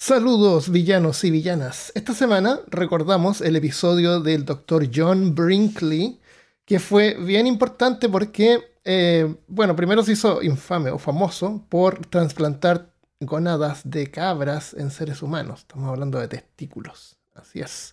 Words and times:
Saludos 0.00 0.70
villanos 0.70 1.24
y 1.24 1.30
villanas. 1.32 1.90
Esta 1.92 2.14
semana 2.14 2.60
recordamos 2.68 3.40
el 3.40 3.56
episodio 3.56 4.20
del 4.20 4.44
Dr. 4.44 4.88
John 4.94 5.34
Brinkley, 5.34 6.20
que 6.64 6.78
fue 6.78 7.14
bien 7.14 7.48
importante 7.48 8.08
porque, 8.08 8.60
eh, 8.84 9.34
bueno, 9.48 9.74
primero 9.74 10.04
se 10.04 10.12
hizo 10.12 10.40
infame 10.40 10.90
o 10.90 10.98
famoso 11.00 11.66
por 11.68 12.06
trasplantar 12.06 12.92
gonadas 13.18 13.80
de 13.82 14.08
cabras 14.08 14.72
en 14.72 14.92
seres 14.92 15.20
humanos. 15.20 15.60
Estamos 15.62 15.88
hablando 15.88 16.20
de 16.20 16.28
testículos. 16.28 17.16
Así 17.34 17.58
es. 17.58 17.92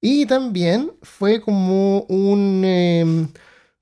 Y 0.00 0.26
también 0.26 0.92
fue 1.02 1.40
como 1.40 2.00
un 2.08 2.64
em, 2.64 3.28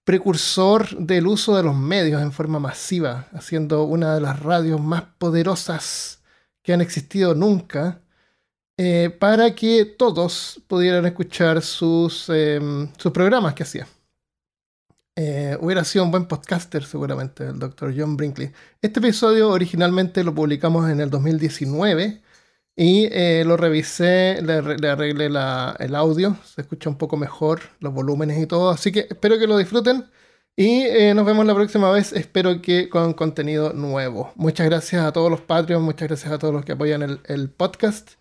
precursor 0.04 0.94
del 0.98 1.26
uso 1.26 1.56
de 1.56 1.62
los 1.62 1.74
medios 1.74 2.20
en 2.20 2.32
forma 2.32 2.58
masiva, 2.58 3.28
haciendo 3.32 3.84
una 3.84 4.14
de 4.14 4.20
las 4.20 4.40
radios 4.40 4.78
más 4.78 5.04
poderosas 5.16 6.21
que 6.62 6.72
han 6.72 6.80
existido 6.80 7.34
nunca, 7.34 8.02
eh, 8.76 9.10
para 9.18 9.54
que 9.54 9.84
todos 9.84 10.62
pudieran 10.66 11.06
escuchar 11.06 11.62
sus, 11.62 12.28
em, 12.30 12.88
sus 12.96 13.12
programas 13.12 13.54
que 13.54 13.62
hacía. 13.64 13.86
Eh, 15.14 15.58
hubiera 15.60 15.84
sido 15.84 16.04
un 16.04 16.10
buen 16.10 16.26
podcaster 16.26 16.84
seguramente 16.84 17.44
el 17.44 17.58
Dr. 17.58 17.94
John 17.96 18.16
Brinkley. 18.16 18.50
Este 18.80 18.98
episodio 18.98 19.50
originalmente 19.50 20.24
lo 20.24 20.34
publicamos 20.34 20.88
en 20.90 21.00
el 21.00 21.10
2019 21.10 22.22
y 22.74 23.08
eh, 23.12 23.44
lo 23.46 23.58
revisé, 23.58 24.40
le, 24.42 24.88
arreglé 24.88 25.26
el 25.26 25.94
audio, 25.94 26.36
se 26.44 26.62
escucha 26.62 26.88
un 26.88 26.96
poco 26.96 27.18
mejor, 27.18 27.60
los 27.80 27.92
volúmenes 27.92 28.42
y 28.42 28.46
todo, 28.46 28.70
así 28.70 28.90
que 28.90 29.00
espero 29.10 29.38
que 29.38 29.46
lo 29.46 29.58
disfruten 29.58 30.06
y 30.54 30.82
eh, 30.82 31.14
nos 31.14 31.24
vemos 31.24 31.46
la 31.46 31.54
próxima 31.54 31.90
vez, 31.90 32.12
espero 32.12 32.60
que 32.60 32.90
con 32.90 33.14
contenido 33.14 33.72
nuevo. 33.72 34.32
Muchas 34.34 34.66
gracias 34.66 35.02
a 35.02 35.12
todos 35.12 35.30
los 35.30 35.40
Patreons, 35.40 35.82
muchas 35.82 36.08
gracias 36.08 36.30
a 36.30 36.38
todos 36.38 36.52
los 36.52 36.64
que 36.64 36.72
apoyan 36.72 37.20
el, 37.24 37.50
podcast. 37.50 38.12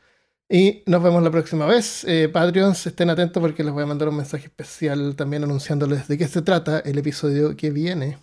Y 0.48 0.84
nos 0.86 1.04
vemos 1.04 1.24
la 1.24 1.32
próxima 1.32 1.66
vez. 1.66 2.06
Eh, 2.06 2.30
Patreons, 2.30 2.86
estén 2.88 3.10
atentos 3.10 3.42
porque 3.42 3.64
les 3.64 3.74
voy 3.74 3.84
a 3.84 3.86
mandar 3.86 4.10
un 4.10 4.18
mensaje 4.18 4.46
especial 4.46 5.16
también 5.16 5.44
anunciándoles 5.44 6.08
de 6.08 6.18
qué 6.18 6.28
se 6.28 6.42
trata 6.42 6.80
el 6.80 6.98
episodio 6.98 7.56
que 7.58 7.70
viene. 7.70 8.18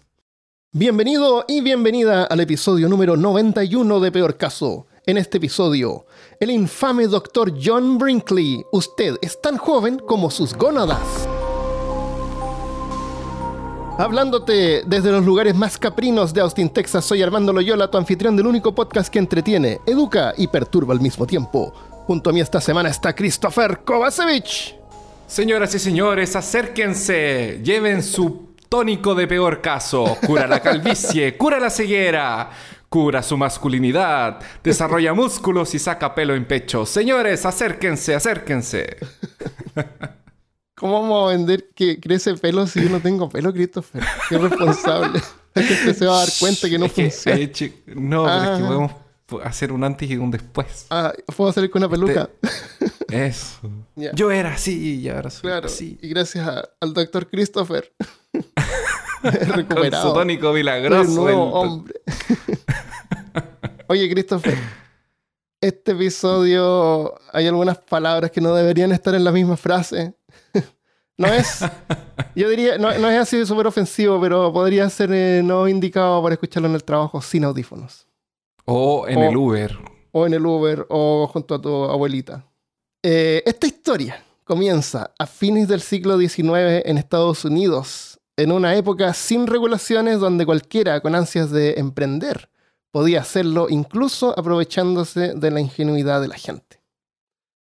Bienvenido 0.72 1.44
y 1.48 1.60
bienvenida 1.60 2.24
al 2.24 2.40
episodio 2.40 2.88
número 2.88 3.16
91 3.16 4.00
de 4.00 4.12
Peor 4.12 4.36
Caso. 4.36 4.86
En 5.06 5.16
este 5.16 5.38
episodio, 5.38 6.06
el 6.40 6.50
infame 6.50 7.06
Dr. 7.06 7.54
John 7.62 7.98
Brinkley. 7.98 8.62
Usted 8.72 9.16
es 9.22 9.40
tan 9.40 9.56
joven 9.56 9.98
como 9.98 10.30
sus 10.30 10.54
gónadas. 10.54 11.28
Hablándote 13.98 14.84
desde 14.86 15.10
los 15.10 15.24
lugares 15.24 15.56
más 15.56 15.76
caprinos 15.76 16.32
de 16.32 16.40
Austin, 16.40 16.70
Texas, 16.70 17.04
soy 17.04 17.20
Armando 17.20 17.52
Loyola, 17.52 17.90
tu 17.90 17.98
anfitrión 17.98 18.36
del 18.36 18.46
único 18.46 18.72
podcast 18.72 19.12
que 19.12 19.18
entretiene, 19.18 19.80
educa 19.86 20.34
y 20.36 20.46
perturba 20.46 20.94
al 20.94 21.00
mismo 21.00 21.26
tiempo. 21.26 21.74
Junto 22.06 22.30
a 22.30 22.32
mí 22.32 22.40
esta 22.40 22.60
semana 22.60 22.90
está 22.90 23.12
Christopher 23.12 23.80
Kovacevic. 23.80 24.76
Señoras 25.26 25.74
y 25.74 25.80
señores, 25.80 26.36
acérquense, 26.36 27.60
lleven 27.64 28.04
su 28.04 28.54
tónico 28.68 29.16
de 29.16 29.26
peor 29.26 29.60
caso, 29.60 30.16
cura 30.24 30.46
la 30.46 30.60
calvicie, 30.60 31.36
cura 31.36 31.58
la 31.58 31.68
ceguera, 31.68 32.50
cura 32.88 33.20
su 33.20 33.36
masculinidad, 33.36 34.38
desarrolla 34.62 35.12
músculos 35.12 35.74
y 35.74 35.80
saca 35.80 36.14
pelo 36.14 36.36
en 36.36 36.46
pecho. 36.46 36.86
Señores, 36.86 37.44
acérquense, 37.44 38.14
acérquense. 38.14 38.96
¿Cómo 40.78 41.00
vamos 41.00 41.24
a 41.24 41.36
vender 41.36 41.70
que 41.74 41.98
crece 41.98 42.34
pelo 42.34 42.66
si 42.68 42.80
yo 42.80 42.88
no 42.88 43.00
tengo 43.00 43.28
pelo, 43.28 43.52
Christopher? 43.52 44.02
Qué 44.28 44.38
responsable. 44.38 45.20
La 45.54 45.62
gente 45.64 45.92
se 45.92 46.06
va 46.06 46.16
a 46.16 46.20
dar 46.20 46.28
cuenta 46.38 46.68
que 46.68 46.78
no 46.78 46.88
funciona. 46.88 47.38
no, 47.86 48.24
pero 48.24 48.36
es 48.36 48.58
que 48.58 48.64
ah. 48.64 48.66
podemos 48.66 48.92
hacer 49.44 49.72
un 49.72 49.82
antes 49.82 50.08
y 50.08 50.16
un 50.16 50.30
después. 50.30 50.86
Ah, 50.90 51.12
puedo 51.36 51.52
salir 51.52 51.68
con 51.70 51.82
una 51.82 51.90
peluca. 51.90 52.30
Eso. 53.08 53.58
Yo 54.14 54.30
era 54.30 54.52
así 54.52 55.00
y 55.00 55.08
ahora 55.08 55.30
soy 55.30 55.50
claro. 55.50 55.66
así. 55.66 55.98
Y 56.00 56.08
gracias 56.08 56.48
al 56.80 56.94
doctor 56.94 57.28
Christopher. 57.28 57.92
recuperado. 59.22 60.04
Con 60.04 60.12
su 60.12 60.14
tónico 60.14 60.52
milagroso. 60.52 61.24
hombre. 61.24 61.94
Oye, 63.88 64.08
Christopher. 64.08 64.56
Este 65.60 65.90
episodio 65.90 67.14
hay 67.32 67.48
algunas 67.48 67.78
palabras 67.78 68.30
que 68.30 68.40
no 68.40 68.54
deberían 68.54 68.92
estar 68.92 69.16
en 69.16 69.24
la 69.24 69.32
misma 69.32 69.56
frase. 69.56 70.14
No 71.18 71.26
es, 71.26 71.64
yo 72.36 72.48
diría, 72.48 72.78
no, 72.78 72.90
es 72.90 73.18
así 73.18 73.44
súper 73.44 73.66
ofensivo, 73.66 74.20
pero 74.20 74.52
podría 74.52 74.88
ser 74.88 75.10
eh, 75.12 75.42
no 75.44 75.66
indicado 75.66 76.22
para 76.22 76.34
escucharlo 76.34 76.68
en 76.68 76.76
el 76.76 76.84
trabajo 76.84 77.20
sin 77.20 77.44
audífonos. 77.44 78.06
O 78.64 79.06
en 79.08 79.18
el 79.18 79.36
Uber. 79.36 79.76
O 80.12 80.26
en 80.26 80.34
el 80.34 80.46
Uber 80.46 80.86
o 80.88 81.26
junto 81.26 81.56
a 81.56 81.60
tu 81.60 81.84
abuelita. 81.84 82.44
Eh, 83.02 83.42
esta 83.44 83.66
historia 83.66 84.22
comienza 84.44 85.12
a 85.18 85.26
fines 85.26 85.66
del 85.66 85.80
siglo 85.80 86.18
XIX 86.18 86.84
en 86.84 86.98
Estados 86.98 87.44
Unidos, 87.44 88.20
en 88.36 88.52
una 88.52 88.76
época 88.76 89.12
sin 89.12 89.48
regulaciones 89.48 90.20
donde 90.20 90.46
cualquiera 90.46 91.00
con 91.00 91.16
ansias 91.16 91.50
de 91.50 91.74
emprender 91.78 92.48
podía 92.92 93.20
hacerlo, 93.20 93.68
incluso 93.68 94.38
aprovechándose 94.38 95.34
de 95.34 95.50
la 95.50 95.60
ingenuidad 95.60 96.20
de 96.20 96.28
la 96.28 96.36
gente. 96.36 96.77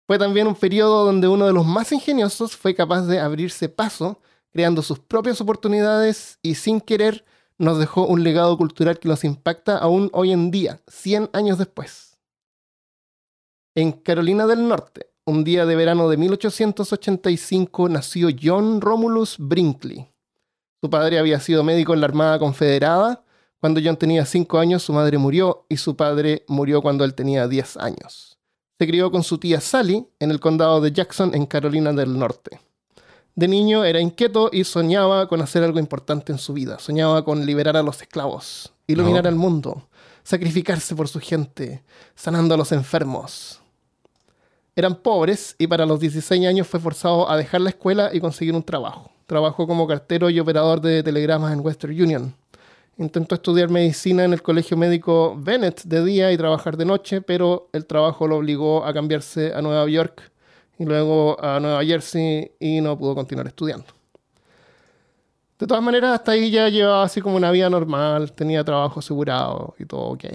Fue 0.09 0.17
también 0.17 0.47
un 0.47 0.55
periodo 0.55 1.05
donde 1.05 1.27
uno 1.27 1.45
de 1.45 1.53
los 1.53 1.67
más 1.67 1.91
ingeniosos 1.91 2.57
fue 2.57 2.73
capaz 2.73 3.03
de 3.03 3.19
abrirse 3.19 3.69
paso, 3.69 4.19
creando 4.49 4.81
sus 4.81 4.97
propias 4.97 5.39
oportunidades 5.39 6.39
y 6.41 6.55
sin 6.55 6.81
querer 6.81 7.23
nos 7.59 7.77
dejó 7.77 8.07
un 8.07 8.23
legado 8.23 8.57
cultural 8.57 8.97
que 8.97 9.07
nos 9.07 9.23
impacta 9.23 9.77
aún 9.77 10.09
hoy 10.11 10.31
en 10.31 10.49
día, 10.49 10.81
100 10.87 11.29
años 11.31 11.59
después. 11.59 12.17
En 13.75 13.91
Carolina 13.91 14.47
del 14.47 14.67
Norte, 14.67 15.11
un 15.25 15.43
día 15.43 15.67
de 15.67 15.75
verano 15.75 16.09
de 16.09 16.17
1885, 16.17 17.87
nació 17.89 18.29
John 18.41 18.81
Romulus 18.81 19.35
Brinkley. 19.37 20.11
Su 20.81 20.89
padre 20.89 21.19
había 21.19 21.39
sido 21.39 21.63
médico 21.63 21.93
en 21.93 22.01
la 22.01 22.07
Armada 22.07 22.39
Confederada. 22.39 23.23
Cuando 23.59 23.79
John 23.83 23.97
tenía 23.97 24.25
5 24.25 24.57
años, 24.57 24.81
su 24.81 24.91
madre 24.91 25.19
murió 25.19 25.67
y 25.69 25.77
su 25.77 25.95
padre 25.95 26.45
murió 26.47 26.81
cuando 26.81 27.05
él 27.05 27.13
tenía 27.13 27.47
10 27.47 27.77
años. 27.77 28.38
Se 28.79 28.87
crió 28.87 29.11
con 29.11 29.23
su 29.23 29.37
tía 29.37 29.59
Sally 29.59 30.07
en 30.21 30.31
el 30.31 30.39
condado 30.39 30.79
de 30.79 30.93
Jackson, 30.93 31.35
en 31.35 31.47
Carolina 31.47 31.91
del 31.91 32.17
Norte. 32.17 32.61
De 33.35 33.45
niño 33.45 33.83
era 33.83 33.99
inquieto 33.99 34.49
y 34.53 34.63
soñaba 34.63 35.27
con 35.27 35.41
hacer 35.41 35.65
algo 35.65 35.79
importante 35.79 36.31
en 36.31 36.37
su 36.37 36.53
vida. 36.53 36.79
Soñaba 36.79 37.25
con 37.25 37.45
liberar 37.45 37.75
a 37.75 37.83
los 37.83 38.01
esclavos, 38.01 38.71
iluminar 38.87 39.27
al 39.27 39.35
mundo, 39.35 39.89
sacrificarse 40.23 40.95
por 40.95 41.09
su 41.09 41.19
gente, 41.19 41.83
sanando 42.15 42.53
a 42.53 42.57
los 42.57 42.71
enfermos. 42.71 43.59
Eran 44.77 44.95
pobres 44.95 45.57
y 45.57 45.67
para 45.67 45.85
los 45.85 45.99
16 45.99 46.47
años 46.47 46.65
fue 46.65 46.79
forzado 46.79 47.29
a 47.29 47.35
dejar 47.35 47.59
la 47.59 47.71
escuela 47.71 48.11
y 48.13 48.21
conseguir 48.21 48.55
un 48.55 48.63
trabajo. 48.63 49.11
Trabajó 49.25 49.67
como 49.67 49.87
cartero 49.87 50.29
y 50.29 50.39
operador 50.39 50.79
de 50.79 51.03
telegramas 51.03 51.51
en 51.51 51.59
Western 51.59 52.01
Union. 52.01 52.33
Intentó 52.99 53.35
estudiar 53.35 53.69
medicina 53.69 54.25
en 54.25 54.33
el 54.33 54.41
colegio 54.41 54.75
médico 54.75 55.33
Bennett 55.39 55.83
de 55.83 56.03
día 56.03 56.33
y 56.33 56.37
trabajar 56.37 56.75
de 56.75 56.83
noche, 56.83 57.21
pero 57.21 57.69
el 57.71 57.85
trabajo 57.85 58.27
lo 58.27 58.35
obligó 58.35 58.83
a 58.83 58.93
cambiarse 58.93 59.53
a 59.53 59.61
Nueva 59.61 59.87
York 59.89 60.29
y 60.77 60.83
luego 60.83 61.41
a 61.41 61.61
Nueva 61.61 61.81
Jersey 61.85 62.51
y 62.59 62.81
no 62.81 62.97
pudo 62.97 63.15
continuar 63.15 63.47
estudiando. 63.47 63.85
De 65.57 65.65
todas 65.65 65.81
maneras, 65.81 66.15
hasta 66.15 66.33
ahí 66.33 66.51
ya 66.51 66.67
llevaba 66.67 67.03
así 67.03 67.21
como 67.21 67.37
una 67.37 67.51
vida 67.51 67.69
normal, 67.69 68.33
tenía 68.33 68.65
trabajo 68.65 68.99
asegurado 68.99 69.75
y 69.79 69.85
todo 69.85 70.01
ok. 70.01 70.25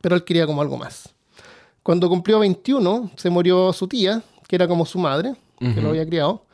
Pero 0.00 0.14
él 0.14 0.22
quería 0.22 0.46
como 0.46 0.62
algo 0.62 0.76
más. 0.76 1.12
Cuando 1.82 2.08
cumplió 2.08 2.38
21, 2.38 3.10
se 3.16 3.28
murió 3.28 3.72
su 3.72 3.88
tía, 3.88 4.22
que 4.46 4.54
era 4.54 4.68
como 4.68 4.86
su 4.86 5.00
madre, 5.00 5.34
que 5.58 5.80
lo 5.80 5.88
había 5.88 6.06
criado, 6.06 6.44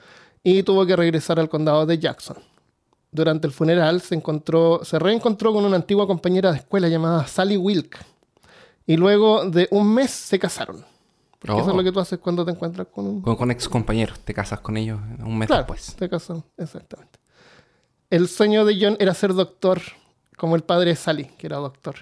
y 0.43 0.63
tuvo 0.63 0.87
que 0.87 0.97
regresar 0.97 1.39
al 1.39 1.51
condado 1.51 1.85
de 1.85 1.99
Jackson. 1.99 2.39
Durante 3.13 3.47
el 3.47 3.53
funeral 3.53 4.01
se, 4.01 4.15
encontró, 4.15 4.85
se 4.85 4.99
reencontró 4.99 5.53
con 5.53 5.65
una 5.65 5.77
antigua 5.77 6.07
compañera 6.07 6.53
de 6.53 6.59
escuela 6.59 6.89
llamada 6.89 7.27
Sally 7.27 7.57
Wilk. 7.57 7.99
Y 8.87 8.97
luego 8.97 9.45
de 9.49 9.69
un 9.71 9.93
mes 9.93 10.11
se 10.11 10.39
casaron. 10.39 10.85
Porque 11.39 11.57
eso 11.61 11.71
es 11.71 11.75
lo 11.75 11.81
oh. 11.81 11.85
que 11.85 11.93
tú 11.93 12.01
haces 12.01 12.19
cuando 12.19 12.45
te 12.45 12.51
encuentras 12.51 12.87
con 12.89 13.07
un... 13.07 13.23
Con, 13.23 13.51
ex 13.51 13.69
compañeros, 13.69 14.21
te 14.21 14.35
casas 14.35 14.61
con 14.61 14.77
ellos 14.77 15.01
un 15.25 15.39
mes 15.39 15.47
claro, 15.47 15.63
después. 15.63 15.97
te 15.97 16.09
casas, 16.09 16.43
exactamente. 16.59 17.19
El 18.11 18.29
sueño 18.29 18.65
de 18.65 18.77
John 18.81 18.97
era 19.01 19.15
ser 19.15 19.33
doctor, 19.33 19.81
como 20.37 20.55
el 20.55 20.63
padre 20.63 20.91
de 20.91 20.97
Sally, 20.97 21.25
que 21.39 21.47
era 21.47 21.57
doctor. 21.57 21.95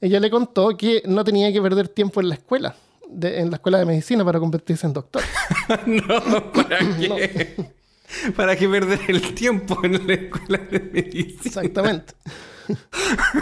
Ella 0.00 0.18
le 0.18 0.30
contó 0.30 0.76
que 0.76 1.02
no 1.06 1.22
tenía 1.24 1.52
que 1.52 1.62
perder 1.62 1.88
tiempo 1.88 2.20
en 2.20 2.28
la 2.28 2.34
escuela, 2.34 2.74
en 3.22 3.50
la 3.50 3.56
escuela 3.56 3.78
de 3.78 3.84
medicina 3.84 4.24
para 4.24 4.40
convertirse 4.40 4.86
en 4.86 4.92
doctor. 4.92 5.22
no, 5.86 6.52
¿para 6.52 6.78
qué? 6.98 7.75
¿Para 8.36 8.56
qué 8.56 8.68
perder 8.68 9.00
el 9.08 9.34
tiempo 9.34 9.78
en 9.82 10.06
la 10.06 10.14
escuela 10.14 10.58
de 10.58 10.80
medicina? 10.80 11.42
Exactamente. 11.44 12.14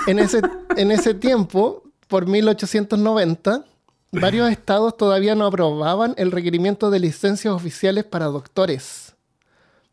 en, 0.06 0.18
ese, 0.18 0.40
en 0.76 0.90
ese 0.90 1.14
tiempo, 1.14 1.82
por 2.08 2.26
1890 2.26 3.64
varios 4.20 4.50
estados 4.50 4.96
todavía 4.96 5.34
no 5.34 5.46
aprobaban 5.46 6.14
el 6.16 6.30
requerimiento 6.30 6.90
de 6.90 7.00
licencias 7.00 7.52
oficiales 7.52 8.04
para 8.04 8.26
doctores, 8.26 9.14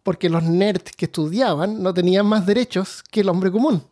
porque 0.03 0.29
los 0.29 0.44
nerds 0.44 0.91
que 0.95 1.06
estudiaban 1.06 1.81
no 1.81 1.94
tenían 1.94 2.25
más 2.25 2.45
derechos 2.45 3.03
que 3.09 3.21
el 3.21 3.29
hombre 3.29 3.51
común. 3.51 3.83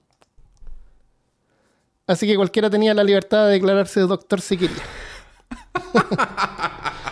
Así 2.08 2.26
que 2.26 2.36
cualquiera 2.36 2.70
tenía 2.70 2.94
la 2.94 3.04
libertad 3.04 3.46
de 3.46 3.54
declararse 3.54 4.02
doctor 4.02 4.42
si 4.42 4.58
quería. 4.58 4.84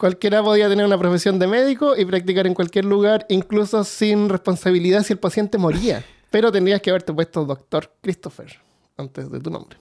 Cualquiera 0.00 0.42
podía 0.42 0.66
tener 0.66 0.86
una 0.86 0.96
profesión 0.96 1.38
de 1.38 1.46
médico 1.46 1.94
y 1.94 2.06
practicar 2.06 2.46
en 2.46 2.54
cualquier 2.54 2.86
lugar, 2.86 3.26
incluso 3.28 3.84
sin 3.84 4.30
responsabilidad 4.30 5.02
si 5.02 5.12
el 5.12 5.18
paciente 5.18 5.58
moría. 5.58 6.02
Pero 6.30 6.50
tendrías 6.50 6.80
que 6.80 6.88
haberte 6.88 7.12
puesto 7.12 7.44
doctor 7.44 7.92
Christopher 8.00 8.50
antes 8.96 9.30
de 9.30 9.38
tu 9.40 9.50
nombre. 9.50 9.76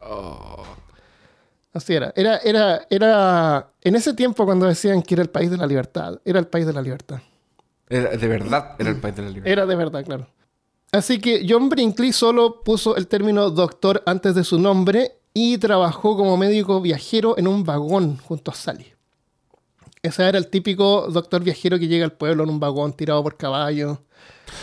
Oh. 0.00 0.64
Así 1.74 1.92
era. 1.92 2.10
Era, 2.16 2.38
era, 2.38 2.86
era. 2.88 3.70
En 3.82 3.96
ese 3.96 4.14
tiempo, 4.14 4.46
cuando 4.46 4.64
decían 4.64 5.02
que 5.02 5.12
era 5.12 5.22
el 5.22 5.28
país 5.28 5.50
de 5.50 5.58
la 5.58 5.66
libertad, 5.66 6.18
era 6.24 6.38
el 6.38 6.46
país 6.46 6.64
de 6.64 6.72
la 6.72 6.80
libertad. 6.80 7.18
Era- 7.86 8.16
de 8.16 8.28
verdad 8.28 8.76
era 8.78 8.88
el 8.88 8.96
país 8.98 9.14
de 9.16 9.22
la 9.22 9.28
libertad. 9.28 9.52
Era 9.52 9.66
de 9.66 9.76
verdad, 9.76 10.02
claro. 10.06 10.26
Así 10.90 11.20
que 11.20 11.44
John 11.46 11.68
Brinkley 11.68 12.14
solo 12.14 12.62
puso 12.64 12.96
el 12.96 13.08
término 13.08 13.50
doctor 13.50 14.02
antes 14.06 14.34
de 14.34 14.42
su 14.42 14.58
nombre 14.58 15.18
y 15.34 15.58
trabajó 15.58 16.16
como 16.16 16.38
médico 16.38 16.80
viajero 16.80 17.36
en 17.36 17.46
un 17.46 17.62
vagón 17.62 18.16
junto 18.16 18.52
a 18.52 18.54
Sally. 18.54 18.94
Ese 20.02 20.26
era 20.26 20.38
el 20.38 20.48
típico 20.48 21.08
doctor 21.10 21.42
viajero 21.44 21.78
que 21.78 21.86
llega 21.88 22.04
al 22.04 22.12
pueblo 22.12 22.44
en 22.44 22.50
un 22.50 22.60
vagón 22.60 22.92
tirado 22.94 23.22
por 23.22 23.36
caballo. 23.36 24.00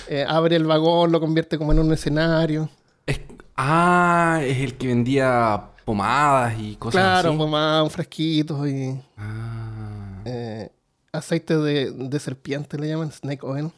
eh, 0.10 0.26
abre 0.28 0.56
el 0.58 0.66
vagón, 0.66 1.12
lo 1.12 1.20
convierte 1.20 1.58
como 1.58 1.72
en 1.72 1.80
un 1.80 1.94
escenario. 1.94 2.70
Es- 3.06 3.22
ah, 3.56 4.42
es 4.44 4.58
el 4.58 4.74
que 4.76 4.88
vendía 4.88 5.70
pomadas 5.86 6.56
y 6.60 6.76
cosas 6.76 7.02
claro, 7.02 7.30
así. 7.30 7.38
pomada, 7.38 7.90
frasquitos 7.90 8.68
y 8.68 9.00
Ah. 9.18 10.22
eh, 10.26 10.70
aceite 11.14 11.56
de, 11.58 11.92
de 11.92 12.20
serpiente, 12.20 12.78
le 12.78 12.90
llaman 12.90 13.12
snake 13.14 13.44
oil. 13.46 13.72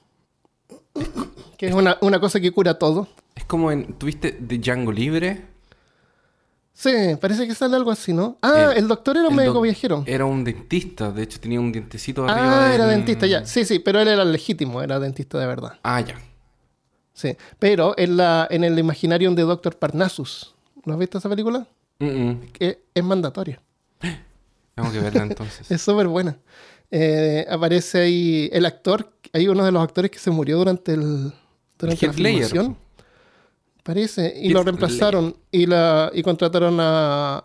Que 1.57 1.67
es 1.67 1.73
una, 1.75 1.97
una 2.01 2.19
cosa 2.19 2.39
que 2.39 2.51
cura 2.51 2.79
todo. 2.79 3.07
Es 3.35 3.43
como 3.45 3.71
en. 3.71 3.93
¿Tuviste 3.93 4.31
de 4.39 4.57
Django 4.57 4.91
Libre? 4.91 5.45
Sí, 6.79 6.91
parece 7.19 7.45
que 7.45 7.53
sale 7.53 7.75
algo 7.75 7.91
así, 7.91 8.13
¿no? 8.13 8.37
Ah, 8.41 8.69
El- 8.71 8.77
el, 8.83 8.87
doctor 8.87 9.17
era 9.17 9.27
un 9.27 9.35
médico 9.35 9.55
doc- 9.55 9.63
viajero. 9.63 10.01
Era 10.07 10.23
un 10.23 10.45
dentista. 10.45 11.11
De 11.11 11.23
hecho, 11.23 11.37
tenía 11.37 11.59
un 11.59 11.73
dientecito 11.73 12.23
arriba. 12.25 12.57
Ah, 12.57 12.63
del- 12.67 12.75
era 12.75 12.85
dentista, 12.87 13.25
ya. 13.27 13.45
Sí, 13.45 13.65
sí, 13.65 13.79
pero 13.79 13.99
él 13.99 14.07
era 14.07 14.23
legítimo, 14.23 14.81
era 14.81 14.97
dentista 14.97 15.37
de 15.37 15.45
verdad. 15.45 15.77
Ah, 15.83 15.99
ya. 15.99 16.15
Sí. 17.13 17.35
Pero 17.59 17.95
en, 17.97 18.15
la, 18.15 18.47
en 18.49 18.63
el 18.63 18.79
Imaginarium 18.79 19.35
de 19.35 19.41
Doctor 19.41 19.75
Parnassus, 19.77 20.55
¿no 20.85 20.93
has 20.93 20.99
visto 20.99 21.17
esa 21.17 21.27
película? 21.27 21.67
Mm, 21.99 22.05
mm. 22.05 22.39
Que 22.53 22.81
es 22.93 23.03
mandatoria. 23.03 23.61
Tengo 24.75 24.89
que 24.89 24.99
verla 25.01 25.23
entonces. 25.23 25.69
Es 25.71 25.81
súper 25.81 26.07
buena. 26.07 26.37
Eh, 26.91 27.45
aparece 27.49 27.99
ahí 27.99 28.49
el 28.53 28.65
actor, 28.65 29.11
hay 29.33 29.49
uno 29.49 29.65
de 29.65 29.73
los 29.73 29.83
actores 29.83 30.09
que 30.11 30.17
se 30.19 30.31
murió 30.31 30.57
durante 30.57 30.93
el 30.93 31.33
durante 31.77 32.07
la 32.07 32.13
filmación. 32.13 32.77
Parece. 33.83 34.33
Y 34.39 34.49
lo 34.49 34.63
reemplazaron 34.63 35.35
y 35.51 35.65
la 35.65 36.11
y 36.13 36.21
contrataron 36.21 36.77
a, 36.79 37.43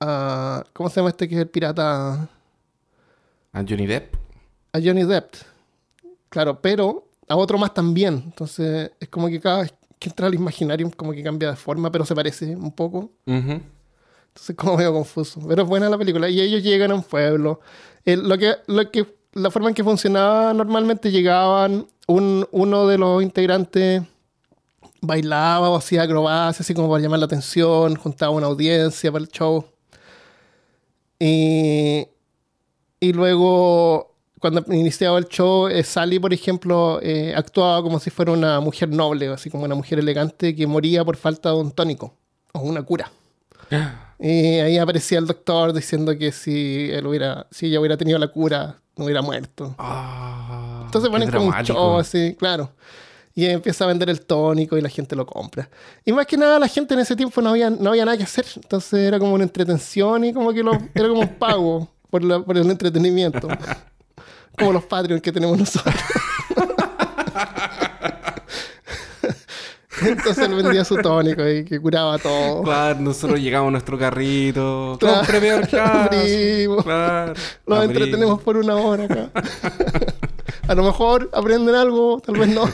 a 0.00 0.64
¿cómo 0.72 0.88
se 0.90 0.96
llama 0.96 1.10
este 1.10 1.28
que 1.28 1.34
es 1.34 1.40
el 1.40 1.48
pirata? 1.48 2.28
A 3.52 3.64
Johnny 3.68 3.86
Depp. 3.86 4.14
A 4.72 4.78
Johnny 4.82 5.04
Depp. 5.04 5.34
Claro, 6.28 6.60
pero 6.60 7.08
a 7.28 7.36
otro 7.36 7.58
más 7.58 7.74
también. 7.74 8.22
Entonces 8.26 8.90
es 9.00 9.08
como 9.08 9.28
que 9.28 9.40
cada 9.40 9.62
vez 9.62 9.74
que 9.98 10.08
entra 10.08 10.26
al 10.26 10.34
Imaginarium 10.34 10.90
como 10.90 11.12
que 11.12 11.22
cambia 11.22 11.50
de 11.50 11.56
forma, 11.56 11.90
pero 11.90 12.04
se 12.04 12.14
parece 12.14 12.56
un 12.56 12.72
poco. 12.72 13.10
Ujú. 13.26 13.60
Entonces, 14.28 14.56
como 14.56 14.76
medio 14.78 14.92
confuso. 14.94 15.40
Pero 15.46 15.62
es 15.62 15.68
buena 15.68 15.88
la 15.90 15.98
película. 15.98 16.28
Y 16.28 16.40
ellos 16.40 16.62
llegan 16.62 16.90
a 16.90 16.94
un 16.94 17.02
pueblo. 17.02 17.60
El- 18.04 18.26
lo 18.28 18.38
que, 18.38 18.54
lo 18.66 18.90
que, 18.90 19.06
la 19.34 19.50
forma 19.50 19.68
en 19.68 19.74
que 19.74 19.84
funcionaba 19.84 20.54
normalmente 20.54 21.10
llegaban, 21.10 21.86
un, 22.06 22.46
uno 22.50 22.86
de 22.86 22.98
los 22.98 23.22
integrantes 23.22 24.02
bailaba 25.02 25.68
o 25.68 25.76
hacía 25.76 26.02
acrobacias, 26.02 26.60
así 26.60 26.72
como 26.72 26.88
para 26.88 27.02
llamar 27.02 27.18
la 27.18 27.26
atención, 27.26 27.96
juntaba 27.96 28.32
una 28.32 28.46
audiencia 28.46 29.12
para 29.12 29.24
el 29.24 29.30
show. 29.30 29.66
Y, 31.18 32.06
y 33.00 33.12
luego, 33.12 34.14
cuando 34.38 34.64
iniciaba 34.72 35.18
el 35.18 35.26
show, 35.26 35.68
eh, 35.68 35.82
Sally, 35.82 36.18
por 36.18 36.32
ejemplo, 36.32 37.00
eh, 37.02 37.34
actuaba 37.36 37.82
como 37.82 37.98
si 37.98 38.10
fuera 38.10 38.32
una 38.32 38.60
mujer 38.60 38.88
noble, 38.88 39.28
así 39.28 39.50
como 39.50 39.64
una 39.64 39.74
mujer 39.74 39.98
elegante 39.98 40.54
que 40.54 40.66
moría 40.66 41.04
por 41.04 41.16
falta 41.16 41.50
de 41.50 41.56
un 41.56 41.72
tónico 41.72 42.14
o 42.52 42.60
una 42.60 42.82
cura. 42.82 43.10
Y 44.24 44.60
ahí 44.60 44.78
aparecía 44.78 45.18
el 45.18 45.26
doctor 45.26 45.72
diciendo 45.72 46.16
que 46.16 46.30
si 46.30 46.88
él 46.92 47.04
hubiera, 47.08 47.48
si 47.50 47.66
ella 47.66 47.80
hubiera 47.80 47.96
tenido 47.96 48.20
la 48.20 48.28
cura, 48.28 48.76
no 48.96 49.06
hubiera 49.06 49.20
muerto. 49.20 49.74
Ah, 49.78 50.82
Entonces 50.84 51.10
ponen 51.10 51.28
como 51.28 51.46
un 51.46 51.64
show 51.64 51.98
así, 51.98 52.36
claro. 52.38 52.70
Y 53.34 53.46
empieza 53.46 53.84
a 53.84 53.86
vender 53.88 54.10
el 54.10 54.20
tónico 54.20 54.76
y 54.76 54.80
la 54.82 54.88
gente 54.90 55.16
lo 55.16 55.24
compra. 55.24 55.68
Y 56.04 56.12
más 56.12 56.26
que 56.26 56.36
nada, 56.36 56.58
la 56.58 56.68
gente 56.68 56.92
en 56.94 57.00
ese 57.00 57.16
tiempo 57.16 57.40
no 57.40 57.50
había, 57.50 57.70
no 57.70 57.90
había 57.90 58.04
nada 58.04 58.16
que 58.18 58.24
hacer. 58.24 58.44
Entonces 58.56 59.00
era 59.00 59.18
como 59.18 59.32
una 59.34 59.44
entretención 59.44 60.24
y 60.24 60.32
como 60.34 60.52
que 60.52 60.62
lo, 60.62 60.72
era 60.94 61.08
como 61.08 61.20
un 61.22 61.34
pago 61.38 61.88
por, 62.10 62.22
la- 62.22 62.40
por 62.44 62.56
el 62.58 62.70
entretenimiento. 62.70 63.48
Como 64.58 64.70
los 64.74 64.84
Patreon 64.84 65.18
que 65.22 65.32
tenemos 65.32 65.58
nosotros. 65.58 65.94
Entonces 70.00 70.48
él 70.48 70.54
vendía 70.54 70.84
su 70.84 70.96
tónico 70.96 71.46
y 71.46 71.64
que 71.64 71.78
curaba 71.80 72.18
todo. 72.18 72.62
Claro, 72.62 73.00
nosotros 73.00 73.40
llegamos 73.40 73.68
a 73.68 73.72
nuestro 73.72 73.98
carrito. 73.98 74.96
Claro. 74.98 75.26
Caso. 75.70 75.82
Abrimos. 75.82 76.84
Claro. 76.84 77.34
Abrimos. 77.66 77.84
entretenemos 77.84 78.42
por 78.42 78.56
una 78.56 78.76
hora 78.76 79.04
acá. 79.04 79.30
A 80.68 80.74
lo 80.74 80.84
mejor 80.84 81.28
aprenden 81.32 81.74
algo, 81.74 82.20
tal 82.24 82.38
vez 82.38 82.48
no. 82.48 82.68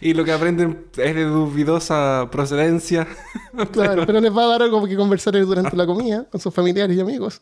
Y 0.00 0.14
lo 0.14 0.24
que 0.24 0.32
aprenden 0.32 0.86
es 0.96 1.14
de 1.14 1.24
dudosa 1.24 2.28
procedencia. 2.30 3.06
Claro, 3.72 4.04
pero 4.06 4.20
les 4.20 4.36
va 4.36 4.44
a 4.44 4.48
dar 4.48 4.62
algo 4.62 4.84
que 4.86 4.96
conversar 4.96 5.34
durante 5.34 5.76
la 5.76 5.86
comida 5.86 6.26
con 6.30 6.40
sus 6.40 6.52
familiares 6.52 6.96
y 6.96 7.00
amigos. 7.00 7.40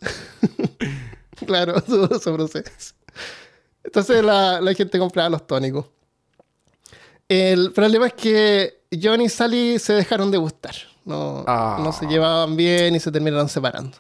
claro, 1.47 1.81
su 1.81 2.35
proceso. 2.35 2.95
Entonces 3.83 4.23
la, 4.23 4.61
la 4.61 4.75
gente 4.75 4.99
compraba 4.99 5.31
los 5.31 5.47
tónicos. 5.47 5.87
El 7.31 7.71
problema 7.71 8.09
es 8.09 8.15
que 8.15 8.81
John 9.01 9.21
y 9.21 9.29
Sally 9.29 9.79
se 9.79 9.93
dejaron 9.93 10.33
de 10.33 10.39
gustar. 10.39 10.75
No, 11.05 11.45
Ah. 11.47 11.79
no 11.81 11.93
se 11.93 12.07
llevaban 12.07 12.57
bien 12.57 12.97
y 12.97 12.99
se 13.01 13.13
terminaron 13.13 13.49
separando. 13.49 13.97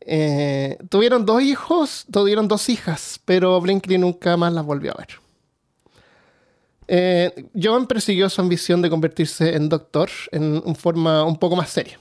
Eh, 0.00 0.78
tuvieron 0.88 1.26
dos 1.26 1.42
hijos, 1.42 2.06
tuvieron 2.12 2.46
dos 2.46 2.68
hijas, 2.68 3.20
pero 3.24 3.60
Brinkley 3.60 3.98
nunca 3.98 4.36
más 4.36 4.52
las 4.52 4.64
volvió 4.64 4.92
a 4.92 4.98
ver. 4.98 5.08
Eh, 6.86 7.46
John 7.60 7.88
persiguió 7.88 8.30
su 8.30 8.40
ambición 8.40 8.80
de 8.82 8.88
convertirse 8.90 9.56
en 9.56 9.68
doctor 9.68 10.08
en, 10.30 10.62
en 10.64 10.76
forma 10.76 11.24
un 11.24 11.36
poco 11.38 11.56
más 11.56 11.70
seria. 11.70 11.98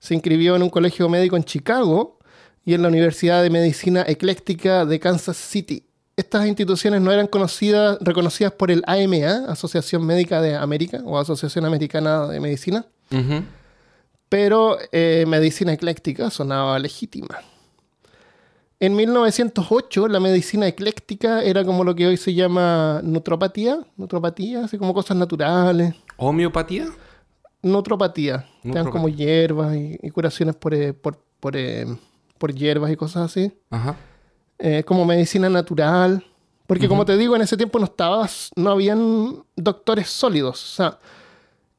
Se 0.00 0.12
inscribió 0.12 0.54
en 0.56 0.62
un 0.62 0.70
colegio 0.70 1.08
médico 1.08 1.36
en 1.36 1.44
Chicago 1.44 2.18
y 2.62 2.74
en 2.74 2.82
la 2.82 2.88
Universidad 2.88 3.42
de 3.42 3.48
Medicina 3.48 4.04
Ecléctica 4.06 4.84
de 4.84 5.00
Kansas 5.00 5.38
City. 5.38 5.86
Estas 6.16 6.46
instituciones 6.46 7.00
no 7.00 7.10
eran 7.10 7.26
conocidas, 7.26 7.98
reconocidas 8.00 8.52
por 8.52 8.70
el 8.70 8.82
AMA, 8.86 9.46
Asociación 9.50 10.06
Médica 10.06 10.40
de 10.40 10.54
América 10.54 11.00
o 11.04 11.18
Asociación 11.18 11.64
Americana 11.64 12.26
de 12.28 12.38
Medicina, 12.40 12.86
pero 14.28 14.76
eh, 14.92 15.24
medicina 15.26 15.72
ecléctica 15.72 16.30
sonaba 16.30 16.78
legítima. 16.78 17.38
En 18.80 18.94
1908 18.96 20.08
la 20.08 20.20
medicina 20.20 20.66
ecléctica 20.66 21.42
era 21.42 21.64
como 21.64 21.84
lo 21.84 21.94
que 21.94 22.06
hoy 22.06 22.16
se 22.16 22.34
llama 22.34 23.00
nutropatía, 23.02 23.78
nutropatía, 23.96 24.64
así 24.64 24.78
como 24.78 24.92
cosas 24.94 25.16
naturales, 25.16 25.94
¿Homeopatía? 26.16 26.88
nutropatía, 27.62 28.46
te 28.62 28.70
dan 28.70 28.90
como 28.90 29.08
hierbas 29.08 29.74
y, 29.74 29.98
y 30.02 30.10
curaciones 30.10 30.54
por, 30.54 30.74
eh, 30.74 30.92
por, 30.92 31.18
por, 31.40 31.56
eh, 31.56 31.86
por 32.38 32.52
hierbas 32.54 32.90
y 32.92 32.96
cosas 32.96 33.30
así, 33.30 33.52
Ajá. 33.70 33.96
Eh, 34.58 34.84
como 34.84 35.04
medicina 35.04 35.48
natural, 35.48 36.24
porque 36.66 36.88
como 36.88 37.04
te 37.04 37.16
digo, 37.16 37.34
en 37.34 37.42
ese 37.42 37.56
tiempo 37.56 37.78
no 37.78 37.86
estabas, 37.86 38.50
no 38.54 38.70
habían 38.70 39.42
doctores 39.56 40.08
sólidos, 40.08 40.62
o 40.62 40.76
sea, 40.76 40.98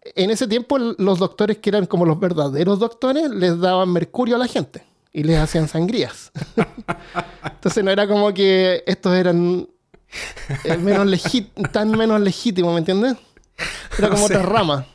en 0.02 0.30
ese 0.30 0.48
tiempo 0.48 0.78
los 0.78 1.20
doctores 1.20 1.58
que 1.58 1.70
eran 1.70 1.86
como 1.86 2.06
los 2.06 2.20
verdaderos 2.20 2.80
doctores 2.80 3.30
les 3.30 3.60
daban 3.60 3.92
mercurio 3.92 4.36
a 4.36 4.40
la 4.40 4.48
gente 4.48 4.84
y 5.12 5.24
les 5.24 5.40
hacían 5.40 5.68
sangrías. 5.68 6.32
Entonces 7.44 7.84
no 7.84 7.90
era 7.90 8.08
como 8.08 8.34
que 8.34 8.84
estos 8.86 9.16
eran 9.16 9.68
eh, 10.66 10.78
menos 10.78 11.08
tan 11.72 11.92
menos 11.92 12.22
legítimos, 12.22 12.74
¿me 12.74 12.80
entiendes? 12.80 13.16
Era 13.98 14.10
como 14.12 14.26
O 14.26 14.28
sea, 14.28 14.40
otra 14.40 14.50
rama. 14.50 14.86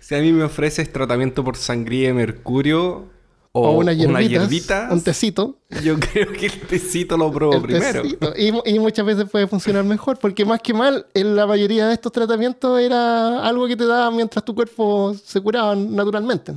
Si 0.00 0.14
a 0.14 0.20
mí 0.20 0.32
me 0.32 0.44
ofreces 0.44 0.90
tratamiento 0.92 1.44
por 1.44 1.56
sangría 1.56 2.08
de 2.08 2.14
mercurio 2.14 3.17
o, 3.52 3.68
O, 3.68 3.72
una, 3.78 3.92
una 3.92 4.20
hierbita, 4.22 4.88
un 4.90 5.00
tecito. 5.02 5.56
yo 5.82 5.98
creo 6.12 6.32
que 6.32 6.46
el 6.46 6.60
tecito 6.60 7.16
lo 7.16 7.26
el 7.52 7.62
primero. 7.62 8.02
Y, 8.36 8.52
mu- 8.52 8.62
y 8.64 8.78
muchas 8.78 9.04
veces 9.06 9.28
puede 9.30 9.46
funcionar 9.46 9.84
mejor, 9.84 10.18
porque 10.18 10.44
más 10.44 10.60
que 10.60 10.74
mal, 10.74 11.06
en 11.14 11.34
la 11.34 11.46
mayoría 11.46 11.88
de 11.88 11.94
estos 11.94 12.12
tratamientos 12.12 12.78
era 12.80 13.42
algo 13.46 13.66
que 13.66 13.76
te 13.76 13.86
daban 13.86 14.14
mientras 14.16 14.44
tu 14.44 14.54
cuerpo 14.54 15.14
se 15.24 15.40
curaba 15.40 15.74
naturalmente. 15.74 16.54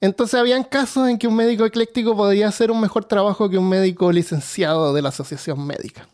Entonces 0.00 0.38
habían 0.38 0.64
casos 0.64 1.08
en 1.08 1.16
que 1.18 1.28
un 1.28 1.36
médico 1.36 1.64
ecléctico 1.64 2.16
podía 2.16 2.48
hacer 2.48 2.70
un 2.70 2.80
mejor 2.80 3.04
trabajo 3.04 3.48
que 3.48 3.56
un 3.58 3.68
médico 3.68 4.10
licenciado 4.10 4.92
de 4.92 5.02
la 5.02 5.10
asociación 5.10 5.64
médica. 5.64 6.08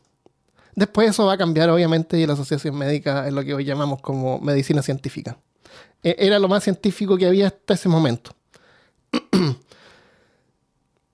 Después 0.74 1.10
eso 1.10 1.24
va 1.26 1.32
a 1.32 1.38
cambiar, 1.38 1.70
obviamente, 1.70 2.18
y 2.18 2.26
la 2.26 2.34
asociación 2.34 2.76
médica 2.76 3.26
es 3.26 3.32
lo 3.32 3.42
que 3.42 3.54
hoy 3.54 3.64
llamamos 3.64 4.00
como 4.00 4.38
medicina 4.40 4.82
científica. 4.82 5.38
E- 6.02 6.16
Era 6.18 6.38
lo 6.38 6.48
más 6.48 6.62
científico 6.64 7.16
que 7.16 7.26
había 7.26 7.46
hasta 7.48 7.74
ese 7.74 7.88
momento. 7.88 8.32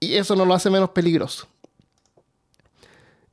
Y 0.04 0.16
eso 0.16 0.36
no 0.36 0.44
lo 0.44 0.52
hace 0.52 0.68
menos 0.68 0.90
peligroso. 0.90 1.46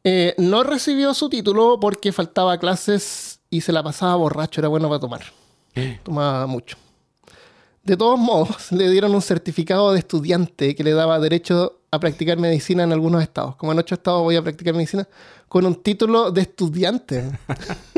Eh, 0.04 0.34
no 0.38 0.64
recibió 0.64 1.14
su 1.14 1.30
título 1.30 1.78
porque 1.80 2.12
faltaba 2.12 2.58
clases 2.58 3.40
y 3.50 3.62
se 3.62 3.74
la 3.74 3.84
pasaba 3.84 4.16
borracho, 4.16 4.62
era 4.62 4.70
bueno 4.70 4.88
para 4.88 5.00
tomar. 5.00 5.22
Tomaba 6.04 6.48
mucho. 6.48 6.78
De 7.84 7.98
todos 7.98 8.20
modos, 8.20 8.72
le 8.72 8.90
dieron 8.90 9.14
un 9.14 9.22
certificado 9.22 9.92
de 9.92 10.00
estudiante 10.00 10.76
que 10.76 10.84
le 10.84 10.92
daba 10.92 11.20
derecho 11.20 11.82
a 11.92 12.00
practicar 12.00 12.38
medicina 12.38 12.84
en 12.84 12.94
algunos 12.94 13.22
estados. 13.22 13.56
Como 13.56 13.72
en 13.72 13.80
ocho 13.80 13.96
estados 13.96 14.22
voy 14.22 14.36
a 14.36 14.42
practicar 14.42 14.74
medicina 14.74 15.08
con 15.48 15.66
un 15.66 15.76
título 15.76 16.32
de 16.32 16.42
estudiante. 16.42 17.40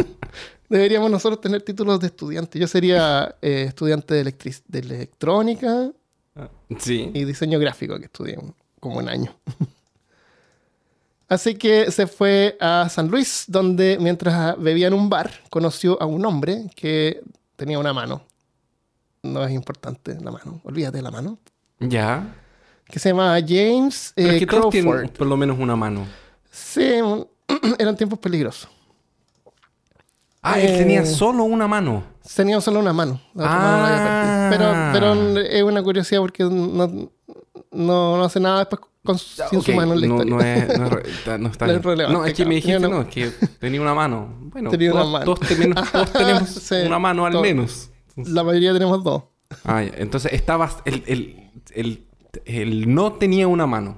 Deberíamos 0.70 1.12
nosotros 1.12 1.42
tener 1.42 1.62
títulos 1.62 2.00
de 2.00 2.08
estudiante. 2.08 2.58
Yo 2.58 2.68
sería 2.68 3.36
eh, 3.42 3.66
estudiante 3.68 4.16
de, 4.16 4.56
de 4.68 4.80
electrónica 4.80 5.92
sí. 6.80 7.12
y 7.14 7.26
diseño 7.26 7.60
gráfico, 7.60 7.98
que 8.00 8.06
estudié 8.06 8.38
como 8.80 8.98
un 8.98 9.10
año. 9.10 9.36
Así 11.28 11.56
que 11.56 11.90
se 11.90 12.06
fue 12.06 12.58
a 12.60 12.88
San 12.90 13.08
Luis, 13.08 13.46
donde 13.48 13.98
mientras 14.00 14.58
bebía 14.62 14.88
en 14.88 14.94
un 14.94 15.10
bar, 15.10 15.32
conoció 15.50 16.00
a 16.02 16.06
un 16.06 16.24
hombre 16.26 16.66
que 16.76 17.22
tenía 17.56 17.80
una 17.80 17.94
mano. 17.94 18.24
No 19.24 19.44
es 19.44 19.52
importante 19.52 20.16
la 20.22 20.32
mano, 20.32 20.62
olvídate 20.64 20.98
de 20.98 21.04
la 21.04 21.12
mano. 21.12 21.40
Ya. 21.80 22.36
Que 22.86 23.00
se 23.00 23.10
llama 23.10 23.36
James 23.40 24.12
Pero 24.16 24.30
es 24.30 24.36
eh, 24.36 24.40
que 24.40 24.46
todos 24.46 24.62
Crawford. 24.70 24.72
tienen 24.72 25.10
por 25.10 25.28
lo 25.28 25.38
menos 25.38 25.58
una 25.58 25.76
mano. 25.76 26.06
Sí, 26.52 27.00
eran 27.80 27.96
tiempos 27.96 28.20
peligrosos. 28.20 28.70
Ah, 30.44 30.60
él 30.60 30.72
Eh, 30.76 30.78
tenía 30.78 31.06
solo 31.06 31.44
una 31.46 31.68
mano. 31.68 32.04
Tenía 32.36 32.60
solo 32.62 32.80
una 32.80 32.92
mano. 32.94 33.20
La 33.34 33.44
otra 33.46 33.58
mano 33.60 33.78
la 33.78 33.88
había 33.88 34.50
perdido. 34.50 34.72
Ah. 34.74 34.90
Pero, 34.94 35.12
pero 35.34 35.40
es 35.42 35.64
una 35.64 35.82
curiosidad 35.84 36.20
porque 36.22 36.44
no, 36.44 37.10
no, 37.72 38.18
no 38.18 38.24
hace 38.24 38.40
nada 38.40 38.60
después 38.60 38.82
con, 39.06 39.18
sin 39.18 39.60
Ok, 39.60 39.66
su 39.66 39.74
mano 39.74 39.94
en 39.94 40.02
la 40.02 40.08
no, 40.08 40.24
no 40.26 40.42
es, 40.42 40.80
no, 40.80 40.86
es 41.00 41.40
no 41.40 41.48
está 41.50 41.66
es 41.66 41.72
bien. 41.72 41.84
relevante, 41.84 42.18
No, 42.20 42.26
es 42.26 42.34
que 42.34 42.46
me 42.46 42.56
dijiste, 42.56 42.80
no- 42.80 43.02
es 43.02 43.08
que 43.08 43.32
tenía 43.60 43.82
una 43.82 43.94
mano. 43.94 44.34
Bueno, 44.42 44.70
Tenía 44.70 44.94
una 44.94 45.06
mano. 45.06 45.26
todos 45.26 45.40
tenemos, 45.42 45.92
todos 45.92 46.12
tenemos 46.14 46.50
Sí, 46.50 46.76
una 46.86 47.00
mano 47.00 47.26
al 47.26 47.40
menos. 47.42 47.90
La 48.16 48.44
mayoría 48.44 48.74
tenemos 48.74 49.04
dos. 49.04 49.24
Ah, 49.66 49.82
ya. 49.84 49.92
Entonces 49.98 50.32
estabas. 50.34 50.78
El, 50.86 51.04
el, 51.08 51.52
el, 51.74 52.08
el 52.46 52.94
no 52.94 53.14
tenía 53.14 53.48
una 53.48 53.66
mano. 53.66 53.98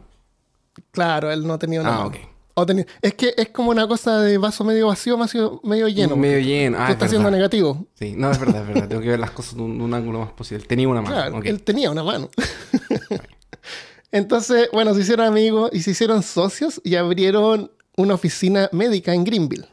Claro, 0.92 1.32
él 1.32 1.46
no 1.48 1.58
tenía 1.60 1.82
una 1.82 1.90
Ah, 1.90 1.98
mano. 1.98 2.08
ok. 2.10 2.16
O 2.58 2.66
es 3.02 3.14
que 3.16 3.34
es 3.36 3.50
como 3.50 3.72
una 3.72 3.86
cosa 3.86 4.22
de 4.22 4.38
vaso 4.38 4.64
medio 4.64 4.88
vacío, 4.88 5.18
medio, 5.18 5.60
medio 5.64 5.88
lleno. 5.90 6.16
Medio 6.16 6.40
lleno. 6.40 6.78
Ah, 6.80 6.86
Tú 6.86 6.92
es 6.92 6.96
estás 6.96 7.10
siendo 7.10 7.30
negativo. 7.30 7.86
Sí, 7.96 8.14
no, 8.16 8.32
es 8.32 8.40
verdad, 8.40 8.62
es 8.62 8.68
verdad. 8.70 8.88
Tengo 8.88 9.02
que 9.02 9.10
ver 9.10 9.20
las 9.20 9.32
cosas 9.32 9.58
de 9.58 9.62
un, 9.62 9.78
de 9.78 9.84
un 9.84 9.94
ángulo 9.94 10.20
más 10.20 10.32
posible. 10.32 10.66
Tenía 10.66 10.88
una 10.88 11.02
mano. 11.02 11.14
Claro, 11.16 11.42
él 11.44 11.62
tenía 11.64 11.92
una 11.92 12.04
mano. 12.04 12.30
Entonces, 14.12 14.70
bueno, 14.72 14.94
se 14.94 15.02
hicieron 15.02 15.26
amigos 15.28 15.70
y 15.74 15.82
se 15.82 15.92
hicieron 15.92 16.24
socios 16.24 16.80
y 16.84 16.96
abrieron 16.96 17.72
una 17.98 18.14
oficina 18.14 18.70
médica 18.72 19.14
en 19.14 19.24
Greenville, 19.26 19.68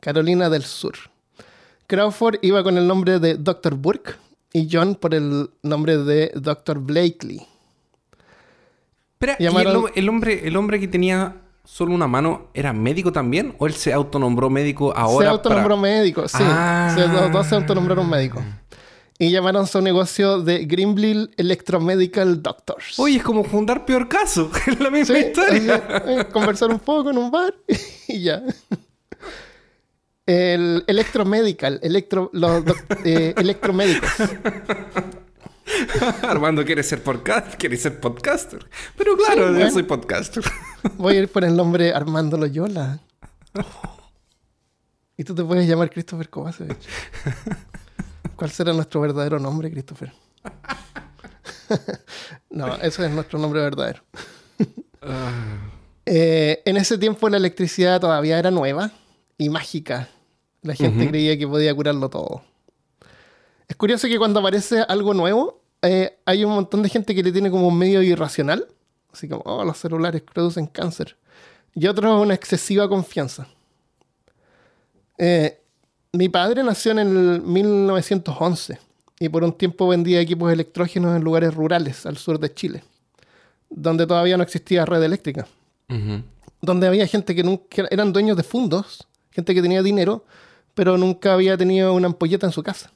Carolina 0.00 0.48
del 0.48 0.62
Sur. 0.62 0.94
Crawford 1.88 2.36
iba 2.42 2.62
con 2.62 2.76
el 2.78 2.86
nombre 2.86 3.18
de 3.18 3.34
Dr. 3.36 3.74
Burke 3.74 4.14
y 4.52 4.68
John 4.70 4.94
por 4.94 5.14
el 5.14 5.50
nombre 5.62 5.98
de 5.98 6.30
Dr. 6.36 6.78
Blakely. 6.78 7.42
Espera, 9.14 9.36
¿y 9.40 9.46
el, 9.46 9.52
Llamaron- 9.52 9.82
hom- 9.86 9.92
el 9.94 10.08
hombre, 10.08 10.46
el 10.46 10.56
hombre 10.56 10.78
que 10.78 10.86
tenía 10.86 11.36
solo 11.70 11.94
una 11.94 12.06
mano 12.08 12.48
era 12.54 12.72
médico 12.72 13.12
también? 13.12 13.54
¿O 13.58 13.66
él 13.66 13.74
se 13.74 13.92
autonombró 13.92 14.48
médico 14.50 14.92
ahora? 14.96 15.26
se 15.26 15.30
autonombró 15.30 15.76
para- 15.76 15.82
médico, 15.82 16.26
sí. 16.26 16.38
Ah. 16.40 16.90
Se- 16.94 17.06
los 17.06 17.30
dos 17.30 17.46
se 17.46 17.54
autonombraron 17.54 18.08
médicos. 18.08 18.42
Y 19.20 19.30
llamaron 19.30 19.66
su 19.66 19.80
negocio 19.82 20.40
de 20.40 20.64
Greenville 20.64 21.30
Electromedical 21.36 22.40
Doctors. 22.42 22.98
Oye, 23.00 23.16
es 23.16 23.22
como 23.24 23.42
fundar 23.44 23.84
peor 23.84 24.08
caso. 24.08 24.50
Es 24.66 24.78
la 24.80 24.90
misma 24.90 25.16
Sí, 25.16 25.20
historia. 25.26 25.74
así, 25.74 26.10
eh, 26.12 26.24
conversar 26.32 26.70
un 26.70 26.78
poco 26.78 27.10
en 27.10 27.18
un 27.18 27.30
bar 27.30 27.52
y 28.08 28.22
ya. 28.22 28.42
El 30.26 30.84
electromedical, 30.86 31.80
electro, 31.82 32.30
los 32.32 32.62
eh, 33.04 33.34
electromédicos. 33.36 34.10
Armando 36.22 36.64
quiere 36.64 36.82
ser 36.82 37.02
podcast, 37.02 37.54
quiere 37.54 37.76
ser 37.76 38.00
podcaster. 38.00 38.68
Pero 38.96 39.16
claro, 39.16 39.54
Sí, 39.54 39.60
yo 39.60 39.70
soy 39.70 39.82
podcaster. 39.82 40.44
Voy 40.96 41.16
a 41.16 41.20
ir 41.20 41.28
por 41.28 41.44
el 41.44 41.56
nombre 41.56 41.92
Armando 41.92 42.36
Loyola. 42.36 43.00
Y 45.16 45.24
tú 45.24 45.34
te 45.34 45.42
puedes 45.44 45.68
llamar 45.68 45.90
Christopher 45.90 46.28
Kovacevic. 46.28 46.78
¿Cuál 48.36 48.50
será 48.50 48.72
nuestro 48.72 49.00
verdadero 49.00 49.38
nombre, 49.38 49.70
Christopher? 49.70 50.12
no, 52.50 52.76
ese 52.76 53.06
es 53.06 53.10
nuestro 53.10 53.38
nombre 53.38 53.60
verdadero. 53.60 54.02
Eh, 56.06 56.62
en 56.64 56.76
ese 56.76 56.98
tiempo 56.98 57.28
la 57.28 57.36
electricidad 57.36 58.00
todavía 58.00 58.38
era 58.38 58.50
nueva 58.50 58.92
y 59.36 59.48
mágica. 59.48 60.08
La 60.62 60.74
gente 60.74 61.08
creía 61.08 61.38
que 61.38 61.46
podía 61.46 61.74
curarlo 61.74 62.08
todo. 62.10 62.42
Es 63.68 63.76
curioso 63.76 64.08
que 64.08 64.18
cuando 64.18 64.40
aparece 64.40 64.80
algo 64.88 65.14
nuevo, 65.14 65.57
eh, 65.82 66.18
hay 66.24 66.44
un 66.44 66.52
montón 66.52 66.82
de 66.82 66.88
gente 66.88 67.14
que 67.14 67.22
le 67.22 67.32
tiene 67.32 67.50
como 67.50 67.68
un 67.68 67.78
medio 67.78 68.02
irracional. 68.02 68.66
Así 69.12 69.28
como, 69.28 69.42
oh, 69.44 69.64
los 69.64 69.78
celulares 69.78 70.22
producen 70.22 70.66
cáncer. 70.66 71.16
Y 71.74 71.86
otros 71.86 72.20
una 72.20 72.34
excesiva 72.34 72.88
confianza. 72.88 73.46
Eh, 75.16 75.60
mi 76.12 76.28
padre 76.28 76.62
nació 76.62 76.92
en 76.92 76.98
el 76.98 77.42
1911 77.42 78.78
y 79.20 79.28
por 79.28 79.42
un 79.42 79.52
tiempo 79.52 79.88
vendía 79.88 80.20
equipos 80.20 80.52
electrógenos 80.52 81.16
en 81.16 81.22
lugares 81.22 81.54
rurales 81.54 82.06
al 82.06 82.16
sur 82.16 82.38
de 82.38 82.52
Chile, 82.54 82.84
donde 83.68 84.06
todavía 84.06 84.36
no 84.36 84.42
existía 84.42 84.84
red 84.84 85.02
eléctrica 85.02 85.46
donde 86.60 86.86
había 86.86 87.06
gente 87.06 87.34
que 87.34 87.42
nunca 87.42 87.86
eran 87.90 88.12
dueños 88.12 88.36
de 88.36 88.42
fundos, 88.42 89.06
gente 89.30 89.54
que 89.54 89.62
tenía 89.62 89.82
dinero, 89.82 90.24
pero 90.74 90.98
nunca 90.98 91.34
había 91.34 91.56
tenido 91.56 91.92
una 91.94 92.06
ampolleta 92.06 92.46
en 92.46 92.52
su 92.52 92.62
casa. 92.62 92.92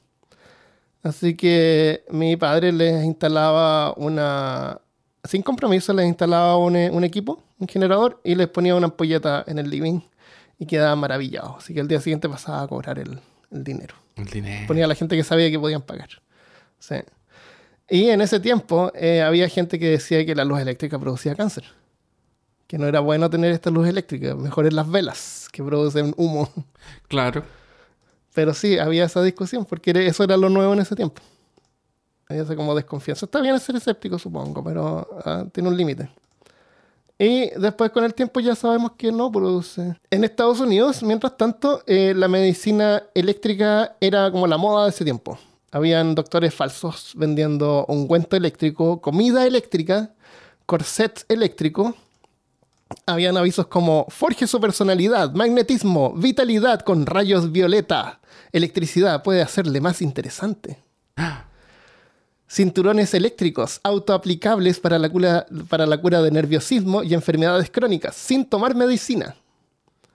Así 1.03 1.35
que 1.35 2.05
mi 2.09 2.37
padre 2.37 2.71
les 2.71 3.03
instalaba 3.03 3.93
una, 3.97 4.79
sin 5.25 5.41
compromiso, 5.41 5.93
les 5.93 6.07
instalaba 6.07 6.57
un, 6.57 6.77
eh, 6.77 6.89
un 6.89 7.03
equipo, 7.03 7.43
un 7.59 7.67
generador, 7.67 8.21
y 8.23 8.35
les 8.35 8.47
ponía 8.47 8.73
una 8.73 8.85
ampolleta 8.85 9.43
en 9.45 9.59
el 9.59 9.69
living 9.69 9.99
y 10.57 10.65
quedaba 10.65 10.95
maravillado. 10.95 11.57
Así 11.57 11.73
que 11.73 11.81
el 11.81 11.89
día 11.89 11.99
siguiente 11.99 12.29
pasaba 12.29 12.61
a 12.61 12.67
cobrar 12.67 12.99
el, 12.99 13.19
el 13.51 13.63
dinero. 13.63 13.95
El 14.15 14.27
dinero. 14.27 14.65
Ponía 14.65 14.85
a 14.85 14.87
la 14.87 14.95
gente 14.95 15.17
que 15.17 15.23
sabía 15.25 15.51
que 15.51 15.59
podían 15.59 15.81
pagar. 15.81 16.09
Sí. 16.79 16.95
Y 17.89 18.09
en 18.09 18.21
ese 18.21 18.39
tiempo 18.39 18.91
eh, 18.95 19.21
había 19.21 19.49
gente 19.49 19.77
que 19.77 19.89
decía 19.89 20.25
que 20.25 20.35
la 20.35 20.45
luz 20.45 20.61
eléctrica 20.61 20.97
producía 20.99 21.35
cáncer. 21.35 21.65
Que 22.67 22.77
no 22.77 22.87
era 22.87 23.01
bueno 23.01 23.29
tener 23.29 23.51
esta 23.51 23.69
luz 23.69 23.87
eléctrica, 23.87 24.35
mejor 24.35 24.65
es 24.67 24.73
las 24.73 24.89
velas 24.89 25.49
que 25.51 25.61
producen 25.61 26.13
humo. 26.17 26.49
Claro. 27.07 27.43
Pero 28.33 28.53
sí, 28.53 28.77
había 28.79 29.05
esa 29.05 29.21
discusión 29.21 29.65
porque 29.65 29.91
eso 30.07 30.23
era 30.23 30.37
lo 30.37 30.49
nuevo 30.49 30.73
en 30.73 30.79
ese 30.79 30.95
tiempo. 30.95 31.21
Había 32.27 32.43
esa 32.43 32.55
como 32.55 32.75
desconfianza. 32.75 33.25
Está 33.25 33.41
bien 33.41 33.59
ser 33.59 33.75
escéptico, 33.75 34.17
supongo, 34.17 34.63
pero 34.63 35.07
ah, 35.25 35.45
tiene 35.51 35.69
un 35.69 35.77
límite. 35.77 36.09
Y 37.19 37.49
después 37.51 37.91
con 37.91 38.03
el 38.03 38.13
tiempo 38.13 38.39
ya 38.39 38.55
sabemos 38.55 38.93
que 38.97 39.11
no 39.11 39.31
produce. 39.31 39.95
En 40.09 40.23
Estados 40.23 40.59
Unidos, 40.59 41.03
mientras 41.03 41.37
tanto, 41.37 41.83
eh, 41.85 42.13
la 42.15 42.27
medicina 42.27 43.03
eléctrica 43.13 43.95
era 44.01 44.31
como 44.31 44.47
la 44.47 44.57
moda 44.57 44.85
de 44.85 44.89
ese 44.89 45.03
tiempo. 45.03 45.37
Habían 45.71 46.15
doctores 46.15 46.53
falsos 46.53 47.13
vendiendo 47.15 47.85
ungüento 47.87 48.35
eléctrico, 48.35 48.99
comida 49.01 49.45
eléctrica, 49.45 50.11
corset 50.65 51.25
eléctrico. 51.29 51.95
Habían 53.05 53.37
avisos 53.37 53.67
como 53.67 54.05
forje 54.09 54.47
su 54.47 54.59
personalidad, 54.61 55.31
magnetismo, 55.33 56.13
vitalidad 56.13 56.81
con 56.81 57.05
rayos 57.05 57.51
violeta. 57.51 58.19
Electricidad 58.51 59.23
puede 59.23 59.41
hacerle 59.41 59.81
más 59.81 60.01
interesante. 60.01 60.77
Cinturones 62.49 63.13
eléctricos 63.15 63.79
autoaplicables 63.83 64.79
para 64.79 64.99
la, 64.99 65.09
cura, 65.09 65.45
para 65.69 65.85
la 65.87 65.97
cura 65.97 66.21
de 66.21 66.29
nerviosismo 66.29 67.01
y 67.01 67.13
enfermedades 67.15 67.71
crónicas, 67.71 68.15
sin 68.15 68.45
tomar 68.45 68.75
medicina. 68.75 69.35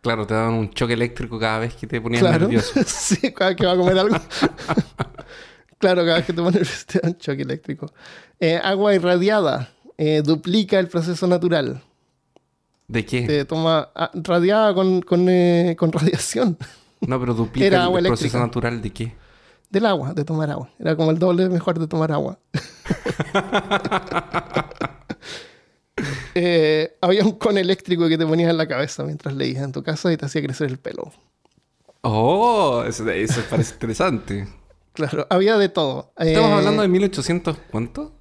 Claro, 0.00 0.24
te 0.26 0.34
daban 0.34 0.54
un 0.54 0.70
choque 0.70 0.92
eléctrico 0.92 1.38
cada 1.38 1.58
vez 1.58 1.74
que 1.74 1.86
te 1.88 2.00
ponías 2.00 2.20
Claro. 2.22 2.40
nervioso. 2.46 2.72
sí, 2.86 3.32
cada 3.32 3.50
vez 3.50 3.56
que 3.56 3.66
va 3.66 3.72
a 3.72 3.76
comer 3.76 3.98
algo. 3.98 4.16
claro, 5.78 6.02
cada 6.04 6.16
vez 6.18 6.26
que 6.26 6.32
te 6.32 6.40
pones 6.42 6.86
te 6.86 7.00
da 7.00 7.08
un 7.08 7.18
choque 7.18 7.42
eléctrico. 7.42 7.92
Eh, 8.38 8.60
agua 8.62 8.94
irradiada 8.94 9.70
eh, 9.96 10.22
duplica 10.24 10.78
el 10.78 10.86
proceso 10.86 11.26
natural. 11.26 11.82
¿De 12.88 13.04
qué? 13.04 13.22
Te 13.26 13.44
toma 13.44 13.90
ah, 13.94 14.10
radiada 14.14 14.72
con, 14.74 15.02
con, 15.02 15.28
eh, 15.28 15.76
con 15.78 15.92
radiación 15.92 16.56
No, 17.02 17.20
pero 17.20 17.34
duplica 17.34 17.66
Era 17.66 17.76
el, 17.78 17.82
agua 17.84 17.98
el 18.00 18.06
proceso 18.06 18.38
natural 18.38 18.80
de 18.82 18.90
qué. 18.92 19.14
del 19.70 19.84
agua, 19.86 20.14
de 20.14 20.24
tomar 20.24 20.50
agua. 20.50 20.70
Era 20.78 20.96
como 20.96 21.10
el 21.10 21.18
doble 21.18 21.48
mejor 21.50 21.78
de 21.78 21.86
tomar 21.86 22.10
agua. 22.12 22.38
Eh, 26.34 26.96
había 27.00 27.24
un 27.24 27.32
con 27.32 27.58
eléctrico 27.58 28.08
que 28.08 28.16
te 28.16 28.24
ponías 28.24 28.50
en 28.50 28.56
la 28.56 28.68
cabeza 28.68 29.02
mientras 29.02 29.34
leías 29.34 29.64
en 29.64 29.72
tu 29.72 29.82
casa 29.82 30.12
y 30.12 30.16
te 30.16 30.26
hacía 30.26 30.40
crecer 30.42 30.70
el 30.70 30.78
pelo. 30.78 31.10
Oh, 32.02 32.84
eso, 32.86 33.08
eso 33.10 33.40
parece 33.50 33.74
interesante. 33.74 34.46
Claro, 34.92 35.26
había 35.30 35.58
de 35.58 35.68
todo. 35.68 36.12
Estamos 36.16 36.50
Eh, 36.50 36.54
hablando 36.54 36.82
de 36.82 36.88
1800, 36.88 37.56
¿cuánto? 37.72 38.12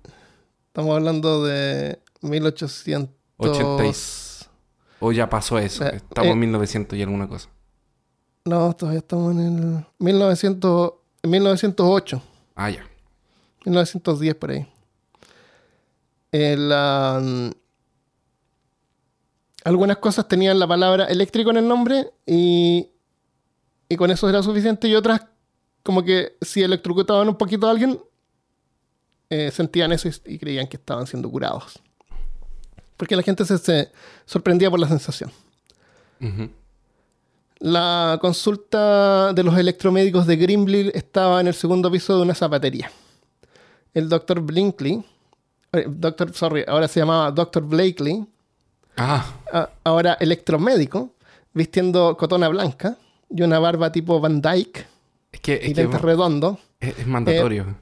Estamos 0.67 0.95
hablando 0.95 1.45
de 1.45 1.99
1800. 2.21 3.13
80 4.99 5.05
O 5.05 5.11
ya 5.11 5.29
pasó 5.29 5.57
eso. 5.57 5.85
Eh, 5.85 5.95
Estamos 5.97 6.29
eh. 6.29 6.31
en 6.33 6.39
1900 6.39 6.97
y 6.97 7.01
alguna 7.01 7.27
cosa. 7.27 7.49
No, 8.45 8.73
todavía 8.75 8.99
estamos 8.99 9.35
en 9.35 9.39
el 9.39 9.85
1900, 9.99 10.93
en 11.23 11.29
1908, 11.29 12.21
Ah, 12.55 12.69
ya. 12.71 12.87
1910 13.65 14.35
por 14.35 14.51
ahí. 14.51 14.67
El, 16.31 16.71
ah, 16.73 17.21
algunas 19.63 19.97
cosas 19.97 20.27
tenían 20.27 20.59
la 20.59 20.67
palabra 20.67 21.05
eléctrico 21.05 21.49
en 21.51 21.57
el 21.57 21.67
nombre 21.67 22.11
y, 22.25 22.89
y 23.89 23.95
con 23.95 24.09
eso 24.11 24.29
era 24.29 24.41
suficiente 24.41 24.87
y 24.87 24.95
otras 24.95 25.21
como 25.83 26.03
que 26.03 26.37
si 26.41 26.63
electrocutaban 26.63 27.27
un 27.29 27.35
poquito 27.35 27.67
a 27.67 27.71
alguien 27.71 27.99
eh, 29.29 29.51
sentían 29.51 29.91
eso 29.91 30.07
y, 30.07 30.33
y 30.33 30.39
creían 30.39 30.67
que 30.67 30.77
estaban 30.77 31.05
siendo 31.05 31.29
curados. 31.29 31.81
Porque 32.97 33.15
la 33.15 33.21
gente 33.23 33.45
se, 33.45 33.57
se 33.57 33.91
sorprendía 34.25 34.69
por 34.71 34.79
la 34.79 34.87
sensación. 34.87 35.31
La 37.59 38.17
consulta 38.21 39.33
de 39.33 39.43
los 39.43 39.57
electromédicos 39.57 40.27
de 40.27 40.35
Grimble 40.35 40.91
estaba 40.93 41.41
en 41.41 41.47
el 41.47 41.53
segundo 41.55 41.89
piso 41.91 42.15
de 42.15 42.21
una 42.21 42.35
zapatería. 42.35 42.91
El 43.93 44.09
doctor 44.09 44.41
Blinkley, 44.41 45.03
eh, 45.73 45.85
doctor, 45.87 46.33
sorry, 46.35 46.63
ahora 46.67 46.87
se 46.87 46.99
llamaba 46.99 47.31
doctor 47.31 47.63
Blakely, 47.63 48.25
Ah, 48.99 49.25
a- 49.53 49.69
ahora 49.83 50.13
electromédico, 50.19 51.11
vistiendo 51.53 52.15
cotona 52.17 52.47
blanca 52.49 52.97
y 53.29 53.41
una 53.43 53.59
barba 53.59 53.91
tipo 53.91 54.19
Van 54.19 54.41
Dyke 54.41 54.87
es 55.31 55.39
que, 55.39 55.59
y 55.63 55.73
que 55.73 55.85
redondos. 55.87 56.57
es, 56.79 56.97
es 56.99 57.07
mandatorio. 57.07 57.61
usar 57.63 57.75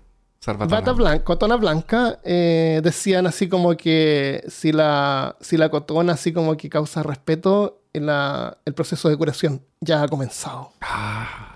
Bata 0.75 0.91
blanca, 0.93 1.23
cotona 1.23 1.55
blanca, 1.55 2.19
eh, 2.23 2.81
decían 2.83 3.25
así 3.27 3.49
como 3.49 3.75
que 3.75 4.43
si 4.47 4.71
la, 4.71 5.35
si 5.41 5.57
la 5.57 5.69
cotona 5.69 6.13
así 6.13 6.31
como 6.33 6.55
que 6.55 6.69
causa 6.69 7.01
respeto, 7.03 7.81
la- 7.93 8.57
el 8.65 8.73
proceso 8.73 9.09
de 9.09 9.17
curación 9.17 9.61
ya 9.81 10.03
ha 10.03 10.07
comenzado. 10.07 10.71
Ah, 10.81 11.51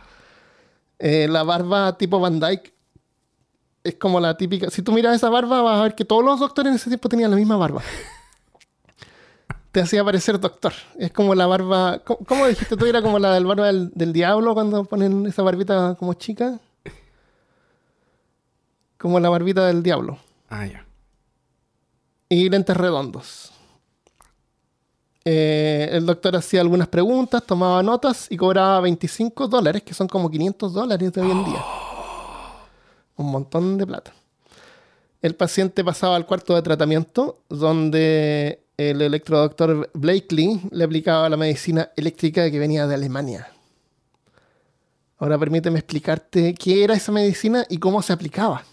Eh, 1.02 1.28
la 1.30 1.44
barba 1.44 1.98
tipo 1.98 2.20
Van 2.20 2.40
Dyke 2.42 2.74
es 3.86 3.96
como 3.96 4.20
la 4.20 4.36
típica. 4.36 4.70
Si 4.70 4.82
tú 4.82 4.92
miras 4.92 5.16
esa 5.16 5.30
barba, 5.30 5.62
vas 5.62 5.80
a 5.80 5.84
ver 5.84 5.96
que 5.96 6.04
todos 6.04 6.26
los 6.26 6.40
doctores 6.42 6.72
en 6.72 6.76
ese 6.76 6.90
tiempo 6.90 7.08
tenían 7.08 7.32
la 7.32 7.38
misma 7.38 7.56
barba. 7.58 7.82
Te 9.72 9.82
hacía 9.82 10.04
parecer 10.04 10.40
doctor. 10.40 10.74
Es 10.98 11.12
como 11.12 11.36
la 11.36 11.46
barba. 11.46 12.00
¿Cómo, 12.04 12.20
cómo 12.28 12.48
dijiste 12.48 12.76
tú? 12.76 12.86
Era 12.86 13.02
como 13.02 13.20
la 13.20 13.34
del 13.34 13.46
barba 13.46 13.68
del, 13.68 13.92
del 13.94 14.12
diablo 14.14 14.54
cuando 14.56 14.84
ponen 14.86 15.26
esa 15.28 15.44
barbita 15.44 15.96
como 16.00 16.14
chica. 16.16 16.60
Como 19.00 19.20
la 19.20 19.30
barbita 19.30 19.66
del 19.66 19.82
diablo. 19.82 20.20
ah, 20.50 20.66
ya. 20.68 20.86
Y 22.28 22.48
lentes 22.50 22.78
redondos. 22.78 23.52
Eh, 25.26 25.90
el 25.92 26.06
doctor 26.06 26.36
hacía 26.36 26.62
algunas 26.62 26.88
preguntas, 26.88 27.44
tomaba 27.44 27.82
notas 27.82 28.28
y 28.30 28.38
cobraba 28.38 28.82
25 28.82 29.48
dólares, 29.48 29.84
que 29.84 29.94
son 29.94 30.08
como 30.08 30.30
500 30.30 30.74
dólares 30.74 31.12
de 31.14 31.22
hoy 31.22 31.32
en 31.32 31.46
día. 31.46 31.64
Un 33.16 33.32
montón 33.32 33.78
de 33.78 33.88
plata. 33.88 34.14
El 35.22 35.36
paciente 35.36 35.84
pasaba 35.84 36.16
al 36.16 36.26
cuarto 36.26 36.54
de 36.56 36.62
tratamiento, 36.62 37.40
donde 37.50 38.64
el 38.78 39.02
electrodoctor 39.02 39.90
Blakely 39.94 40.62
le 40.72 40.84
aplicaba 40.84 41.30
la 41.30 41.38
medicina 41.38 41.90
eléctrica 41.96 42.50
que 42.52 42.60
venía 42.60 42.86
de 42.86 42.96
Alemania. 42.96 43.52
Ahora 45.18 45.38
permíteme 45.38 45.80
explicarte 45.80 46.54
qué 46.54 46.84
era 46.84 46.94
esa 46.96 47.12
medicina 47.12 47.66
y 47.70 47.78
cómo 47.78 48.02
se 48.02 48.14
aplicaba. 48.14 48.64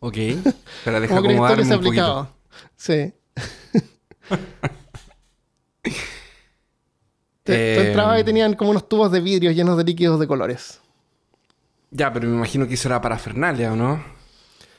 Ok. 0.00 0.14
Pero 0.84 1.00
deja 1.00 1.14
¿Cómo 1.14 1.22
crees 1.22 1.38
tú 1.38 1.44
que 1.46 1.60
acomodarme 1.60 1.62
un 1.62 1.82
poquito. 1.82 2.02
aplicaba? 2.04 2.32
Sí. 2.76 3.12
Te- 5.82 7.52
tú 7.52 7.52
Eh, 7.52 7.86
entrabas 7.88 8.20
y 8.20 8.24
tenían 8.24 8.54
como 8.54 8.70
unos 8.70 8.88
tubos 8.88 9.10
de 9.12 9.20
vidrio 9.20 9.50
llenos 9.50 9.76
de 9.76 9.84
líquidos 9.84 10.20
de 10.20 10.26
colores. 10.26 10.80
Ya, 11.90 12.12
pero 12.12 12.28
me 12.28 12.36
imagino 12.36 12.68
que 12.68 12.74
eso 12.74 12.88
era 12.88 13.00
para 13.00 13.18
Fernalia, 13.18 13.72
¿o 13.72 13.76
no? 13.76 14.02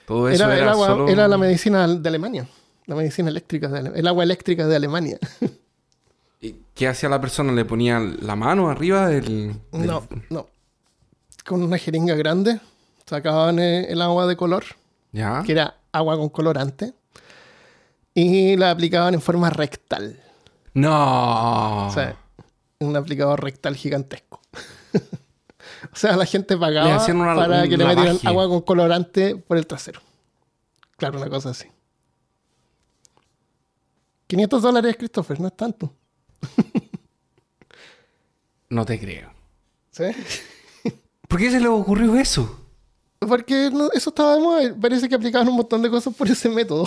Todo 0.06 0.30
eso 0.30 0.44
Era, 0.46 0.54
era, 0.56 0.64
el 0.64 0.70
agua, 0.70 0.88
solo... 0.88 1.08
era 1.10 1.28
la 1.28 1.38
medicina 1.38 1.88
de 1.88 2.08
Alemania. 2.10 2.48
La 2.86 2.96
medicina 2.96 3.30
eléctrica 3.30 3.68
de 3.68 3.80
Ale- 3.80 3.92
el 3.96 4.08
agua 4.08 4.24
eléctrica 4.24 4.68
de 4.68 4.76
Alemania. 4.76 5.18
¿Y 6.42 6.56
¿Qué 6.74 6.88
hacía 6.88 7.10
la 7.10 7.20
persona? 7.22 7.52
¿Le 7.52 7.66
ponía 7.66 8.00
la 8.00 8.36
mano 8.36 8.70
arriba 8.70 9.08
del...? 9.08 9.54
del- 9.72 9.88
No, 9.88 10.08
no. 10.30 10.48
Con 11.46 11.64
una 11.64 11.78
jeringa 11.78 12.16
grande 12.16 12.60
sacaban 13.06 13.60
eh, 13.60 13.86
el 13.92 14.02
agua 14.02 14.26
de 14.28 14.36
color, 14.38 14.64
¿Ya? 15.12 15.44
que 15.46 15.52
era 15.54 15.78
agua 15.92 16.18
con 16.18 16.30
colorante, 16.30 16.94
y 18.14 18.56
la 18.58 18.72
aplicaban 18.72 19.14
en 19.14 19.22
forma 19.22 19.50
rectal. 19.50 20.20
¡No! 20.74 21.88
O 21.88 21.92
sea, 21.92 22.16
un 22.80 22.96
aplicador 22.96 23.44
rectal 23.44 23.76
gigantesco. 23.76 24.42
o 25.92 25.96
sea, 25.96 26.16
la 26.16 26.26
gente 26.26 26.58
pagaba 26.58 26.88
una- 27.06 27.36
para 27.36 27.64
un 27.64 27.70
que 27.70 27.78
le 27.78 27.86
metieran 27.86 28.20
agua 28.26 28.48
con 28.48 28.62
colorante 28.62 29.36
por 29.36 29.58
el 29.58 29.68
trasero. 29.68 30.02
Claro, 30.98 31.18
una 31.20 31.30
cosa 31.30 31.50
así. 31.50 31.68
500 34.28 34.62
dólares, 34.62 34.96
Christopher, 34.98 35.40
no 35.42 35.48
es 35.48 35.58
tanto. 35.58 35.94
No 38.70 38.86
te 38.86 38.98
creo. 39.00 39.30
¿Sí? 39.92 40.06
¿Por 41.28 41.40
qué 41.40 41.52
se 41.52 41.60
le 41.60 41.68
ocurrió 41.68 42.16
eso? 42.16 42.60
Porque 43.28 43.70
no- 43.72 43.92
eso 43.94 44.10
estaba 44.10 44.36
de 44.36 44.42
moda. 44.42 44.76
Parece 44.82 45.08
que 45.08 45.16
aplicaban 45.16 45.48
un 45.48 45.56
montón 45.56 45.82
de 45.82 45.90
cosas 45.90 46.14
por 46.14 46.28
ese 46.30 46.50
método. 46.50 46.86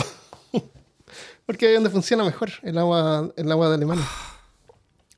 Porque 1.46 1.66
ahí 1.68 1.74
donde 1.74 1.90
funciona 1.90 2.24
mejor 2.24 2.50
el 2.62 2.76
agua, 2.78 3.30
el 3.36 3.52
agua 3.52 3.68
de 3.68 3.74
Alemania. 3.76 4.04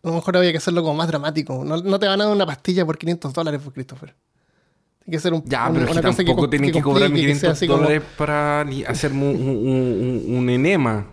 A 0.02 0.08
lo 0.08 0.14
mejor 0.14 0.36
había 0.36 0.50
que 0.52 0.58
hacerlo 0.58 0.82
como 0.82 0.94
más 0.94 1.08
dramático. 1.08 1.64
No, 1.64 1.78
no 1.78 1.98
te 1.98 2.06
van 2.06 2.20
a 2.20 2.24
dar 2.24 2.32
una 2.34 2.46
pastilla 2.46 2.84
por 2.84 2.98
500 2.98 3.32
dólares, 3.32 3.60
por 3.62 3.72
Christopher. 3.72 4.14
Tiene 5.04 5.16
que 5.16 5.20
ser 5.20 5.32
un, 5.32 5.42
Ya, 5.44 5.66
un- 5.68 5.74
pero 5.74 5.86
es 5.86 5.96
que 5.96 6.02
tampoco 6.02 6.36
com- 6.42 6.50
tienen 6.50 6.70
que, 6.72 6.82
que 6.82 6.98
sea 6.98 7.08
500 7.08 7.44
así 7.50 7.66
como- 7.66 7.78
dólares 7.82 8.02
para 8.18 8.60
hacerme 8.88 9.30
un, 9.30 9.36
un- 9.36 10.36
un- 10.36 10.50
enema. 10.50 11.06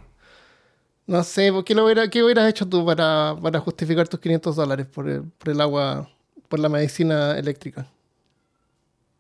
No 1.08 1.24
sé, 1.24 1.52
¿por 1.52 1.64
¿qué, 1.64 1.76
lo 1.76 1.86
hubiera, 1.86 2.10
qué 2.10 2.24
hubieras 2.24 2.50
hecho 2.50 2.68
tú 2.68 2.86
para, 2.86 3.36
para 3.42 3.60
justificar 3.60 4.08
tus 4.08 4.20
500 4.20 4.56
dólares 4.56 4.88
por 4.88 5.08
el, 5.10 5.24
por 5.24 5.50
el 5.50 5.62
agua, 5.62 6.10
por 6.50 6.60
la 6.60 6.70
medicina 6.70 7.38
eléctrica? 7.38 7.88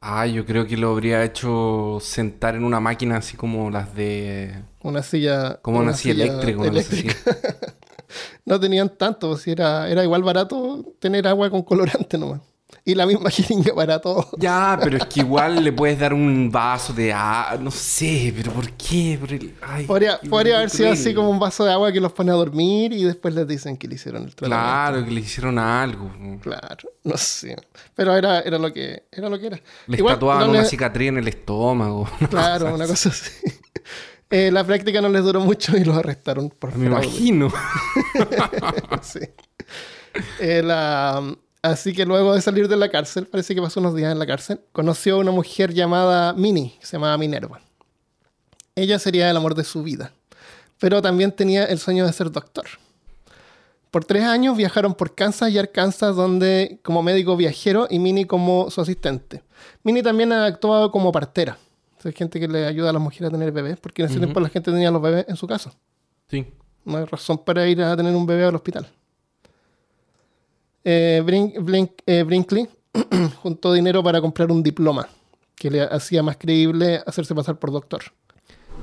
Ah, 0.05 0.27
yo 0.27 0.45
creo 0.45 0.67
que 0.67 0.75
lo 0.75 0.89
habría 0.91 1.23
hecho 1.23 1.97
sentar 2.01 2.55
en 2.55 2.65
una 2.65 2.81
máquina 2.81 3.15
así 3.15 3.37
como 3.37 3.69
las 3.69 3.95
de... 3.95 4.61
Una 4.81 5.01
silla. 5.01 5.61
Como 5.61 5.79
una 5.79 5.93
silla 5.93 6.25
eléctrica, 6.25 6.59
una 6.59 6.71
cosa 6.71 6.89
así. 6.91 7.07
No 8.45 8.59
tenían 8.59 8.89
tanto, 8.97 9.37
si 9.37 9.51
era, 9.51 9.89
era 9.89 10.03
igual 10.03 10.21
barato 10.21 10.93
tener 10.99 11.25
agua 11.25 11.49
con 11.49 11.63
colorante 11.63 12.17
nomás. 12.17 12.41
Y 12.85 12.95
la 12.95 13.05
misma 13.05 13.29
jeringa 13.31 13.73
para 13.73 13.99
todo. 13.99 14.27
Ya, 14.37 14.77
pero 14.83 14.97
es 14.97 15.05
que 15.05 15.21
igual 15.21 15.63
le 15.63 15.71
puedes 15.71 15.97
dar 15.99 16.13
un 16.13 16.51
vaso 16.51 16.91
de 16.91 17.13
agua, 17.13 17.57
no 17.61 17.71
sé, 17.71 18.33
pero 18.35 18.51
¿por 18.51 18.69
qué? 18.73 19.17
Por 19.19 19.31
el- 19.31 19.55
ay, 19.61 19.85
Podría, 19.85 20.19
podría 20.29 20.57
haber 20.57 20.69
sido 20.69 20.91
así 20.91 21.13
como 21.13 21.29
un 21.29 21.39
vaso 21.39 21.63
de 21.63 21.71
agua 21.71 21.93
que 21.93 22.01
los 22.01 22.11
pone 22.11 22.31
a 22.31 22.35
dormir 22.35 22.91
y 22.91 23.03
después 23.05 23.33
les 23.35 23.47
dicen 23.47 23.77
que 23.77 23.87
le 23.87 23.95
hicieron 23.95 24.23
el 24.23 24.35
tratamiento. 24.35 24.65
Claro, 24.69 25.05
que 25.05 25.11
le 25.11 25.21
hicieron 25.21 25.57
algo. 25.59 26.11
Claro, 26.41 26.89
no 27.05 27.15
sé. 27.15 27.55
Pero 27.95 28.17
era, 28.17 28.41
era 28.41 28.57
lo 28.57 28.73
que 28.73 29.03
era 29.11 29.29
lo 29.29 29.39
que 29.39 29.47
era. 29.47 29.61
Le 29.87 29.97
Igual, 29.97 30.15
tatuaban 30.15 30.47
no 30.47 30.49
una 30.51 30.65
cicatriz 30.65 31.07
en 31.07 31.17
el 31.19 31.27
estómago. 31.29 32.09
Claro, 32.29 32.73
una 32.75 32.85
cosa 32.87 33.09
así. 33.09 33.31
Eh, 34.29 34.49
la 34.49 34.63
práctica 34.63 34.99
no 34.99 35.09
les 35.09 35.23
duró 35.23 35.41
mucho 35.41 35.77
y 35.77 35.83
los 35.83 35.95
arrestaron 35.95 36.49
por 36.49 36.75
Me 36.75 36.87
fraude. 36.89 37.05
imagino. 37.05 37.53
Sí. 39.03 39.19
Eh, 40.39 40.61
la- 40.63 41.21
así 41.63 41.93
que 41.93 42.05
luego 42.05 42.35
de 42.35 42.41
salir 42.41 42.67
de 42.67 42.77
la 42.77 42.89
cárcel, 42.89 43.25
parece 43.25 43.55
que 43.55 43.61
pasó 43.61 43.79
unos 43.79 43.95
días 43.95 44.11
en 44.11 44.19
la 44.19 44.27
cárcel, 44.27 44.61
conoció 44.71 45.15
a 45.15 45.19
una 45.19 45.31
mujer 45.31 45.73
llamada 45.73 46.33
Minnie, 46.33 46.77
que 46.79 46.85
se 46.85 46.97
llamaba 46.97 47.17
Minerva. 47.17 47.59
Ella 48.75 48.99
sería 48.99 49.29
el 49.31 49.37
amor 49.37 49.55
de 49.55 49.63
su 49.63 49.81
vida, 49.81 50.13
pero 50.79 51.01
también 51.01 51.31
tenía 51.31 51.65
el 51.65 51.79
sueño 51.79 52.05
de 52.05 52.13
ser 52.13 52.31
doctor. 52.31 52.65
Por 53.89 54.05
tres 54.05 54.23
años 54.23 54.57
viajaron 54.57 54.95
por 54.95 55.13
Kansas 55.13 55.51
y 55.51 55.59
Arkansas, 55.59 56.15
donde 56.15 56.79
como 56.83 57.03
médico 57.03 57.37
viajero 57.37 57.87
y 57.89 57.99
Minnie 57.99 58.25
como 58.25 58.71
su 58.71 58.81
asistente. 58.81 59.43
Minnie 59.83 60.01
también 60.01 60.31
ha 60.31 60.45
actuado 60.45 60.91
como 60.91 61.11
partera. 61.11 61.57
Hay 62.03 62.11
gente 62.11 62.39
que 62.39 62.47
le 62.47 62.65
ayuda 62.65 62.89
a 62.89 62.93
las 62.93 63.01
mujeres 63.01 63.29
a 63.29 63.31
tener 63.31 63.51
bebés, 63.51 63.77
porque 63.79 64.01
en 64.01 64.09
ese 64.09 64.17
tiempo 64.17 64.39
la 64.39 64.49
gente 64.49 64.71
tenía 64.71 64.91
los 64.91 65.01
bebés 65.01 65.25
en 65.29 65.35
su 65.35 65.47
casa. 65.47 65.71
Sí. 66.27 66.45
No 66.83 66.97
hay 66.97 67.05
razón 67.05 67.37
para 67.37 67.67
ir 67.67 67.81
a 67.81 67.95
tener 67.95 68.13
un 68.15 68.25
bebé 68.25 68.43
al 68.43 68.55
hospital. 68.55 68.87
Eh, 70.83 71.23
eh, 72.05 72.23
Brinkley 72.23 72.67
juntó 73.41 73.73
dinero 73.73 74.03
para 74.03 74.21
comprar 74.21 74.51
un 74.51 74.61
diploma 74.61 75.07
que 75.55 75.71
le 75.71 75.81
hacía 75.81 76.21
más 76.23 76.37
creíble 76.37 77.01
hacerse 77.05 77.33
pasar 77.33 77.57
por 77.57 77.71
doctor. 77.71 78.03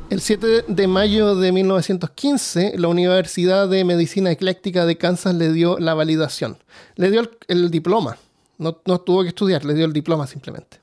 El 0.08 0.20
7 0.20 0.64
de 0.66 0.86
mayo 0.86 1.36
de 1.36 1.52
1915, 1.52 2.72
la 2.76 2.88
Universidad 2.88 3.68
de 3.68 3.84
Medicina 3.84 4.30
Ecléctica 4.30 4.86
de 4.86 4.96
Kansas 4.96 5.34
le 5.34 5.52
dio 5.52 5.78
la 5.78 5.94
validación. 5.94 6.58
Le 6.96 7.10
dio 7.10 7.30
el, 7.48 7.70
diploma. 7.70 8.16
No, 8.58 8.80
no 8.86 9.00
tuvo 9.00 9.22
que 9.22 9.28
estudiar, 9.28 9.64
le 9.64 9.74
dio 9.74 9.84
el 9.84 9.92
diploma 9.92 10.26
simplemente. 10.26 10.78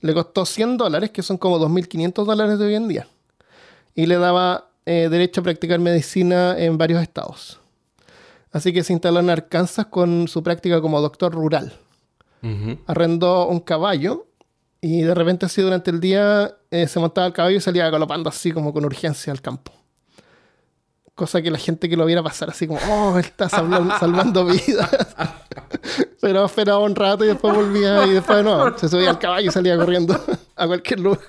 Le 0.00 0.14
costó 0.14 0.44
100 0.44 0.76
dólares, 0.78 1.10
que 1.10 1.22
son 1.22 1.38
como 1.38 1.58
2.500 1.58 2.24
dólares 2.24 2.58
de 2.58 2.64
hoy 2.66 2.74
en 2.74 2.88
día. 2.88 3.06
Y 3.94 4.06
le 4.06 4.16
daba 4.16 4.68
eh, 4.84 5.08
derecho 5.10 5.40
a 5.40 5.44
practicar 5.44 5.78
medicina 5.78 6.58
en 6.58 6.76
varios 6.76 7.02
estados. 7.02 7.59
Así 8.52 8.72
que 8.72 8.82
se 8.82 8.92
instaló 8.92 9.20
en 9.20 9.30
Arkansas 9.30 9.86
con 9.86 10.26
su 10.28 10.42
práctica 10.42 10.80
como 10.80 11.00
doctor 11.00 11.32
rural. 11.32 11.72
Arrendó 12.86 13.48
un 13.48 13.60
caballo 13.60 14.26
y 14.80 15.02
de 15.02 15.14
repente 15.14 15.44
así 15.44 15.60
durante 15.60 15.90
el 15.90 16.00
día 16.00 16.56
eh, 16.70 16.88
se 16.88 16.98
montaba 16.98 17.26
el 17.26 17.32
caballo 17.34 17.58
y 17.58 17.60
salía 17.60 17.90
galopando 17.90 18.30
así 18.30 18.50
como 18.50 18.72
con 18.72 18.84
urgencia 18.84 19.30
al 19.30 19.42
campo. 19.42 19.72
Cosa 21.14 21.42
que 21.42 21.50
la 21.50 21.58
gente 21.58 21.86
que 21.90 21.98
lo 21.98 22.06
viera 22.06 22.22
pasar 22.22 22.48
así 22.48 22.66
como, 22.66 22.80
oh, 22.88 23.18
está 23.18 23.50
salvando, 23.50 23.94
salvando 24.00 24.46
vidas. 24.46 24.88
Pero 26.20 26.46
esperaba 26.46 26.78
un 26.78 26.96
rato 26.96 27.24
y 27.24 27.28
después 27.28 27.54
volvía 27.54 28.06
y 28.06 28.14
después 28.14 28.42
no, 28.42 28.76
se 28.78 28.88
subía 28.88 29.10
al 29.10 29.18
caballo 29.18 29.50
y 29.50 29.52
salía 29.52 29.76
corriendo 29.76 30.18
a 30.56 30.66
cualquier 30.66 31.00
lugar. 31.00 31.28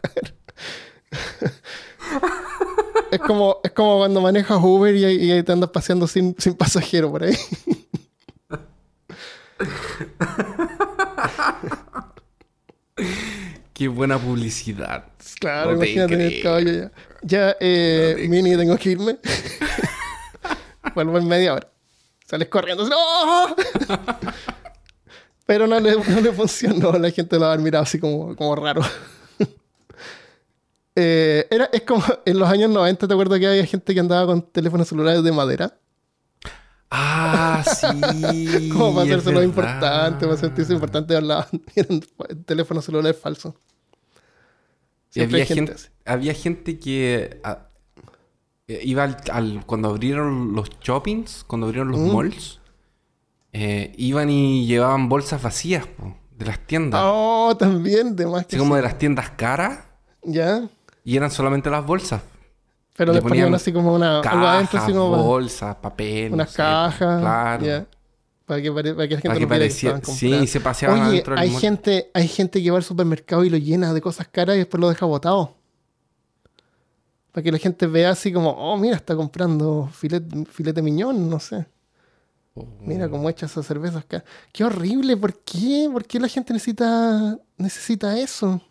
Es 3.12 3.19
como, 3.19 3.60
es 3.63 3.71
como 3.71 3.97
cuando 3.97 4.21
manejas 4.21 4.60
Uber 4.62 4.95
y, 4.95 5.06
y 5.06 5.32
ahí 5.32 5.43
te 5.43 5.52
andas 5.52 5.69
paseando 5.69 6.08
sin, 6.08 6.36
sin 6.39 6.54
pasajero 6.56 7.12
por 7.12 7.24
ahí. 7.24 7.36
Qué 13.74 13.88
buena 13.88 14.19
publicidad. 14.19 15.06
Claro, 15.39 15.71
No 15.71 15.78
imagínate 15.78 16.13
en 16.13 16.21
el 16.21 16.41
caballo 16.41 16.71
ya. 16.71 16.91
Ya, 17.24 17.56
eh, 17.60 18.26
Mini, 18.30 18.56
tengo 18.58 18.78
que 18.78 18.91
irme. 18.91 19.17
Vuelvo 20.95 21.17
en 21.17 21.28
media 21.28 21.54
hora. 21.54 21.67
Sales 22.28 22.47
corriendo. 22.47 22.88
¡No! 22.88 23.56
Pero 25.45 25.67
no 25.67 25.80
le, 25.80 25.95
no 25.95 26.21
le 26.21 26.32
funcionó. 26.32 26.93
La 26.93 27.12
gente 27.12 27.38
lo 27.38 27.45
ha 27.47 27.58
mirado 27.58 27.84
así 27.84 28.00
como, 28.00 28.36
como 28.36 28.56
raro. 28.56 28.82
Eh, 30.96 31.48
era, 31.50 31.66
es 31.72 31.82
como 31.84 32.04
en 32.26 32.40
los 32.40 32.50
años 32.50 32.70
90, 32.70 33.08
¿te 33.08 33.14
acuerdas 33.14 33.40
que 33.40 33.48
había 33.48 33.66
gente 33.66 33.94
que 33.94 34.00
andaba 34.00 34.26
con 34.26 34.42
teléfonos 34.52 34.88
celulares 34.88 35.24
de 35.24 35.32
madera? 35.32 35.78
Ah, 36.90 37.64
sí. 37.80 38.70
Como 38.70 38.94
para 38.94 39.06
hacerse 39.06 39.32
lo 39.32 39.42
importante, 39.44 40.26
para 40.26 40.38
sentirse 40.38 40.74
importante, 40.74 41.16
hablaban. 41.16 41.48
Eran 41.76 42.02
teléfonos 42.46 42.84
celulares 42.86 43.18
falsos. 43.20 43.54
Siempre 45.10 45.42
había 45.42 45.44
hay 45.44 45.56
gente 45.56 45.74
gente, 45.78 45.92
había 46.06 46.34
gente 46.34 46.80
que 46.80 47.40
ah, 47.44 47.68
eh, 48.68 48.80
iba 48.84 49.04
al, 49.04 49.18
al- 49.32 49.66
cuando 49.66 49.90
abrieron 49.90 50.54
los 50.54 50.70
shoppings, 50.82 51.44
cuando 51.48 51.68
abrieron 51.68 51.92
los 51.92 52.00
Mm. 52.00 52.16
malls, 52.16 52.60
eh, 53.54 53.94
iban 53.98 54.30
y 54.30 54.66
llevaban 54.68 55.10
bolsas 55.10 55.42
vacías 55.42 55.86
po, 55.86 56.16
de 56.38 56.46
las 56.46 56.66
tiendas. 56.66 57.02
Oh, 57.04 57.56
también, 57.60 58.16
de 58.16 58.26
más 58.26 58.46
que 58.46 58.56
así 58.56 58.58
como 58.58 58.76
sí. 58.76 58.78
de 58.78 58.84
las 58.84 58.98
tiendas 58.98 59.30
caras 59.32 59.80
Ya. 60.24 60.68
Y 61.04 61.18
eran 61.18 61.32
solamente 61.32 61.70
las 61.70 61.86
bolsas. 61.86 62.22
Pero 62.96 63.14
Le 63.14 63.20
les 63.20 63.28
ponían 63.28 63.54
así 63.56 63.72
como 63.72 63.94
una. 63.96 64.20
algo 64.20 64.46
adentro, 64.46 64.74
Cajas, 64.74 64.84
así 64.84 64.94
como. 64.94 65.12
para- 65.12 65.24
bolsas, 65.24 65.76
papel. 65.78 66.34
unas 66.34 66.48
no 66.48 66.52
sé, 66.52 66.58
cajas. 66.58 67.22
Claro. 67.22 67.66
ya, 67.66 67.86
Para 68.46 68.62
que, 68.62 68.72
pare- 68.72 68.94
para 68.94 69.08
que 69.08 69.16
la 69.16 69.22
gente 69.22 69.48
Para 69.48 69.60
que 69.60 69.66
estaban 69.66 70.04
Sí, 70.04 70.12
comprando. 70.12 70.48
se 70.48 70.60
paseaban 70.60 71.00
Oye, 71.00 71.08
adentro 71.10 71.36
del 71.36 71.44
hay 71.44 71.50
mall. 71.52 71.62
gente, 71.62 72.12
hay 72.14 72.28
gente 72.28 72.62
que 72.62 72.70
va 72.72 72.78
al 72.78 72.84
supermercado 72.84 73.44
y 73.46 73.50
lo 73.50 73.58
llena 73.58 73.94
de 73.94 74.02
cosas 74.02 74.28
caras 74.28 74.56
y 74.56 74.60
después 74.60 74.82
lo 74.82 74.90
deja 74.90 75.06
botado. 75.06 75.56
Para 77.32 77.44
que 77.44 77.52
la 77.52 77.58
gente 77.60 77.88
vea 77.88 78.10
así 78.10 78.34
como, 78.34 78.50
oh, 78.52 78.78
mira, 78.78 78.98
está 78.98 79.16
comprando 79.16 79.90
filete, 79.94 80.44
filete 80.52 80.82
miñón, 80.82 81.30
no 81.30 81.40
sé. 81.40 81.66
Oh. 82.56 82.68
Mira 82.82 83.08
cómo 83.08 83.30
echa 83.30 83.46
esas 83.46 83.66
cervezas 83.66 84.04
acá. 84.04 84.26
Qué 84.52 84.66
horrible, 84.66 85.16
¿por 85.16 85.34
qué? 85.40 85.90
¿Por 85.92 86.04
qué 86.04 86.20
la 86.20 86.28
gente 86.28 86.52
necesita, 86.52 87.38
necesita 87.56 88.20
eso? 88.20 88.62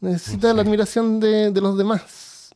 Necesita 0.00 0.48
No 0.48 0.54
la 0.54 0.62
admiración 0.62 1.20
de, 1.20 1.50
de 1.50 1.60
los 1.60 1.76
demás. 1.76 2.54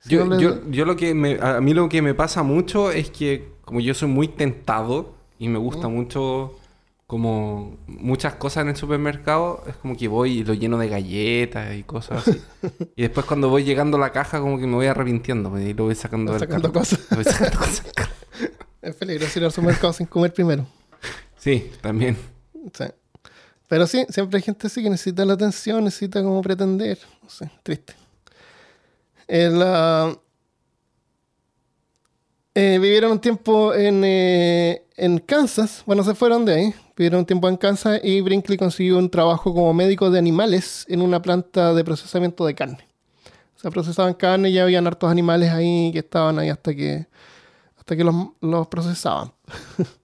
Si 0.00 0.10
Yo, 0.10 0.24
no 0.24 0.40
yo, 0.40 0.68
yo 0.70 0.84
lo 0.84 0.96
que 0.96 1.14
me, 1.14 1.38
a 1.40 1.60
mí 1.60 1.74
lo 1.74 1.88
que 1.88 2.02
me 2.02 2.14
pasa 2.14 2.42
mucho 2.42 2.90
es 2.90 3.10
que 3.10 3.52
como 3.64 3.80
yo 3.80 3.94
soy 3.94 4.08
muy 4.08 4.28
tentado 4.28 5.14
y 5.38 5.48
me 5.48 5.58
gusta 5.58 5.88
mucho 5.88 6.56
como 7.06 7.76
muchas 7.86 8.34
cosas 8.36 8.62
en 8.62 8.70
el 8.70 8.76
supermercado, 8.76 9.62
es 9.68 9.76
como 9.76 9.96
que 9.96 10.08
voy 10.08 10.38
y 10.38 10.44
lo 10.44 10.54
lleno 10.54 10.78
de 10.78 10.88
galletas 10.88 11.76
y 11.76 11.82
cosas 11.82 12.26
así. 12.26 12.40
y 12.96 13.02
después 13.02 13.26
cuando 13.26 13.50
voy 13.50 13.64
llegando 13.64 13.98
a 13.98 14.00
la 14.00 14.12
caja 14.12 14.40
como 14.40 14.58
que 14.58 14.66
me 14.66 14.74
voy 14.74 14.86
arrepintiendo 14.86 15.50
pues, 15.50 15.64
y 15.66 15.74
lo 15.74 15.84
voy 15.84 15.94
sacando 15.94 16.32
del 16.32 16.40
sacando 16.40 16.72
cosas. 16.72 17.06
Voy 17.10 17.24
sacando 17.24 17.58
cosas. 17.58 17.84
Es 18.80 18.96
peligroso 18.96 19.38
ir 19.38 19.44
al 19.44 19.52
supermercado 19.52 19.92
sin 19.92 20.06
comer 20.06 20.32
primero. 20.32 20.66
Sí, 21.36 21.70
también. 21.80 22.16
Sí. 22.72 22.84
Pero 23.72 23.86
sí, 23.86 24.04
siempre 24.10 24.36
hay 24.36 24.42
gente 24.42 24.66
así 24.66 24.82
que 24.82 24.90
necesita 24.90 25.24
la 25.24 25.32
atención, 25.32 25.82
necesita 25.82 26.22
como 26.22 26.42
pretender. 26.42 26.98
No 27.22 27.30
sé, 27.30 27.50
triste. 27.62 27.94
El, 29.26 29.62
ah, 29.62 30.14
eh, 32.54 32.78
vivieron 32.78 33.12
un 33.12 33.18
tiempo 33.18 33.72
en, 33.72 34.04
eh, 34.04 34.84
en 34.94 35.16
Kansas. 35.20 35.84
Bueno, 35.86 36.04
se 36.04 36.14
fueron 36.14 36.44
de 36.44 36.52
ahí. 36.52 36.74
Vivieron 36.98 37.20
un 37.20 37.24
tiempo 37.24 37.48
en 37.48 37.56
Kansas 37.56 37.98
y 38.04 38.20
Brinkley 38.20 38.58
consiguió 38.58 38.98
un 38.98 39.08
trabajo 39.08 39.54
como 39.54 39.72
médico 39.72 40.10
de 40.10 40.18
animales 40.18 40.84
en 40.90 41.00
una 41.00 41.22
planta 41.22 41.72
de 41.72 41.82
procesamiento 41.82 42.44
de 42.44 42.54
carne. 42.54 42.86
O 43.56 43.58
sea, 43.58 43.70
procesaban 43.70 44.12
carne 44.12 44.50
y 44.50 44.52
ya 44.52 44.64
habían 44.64 44.86
hartos 44.86 45.10
animales 45.10 45.50
ahí 45.50 45.92
que 45.94 46.00
estaban 46.00 46.38
ahí 46.38 46.50
hasta 46.50 46.74
que, 46.74 47.06
hasta 47.78 47.96
que 47.96 48.04
los, 48.04 48.14
los 48.42 48.66
procesaban. 48.66 49.32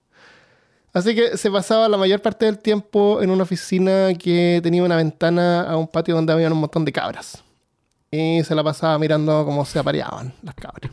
Así 0.99 1.15
que 1.15 1.37
se 1.37 1.49
pasaba 1.49 1.87
la 1.87 1.95
mayor 1.95 2.21
parte 2.21 2.45
del 2.45 2.59
tiempo 2.59 3.21
en 3.21 3.29
una 3.29 3.43
oficina 3.43 4.13
que 4.15 4.59
tenía 4.61 4.83
una 4.83 4.97
ventana 4.97 5.61
a 5.61 5.77
un 5.77 5.87
patio 5.87 6.13
donde 6.13 6.33
había 6.33 6.51
un 6.51 6.59
montón 6.59 6.83
de 6.83 6.91
cabras. 6.91 7.41
Y 8.11 8.43
se 8.43 8.53
la 8.53 8.65
pasaba 8.65 8.99
mirando 8.99 9.45
cómo 9.45 9.63
se 9.63 9.79
apareaban 9.79 10.33
las 10.43 10.55
cabras. 10.55 10.91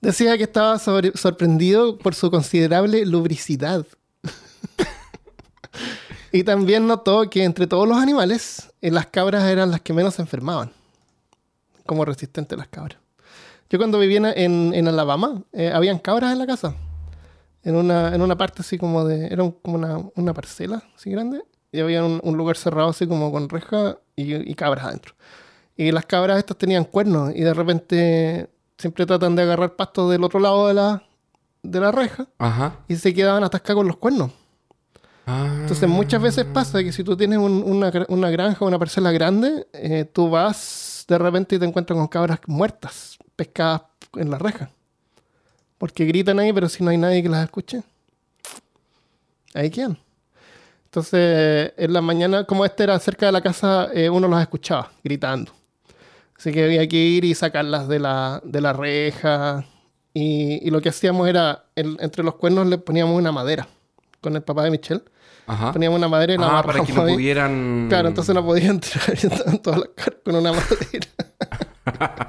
Decía 0.00 0.36
que 0.36 0.44
estaba 0.44 0.78
sorprendido 0.78 1.98
por 1.98 2.14
su 2.14 2.30
considerable 2.30 3.04
lubricidad. 3.04 3.84
y 6.32 6.44
también 6.44 6.86
notó 6.86 7.28
que 7.28 7.42
entre 7.42 7.66
todos 7.66 7.88
los 7.88 7.98
animales, 7.98 8.70
eh, 8.80 8.92
las 8.92 9.08
cabras 9.08 9.42
eran 9.46 9.72
las 9.72 9.80
que 9.80 9.92
menos 9.92 10.14
se 10.14 10.22
enfermaban. 10.22 10.70
Como 11.86 12.04
resistentes 12.04 12.56
las 12.56 12.68
cabras. 12.68 13.00
Yo 13.68 13.80
cuando 13.80 13.98
vivía 13.98 14.32
en 14.32 14.86
Alabama, 14.86 15.42
eh, 15.52 15.72
habían 15.74 15.98
cabras 15.98 16.32
en 16.32 16.38
la 16.38 16.46
casa 16.46 16.76
en 17.62 17.74
una, 17.76 18.14
en 18.14 18.22
una 18.22 18.36
parte 18.36 18.62
así 18.62 18.78
como 18.78 19.04
de. 19.04 19.26
Era 19.26 19.42
un- 19.42 19.52
como 19.52 19.76
una, 19.76 19.98
una 20.16 20.34
parcela 20.34 20.82
así 20.96 21.10
grande. 21.10 21.42
Y 21.70 21.80
había 21.80 22.02
un, 22.04 22.20
un 22.22 22.36
lugar 22.36 22.56
cerrado 22.56 22.88
así 22.90 23.06
como 23.06 23.30
con 23.30 23.48
reja 23.48 23.98
y, 24.16 24.34
y 24.34 24.54
cabras 24.54 24.86
adentro. 24.86 25.14
Y 25.76 25.92
las 25.92 26.06
cabras 26.06 26.38
estas 26.38 26.56
tenían 26.56 26.84
cuernos 26.84 27.32
y 27.34 27.40
de 27.42 27.52
repente 27.54 28.50
siempre 28.78 29.04
tratan 29.06 29.36
de 29.36 29.42
agarrar 29.42 29.76
pasto 29.76 30.08
del 30.08 30.24
otro 30.24 30.40
lado 30.40 30.66
de 30.68 30.74
la, 30.74 31.02
de 31.62 31.80
la 31.80 31.92
reja 31.92 32.26
Ajá. 32.38 32.76
y 32.88 32.96
se 32.96 33.12
quedaban 33.12 33.44
atascadas 33.44 33.76
con 33.76 33.86
los 33.86 33.96
cuernos. 33.98 34.30
Ah. 35.26 35.58
Entonces 35.60 35.88
muchas 35.88 36.22
veces 36.22 36.46
pasa 36.46 36.82
que 36.82 36.90
si 36.90 37.04
tú 37.04 37.16
tienes 37.16 37.38
un- 37.38 37.62
una, 37.66 37.92
una 38.08 38.30
granja 38.30 38.64
una 38.64 38.78
parcela 38.78 39.12
grande, 39.12 39.66
eh, 39.74 40.04
tú 40.10 40.30
vas 40.30 41.04
de 41.06 41.18
repente 41.18 41.56
y 41.56 41.58
te 41.58 41.66
encuentras 41.66 41.98
con 41.98 42.08
cabras 42.08 42.40
muertas, 42.46 43.18
pescadas 43.36 43.82
en 44.14 44.30
la 44.30 44.38
reja. 44.38 44.70
Porque 45.78 46.04
gritan 46.04 46.38
ahí, 46.40 46.52
pero 46.52 46.68
si 46.68 46.82
no 46.82 46.90
hay 46.90 46.98
nadie 46.98 47.22
que 47.22 47.28
las 47.28 47.44
escuche, 47.44 47.82
ahí 49.54 49.70
quedan. 49.70 49.98
Entonces, 50.86 51.72
en 51.76 51.92
la 51.92 52.00
mañana, 52.00 52.44
como 52.44 52.64
este 52.64 52.82
era 52.84 52.98
cerca 52.98 53.26
de 53.26 53.32
la 53.32 53.40
casa, 53.42 53.88
eh, 53.94 54.08
uno 54.10 54.26
las 54.26 54.40
escuchaba 54.42 54.90
gritando. 55.04 55.52
Así 56.36 56.50
que 56.52 56.64
había 56.64 56.86
que 56.88 56.96
ir 56.96 57.24
y 57.24 57.34
sacarlas 57.34 57.88
de 57.88 57.98
la, 57.98 58.40
de 58.44 58.60
la 58.60 58.72
reja. 58.72 59.64
Y, 60.14 60.66
y 60.66 60.70
lo 60.70 60.80
que 60.80 60.88
hacíamos 60.88 61.28
era, 61.28 61.64
el- 61.76 61.96
entre 62.00 62.24
los 62.24 62.34
cuernos 62.36 62.66
le 62.66 62.78
poníamos 62.78 63.16
una 63.16 63.30
madera. 63.32 63.68
Con 64.20 64.34
el 64.34 64.42
papá 64.42 64.64
de 64.64 64.70
Michelle. 64.70 65.02
Ajá. 65.46 65.72
Poníamos 65.72 65.98
una 65.98 66.08
madera 66.08 66.34
y 66.34 66.38
la 66.38 66.58
Ah, 66.58 66.62
para 66.62 66.82
que 66.84 66.92
no 66.92 67.02
ahí. 67.02 67.14
pudieran. 67.14 67.86
Claro, 67.88 68.08
entonces 68.08 68.34
no 68.34 68.44
podía 68.44 68.68
entrar 68.70 69.10
y 69.10 69.26
estaban 69.26 69.58
todas 69.62 69.80
las 69.80 69.88
caras 69.94 70.20
con 70.24 70.34
una 70.34 70.52
madera. 71.86 72.28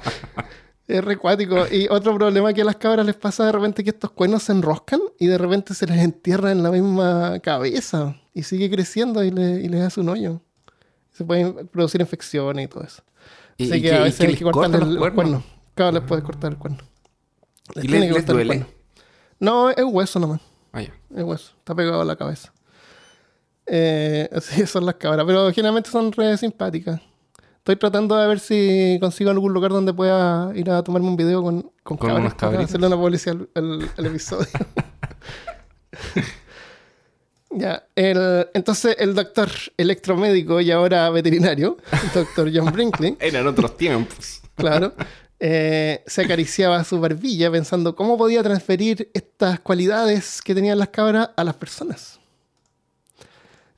es 0.98 1.04
recuático. 1.04 1.66
Y 1.70 1.86
otro 1.90 2.14
problema 2.16 2.52
que 2.52 2.62
a 2.62 2.64
las 2.64 2.76
cabras 2.76 3.06
les 3.06 3.14
pasa 3.16 3.46
de 3.46 3.52
repente 3.52 3.82
que 3.84 3.90
estos 3.90 4.10
cuernos 4.10 4.42
se 4.44 4.52
enroscan 4.52 5.00
y 5.18 5.26
de 5.26 5.38
repente 5.38 5.74
se 5.74 5.86
les 5.86 5.98
entierra 5.98 6.52
en 6.52 6.62
la 6.62 6.70
misma 6.70 7.38
cabeza 7.40 8.16
y 8.34 8.42
sigue 8.42 8.70
creciendo 8.70 9.22
y, 9.24 9.30
le, 9.30 9.60
y 9.60 9.68
les 9.68 9.82
hace 9.82 10.00
un 10.00 10.08
hoyo. 10.08 10.40
Se 11.12 11.24
pueden 11.24 11.68
producir 11.68 12.00
infecciones 12.00 12.64
y 12.64 12.68
todo 12.68 12.84
eso. 12.84 13.02
Y- 13.56 13.64
Así 13.70 13.78
y 13.78 13.82
que 13.82 13.88
que- 13.90 13.94
a 13.94 14.00
veces 14.02 14.20
que 14.20 14.26
hay 14.26 14.36
que 14.36 14.44
cortarle 14.44 14.76
el, 14.78 14.98
cuerno. 14.98 15.14
cuernos. 15.14 15.42
Claro, 15.74 15.92
les 15.92 16.02
puedes 16.02 16.24
cortar 16.24 16.52
el 16.52 16.58
cuerno. 16.58 16.78
Les 17.74 17.84
¿Y 17.84 17.88
tiene 17.88 18.06
les- 18.06 18.08
que 18.08 18.14
les 18.14 18.24
cortar 18.26 18.40
el 18.40 18.46
cuerno. 18.46 18.66
No, 19.38 19.70
es 19.70 19.84
hueso 19.84 20.18
nomás. 20.20 20.40
Ah, 20.72 20.82
ya. 20.82 20.92
Es 21.16 21.22
hueso, 21.24 21.52
está 21.58 21.74
pegado 21.74 22.00
a 22.00 22.04
la 22.04 22.16
cabeza. 22.16 22.52
Eh, 23.66 24.28
así 24.34 24.66
son 24.66 24.86
las 24.86 24.94
cabras, 24.96 25.24
pero 25.26 25.50
generalmente 25.52 25.90
son 25.90 26.12
re 26.12 26.36
simpáticas. 26.36 27.00
Estoy 27.60 27.76
tratando 27.76 28.16
de 28.16 28.26
ver 28.26 28.40
si 28.40 28.98
consigo 29.00 29.30
algún 29.30 29.52
lugar 29.52 29.70
donde 29.70 29.92
pueda 29.92 30.50
ir 30.54 30.70
a 30.70 30.82
tomarme 30.82 31.08
un 31.08 31.16
video 31.16 31.42
con, 31.42 31.62
con, 31.82 31.96
Con 31.98 32.08
cabras 32.08 32.34
para 32.34 32.60
hacerle 32.60 32.86
una 32.86 32.96
publicidad 32.96 33.36
al 33.54 34.06
episodio. 34.06 34.46
ya, 37.50 37.84
el- 37.94 38.48
entonces 38.54 38.96
el 38.98 39.14
doctor 39.14 39.50
electromédico 39.76 40.60
y 40.60 40.70
ahora 40.70 41.10
veterinario, 41.10 41.76
el 41.92 42.12
doctor 42.14 42.50
John 42.52 42.72
Brinkley, 42.72 43.16
Eran 43.20 43.46
otros 43.46 43.76
tiempos. 43.76 44.40
claro, 44.54 44.94
eh, 45.38 46.02
se 46.06 46.22
acariciaba 46.22 46.82
su 46.84 47.00
barbilla 47.00 47.50
pensando 47.50 47.94
cómo 47.96 48.16
podía 48.16 48.42
transferir 48.42 49.10
estas 49.14 49.60
cualidades 49.60 50.40
que 50.42 50.54
tenían 50.54 50.78
las 50.78 50.88
cabras 50.88 51.30
a 51.36 51.44
las 51.44 51.54
personas. 51.56 52.18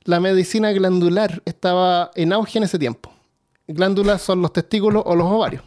La 0.05 0.19
medicina 0.19 0.71
glandular 0.73 1.41
estaba 1.45 2.11
en 2.15 2.33
auge 2.33 2.57
en 2.57 2.65
ese 2.65 2.77
tiempo. 2.77 3.12
Glándulas 3.67 4.21
son 4.21 4.41
los 4.41 4.51
testículos 4.51 5.03
o 5.05 5.15
los 5.15 5.27
ovarios. 5.27 5.63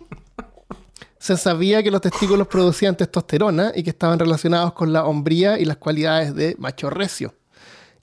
Se 1.18 1.36
sabía 1.36 1.82
que 1.82 1.90
los 1.90 2.00
testículos 2.00 2.46
producían 2.46 2.96
testosterona 2.96 3.72
y 3.74 3.82
que 3.82 3.90
estaban 3.90 4.18
relacionados 4.18 4.74
con 4.74 4.92
la 4.92 5.06
hombría 5.06 5.58
y 5.58 5.64
las 5.64 5.78
cualidades 5.78 6.34
de 6.34 6.54
macho 6.58 6.90
recio 6.90 7.34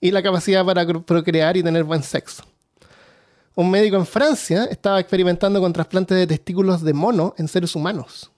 y 0.00 0.10
la 0.10 0.22
capacidad 0.22 0.64
para 0.64 0.86
procrear 0.86 1.56
y 1.56 1.62
tener 1.62 1.84
buen 1.84 2.02
sexo. 2.02 2.44
Un 3.54 3.70
médico 3.70 3.96
en 3.96 4.04
Francia 4.04 4.64
estaba 4.64 4.98
experimentando 4.98 5.60
con 5.60 5.72
trasplantes 5.72 6.18
de 6.18 6.26
testículos 6.26 6.82
de 6.82 6.92
mono 6.92 7.34
en 7.38 7.46
seres 7.46 7.74
humanos. 7.76 8.30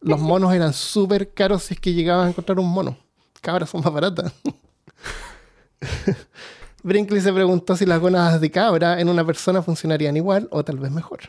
Los 0.00 0.20
monos 0.20 0.52
eran 0.52 0.72
súper 0.72 1.32
caros 1.32 1.62
si 1.62 1.74
es 1.74 1.80
que 1.80 1.94
llegaban 1.94 2.26
a 2.26 2.30
encontrar 2.30 2.58
un 2.58 2.68
mono. 2.68 2.98
Cabras 3.40 3.70
son 3.70 3.80
más 3.80 3.92
baratas. 3.92 4.32
Brinkley 6.82 7.20
se 7.20 7.32
preguntó 7.32 7.76
si 7.76 7.86
las 7.86 8.00
gónadas 8.00 8.40
de 8.40 8.50
cabra 8.50 9.00
en 9.00 9.08
una 9.08 9.24
persona 9.24 9.62
funcionarían 9.62 10.16
igual 10.16 10.48
o 10.50 10.64
tal 10.64 10.78
vez 10.78 10.90
mejor. 10.90 11.20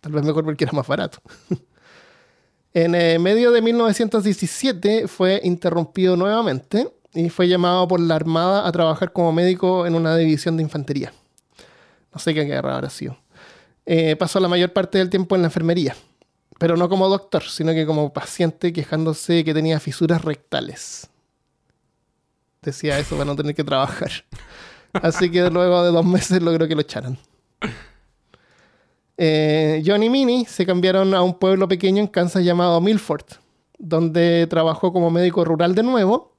Tal 0.00 0.12
vez 0.12 0.24
mejor 0.24 0.44
porque 0.44 0.64
era 0.64 0.72
más 0.72 0.86
barato. 0.86 1.18
en 2.74 2.94
eh, 2.94 3.18
medio 3.18 3.52
de 3.52 3.62
1917 3.62 5.08
fue 5.08 5.40
interrumpido 5.44 6.16
nuevamente 6.16 6.92
y 7.14 7.28
fue 7.30 7.48
llamado 7.48 7.86
por 7.88 8.00
la 8.00 8.16
Armada 8.16 8.66
a 8.66 8.72
trabajar 8.72 9.12
como 9.12 9.32
médico 9.32 9.86
en 9.86 9.94
una 9.94 10.16
división 10.16 10.56
de 10.56 10.62
infantería. 10.62 11.12
No 12.12 12.18
sé 12.18 12.34
qué 12.34 12.44
guerra 12.44 12.74
habrá 12.74 12.90
sido. 12.90 13.16
Eh, 13.86 14.16
pasó 14.16 14.40
la 14.40 14.48
mayor 14.48 14.72
parte 14.72 14.98
del 14.98 15.10
tiempo 15.10 15.34
en 15.34 15.42
la 15.42 15.48
enfermería, 15.48 15.96
pero 16.58 16.76
no 16.76 16.88
como 16.88 17.08
doctor, 17.08 17.42
sino 17.42 17.72
que 17.72 17.86
como 17.86 18.12
paciente 18.12 18.72
quejándose 18.72 19.44
que 19.44 19.54
tenía 19.54 19.80
fisuras 19.80 20.22
rectales. 20.22 21.08
Decía 22.60 22.98
eso 22.98 23.16
para 23.16 23.24
no 23.24 23.34
tener 23.34 23.54
que 23.54 23.64
trabajar. 23.64 24.10
Así 24.94 25.30
que 25.30 25.48
luego 25.50 25.84
de 25.84 25.90
dos 25.90 26.04
meses 26.04 26.42
logró 26.42 26.68
que 26.68 26.74
lo 26.74 26.82
echaran. 26.82 27.18
Eh, 29.16 29.82
John 29.86 30.02
y 30.02 30.10
Minnie 30.10 30.46
se 30.46 30.66
cambiaron 30.66 31.14
a 31.14 31.22
un 31.22 31.38
pueblo 31.38 31.68
pequeño 31.68 32.00
en 32.00 32.08
Kansas 32.08 32.44
llamado 32.44 32.80
Milford, 32.80 33.24
donde 33.78 34.46
trabajó 34.48 34.92
como 34.92 35.10
médico 35.10 35.44
rural 35.44 35.74
de 35.74 35.82
nuevo 35.82 36.32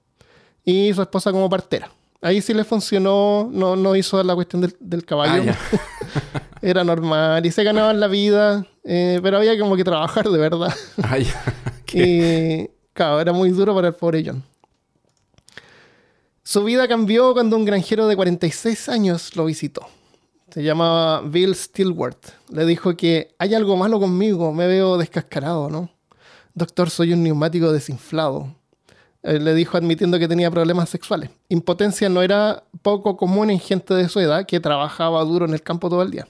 y 0.66 0.94
su 0.94 1.02
esposa 1.02 1.32
como 1.32 1.50
partera. 1.50 1.90
Ahí 2.22 2.42
sí 2.42 2.54
le 2.54 2.64
funcionó, 2.64 3.50
no, 3.52 3.76
no 3.76 3.96
hizo 3.96 4.24
la 4.24 4.34
cuestión 4.34 4.70
del, 4.80 5.06
caballo. 5.06 5.52
Ah, 5.52 5.80
Era 6.62 6.84
normal 6.84 7.46
y 7.46 7.52
se 7.52 7.64
ganaban 7.64 8.00
la 8.00 8.08
vida, 8.08 8.66
eh, 8.86 9.20
pero 9.22 9.38
había 9.38 9.60
como 9.60 9.76
que 9.76 9.84
trabajar 9.84 10.30
de 10.30 10.38
verdad. 10.38 10.74
Ah, 11.04 11.18
y 11.94 12.70
claro, 12.94 13.20
era 13.20 13.34
muy 13.34 13.50
duro 13.50 13.76
para 13.76 13.90
el 13.90 13.94
pobre 13.94 14.24
John. 14.26 14.42
Su 16.46 16.66
vida 16.66 16.90
cambió 16.90 17.32
cuando 17.32 17.56
un 17.56 17.64
granjero 17.64 18.06
de 18.06 18.18
46 18.18 18.90
años 18.90 19.34
lo 19.38 19.46
visitó. 19.46 19.88
Se 20.54 20.62
llamaba 20.62 21.22
Bill 21.22 21.56
Stillworth. 21.56 22.34
Le 22.50 22.66
dijo 22.66 22.98
que 22.98 23.34
hay 23.40 23.54
algo 23.54 23.78
malo 23.78 23.98
conmigo, 23.98 24.52
me 24.52 24.68
veo 24.68 24.98
descascarado, 24.98 25.70
¿no? 25.70 25.90
Doctor, 26.54 26.90
soy 26.90 27.14
un 27.14 27.24
neumático 27.24 27.72
desinflado. 27.72 28.54
le 29.24 29.54
dijo 29.54 29.78
admitiendo 29.78 30.20
que 30.20 30.28
tenía 30.28 30.52
problemas 30.52 30.90
sexuales. 30.90 31.30
Impotencia 31.48 32.10
no 32.10 32.22
era 32.22 32.66
poco 32.82 33.16
común 33.16 33.50
en 33.50 33.60
gente 33.60 33.94
de 33.94 34.10
su 34.10 34.20
edad 34.20 34.46
que 34.46 34.60
trabajaba 34.60 35.24
duro 35.24 35.46
en 35.46 35.54
el 35.54 35.62
campo 35.62 35.90
todo 35.90 36.02
el 36.02 36.12
día. 36.12 36.28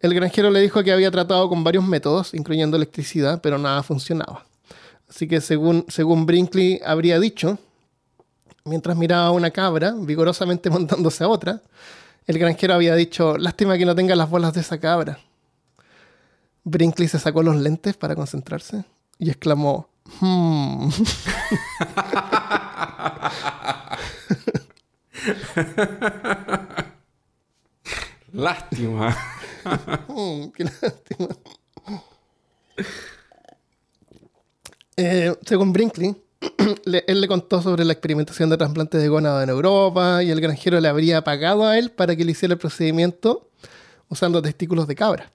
El 0.00 0.12
granjero 0.12 0.50
le 0.50 0.60
dijo 0.60 0.82
que 0.82 0.90
había 0.90 1.12
tratado 1.12 1.48
con 1.48 1.62
varios 1.62 1.84
métodos, 1.84 2.34
incluyendo 2.34 2.76
electricidad, 2.76 3.40
pero 3.40 3.58
nada 3.58 3.84
funcionaba. 3.84 4.44
Así 5.08 5.28
que 5.28 5.40
según, 5.40 5.86
según 5.88 6.26
Brinkley 6.26 6.80
habría 6.84 7.20
dicho, 7.20 7.58
mientras 8.64 8.96
miraba 8.96 9.26
a 9.26 9.30
una 9.30 9.50
cabra 9.50 9.94
vigorosamente 9.96 10.70
montándose 10.70 11.22
a 11.22 11.28
otra, 11.28 11.60
el 12.26 12.38
granjero 12.38 12.72
había 12.74 12.94
dicho, 12.94 13.36
lástima 13.36 13.76
que 13.76 13.84
no 13.84 13.94
tenga 13.94 14.16
las 14.16 14.30
bolas 14.30 14.54
de 14.54 14.62
esa 14.62 14.80
cabra. 14.80 15.18
Brinkley 16.64 17.08
se 17.08 17.18
sacó 17.18 17.42
los 17.42 17.56
lentes 17.56 17.94
para 17.96 18.16
concentrarse 18.16 18.84
y 19.18 19.28
exclamó, 19.28 19.88
hmm. 20.20 20.88
lástima. 28.32 29.14
Hmm, 30.08 30.48
qué 30.54 30.64
lástima. 30.64 31.28
Eh, 34.94 35.34
según 35.46 35.72
Brinkley, 35.72 36.14
él 37.06 37.20
le 37.20 37.28
contó 37.28 37.62
sobre 37.62 37.84
la 37.84 37.92
experimentación 37.92 38.50
de 38.50 38.56
trasplantes 38.56 39.00
de 39.00 39.08
gónada 39.08 39.42
en 39.42 39.50
Europa 39.50 40.22
y 40.22 40.30
el 40.30 40.40
granjero 40.40 40.80
le 40.80 40.88
habría 40.88 41.22
pagado 41.22 41.66
a 41.66 41.78
él 41.78 41.90
para 41.90 42.16
que 42.16 42.24
le 42.24 42.32
hiciera 42.32 42.54
el 42.54 42.58
procedimiento 42.58 43.48
usando 44.08 44.42
testículos 44.42 44.86
de 44.86 44.94
cabra. 44.94 45.32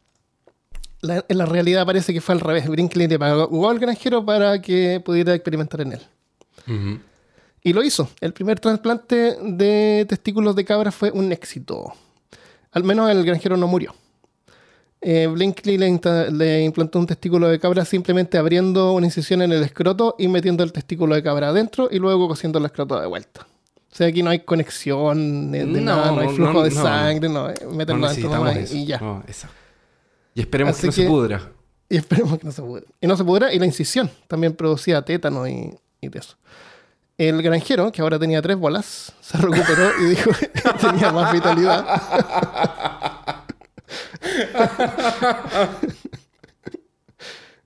en 1.02 1.38
la 1.38 1.46
realidad 1.46 1.86
parece 1.86 2.14
que 2.14 2.22
fue 2.22 2.36
al 2.36 2.42
revés. 2.42 2.68
Brinkley 2.68 3.08
le 3.08 3.20
pagó 3.20 3.70
al 3.70 3.80
granjero 3.80 4.26
para 4.26 4.62
que 4.62 5.02
pudiera 5.04 5.34
experimentar 5.34 5.82
en 5.82 5.94
él. 5.94 7.02
Y 7.64 7.74
lo 7.74 7.84
hizo. 7.84 8.10
El 8.22 8.34
primer 8.34 8.60
trasplante 8.60 9.38
de 9.42 10.06
testículos 10.08 10.56
de 10.56 10.66
cabra 10.66 10.92
fue 10.92 11.12
un 11.12 11.32
éxito. 11.32 11.94
Al 12.72 12.84
menos 12.84 13.10
el 13.10 13.26
granjero 13.26 13.58
no 13.58 13.68
murió 13.68 13.94
eh, 15.02 15.28
Blinkley 15.28 15.78
le, 15.78 16.64
implantó 16.64 17.00
un 17.00 17.08
testículo 17.08 17.48
de 17.48 17.60
cabra 17.60 17.86
simplemente 17.86 18.38
abriendo 18.38 18.92
una 18.92 19.06
incisión 19.06 19.42
en 19.42 19.54
el 19.54 19.64
escroto 19.64 20.16
y 20.20 20.28
metiendo 20.28 20.64
el 20.64 20.74
testículo 20.74 21.16
de 21.16 21.24
cabra 21.24 21.50
adentro 21.50 21.88
y 21.90 22.00
luego 22.00 22.28
cosiendo 22.28 22.60
el 22.60 22.66
escroto 22.66 23.00
de 23.00 23.08
vuelta. 23.08 23.48
O 23.92 23.96
sea, 23.96 24.08
aquí 24.08 24.22
no 24.22 24.30
hay 24.30 24.40
conexión 24.42 25.52
de, 25.52 25.66
nada, 25.66 26.12
no 26.12 26.20
hay 26.20 26.30
flujo 26.30 26.64
de 26.64 26.72
sangre, 26.72 27.30
no, 27.30 27.48
meterlo 27.72 28.08
adentro 28.08 28.52
y, 28.72 28.86
ya. 28.86 29.02
Y 30.36 30.42
esperemos 30.42 30.78
que 30.78 30.88
no 30.88 30.92
se 30.92 31.08
pudra. 31.08 31.52
Y 31.90 31.98
esperemos 31.98 32.38
que 32.38 32.46
no 32.46 32.52
se 32.52 32.62
pudra. 32.62 32.86
Y 33.02 33.08
no 33.08 33.18
se 33.18 33.24
pudra, 33.24 33.54
y 33.54 33.58
la 33.58 33.66
incisión 33.66 34.12
también 34.28 34.54
producía 34.54 35.02
tétano 35.02 35.48
y, 35.48 35.74
y 36.02 36.18
eso. 36.18 36.38
El 37.18 37.42
granjero, 37.42 37.92
que 37.92 38.02
ahora 38.02 38.20
tenía 38.20 38.42
tres 38.42 38.58
bolas, 38.58 39.12
se 39.20 39.38
recuperó 39.38 39.92
y 40.02 40.06
dijo 40.06 40.32
que 40.40 40.48
tenía 40.80 41.12
más 41.12 41.34
vitalidad. 41.34 41.86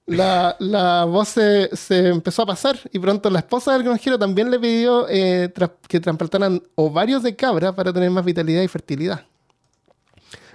la, 0.05 1.05
voz 1.07 1.29
se, 1.29 1.69
empezó 1.89 2.41
a 2.43 2.45
pasar 2.45 2.77
y 2.91 2.99
pronto 2.99 3.29
la 3.29 3.39
esposa 3.39 3.73
del 3.73 3.83
granjero 3.83 4.19
también 4.19 4.51
le 4.51 4.59
pidió 4.59 5.07
eh, 5.09 5.51
que 5.88 5.99
trasplantaran 5.99 6.62
ovarios 6.75 7.23
de 7.23 7.36
cabra 7.36 7.73
para 7.73 7.91
tener 7.93 8.09
más 8.09 8.25
vitalidad 8.25 8.62
y 8.62 8.67
fertilidad. 8.67 9.25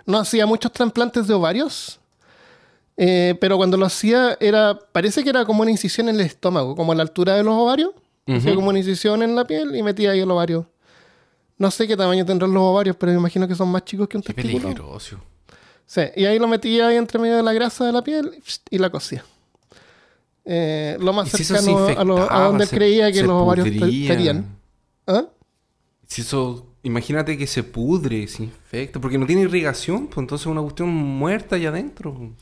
No 0.07 0.19
hacía 0.19 0.47
muchos 0.47 0.73
trasplantes 0.73 1.27
de 1.27 1.35
ovarios, 1.35 2.01
eh, 2.97 3.37
pero 3.41 3.57
cuando 3.57 3.77
lo 3.77 3.87
hacía 3.87 4.37
era, 4.41 4.79
parece 4.93 5.23
que 5.23 5.31
era 5.31 5.45
como 5.45 5.63
una 5.63 5.71
incisión 5.71 6.09
en 6.09 6.17
el 6.17 6.23
estómago, 6.23 6.75
como 6.75 6.93
a 6.93 6.95
la 6.95 7.03
altura 7.03 7.35
de 7.35 7.45
los 7.45 7.55
ovarios. 7.55 7.93
Hacía 8.27 8.55
como 8.55 8.69
una 8.69 8.79
incisión 8.79 9.23
en 9.23 9.35
la 9.35 9.47
piel 9.47 9.75
y 9.75 9.83
metía 9.83 10.11
ahí 10.11 10.21
el 10.21 10.31
ovario. 10.31 10.69
No 11.57 11.71
sé 11.71 11.89
qué 11.89 11.97
tamaño 11.97 12.27
tendrán 12.27 12.53
los 12.53 12.63
ovarios, 12.63 12.95
pero 12.97 13.11
me 13.13 13.19
imagino 13.19 13.49
que 13.49 13.55
son 13.55 13.69
más 13.69 13.85
chicos 13.85 14.07
que 14.07 14.19
un 14.19 14.23
qué 14.23 14.35
testículo. 14.35 14.99
Sí, 15.89 16.03
y 16.17 16.27
ahí 16.27 16.39
lo 16.39 16.47
metía 16.47 16.89
ahí 16.89 16.97
entre 16.99 17.19
medio 17.19 17.37
de 17.37 17.43
la 17.43 17.55
grasa 17.55 17.87
de 17.87 17.93
la 17.93 18.05
piel 18.05 18.43
y 18.69 18.77
la 18.77 18.91
cosía. 18.91 19.25
Eh, 20.45 20.99
lo 21.01 21.15
más 21.15 21.31
cercano 21.31 22.27
a, 22.29 22.43
donde 22.43 22.65
él 22.65 22.71
creía 22.71 23.11
que 23.11 23.23
los 23.23 23.33
ovarios 23.33 23.67
estarían. 23.69 24.55
¿Ah? 25.07 25.25
Si 26.07 26.21
eso, 26.21 26.67
imagínate 26.83 27.39
que 27.39 27.47
se 27.47 27.63
pudre, 27.63 28.29
se 28.29 28.43
infecta, 28.43 29.01
porque 29.01 29.17
no 29.17 29.25
tiene 29.25 29.43
irrigación, 29.43 30.09
pues 30.09 30.19
entonces 30.19 30.47
es 30.47 30.53
una 30.53 30.61
cuestión 30.61 30.91
muerta 30.91 31.57
allá 31.57 31.71
adentro. 31.71 32.35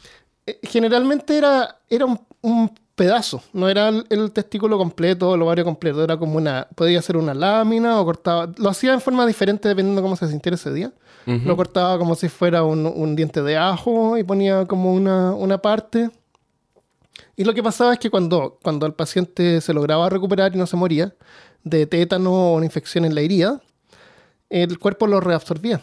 Eh, 0.44 0.58
generalmente 0.64 1.38
era, 1.38 1.78
era 1.88 2.04
un, 2.42 2.72
pedazo, 2.96 3.42
no 3.52 3.68
era 3.68 3.90
el, 3.90 4.32
testículo 4.32 4.78
completo, 4.78 5.34
el 5.34 5.42
ovario 5.42 5.64
completo, 5.64 6.02
era 6.02 6.16
como 6.16 6.38
una, 6.38 6.66
podía 6.74 7.00
ser 7.02 7.18
una 7.18 7.34
lámina 7.34 8.00
o 8.00 8.04
cortaba, 8.04 8.50
lo 8.56 8.70
hacía 8.70 8.94
en 8.94 9.02
forma 9.02 9.26
diferente 9.26 9.68
dependiendo 9.68 10.00
de 10.00 10.04
cómo 10.04 10.16
se 10.16 10.26
sintiera 10.28 10.56
ese 10.56 10.72
día. 10.72 10.92
Lo 11.26 11.56
cortaba 11.56 11.98
como 11.98 12.14
si 12.14 12.28
fuera 12.28 12.62
un, 12.62 13.16
diente 13.16 13.42
de 13.42 13.56
ajo 13.56 14.16
y 14.16 14.22
ponía 14.22 14.64
como 14.66 14.94
una, 14.94 15.58
parte. 15.58 16.08
Y 17.34 17.42
lo 17.42 17.52
que 17.52 17.64
pasaba 17.64 17.94
es 17.94 17.98
que 17.98 18.10
cuando, 18.10 18.58
cuando 18.62 18.86
el 18.86 18.94
paciente 18.94 19.60
se 19.60 19.74
lograba 19.74 20.08
recuperar 20.08 20.54
y 20.54 20.58
no 20.58 20.66
se 20.66 20.76
moría 20.76 21.12
de 21.64 21.84
tétano 21.86 22.32
o 22.32 22.54
una 22.54 22.64
infección 22.64 23.04
en 23.04 23.16
la 23.16 23.22
herida, 23.22 23.60
el 24.50 24.78
cuerpo 24.78 25.08
lo 25.08 25.18
reabsorbía. 25.18 25.82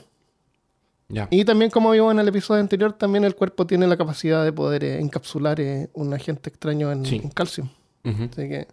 Y 1.29 1.45
también, 1.45 1.69
como 1.71 1.91
vimos 1.91 2.11
en 2.11 2.19
el 2.19 2.27
episodio 2.27 2.61
anterior, 2.61 2.93
también 2.93 3.23
el 3.23 3.35
cuerpo 3.35 3.67
tiene 3.67 3.87
la 3.87 3.97
capacidad 3.97 4.43
de 4.43 4.51
poder 4.51 4.83
eh, 4.83 4.99
encapsular 4.99 5.59
eh, 5.59 5.89
un 5.93 6.13
agente 6.13 6.49
extraño 6.49 6.91
en, 6.91 7.29
calcio. 7.29 7.69
Así 8.03 8.49
que 8.49 8.67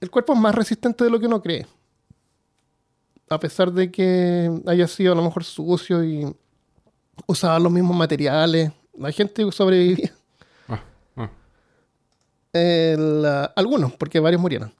el 0.00 0.10
cuerpo 0.10 0.34
es 0.34 0.38
más 0.38 0.54
resistente 0.54 1.04
de 1.04 1.10
lo 1.10 1.18
que 1.18 1.26
uno 1.26 1.40
cree 1.40 1.66
a 3.28 3.40
pesar 3.40 3.72
de 3.72 3.90
que 3.90 4.50
haya 4.66 4.86
sido 4.86 5.12
a 5.12 5.16
lo 5.16 5.22
mejor 5.22 5.44
sucio 5.44 6.04
y, 6.04 6.26
Usaban 7.24 7.62
los 7.62 7.72
mismos 7.72 7.96
materiales. 7.96 8.70
La 8.98 9.10
gente 9.10 9.50
sobrevivía. 9.50 10.12
Ah, 10.68 10.82
ah. 11.16 11.30
El, 12.52 13.24
ah, 13.24 13.52
algunos, 13.56 13.94
porque 13.94 14.20
varios 14.20 14.40
murieron. 14.40 14.72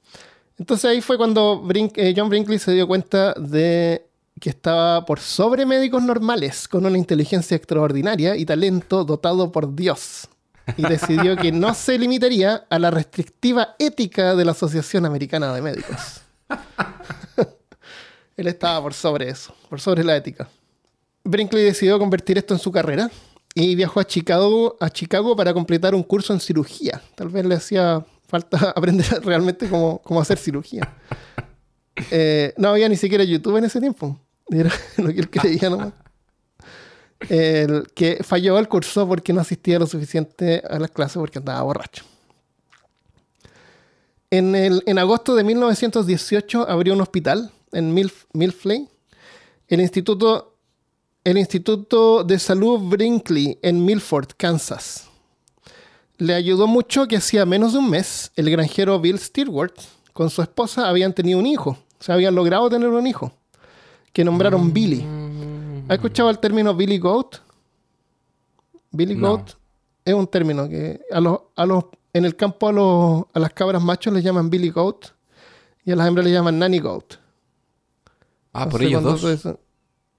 Entonces 0.58 0.84
ahí 0.84 1.00
fue 1.00 1.16
cuando 1.16 1.62
Brink- 1.62 1.96
eh, 1.96 2.12
John 2.14 2.28
Brinkley 2.28 2.58
se 2.58 2.72
dio 2.72 2.86
cuenta 2.86 3.32
de 3.34 4.05
que 4.40 4.50
estaba 4.50 5.04
por 5.04 5.20
sobre 5.20 5.64
médicos 5.64 6.02
normales, 6.02 6.68
con 6.68 6.84
una 6.84 6.98
inteligencia 6.98 7.56
extraordinaria 7.56 8.36
y 8.36 8.44
talento 8.44 9.04
dotado 9.04 9.50
por 9.50 9.74
Dios. 9.74 10.28
Y 10.76 10.82
decidió 10.82 11.36
que 11.36 11.52
no 11.52 11.74
se 11.74 11.98
limitaría 11.98 12.66
a 12.68 12.78
la 12.78 12.90
restrictiva 12.90 13.76
ética 13.78 14.34
de 14.34 14.44
la 14.44 14.50
Asociación 14.50 15.06
Americana 15.06 15.54
de 15.54 15.62
Médicos. 15.62 16.22
Él 18.36 18.48
estaba 18.48 18.82
por 18.82 18.92
sobre 18.92 19.28
eso, 19.28 19.54
por 19.70 19.80
sobre 19.80 20.04
la 20.04 20.16
ética. 20.16 20.48
Brinkley 21.24 21.64
decidió 21.64 21.98
convertir 21.98 22.36
esto 22.36 22.52
en 22.52 22.60
su 22.60 22.70
carrera 22.70 23.10
y 23.54 23.74
viajó 23.74 24.00
a 24.00 24.04
Chicago, 24.04 24.76
a 24.80 24.90
Chicago 24.90 25.34
para 25.34 25.54
completar 25.54 25.94
un 25.94 26.02
curso 26.02 26.34
en 26.34 26.40
cirugía. 26.40 27.00
Tal 27.14 27.28
vez 27.28 27.46
le 27.46 27.54
hacía 27.54 28.04
falta 28.28 28.70
aprender 28.76 29.06
realmente 29.24 29.68
cómo, 29.68 30.02
cómo 30.02 30.20
hacer 30.20 30.36
cirugía. 30.36 30.94
Eh, 32.10 32.52
no 32.58 32.68
había 32.68 32.88
ni 32.88 32.96
siquiera 32.96 33.24
YouTube 33.24 33.56
en 33.56 33.64
ese 33.64 33.80
tiempo. 33.80 34.20
Lo 34.96 35.12
que 35.12 35.20
él 35.20 35.30
creía 35.30 35.70
nomás. 35.70 35.92
El 37.28 37.88
que 37.94 38.22
falló 38.22 38.58
el 38.58 38.68
curso 38.68 39.08
porque 39.08 39.32
no 39.32 39.40
asistía 39.40 39.78
lo 39.78 39.86
suficiente 39.86 40.62
a 40.68 40.78
las 40.78 40.90
clases 40.90 41.16
porque 41.16 41.38
andaba 41.38 41.62
borracho. 41.62 42.04
En, 44.30 44.54
el, 44.54 44.82
en 44.86 44.98
agosto 44.98 45.34
de 45.34 45.44
1918 45.44 46.68
abrió 46.68 46.92
un 46.92 47.00
hospital 47.00 47.50
en 47.72 47.94
Milf, 47.94 48.24
Milfley. 48.32 48.88
El 49.68 49.80
instituto 49.80 50.56
el 51.26 51.38
Instituto 51.38 52.22
de 52.22 52.38
Salud 52.38 52.78
Brinkley 52.78 53.58
en 53.60 53.84
Milford, 53.84 54.28
Kansas. 54.36 55.08
Le 56.18 56.32
ayudó 56.34 56.68
mucho 56.68 57.08
que 57.08 57.16
hacía 57.16 57.44
menos 57.44 57.72
de 57.72 57.80
un 57.80 57.90
mes 57.90 58.30
el 58.36 58.48
granjero 58.48 59.00
Bill 59.00 59.18
Stewart 59.18 59.74
con 60.12 60.30
su 60.30 60.40
esposa 60.40 60.88
habían 60.88 61.12
tenido 61.12 61.40
un 61.40 61.46
hijo. 61.46 61.70
O 61.98 62.02
sea, 62.02 62.14
habían 62.14 62.36
logrado 62.36 62.70
tener 62.70 62.88
un 62.88 63.08
hijo. 63.08 63.32
Que 64.16 64.24
nombraron 64.24 64.72
Billy. 64.72 65.04
¿Has 65.88 65.96
escuchado 65.96 66.30
el 66.30 66.38
término 66.38 66.74
Billy 66.74 66.96
Goat? 66.96 67.36
Billy 68.90 69.14
No. 69.14 69.28
Goat 69.36 69.50
es 70.06 70.14
un 70.14 70.26
término 70.26 70.66
que 70.70 71.02
a 71.12 71.20
los, 71.20 71.38
a 71.54 71.66
los, 71.66 71.84
en 72.14 72.24
el 72.24 72.34
campo 72.34 72.66
a, 72.68 72.72
los, 72.72 73.24
a 73.34 73.38
las 73.38 73.52
cabras 73.52 73.82
machos 73.82 74.14
les 74.14 74.24
llaman 74.24 74.48
Billy 74.48 74.70
Goat 74.70 75.08
y 75.84 75.92
a 75.92 75.96
las 75.96 76.08
hembras 76.08 76.24
les 76.24 76.32
llaman 76.32 76.58
Nanny 76.58 76.78
Goat. 76.78 77.16
Ah, 78.54 78.66
por 78.70 78.82
ellos 78.82 79.02
dos. 79.02 79.20
dices- 79.22 79.58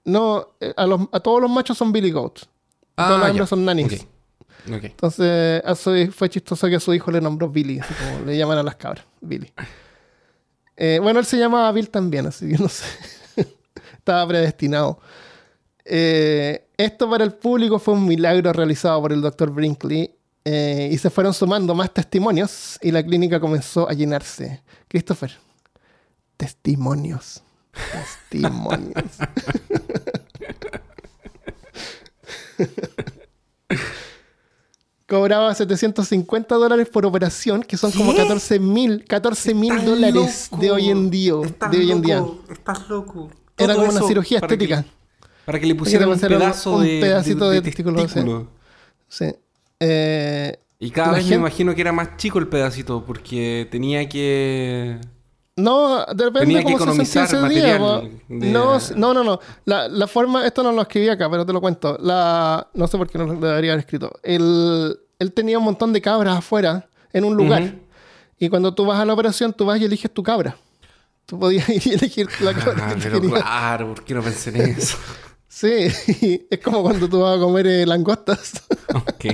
No, 0.04 0.46
eh, 0.60 0.72
a, 0.76 0.86
los- 0.86 1.08
a 1.10 1.18
todos 1.18 1.42
los 1.42 1.50
machos 1.50 1.76
son 1.76 1.90
Billy 1.90 2.12
Goats. 2.12 2.48
Ah, 2.96 3.06
todas 3.08 3.18
las 3.18 3.26
ya. 3.26 3.30
hembras 3.32 3.48
son 3.48 3.64
nannies. 3.64 4.06
Entonces, 4.64 5.60
a 5.64 5.74
su- 5.74 6.12
fue 6.12 6.28
chistoso 6.30 6.68
que 6.68 6.76
a 6.76 6.80
su 6.80 6.94
hijo 6.94 7.10
le 7.10 7.20
nombró 7.20 7.48
Billy, 7.48 7.80
así 7.80 7.92
como 7.94 8.24
le 8.26 8.38
llaman 8.38 8.58
a 8.58 8.62
las 8.62 8.76
cabras, 8.76 9.04
Billy. 9.20 9.52
Eh, 10.76 11.00
bueno, 11.02 11.18
él 11.18 11.26
se 11.26 11.36
llamaba 11.36 11.72
Bill 11.72 11.90
también, 11.90 12.28
así 12.28 12.48
que 12.48 12.58
no 12.58 12.68
sé. 12.68 12.84
Estaba 14.08 14.26
predestinado. 14.26 14.98
Eh, 15.84 16.66
esto 16.78 17.10
para 17.10 17.24
el 17.24 17.34
público 17.34 17.78
fue 17.78 17.92
un 17.92 18.06
milagro 18.06 18.50
realizado 18.54 19.02
por 19.02 19.12
el 19.12 19.20
doctor 19.20 19.50
Brinkley 19.50 20.14
eh, 20.46 20.88
y 20.90 20.96
se 20.96 21.10
fueron 21.10 21.34
sumando 21.34 21.74
más 21.74 21.92
testimonios 21.92 22.78
y 22.80 22.90
la 22.90 23.02
clínica 23.02 23.38
comenzó 23.38 23.86
a 23.86 23.92
llenarse. 23.92 24.62
Christopher, 24.88 25.30
testimonios. 26.38 27.42
Testimonios. 27.92 28.94
Cobraba 35.06 35.54
750 35.54 36.54
dólares 36.54 36.88
por 36.88 37.04
operación, 37.04 37.62
que 37.62 37.76
son 37.76 37.92
como 37.92 38.12
¿Qué? 38.12 38.22
14 38.22 38.58
mil 38.58 39.04
14 39.04 39.52
mil 39.52 39.72
Estás 39.72 39.86
dólares 39.86 40.48
loco. 40.50 40.62
de 40.62 40.70
hoy 40.70 40.88
en 40.88 41.10
día. 41.10 41.34
Estás 41.44 41.70
De 41.70 41.76
hoy 41.78 41.92
en 41.92 42.00
día. 42.00 42.16
loco, 42.20 42.42
Estás 42.50 42.88
loco. 42.88 43.30
Era 43.58 43.74
como 43.74 43.88
una 43.90 44.00
cirugía 44.02 44.40
para 44.40 44.48
que- 44.56 44.64
estética. 44.64 44.84
Para 45.44 45.58
que 45.60 45.66
le 45.66 45.74
pusieran 45.74 46.08
un 46.10 46.20
pedazo 46.20 46.72
un 46.76 46.82
de, 46.84 47.00
pedacito 47.00 47.48
de 47.50 47.62
testículo, 47.62 47.98
sí. 48.00 48.04
testículo. 48.06 48.48
Sí. 49.08 49.26
Eh, 49.80 50.58
Y 50.78 50.90
cada 50.90 51.12
vez 51.12 51.20
gente- 51.20 51.36
me 51.36 51.40
imagino 51.40 51.74
que 51.74 51.80
era 51.80 51.92
más 51.92 52.16
chico 52.18 52.38
el 52.38 52.48
pedacito 52.48 53.02
porque 53.06 53.66
tenía 53.70 54.06
que... 54.08 54.98
No, 55.56 56.04
depende 56.14 56.40
Tenía 56.40 56.58
que 56.58 56.64
cómo 56.64 56.76
se 56.78 56.82
economizar 56.84 57.26
sentía 57.26 57.48
ese 57.48 57.54
día. 57.66 57.78
de- 58.28 58.50
No, 58.52 58.78
no, 58.94 59.14
no, 59.14 59.24
no. 59.24 59.40
La, 59.64 59.88
la 59.88 60.06
forma, 60.06 60.46
esto 60.46 60.62
no 60.62 60.70
lo 60.70 60.82
escribí 60.82 61.08
acá, 61.08 61.28
pero 61.28 61.44
te 61.44 61.52
lo 61.52 61.60
cuento. 61.60 61.96
La, 62.00 62.68
no 62.74 62.86
sé 62.86 62.96
por 62.96 63.08
qué 63.10 63.18
no 63.18 63.26
lo 63.26 63.34
debería 63.34 63.72
haber 63.72 63.80
escrito. 63.80 64.12
Él, 64.22 64.96
él 65.18 65.32
tenía 65.32 65.58
un 65.58 65.64
montón 65.64 65.92
de 65.92 66.00
cabras 66.00 66.36
afuera 66.38 66.88
en 67.12 67.24
un 67.24 67.34
lugar. 67.36 67.74
Y 68.38 68.48
cuando 68.50 68.72
tú 68.72 68.84
vas 68.86 69.00
a 69.00 69.04
la 69.04 69.14
operación, 69.14 69.52
tú 69.52 69.64
vas 69.64 69.80
y 69.80 69.84
eliges 69.86 70.12
tu 70.14 70.22
cabra. 70.22 70.56
Tú 71.28 71.38
podías 71.38 71.68
ir 71.68 71.82
y 71.86 71.90
elegir 71.92 72.26
la 72.40 72.54
cabra 72.54 72.88
Ah, 72.88 72.94
que 72.94 73.00
pero 73.02 73.20
querías. 73.20 73.40
claro, 73.42 73.88
¿por 73.94 74.02
qué 74.04 74.14
no 74.14 74.22
pensé 74.22 74.50
en 74.50 74.56
eso? 74.78 74.96
Sí, 75.50 75.68
es 76.50 76.58
como 76.62 76.82
cuando 76.82 77.08
tú 77.08 77.20
vas 77.20 77.36
a 77.36 77.40
comer 77.40 77.66
eh, 77.66 77.86
langostas. 77.86 78.62
ok. 78.94 79.24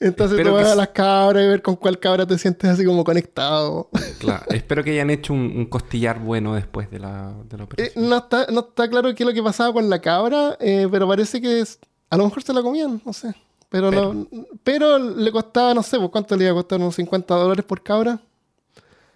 Entonces 0.00 0.38
Espero 0.38 0.50
tú 0.50 0.56
que 0.56 0.62
vas 0.62 0.66
a 0.66 0.70
s- 0.72 0.76
las 0.76 0.88
cabras 0.88 1.44
y 1.44 1.48
ver 1.48 1.62
con 1.62 1.76
cuál 1.76 1.98
cabra 1.98 2.26
te 2.26 2.38
sientes 2.38 2.68
así 2.70 2.84
como 2.84 3.04
conectado. 3.04 3.90
Claro, 4.18 4.44
espero 4.48 4.82
que 4.82 4.92
hayan 4.92 5.10
hecho 5.10 5.32
un, 5.34 5.40
un 5.56 5.66
costillar 5.66 6.18
bueno 6.18 6.54
después 6.54 6.90
de 6.90 6.98
la, 6.98 7.34
de 7.48 7.56
la 7.58 7.62
Eh, 7.62 7.66
operación. 7.66 8.08
no, 8.08 8.16
está, 8.16 8.46
no 8.50 8.60
está 8.60 8.88
claro 8.88 9.14
qué 9.14 9.22
es 9.22 9.26
lo 9.28 9.34
que 9.34 9.42
pasaba 9.42 9.72
con 9.72 9.90
la 9.90 10.00
cabra, 10.00 10.56
eh, 10.60 10.88
pero 10.90 11.06
parece 11.06 11.40
que 11.40 11.60
es- 11.60 11.78
a 12.08 12.16
lo 12.16 12.24
mejor 12.24 12.42
se 12.42 12.52
la 12.52 12.62
comían, 12.62 13.00
no 13.04 13.12
sé. 13.12 13.34
Pero, 13.68 13.90
Pero. 13.90 14.14
no- 14.14 14.26
pero 14.64 14.98
le 14.98 15.30
costaba, 15.30 15.74
no 15.74 15.82
sé, 15.82 15.98
pues, 15.98 16.10
¿cuánto 16.10 16.34
le 16.36 16.44
iba 16.44 16.52
a 16.52 16.56
costar? 16.56 16.80
¿Unos 16.80 16.94
50 16.96 17.34
dólares 17.34 17.64
por 17.64 17.82
cabra? 17.82 18.20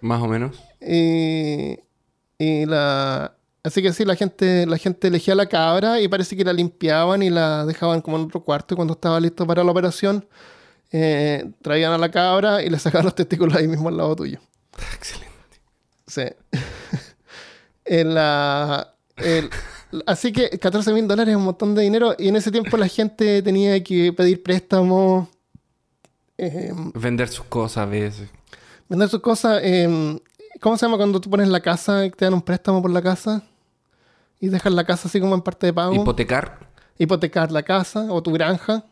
Más 0.01 0.23
o 0.23 0.29
menos. 0.29 0.63
Y, 0.87 1.79
y 2.39 2.67
la... 2.67 3.35
Así 3.63 3.81
que 3.83 3.93
sí, 3.95 4.05
la 4.05 4.15
gente, 4.15 4.67
la 4.67 4.77
gente 4.77 5.09
elegía 5.09 5.35
la 5.35 5.47
cabra 5.49 6.01
y 6.01 6.09
parece 6.09 6.37
que 6.37 6.45
la 6.45 6.53
limpiaban 6.53 7.23
y 7.23 7.31
la 7.31 7.65
dejaban 7.65 8.03
como 8.03 8.19
en 8.19 8.25
otro 8.25 8.43
cuarto 8.45 8.75
y 8.75 8.77
cuando 8.77 8.93
estaba 8.95 9.19
listo 9.21 9.47
para 9.47 9.65
la 9.65 9.71
operación. 9.71 10.27
eh, 10.93 11.51
traían 11.63 11.93
a 11.93 11.99
la 11.99 12.11
cabra 12.11 12.63
y 12.63 12.69
le 12.71 12.79
sacaban 12.79 13.07
los 13.07 13.15
testículos 13.15 13.55
ahí 13.57 13.67
mismo 13.67 13.89
al 13.89 13.97
lado 13.97 14.15
tuyo. 14.17 14.39
Excelente. 14.95 15.31
Sí. 16.07 16.23
En 17.87 18.15
la- 18.15 18.95
el- 19.17 19.51
así 20.07 20.33
que 20.33 20.49
14 20.59 20.93
mil 20.95 21.07
dólares 21.07 21.33
es 21.33 21.37
un 21.37 21.45
montón 21.45 21.75
de 21.75 21.83
dinero 21.83 22.15
y 22.19 22.29
en 22.29 22.37
ese 22.37 22.51
tiempo 22.51 22.77
la 22.79 22.89
gente 22.89 23.43
tenía 23.43 23.83
que 23.85 24.11
pedir 24.13 24.43
préstamos, 24.43 25.29
eh, 26.39 26.73
Vender 26.95 27.29
sus 27.29 27.45
cosas 27.47 27.77
a 27.79 27.87
veces. 27.87 28.29
vender 28.89 29.09
sus 29.09 29.21
cosas. 29.21 29.61
eh, 29.63 30.19
¿Cómo 30.61 30.77
se 30.77 30.87
llama 30.87 30.97
cuando 30.97 31.21
tú 31.21 31.29
pones 31.31 31.49
la 31.49 31.61
casa 31.61 32.05
y 32.07 32.11
te 32.11 32.25
dan 32.25 32.35
un 32.35 32.43
préstamo 32.43 32.81
por 32.81 32.91
la 32.91 33.03
casa? 33.03 33.43
Y 34.41 34.49
dejas 34.49 34.73
la 34.73 34.85
casa 34.85 35.09
así 35.09 35.21
como 35.21 35.35
en 35.35 35.43
parte 35.43 35.67
de 35.67 35.73
pago. 35.73 35.95
Hipotecar. 35.95 36.71
hipotecar 36.99 37.51
la 37.53 37.63
casa 37.63 38.07
o 38.13 38.23
tu 38.23 38.33
granja. 38.33 38.85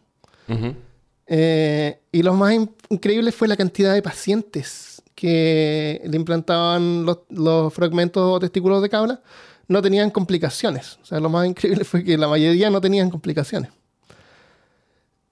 Eh, 1.27 2.01
y 2.11 2.22
lo 2.22 2.35
más 2.35 2.53
in- 2.53 2.75
increíble 2.88 3.33
fue 3.33 3.48
la 3.48 3.57
cantidad 3.57 3.94
de 3.94 4.03
pacientes 4.03 5.03
que 5.14 6.01
le 6.05 6.16
implantaban 6.16 7.05
los, 7.07 7.18
los 7.31 7.72
fragmentos 7.72 8.22
o 8.22 8.40
testículos 8.40 8.83
de 8.83 8.88
cabra. 8.88 9.20
No 9.68 9.81
tenían 9.81 10.11
complicaciones. 10.11 10.98
O 11.03 11.07
sea, 11.07 11.20
lo 11.20 11.29
más 11.31 11.46
increíble 11.46 11.85
fue 11.87 12.03
que 12.05 12.18
la 12.18 12.29
mayoría 12.29 12.70
no 12.70 12.81
tenían 12.81 13.09
complicaciones. 13.11 13.70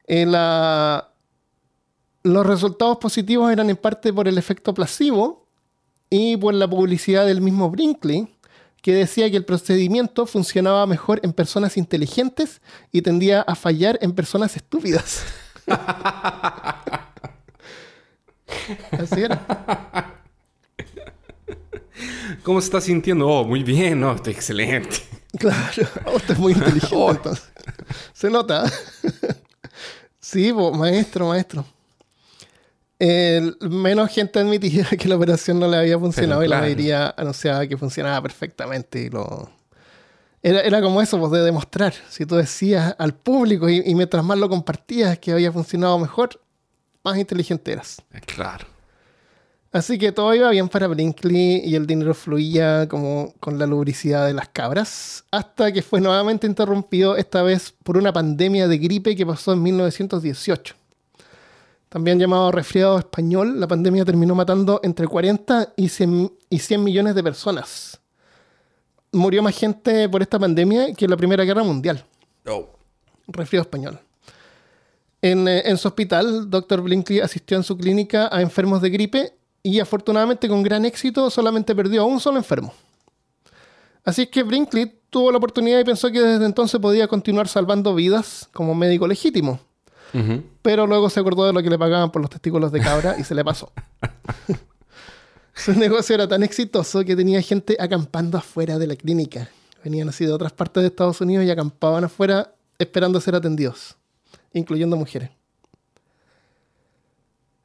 Eh, 0.07 0.27
la- 0.27 1.09
los 2.23 2.47
resultados 2.47 2.99
positivos 2.99 3.51
eran 3.51 3.71
en 3.71 3.77
parte 3.77 4.13
por 4.13 4.29
el 4.29 4.37
efecto 4.39 4.75
placebo 4.75 5.40
y 6.11 6.37
por 6.37 6.53
la 6.55 6.69
publicidad 6.69 7.25
del 7.25 7.41
mismo 7.41 7.71
Brinkley, 7.71 8.29
que 8.83 8.93
decía 8.95 9.31
que 9.31 9.37
el 9.37 9.45
procedimiento 9.45 10.27
funcionaba 10.27 10.87
mejor 10.87 11.21
en 11.23 11.33
personas 11.33 11.77
inteligentes 11.77 12.61
y 12.91 13.03
tendía 13.03 13.43
a 13.43 13.55
fallar 13.55 13.99
en 14.03 14.13
personas 14.13 14.57
estúpidas. 14.57 15.23
Así 18.91 19.23
era. 19.23 20.17
¿Cómo 22.43 22.61
se 22.61 22.67
está 22.67 22.81
sintiendo? 22.81 23.29
Oh, 23.29 23.45
muy 23.45 23.63
bien, 23.63 24.01
no, 24.01 24.13
estoy 24.13 24.33
excelente. 24.33 24.97
Claro. 25.39 25.89
Oh, 26.07 26.17
usted 26.17 26.35
es 26.35 26.41
muy 26.41 26.53
inteligente 26.53 26.89
Oh. 26.97 27.15
Se 28.13 28.31
nota. 28.31 28.65
sí, 30.19 30.53
maestro, 30.53 31.29
maestro. 31.29 31.65
Menos 33.61 34.11
gente 34.11 34.39
admitía 34.39 34.85
que 34.99 35.09
la 35.09 35.17
operación 35.17 35.59
no 35.59 35.69
le 35.69 35.79
había 35.79 35.99
funcionado 35.99 36.41
Pero 36.41 36.47
y 36.47 36.51
la 36.51 36.61
mayoría 36.61 37.15
anunciaba 37.17 37.67
que 37.67 37.77
funcionaba 37.77 38.21
perfectamente. 38.23 39.03
Y 39.03 39.09
lo... 39.09 39.51
era, 40.43 40.61
era 40.61 40.83
como 40.83 41.01
eso, 41.01 41.19
pues, 41.19 41.33
de 41.33 41.43
demostrar. 41.43 41.95
Si 42.11 42.27
tú 42.27 42.37
decías 42.37 42.95
al 42.99 43.15
público 43.15 43.69
y, 43.69 43.83
y 43.85 43.95
mientras 43.95 44.23
más 44.23 44.39
lo 44.39 44.49
compartías 44.49 45.19
que 45.19 45.33
había 45.33 45.51
funcionado 45.51 45.99
mejor, 45.99 46.41
más 47.03 47.17
inteligente 47.17 47.73
eras. 47.73 48.03
Eh, 48.13 48.21
Claro. 48.21 48.67
Así 49.73 49.99
que 49.99 50.11
todo 50.11 50.35
iba 50.35 50.51
bien 50.51 50.69
para 50.69 50.89
Brinkley 50.89 51.63
y 51.65 51.77
el 51.77 51.87
dinero 51.87 52.13
fluía 52.13 52.89
como 52.89 53.35
con 53.39 53.57
la 53.57 53.67
lubricidad 53.67 54.27
de 54.27 54.35
las 54.35 54.49
cabras, 54.49 55.25
hasta 55.31 55.71
que 55.71 55.81
fue 55.81 56.01
nuevamente 56.01 56.49
interrumpido, 56.49 57.17
esta 57.17 57.45
vez 57.45 57.73
por 57.85 57.97
una 57.97 58.13
pandemia 58.13 58.67
de 58.67 58.79
gripe 58.79 59.15
que 59.15 59.25
pasó 59.25 59.53
en 59.53 59.63
1918. 59.63 60.75
También 61.91 62.21
llamado 62.21 62.53
resfriado 62.53 63.01
español, 63.01 63.59
la 63.59 63.67
pandemia 63.67 64.05
terminó 64.05 64.37
matando 64.37 64.81
entre 64.85 65.09
40 65.09 65.75
y 65.77 65.89
100, 65.89 66.33
y 66.49 66.61
100 66.61 66.85
millones 66.85 67.17
de 67.17 67.23
personas. 67.25 68.01
Murió 69.11 69.43
más 69.43 69.59
gente 69.59 70.09
por 70.09 70.23
esta 70.23 70.39
pandemia 70.39 70.95
que 70.95 71.07
en 71.07 71.11
la 71.11 71.17
Primera 71.17 71.43
Guerra 71.43 71.65
Mundial. 71.65 72.05
Oh. 72.47 72.69
Resfriado 73.27 73.63
español. 73.63 73.99
En, 75.21 75.49
eh, 75.49 75.63
en 75.65 75.77
su 75.77 75.89
hospital, 75.89 76.49
Dr. 76.49 76.81
Brinkley 76.81 77.19
asistió 77.19 77.57
en 77.57 77.65
su 77.65 77.77
clínica 77.77 78.29
a 78.31 78.41
enfermos 78.41 78.81
de 78.81 78.91
gripe 78.91 79.35
y 79.61 79.81
afortunadamente 79.81 80.49
con 80.49 80.63
gran 80.63 80.85
éxito 80.85 81.29
solamente 81.29 81.75
perdió 81.75 82.03
a 82.03 82.05
un 82.05 82.21
solo 82.21 82.39
enfermo. 82.39 82.73
Así 84.05 84.23
es 84.23 84.29
que 84.29 84.45
Brinkley 84.45 85.01
tuvo 85.11 85.33
la 85.33 85.39
oportunidad 85.39 85.81
y 85.81 85.85
pensó 85.85 86.09
que 86.13 86.23
desde 86.23 86.47
entonces 86.47 86.81
podía 86.81 87.09
continuar 87.09 87.49
salvando 87.49 87.97
vidas 87.97 88.49
como 88.53 88.77
médico 88.77 89.09
legítimo. 89.09 89.59
Pero 90.63 90.87
luego 90.87 91.09
se 91.11 91.21
acordó 91.21 91.45
de 91.47 91.53
lo 91.53 91.63
que 91.63 91.71
le 91.71 91.79
pagaban 91.79 92.11
por 92.11 92.21
los 92.23 92.31
testículos 92.31 92.73
de 92.73 92.81
cabra 92.81 93.17
y 93.19 93.25
se 93.25 93.35
le 93.35 93.45
pasó. 93.45 93.73
Su 95.55 95.73
negocio 95.75 96.15
era 96.15 96.27
tan 96.27 96.43
exitoso 96.43 97.05
que 97.05 97.15
tenía 97.17 97.43
gente 97.43 97.77
acampando 97.79 98.39
afuera 98.39 98.79
de 98.79 98.87
la 98.87 98.97
clínica. 98.97 99.49
Venían 99.85 100.09
así 100.09 100.25
de 100.25 100.33
otras 100.33 100.53
partes 100.53 100.83
de 100.83 100.89
Estados 100.89 101.21
Unidos 101.21 101.45
y 101.45 101.51
acampaban 101.51 102.05
afuera 102.05 102.53
esperando 102.79 103.21
ser 103.21 103.35
atendidos, 103.35 103.97
incluyendo 104.53 104.97
mujeres. 104.97 105.31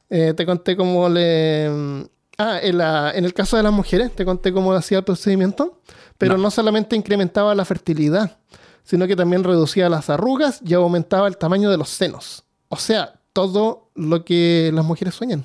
Eh, 0.10 0.34
te 0.36 0.46
conté 0.46 0.76
cómo 0.76 1.10
le... 1.10 2.08
Ah, 2.38 2.60
en, 2.62 2.78
la- 2.78 3.12
en 3.16 3.24
el 3.26 3.34
caso 3.34 3.56
de 3.58 3.64
las 3.64 3.72
mujeres, 3.72 4.14
te 4.14 4.26
conté 4.26 4.52
cómo 4.52 4.74
hacía 4.74 4.98
el 5.00 5.04
procedimiento, 5.06 5.80
pero 6.18 6.36
No. 6.38 6.44
no 6.44 6.52
solamente 6.52 6.96
incrementaba 6.96 7.56
la 7.56 7.64
fertilidad, 7.66 8.38
sino 8.86 9.08
que 9.08 9.16
también 9.16 9.44
reducía 9.44 9.90
las 9.90 10.10
arrugas 10.10 10.62
y 10.64 10.74
aumentaba 10.74 11.28
el 11.28 11.38
tamaño 11.38 11.70
de 11.70 11.78
los 11.78 11.90
senos. 11.90 12.44
O 12.70 12.78
sea, 12.78 13.20
todo 13.34 13.90
lo 13.96 14.24
que 14.24 14.72
las 14.74 14.86
mujeres 14.86 15.14
sueñan. 15.16 15.44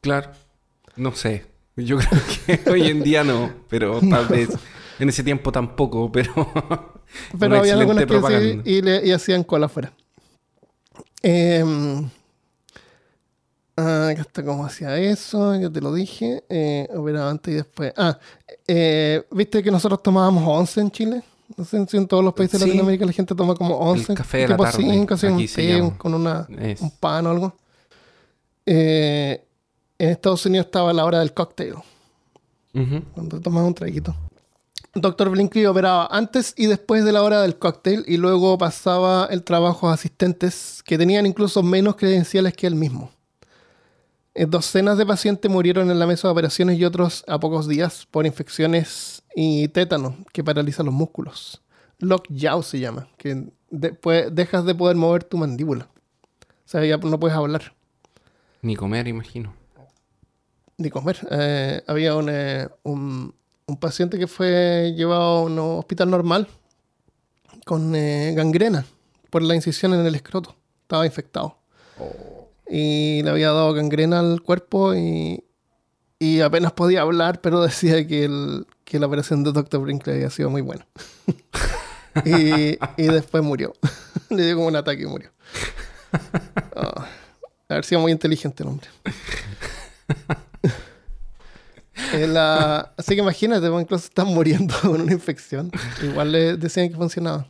Claro. 0.00 0.30
No 0.94 1.14
sé. 1.14 1.46
Yo 1.76 1.96
creo 2.46 2.60
que 2.64 2.70
hoy 2.70 2.82
en 2.88 3.02
día 3.02 3.24
no, 3.24 3.52
pero 3.68 4.00
tal 4.10 4.26
vez 4.28 4.50
en 4.98 5.08
ese 5.08 5.24
tiempo 5.24 5.50
tampoco, 5.50 6.10
pero. 6.12 6.32
Pero 7.40 7.56
había 7.56 7.72
algunas 7.72 8.04
que 8.04 8.20
sí, 8.20 8.60
y, 8.66 8.82
le- 8.82 9.06
y 9.06 9.12
hacían 9.12 9.42
cola 9.42 9.64
afuera. 9.64 9.94
Eh, 11.22 11.64
ah, 13.78 14.08
acá 14.10 14.20
está 14.20 14.44
cómo 14.44 14.66
hacía 14.66 14.94
eso, 14.98 15.54
ya 15.58 15.70
te 15.70 15.80
lo 15.80 15.94
dije. 15.94 16.44
Eh, 16.50 16.86
operaba 16.94 17.30
antes 17.30 17.52
y 17.54 17.56
después. 17.56 17.94
Ah, 17.96 18.18
eh, 18.66 19.24
¿viste 19.30 19.62
que 19.62 19.70
nosotros 19.70 20.02
tomábamos 20.02 20.44
11 20.46 20.80
en 20.82 20.90
Chile? 20.90 21.22
No 21.56 21.64
sé 21.64 21.84
si 21.86 21.96
en 21.96 22.06
todos 22.06 22.22
los 22.22 22.34
países 22.34 22.60
de 22.60 22.64
Sí. 22.64 22.66
Latinoamérica 22.70 23.06
la 23.06 23.12
gente 23.12 23.34
toma 23.34 23.54
como 23.54 23.76
11. 23.78 24.14
café 24.14 24.38
de 24.38 24.48
la 24.48 24.54
tipo 24.56 24.64
tarde, 24.64 24.78
cinco, 24.78 25.14
así, 25.14 25.26
un 25.26 25.36
té 25.38 25.78
llama. 25.78 25.98
con 25.98 26.14
una, 26.14 26.46
Es- 26.58 26.80
un 26.80 26.90
pan 26.90 27.26
o 27.26 27.30
algo. 27.30 27.56
Eh, 28.66 29.44
en 29.98 30.08
Estados 30.10 30.44
Unidos 30.46 30.66
estaba 30.66 30.92
la 30.92 31.04
hora 31.04 31.20
del 31.20 31.32
Ujú. 32.74 33.02
cuando 33.14 33.40
tomas 33.40 33.64
un 33.66 33.74
traguito. 33.74 34.14
Dr. 34.94 35.30
Blinkley 35.30 35.66
operaba 35.66 36.08
antes 36.10 36.54
y 36.56 36.66
después 36.66 37.04
de 37.04 37.12
la 37.12 37.22
hora 37.22 37.42
del 37.42 37.56
cóctel 37.58 38.04
y 38.06 38.16
luego 38.16 38.56
pasaba 38.58 39.26
el 39.30 39.42
trabajo 39.44 39.88
a 39.88 39.94
asistentes 39.94 40.82
que 40.84 40.98
tenían 40.98 41.26
incluso 41.26 41.62
menos 41.62 41.96
credenciales 41.96 42.52
que 42.54 42.66
él 42.66 42.74
mismo. 42.74 43.10
Eh, 44.38 44.46
Docenas 44.46 44.96
de 44.98 45.04
pacientes 45.04 45.50
murieron 45.50 45.90
en 45.90 45.98
la 45.98 46.06
mesa 46.06 46.28
de 46.28 46.32
operaciones 46.32 46.78
y 46.78 46.84
otros 46.84 47.24
a 47.26 47.40
pocos 47.40 47.66
días 47.66 48.06
por 48.08 48.24
infecciones 48.24 49.24
y 49.34 49.66
tétano 49.66 50.16
que 50.32 50.44
paraliza 50.44 50.84
los 50.84 50.94
músculos. 50.94 51.60
Lockjaw 51.98 52.62
se 52.62 52.78
llama, 52.78 53.08
que 53.16 53.48
después 53.70 54.32
dejas 54.32 54.64
de 54.64 54.76
poder 54.76 54.94
mover 54.94 55.24
tu 55.24 55.38
mandíbula. 55.38 55.88
O 56.40 56.68
sea, 56.70 56.84
ya 56.84 56.98
no 56.98 57.18
puedes 57.18 57.36
hablar 57.36 57.74
Ni 58.62 58.76
comer, 58.76 59.08
imagino. 59.08 59.52
ni 60.76 60.88
comer. 60.88 61.18
Eh, 61.32 61.82
había 61.88 62.14
un, 62.14 62.28
eh, 62.30 62.68
un, 62.84 63.34
un 63.66 63.76
paciente 63.78 64.20
que 64.20 64.28
fue 64.28 64.92
llevado 64.96 65.38
a 65.38 65.42
un 65.42 65.58
hospital 65.58 66.10
normal 66.10 66.46
con 67.66 67.92
eh, 67.96 68.34
gangrena 68.36 68.84
por 69.30 69.42
la 69.42 69.56
incisión 69.56 69.94
en 69.94 70.06
el 70.06 70.14
escroto. 70.14 70.54
Estaba 70.82 71.04
infectado. 71.04 71.58
Y 72.70 73.22
le 73.22 73.30
había 73.30 73.48
dado 73.52 73.72
gangrena 73.72 74.20
al 74.20 74.42
cuerpo 74.42 74.94
y, 74.94 75.42
y 76.18 76.40
apenas 76.40 76.72
podía 76.72 77.02
hablar, 77.02 77.40
pero 77.40 77.62
decía 77.64 78.06
que, 78.06 78.24
el, 78.24 78.66
que 78.84 78.98
la 78.98 79.06
operación 79.06 79.44
de 79.44 79.52
Dr. 79.52 79.80
Brinkley 79.80 80.16
había 80.16 80.30
sido 80.30 80.50
muy 80.50 80.60
buena. 80.62 80.86
y, 82.24 82.78
y 82.96 83.06
después 83.06 83.42
murió. 83.42 83.72
le 84.30 84.44
dio 84.44 84.56
como 84.56 84.68
un 84.68 84.76
ataque 84.76 85.02
y 85.02 85.06
murió. 85.06 85.30
Ah, 86.76 87.06
haber 87.68 87.84
sido 87.84 88.00
muy 88.00 88.12
inteligente 88.12 88.62
el 88.62 88.68
hombre. 88.70 88.88
La- 92.28 92.92
Así 92.96 93.14
que 93.14 93.20
imagínate, 93.22 93.68
pues, 93.68 93.82
incluso 93.82 94.04
están 94.06 94.28
muriendo 94.28 94.74
con 94.80 95.00
una 95.00 95.12
infección. 95.12 95.70
Igual 96.02 96.32
le 96.32 96.56
decían 96.56 96.88
que 96.88 96.94
funcionaba. 96.96 97.46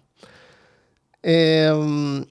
Eh, 1.22 2.24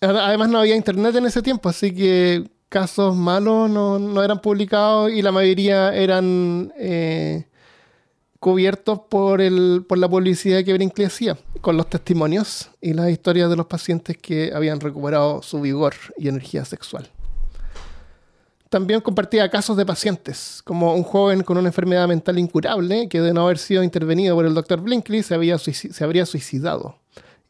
además 0.00 0.48
no 0.48 0.58
había 0.58 0.76
internet 0.76 1.14
en 1.16 1.26
ese 1.26 1.42
tiempo, 1.42 1.68
así 1.68 1.94
que 1.94 2.48
casos 2.68 3.16
malos 3.16 3.68
no, 3.68 3.98
no 3.98 4.22
eran 4.22 4.40
publicados 4.40 5.10
y 5.10 5.22
la 5.22 5.32
mayoría 5.32 5.94
eran 5.94 6.72
eh, 6.78 7.46
cubiertos 8.38 9.00
por, 9.10 9.40
el, 9.40 9.84
por 9.86 9.98
la 9.98 10.08
publicidad 10.08 10.64
que 10.64 10.72
Brinkley 10.72 11.06
hacía, 11.06 11.36
con 11.60 11.76
los 11.76 11.90
testimonios 11.90 12.70
y 12.80 12.94
las 12.94 13.10
historias 13.10 13.50
de 13.50 13.56
los 13.56 13.66
pacientes 13.66 14.16
que 14.16 14.52
habían 14.54 14.80
recuperado 14.80 15.42
su 15.42 15.60
vigor 15.60 15.94
y 16.16 16.28
energía 16.28 16.64
sexual. 16.64 17.10
También 18.70 19.00
compartía 19.00 19.50
casos 19.50 19.76
de 19.76 19.84
pacientes, 19.84 20.62
como 20.64 20.94
un 20.94 21.02
joven 21.02 21.42
con 21.42 21.58
una 21.58 21.68
enfermedad 21.68 22.06
mental 22.06 22.38
incurable 22.38 23.08
que 23.08 23.20
de 23.20 23.34
no 23.34 23.42
haber 23.42 23.58
sido 23.58 23.82
intervenido 23.82 24.36
por 24.36 24.46
el 24.46 24.54
doctor 24.54 24.80
Blinkley 24.80 25.24
se, 25.24 25.34
había 25.34 25.58
se 25.58 26.04
habría 26.04 26.24
suicidado. 26.24 26.99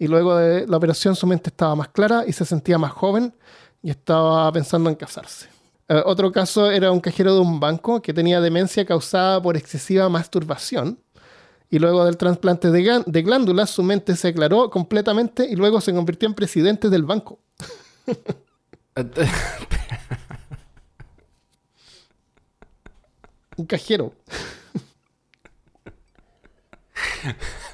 Y 0.01 0.09
luego 0.09 0.35
de 0.35 0.67
la 0.67 0.77
operación 0.79 1.15
su 1.15 1.27
mente 1.27 1.51
estaba 1.51 1.77
más 1.77 1.91
clara 1.91 2.25
y 2.27 2.33
se 2.33 2.47
sentía 2.47 2.79
más 2.79 2.91
joven 2.91 3.35
y 3.83 3.91
estaba 3.91 4.51
pensando 4.51 4.89
en 4.89 4.97
casarse. 4.97 5.47
Eh, 5.89 6.03
otro 6.07 6.33
caso 6.33 6.71
era 6.71 6.91
un 6.91 7.01
cajero 7.01 7.35
de 7.35 7.41
un 7.41 7.61
banco 7.61 8.01
que 8.01 8.15
tenía 8.15 8.41
demencia 8.41 8.87
causada 8.87 9.43
por 9.43 9.59
excesiva 9.59 10.09
masturbación. 10.09 10.99
Y 11.69 11.79
luego 11.79 12.07
del 12.07 12.17
trasplante 12.17 12.71
de, 12.71 13.03
de 13.05 13.23
glándulas, 13.23 13.69
su 13.69 13.83
mente 13.83 14.17
se 14.17 14.29
aclaró 14.29 14.71
completamente 14.71 15.47
y 15.47 15.55
luego 15.55 15.83
se 15.83 15.93
convirtió 15.93 16.31
en 16.31 16.35
presidente 16.35 16.89
del 16.89 17.05
banco. 17.05 17.39
Un 23.59 23.67
cajero. 23.67 24.15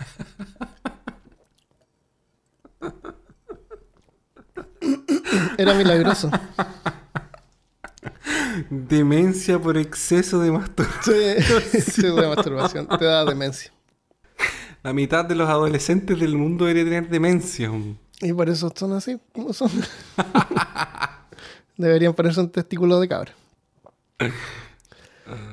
Era 5.59 5.75
milagroso. 5.75 6.31
Demencia 8.71 9.59
por 9.59 9.77
exceso 9.77 10.41
de 10.41 10.51
masturbación. 10.51 11.17
Sí, 11.17 11.53
exceso 11.77 12.17
de 12.17 12.29
masturbación. 12.29 12.87
Te 12.87 13.05
da 13.05 13.25
demencia. 13.25 13.73
La 14.83 14.93
mitad 14.93 15.25
de 15.25 15.35
los 15.35 15.49
adolescentes 15.49 16.19
del 16.19 16.37
mundo 16.37 16.65
debería 16.65 16.85
tener 16.85 17.11
demencia. 17.11 17.71
Y 18.21 18.33
por 18.33 18.49
eso 18.49 18.73
son 18.75 18.93
así, 18.93 19.19
como 19.33 19.53
son. 19.53 19.71
Deberían 21.77 22.15
ponerse 22.15 22.41
un 22.41 22.51
testículo 22.51 23.01
de 23.01 23.09
cabra. 23.09 23.33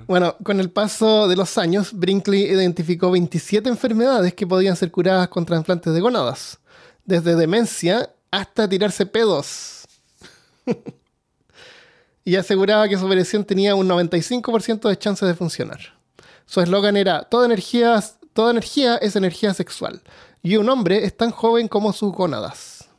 Bueno, 0.08 0.36
con 0.44 0.60
el 0.60 0.70
paso 0.70 1.28
de 1.28 1.36
los 1.36 1.58
años, 1.58 1.94
Brinkley 1.94 2.44
identificó 2.44 3.12
27 3.12 3.68
enfermedades 3.70 4.34
que 4.34 4.46
podían 4.46 4.76
ser 4.76 4.92
curadas 4.92 5.28
con 5.30 5.46
trasplantes 5.46 5.94
de 5.94 6.00
gónadas. 6.00 6.60
Desde 7.06 7.36
demencia 7.36 8.12
hasta 8.34 8.68
tirarse 8.68 9.06
pedos. 9.06 9.86
y 12.26 12.36
aseguraba 12.36 12.90
que 12.90 12.98
su 12.98 13.06
operación 13.06 13.46
tenía 13.46 13.76
un 13.76 13.88
95% 13.88 14.90
de 14.90 14.98
chances 14.98 15.28
de 15.28 15.36
funcionar. 15.36 15.80
Su 16.48 16.60
eslogan 16.60 16.98
era, 16.98 17.24
toda 17.26 17.46
energía, 17.46 18.04
toda 18.34 18.50
energía 18.50 18.96
es 18.98 19.16
energía 19.16 19.54
sexual. 19.54 20.02
Y 20.42 20.58
un 20.58 20.68
hombre 20.68 21.06
es 21.06 21.16
tan 21.16 21.30
joven 21.30 21.68
como 21.68 21.94
sus 21.94 22.12
gónadas. 22.12 22.90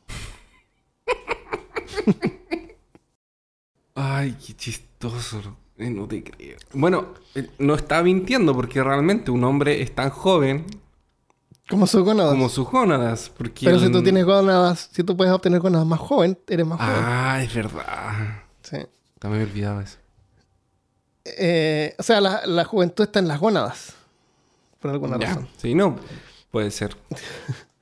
Ay, 3.96 4.36
qué 4.46 4.54
chistoso. 4.54 5.56
Eh, 5.78 5.90
No 5.90 6.06
te 6.06 6.22
creo. 6.22 6.58
Bueno, 6.72 7.14
eh, 7.34 7.48
no 7.58 7.74
estaba 7.74 8.04
mintiendo 8.04 8.54
porque 8.54 8.84
realmente 8.84 9.32
un 9.32 9.42
hombre 9.42 9.82
es 9.82 9.92
tan 9.92 10.10
joven 10.10 10.64
Como 11.68 11.86
sus 11.86 12.02
gónadas. 12.02 12.32
como 12.32 12.48
sus 12.48 12.68
gónadas. 12.68 13.30
Porque 13.36 13.64
Pero 13.66 13.78
si 13.80 13.90
tú 13.90 14.02
tienes 14.02 14.24
gónadas, 14.24 14.88
si 14.92 15.02
tú 15.02 15.16
puedes 15.16 15.32
obtener 15.32 15.60
gónadas 15.60 15.86
más 15.86 15.98
joven, 16.00 16.38
eres 16.48 16.66
más 16.66 16.78
joven. 16.78 16.94
Ah, 16.96 17.42
es 17.42 17.54
verdad. 17.54 18.42
Sí. 18.62 18.78
También 19.18 19.44
me 19.44 19.50
olvidaba 19.50 19.82
eso. 19.82 19.96
Eh, 21.24 21.94
o 21.98 22.02
sea, 22.02 22.20
la, 22.20 22.42
la 22.46 22.64
juventud 22.64 23.04
está 23.04 23.18
en 23.18 23.28
las 23.28 23.40
gónadas. 23.40 23.94
Por 24.80 24.90
alguna 24.90 25.18
Ya. 25.18 25.28
razón. 25.28 25.48
Sí, 25.56 25.74
no. 25.74 25.96
Puede 26.50 26.70
ser. 26.70 26.96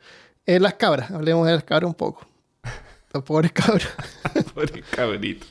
Eh, 0.45 0.59
las 0.59 0.75
cabras, 0.75 1.09
hablemos 1.13 1.47
de 1.47 1.53
las 1.53 1.63
cabras 1.63 1.87
un 1.87 1.95
poco. 1.95 2.27
Los 3.15 3.23
pobres 3.23 3.53
cabras. 3.53 3.89
Pobre 4.55 4.83
cabrito. 4.91 5.47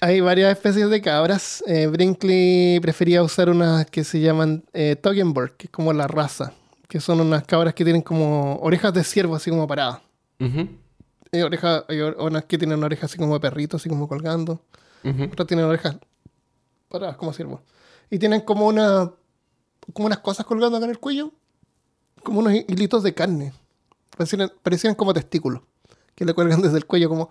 Hay 0.00 0.20
varias 0.20 0.52
especies 0.52 0.88
de 0.90 1.02
cabras. 1.02 1.64
Eh, 1.66 1.88
Brinkley 1.88 2.78
prefería 2.78 3.20
usar 3.24 3.50
unas 3.50 3.86
que 3.86 4.04
se 4.04 4.20
llaman 4.20 4.62
eh, 4.72 4.94
Toggenburg, 4.94 5.56
que 5.56 5.66
es 5.66 5.70
como 5.72 5.92
la 5.92 6.06
raza. 6.06 6.52
Que 6.88 7.00
son 7.00 7.20
unas 7.20 7.44
cabras 7.44 7.74
que 7.74 7.84
tienen 7.84 8.02
como 8.02 8.56
orejas 8.56 8.92
de 8.94 9.04
ciervo, 9.04 9.36
así 9.36 9.50
como 9.50 9.66
paradas. 9.68 10.00
Hay, 11.30 11.42
oreja, 11.42 11.84
hay 11.88 12.00
unas 12.00 12.44
que 12.46 12.56
tienen 12.58 12.82
orejas 12.82 13.10
así 13.10 13.18
como 13.18 13.34
de 13.34 13.40
perrito, 13.40 13.76
así 13.76 13.88
como 13.88 14.08
colgando. 14.08 14.60
ujú. 15.04 15.24
Otras 15.24 15.46
tienen 15.46 15.66
orejas 15.66 15.96
paradas 16.88 17.16
como 17.16 17.32
ciervo. 17.32 17.60
Y 18.10 18.18
tienen 18.18 18.40
como 18.40 18.66
una 18.66 19.12
como 19.92 20.06
unas 20.06 20.18
cosas 20.18 20.44
colgando 20.46 20.76
acá 20.78 20.84
en 20.86 20.90
el 20.90 20.98
cuello. 20.98 21.30
Como 22.22 22.40
unos 22.40 22.52
hilitos 22.54 23.02
de 23.02 23.14
carne. 23.14 23.52
Parecían, 24.16 24.50
parecían 24.62 24.94
como 24.94 25.12
testículos. 25.14 25.62
Que 26.14 26.24
le 26.24 26.34
cuelgan 26.34 26.60
desde 26.62 26.78
el 26.78 26.84
cuello 26.86 27.08
como, 27.08 27.30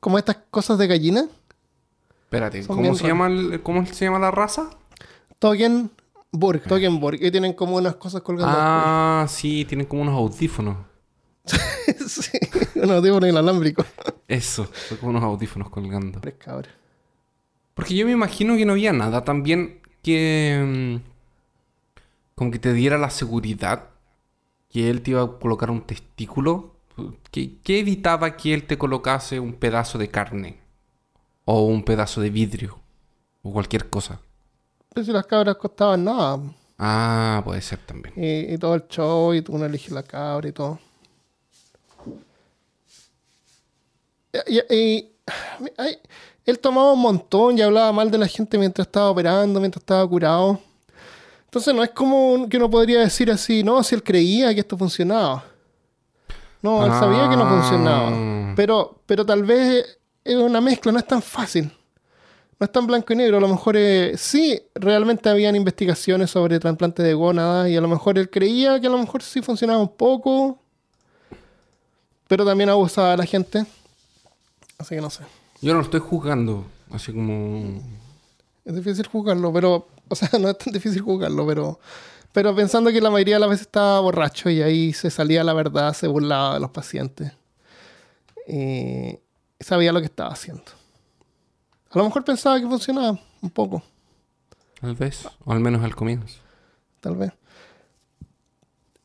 como 0.00 0.18
estas 0.18 0.36
cosas 0.50 0.78
de 0.78 0.86
gallina. 0.88 1.26
Espérate, 2.24 2.66
¿cómo 2.66 2.94
se, 2.96 3.06
llama 3.06 3.26
el- 3.28 3.62
¿cómo 3.62 3.86
se 3.86 4.04
llama 4.04 4.18
la 4.18 4.30
raza? 4.32 4.70
Toggenburg, 6.36 6.62
Toggenburg. 6.62 7.22
Y 7.22 7.30
tienen 7.30 7.52
como 7.52 7.76
unas 7.76 7.96
cosas 7.96 8.22
colgando. 8.22 8.54
Ah, 8.56 9.26
sí, 9.28 9.64
tienen 9.64 9.86
como 9.86 10.02
unos 10.02 10.14
audífonos. 10.14 10.76
sí, 12.06 12.38
unos 12.74 12.90
audífonos 12.90 13.28
inalámbricos. 13.28 13.86
Eso, 14.28 14.68
son 14.88 14.98
como 14.98 15.10
unos 15.10 15.22
audífonos 15.22 15.70
colgando. 15.70 16.20
Porque 17.74 17.94
yo 17.94 18.06
me 18.06 18.12
imagino 18.12 18.56
que 18.56 18.64
no 18.64 18.72
había 18.72 18.92
nada 18.92 19.24
también 19.24 19.80
que. 20.02 21.00
mm, 21.02 21.16
como 22.34 22.50
que 22.50 22.58
te 22.58 22.72
diera 22.72 22.98
la 22.98 23.10
seguridad 23.10 23.90
que 24.68 24.90
él 24.90 25.02
te 25.02 25.12
iba 25.12 25.22
a 25.22 25.38
colocar 25.38 25.70
un 25.70 25.82
testículo. 25.82 26.74
¿Qué, 27.30 27.58
qué 27.62 27.80
evitaba 27.80 28.36
que 28.36 28.54
él 28.54 28.66
te 28.66 28.78
colocase 28.78 29.38
un 29.38 29.54
pedazo 29.54 29.98
de 29.98 30.08
carne? 30.08 30.60
O 31.44 31.66
un 31.66 31.84
pedazo 31.84 32.20
de 32.20 32.30
vidrio. 32.30 32.78
O 33.42 33.52
cualquier 33.52 33.88
cosa. 33.88 34.20
Pero 34.96 35.04
si 35.04 35.12
las 35.12 35.26
cabras 35.26 35.56
costaban 35.56 36.04
nada. 36.04 36.40
Ah, 36.78 37.42
puede 37.44 37.60
ser 37.60 37.78
también. 37.80 38.14
Y, 38.16 38.54
y 38.54 38.56
todo 38.56 38.74
el 38.76 38.88
show, 38.88 39.34
y 39.34 39.44
uno 39.46 39.66
elige 39.66 39.92
la 39.92 40.02
cabra 40.02 40.48
y 40.48 40.52
todo. 40.52 40.78
Y, 44.32 44.58
y- 44.58 44.74
y- 44.74 45.12
ay, 45.76 45.98
él 46.46 46.58
tomaba 46.58 46.92
un 46.92 47.00
montón 47.00 47.58
y 47.58 47.62
hablaba 47.62 47.92
mal 47.92 48.10
de 48.10 48.16
la 48.16 48.26
gente 48.26 48.56
mientras 48.56 48.86
estaba 48.86 49.10
operando, 49.10 49.60
mientras 49.60 49.82
estaba 49.82 50.08
curado. 50.08 50.58
Entonces 51.44 51.74
no 51.74 51.82
es 51.84 51.90
como 51.90 52.48
que 52.48 52.56
uno 52.56 52.70
podría 52.70 53.00
decir 53.00 53.30
así, 53.30 53.62
no, 53.62 53.82
si 53.82 53.94
él 53.94 54.02
creía 54.02 54.54
que 54.54 54.60
esto 54.60 54.78
funcionaba. 54.78 55.44
No, 56.62 56.86
él 56.86 56.92
sabía 56.92 57.28
que 57.28 57.36
no 57.36 57.44
Ah. 57.44 57.50
funcionaba. 57.50 58.54
Pero, 58.56 59.02
pero 59.04 59.26
tal 59.26 59.42
vez 59.42 59.98
es 60.24 60.36
una 60.36 60.60
mezcla, 60.62 60.90
no 60.90 60.98
es 60.98 61.06
tan 61.06 61.20
fácil. 61.20 61.70
No 62.58 62.64
es 62.64 62.72
tan 62.72 62.86
blanco 62.86 63.12
y 63.12 63.16
negro. 63.16 63.36
A 63.36 63.40
lo 63.40 63.48
mejor 63.48 63.76
eh, 63.76 64.14
sí, 64.16 64.60
realmente 64.74 65.28
habían 65.28 65.56
investigaciones 65.56 66.30
sobre 66.30 66.58
trasplante 66.58 67.02
de 67.02 67.12
gónadas 67.12 67.68
y 67.68 67.76
a 67.76 67.80
lo 67.80 67.88
mejor 67.88 68.18
él 68.18 68.30
creía 68.30 68.80
que 68.80 68.86
a 68.86 68.90
lo 68.90 68.98
mejor 68.98 69.22
sí 69.22 69.42
funcionaba 69.42 69.78
un 69.78 69.94
poco. 69.94 70.58
Pero 72.28 72.44
también 72.44 72.70
abusaba 72.70 73.12
a 73.12 73.16
la 73.16 73.26
gente. 73.26 73.66
Así 74.78 74.94
que 74.94 75.00
no 75.00 75.10
sé. 75.10 75.24
Yo 75.60 75.72
no 75.72 75.80
lo 75.80 75.84
estoy 75.84 76.00
juzgando. 76.00 76.64
Así 76.90 77.12
como. 77.12 77.80
Es 78.64 78.74
difícil 78.74 79.06
jugarlo, 79.06 79.52
pero. 79.52 79.88
O 80.08 80.14
sea, 80.14 80.30
no 80.40 80.48
es 80.48 80.58
tan 80.58 80.72
difícil 80.72 81.02
jugarlo, 81.02 81.46
pero. 81.46 81.78
Pero 82.32 82.54
pensando 82.54 82.90
que 82.90 83.00
la 83.00 83.10
mayoría 83.10 83.36
de 83.36 83.40
las 83.40 83.48
veces 83.48 83.66
estaba 83.66 83.98
borracho 84.00 84.50
y 84.50 84.60
ahí 84.60 84.92
se 84.92 85.10
salía 85.10 85.42
la 85.42 85.54
verdad, 85.54 85.94
se 85.94 86.06
burlaba 86.06 86.54
de 86.54 86.60
los 86.60 86.70
pacientes. 86.70 87.32
Y 88.46 89.18
sabía 89.58 89.90
lo 89.90 90.00
que 90.00 90.06
estaba 90.06 90.32
haciendo. 90.32 90.75
A 91.96 92.02
lo 92.02 92.04
mejor 92.04 92.24
pensaba 92.24 92.60
que 92.60 92.66
funcionaba 92.66 93.18
un 93.40 93.50
poco, 93.50 93.82
Tal 94.80 94.94
vez. 94.94 95.26
O 95.44 95.52
al 95.52 95.60
menos 95.60 95.82
al 95.82 95.96
comienzo. 95.96 96.38
tal 97.00 97.16
vez. 97.16 97.32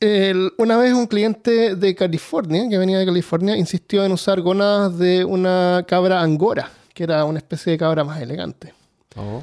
El- 0.00 0.52
una 0.58 0.76
vez 0.76 0.92
un 0.92 1.06
cliente 1.06 1.76
de 1.76 1.94
California, 1.94 2.68
que 2.68 2.76
venía 2.76 2.98
de 2.98 3.06
California, 3.06 3.56
insistió 3.56 4.04
en 4.04 4.12
usar 4.12 4.40
gónadas 4.40 4.98
de 4.98 5.24
una 5.24 5.84
cabra 5.88 6.20
angora, 6.20 6.70
que 6.92 7.04
era 7.04 7.24
una 7.24 7.38
especie 7.38 7.72
de 7.72 7.78
cabra 7.78 8.04
más 8.04 8.20
elegante. 8.20 8.74
Oh. 9.16 9.42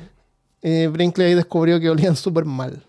Eh, 0.62 0.88
Brinkley 0.92 1.28
ahí 1.28 1.34
descubrió 1.36 1.80
que 1.80 1.90
olían 1.90 2.16
súper 2.16 2.46
mal 2.46 2.84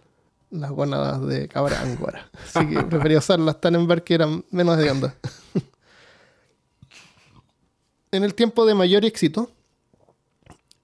las 0.50 0.70
gónadas 0.72 1.24
de 1.26 1.46
cabra 1.48 1.80
angora. 1.80 2.28
Así 2.54 2.68
que 2.68 2.82
prefería 2.82 3.18
usar 3.18 3.38
las 3.38 3.60
Tannenberg 3.60 4.02
que 4.02 4.14
eran 4.14 4.44
menos 4.50 4.76
de 4.76 4.90
onda. 4.90 5.14
en 8.12 8.24
el 8.24 8.34
tiempo 8.34 8.66
de 8.66 8.74
mayor 8.74 9.04
éxito, 9.04 9.50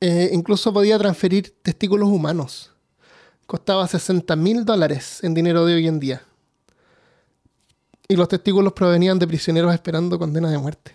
eh, 0.01 0.31
incluso 0.33 0.73
podía 0.73 0.99
transferir 0.99 1.55
testículos 1.63 2.09
humanos. 2.09 2.73
Costaba 3.47 3.87
60 3.87 4.35
mil 4.37 4.65
dólares 4.65 5.23
en 5.23 5.33
dinero 5.35 5.65
de 5.65 5.75
hoy 5.75 5.87
en 5.87 6.01
día. 6.01 6.23
Y 8.09 8.17
los 8.17 8.29
testículos 8.29 8.73
provenían 8.73 9.19
de 9.19 9.27
prisioneros 9.27 9.73
esperando 9.75 10.19
condena 10.19 10.51
de 10.51 10.59
muerte. 10.59 10.95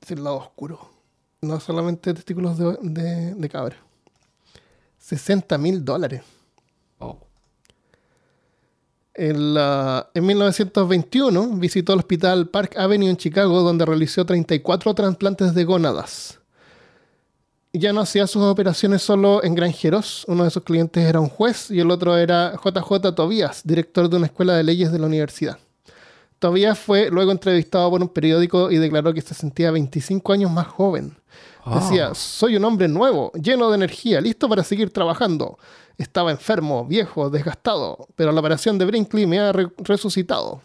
Es 0.00 0.10
el 0.10 0.24
lado 0.24 0.36
oscuro. 0.36 0.90
No 1.40 1.58
solamente 1.60 2.12
testículos 2.14 2.56
de, 2.58 2.76
de- 2.82 3.34
de 3.34 3.48
cabra. 3.48 3.76
60 4.98 5.58
mil 5.58 5.84
dólares. 5.84 6.22
En 9.14 10.26
1921 10.26 11.48
visitó 11.56 11.92
el 11.92 11.98
hospital 11.98 12.48
Park 12.48 12.76
Avenue 12.78 13.10
en 13.10 13.16
Chicago, 13.16 13.60
donde 13.60 13.84
realizó 13.84 14.24
34 14.24 14.94
trasplantes 14.94 15.54
de 15.54 15.64
gónadas. 15.64 16.38
Ya 17.74 17.92
no 17.92 18.00
hacía 18.00 18.26
sus 18.26 18.42
operaciones 18.42 19.02
solo 19.02 19.42
en 19.44 19.54
granjeros. 19.54 20.24
Uno 20.28 20.44
de 20.44 20.50
sus 20.50 20.62
clientes 20.62 21.04
era 21.04 21.20
un 21.20 21.28
juez 21.28 21.70
y 21.70 21.80
el 21.80 21.90
otro 21.90 22.16
era 22.16 22.54
JJ 22.62 23.14
Tobías, 23.14 23.62
director 23.64 24.08
de 24.08 24.16
una 24.16 24.26
escuela 24.26 24.54
de 24.54 24.62
leyes 24.62 24.92
de 24.92 24.98
la 24.98 25.06
universidad. 25.06 25.58
Tobías 26.38 26.78
fue 26.78 27.08
luego 27.10 27.32
entrevistado 27.32 27.90
por 27.90 28.02
un 28.02 28.08
periódico 28.08 28.70
y 28.70 28.76
declaró 28.76 29.14
que 29.14 29.20
se 29.20 29.34
sentía 29.34 29.70
25 29.70 30.32
años 30.32 30.50
más 30.50 30.66
joven. 30.66 31.16
Decía, 31.64 32.14
soy 32.14 32.56
un 32.56 32.64
hombre 32.64 32.88
nuevo, 32.88 33.30
lleno 33.32 33.68
de 33.70 33.76
energía, 33.76 34.20
listo 34.20 34.48
para 34.48 34.64
seguir 34.64 34.92
trabajando. 34.92 35.58
Estaba 35.96 36.32
enfermo, 36.32 36.84
viejo, 36.84 37.30
desgastado, 37.30 38.08
pero 38.16 38.32
la 38.32 38.40
operación 38.40 38.78
de 38.78 38.84
Brinkley 38.84 39.26
me 39.26 39.38
ha 39.38 39.52
re- 39.52 39.70
resucitado. 39.78 40.60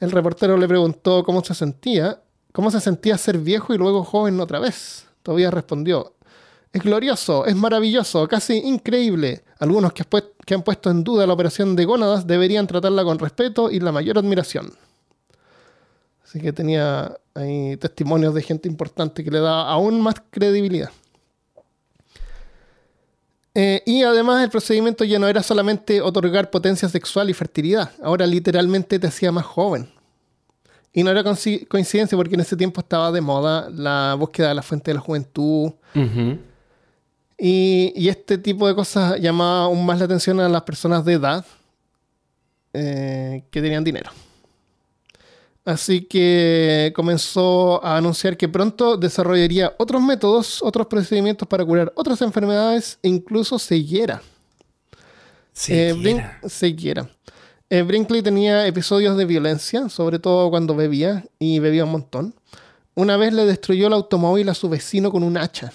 El 0.00 0.10
reportero 0.10 0.56
le 0.56 0.66
preguntó 0.66 1.22
cómo 1.22 1.44
se 1.44 1.54
sentía, 1.54 2.20
cómo 2.52 2.70
se 2.70 2.80
sentía 2.80 3.18
ser 3.18 3.38
viejo 3.38 3.72
y 3.72 3.78
luego 3.78 4.02
joven 4.02 4.40
otra 4.40 4.58
vez. 4.58 5.06
Tobías 5.22 5.54
respondió, 5.54 6.14
es 6.72 6.82
glorioso, 6.82 7.46
es 7.46 7.54
maravilloso, 7.54 8.26
casi 8.26 8.56
increíble. 8.58 9.44
Algunos 9.58 9.92
que, 9.92 10.04
que 10.44 10.54
han 10.54 10.62
puesto 10.62 10.90
en 10.90 11.04
duda 11.04 11.26
la 11.26 11.34
operación 11.34 11.76
de 11.76 11.84
gónadas 11.84 12.26
deberían 12.26 12.66
tratarla 12.66 13.04
con 13.04 13.18
respeto 13.18 13.70
y 13.70 13.78
la 13.78 13.92
mayor 13.92 14.18
admiración. 14.18 14.72
Así 16.24 16.40
que 16.40 16.52
tenía 16.52 17.16
ahí 17.34 17.76
testimonios 17.76 18.34
de 18.34 18.42
gente 18.42 18.68
importante 18.68 19.22
que 19.24 19.30
le 19.30 19.40
da 19.40 19.68
aún 19.68 20.00
más 20.00 20.14
credibilidad. 20.30 20.90
Eh, 23.54 23.82
y 23.84 24.02
además 24.02 24.44
el 24.44 24.50
procedimiento 24.50 25.04
ya 25.04 25.18
no 25.18 25.26
era 25.26 25.42
solamente 25.42 26.00
otorgar 26.00 26.50
potencia 26.50 26.88
sexual 26.88 27.30
y 27.30 27.34
fertilidad, 27.34 27.90
ahora 28.02 28.24
literalmente 28.26 28.98
te 28.98 29.06
hacía 29.06 29.32
más 29.32 29.44
joven. 29.44 29.88
Y 30.92 31.02
no 31.02 31.10
era 31.10 31.22
coinci- 31.22 31.66
coincidencia 31.68 32.16
porque 32.16 32.34
en 32.34 32.40
ese 32.40 32.56
tiempo 32.56 32.80
estaba 32.80 33.12
de 33.12 33.20
moda 33.20 33.68
la 33.70 34.16
búsqueda 34.18 34.48
de 34.48 34.54
la 34.54 34.62
fuente 34.62 34.90
de 34.90 34.94
la 34.96 35.00
juventud. 35.00 35.72
Y 37.42 38.08
este 38.08 38.38
tipo 38.38 38.68
de 38.68 38.74
cosas 38.74 39.18
llamaba 39.20 39.64
aún 39.64 39.86
más 39.86 39.98
la 39.98 40.04
atención 40.04 40.40
a 40.40 40.48
las 40.48 40.62
personas 40.62 41.04
de 41.04 41.14
edad 41.14 41.44
eh, 42.72 43.44
que 43.50 43.62
tenían 43.62 43.82
dinero. 43.82 44.10
Así 45.64 46.02
que 46.02 46.92
comenzó 46.96 47.84
a 47.84 47.96
anunciar 47.96 48.36
que 48.36 48.48
pronto 48.48 48.96
desarrollaría 48.96 49.74
otros 49.78 50.02
métodos, 50.02 50.62
otros 50.62 50.86
procedimientos 50.86 51.46
para 51.46 51.64
curar 51.64 51.92
otras 51.96 52.22
enfermedades 52.22 52.98
e 53.02 53.08
incluso 53.08 53.58
ceguera. 53.58 54.22
Eh, 55.68 55.92
Siquiera. 55.92 56.40
ceguera. 56.48 57.10
Eh, 57.68 57.82
Brinkley 57.82 58.22
tenía 58.22 58.66
episodios 58.66 59.16
de 59.16 59.26
violencia, 59.26 59.88
sobre 59.90 60.18
todo 60.18 60.48
cuando 60.50 60.74
bebía, 60.74 61.24
y 61.38 61.58
bebía 61.58 61.84
un 61.84 61.92
montón. 61.92 62.34
Una 62.94 63.16
vez 63.16 63.32
le 63.32 63.44
destruyó 63.44 63.86
el 63.86 63.92
automóvil 63.92 64.48
a 64.48 64.54
su 64.54 64.68
vecino 64.68 65.12
con 65.12 65.22
un 65.22 65.36
hacha. 65.36 65.72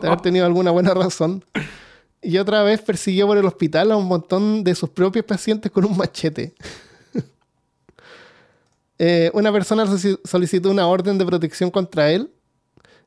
de 0.00 0.06
haber 0.06 0.20
tenido 0.22 0.46
alguna 0.46 0.70
buena 0.70 0.94
razón. 0.94 1.44
Y 2.22 2.38
otra 2.38 2.62
vez 2.62 2.80
persiguió 2.80 3.26
por 3.26 3.36
el 3.36 3.44
hospital 3.44 3.92
a 3.92 3.96
un 3.96 4.06
montón 4.06 4.64
de 4.64 4.74
sus 4.74 4.88
propios 4.90 5.24
pacientes 5.24 5.70
con 5.70 5.84
un 5.84 5.96
machete. 5.96 6.54
Eh, 8.98 9.30
una 9.34 9.52
persona 9.52 9.84
solicitó 10.24 10.70
una 10.70 10.86
orden 10.86 11.18
de 11.18 11.26
protección 11.26 11.70
contra 11.70 12.10
él 12.10 12.30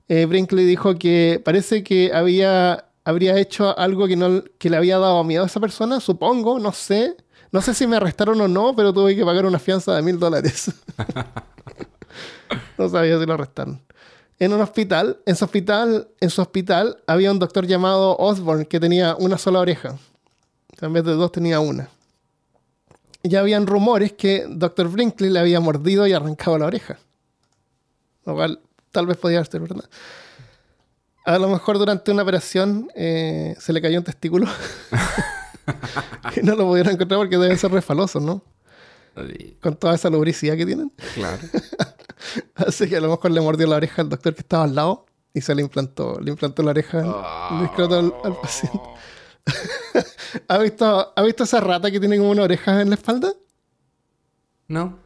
eh, 0.10 0.26
Brinkley 0.26 0.66
dijo 0.66 0.96
que 0.96 1.40
parece 1.46 1.84
que 1.84 2.12
había, 2.12 2.90
habría 3.06 3.38
hecho 3.38 3.78
algo 3.78 4.08
que, 4.08 4.16
no, 4.16 4.44
que 4.58 4.70
le 4.72 4.76
había 4.76 4.98
dado 4.98 5.24
miedo 5.24 5.44
a 5.44 5.46
esa 5.46 5.60
persona, 5.60 6.00
supongo, 6.00 6.60
no 6.60 6.74
sé. 6.74 7.16
No 7.52 7.62
sé 7.62 7.74
si 7.76 7.88
me 7.88 7.96
arrestaron 7.96 8.42
o 8.42 8.48
no, 8.48 8.76
pero 8.76 8.92
tuve 8.92 9.16
que 9.16 9.24
pagar 9.24 9.46
una 9.46 9.60
fianza 9.60 9.96
de 9.96 10.02
mil 10.02 10.20
dólares. 10.20 10.72
no 12.78 12.90
sabía 12.90 13.20
si 13.20 13.26
lo 13.26 13.34
arrestaron. 13.34 13.82
En 14.40 14.54
un 14.54 14.62
hospital, 14.62 15.20
en 15.26 15.36
su 15.36 15.46
hospital, 15.46 16.08
en 16.20 16.30
su 16.30 16.42
hospital 16.42 16.98
había 17.06 17.32
un 17.32 17.40
doctor 17.40 17.68
llamado 17.68 18.16
Osborne 18.18 18.66
que 18.66 18.80
tenía 18.80 19.16
una 19.16 19.38
sola 19.38 19.60
oreja. 19.60 19.98
En 20.82 20.94
vez 20.94 21.04
de 21.04 21.14
dos 21.14 21.32
tenía 21.32 21.60
una. 21.60 21.90
Ya 23.24 23.42
habían 23.42 23.68
rumores 23.68 24.14
que 24.14 24.46
Dr. 24.50 24.88
Brinkley 24.90 25.30
le 25.30 25.40
había 25.40 25.60
mordido 25.60 26.08
y 26.08 26.14
arrancado 26.14 26.58
la 26.58 26.68
oreja. 26.68 26.98
Lo 28.26 28.36
cual 28.36 28.60
tal 28.92 29.08
vez 29.08 29.18
podía 29.18 29.44
ser 29.44 29.62
verdad. 29.62 29.90
A 31.26 31.38
lo 31.38 31.50
mejor 31.50 31.78
durante 31.78 32.12
una 32.12 32.24
operación 32.24 32.90
eh, 32.96 33.56
se 33.60 33.74
le 33.74 33.82
cayó 33.82 34.00
un 34.00 34.06
testículo. 34.06 34.48
y 36.36 36.42
no 36.42 36.56
lo 36.56 36.66
pudieron 36.66 36.94
encontrar 36.94 37.20
porque 37.20 37.38
deben 37.38 37.58
ser 37.58 37.72
refalosos, 37.72 38.24
¿no? 38.24 38.42
Con 39.62 39.76
toda 39.76 39.96
esa 39.96 40.10
lubricidad 40.10 40.56
que 40.56 40.66
tienen. 40.66 40.92
Claro. 41.14 41.40
Así 42.56 42.88
que 42.88 42.98
a 42.98 43.02
lo 43.02 43.10
mejor 43.10 43.32
le 43.32 43.42
mordió 43.42 43.68
la 43.68 43.76
oreja 43.76 44.02
al 44.02 44.10
doctor 44.10 44.34
que 44.34 44.42
estaba 44.42 44.64
al 44.64 44.76
lado 44.76 45.06
y 45.34 45.42
se 45.42 45.54
le 45.56 45.62
implantó, 45.62 46.20
le 46.22 46.32
implantó 46.32 46.64
la 46.64 46.72
oreja 46.72 47.00
al, 47.00 48.14
al 48.24 48.36
paciente. 48.42 48.80
¿Ha 50.48 50.58
visto, 50.60 51.14
¿Ha 51.16 51.22
visto 51.24 51.44
esa 51.44 51.60
rata 51.60 51.90
que 51.92 52.00
tiene 52.00 52.18
como 52.18 52.32
una 52.32 52.44
oreja 52.44 52.82
en 52.82 52.90
la 52.90 52.96
espalda? 52.96 53.34
¿No? 54.68 55.00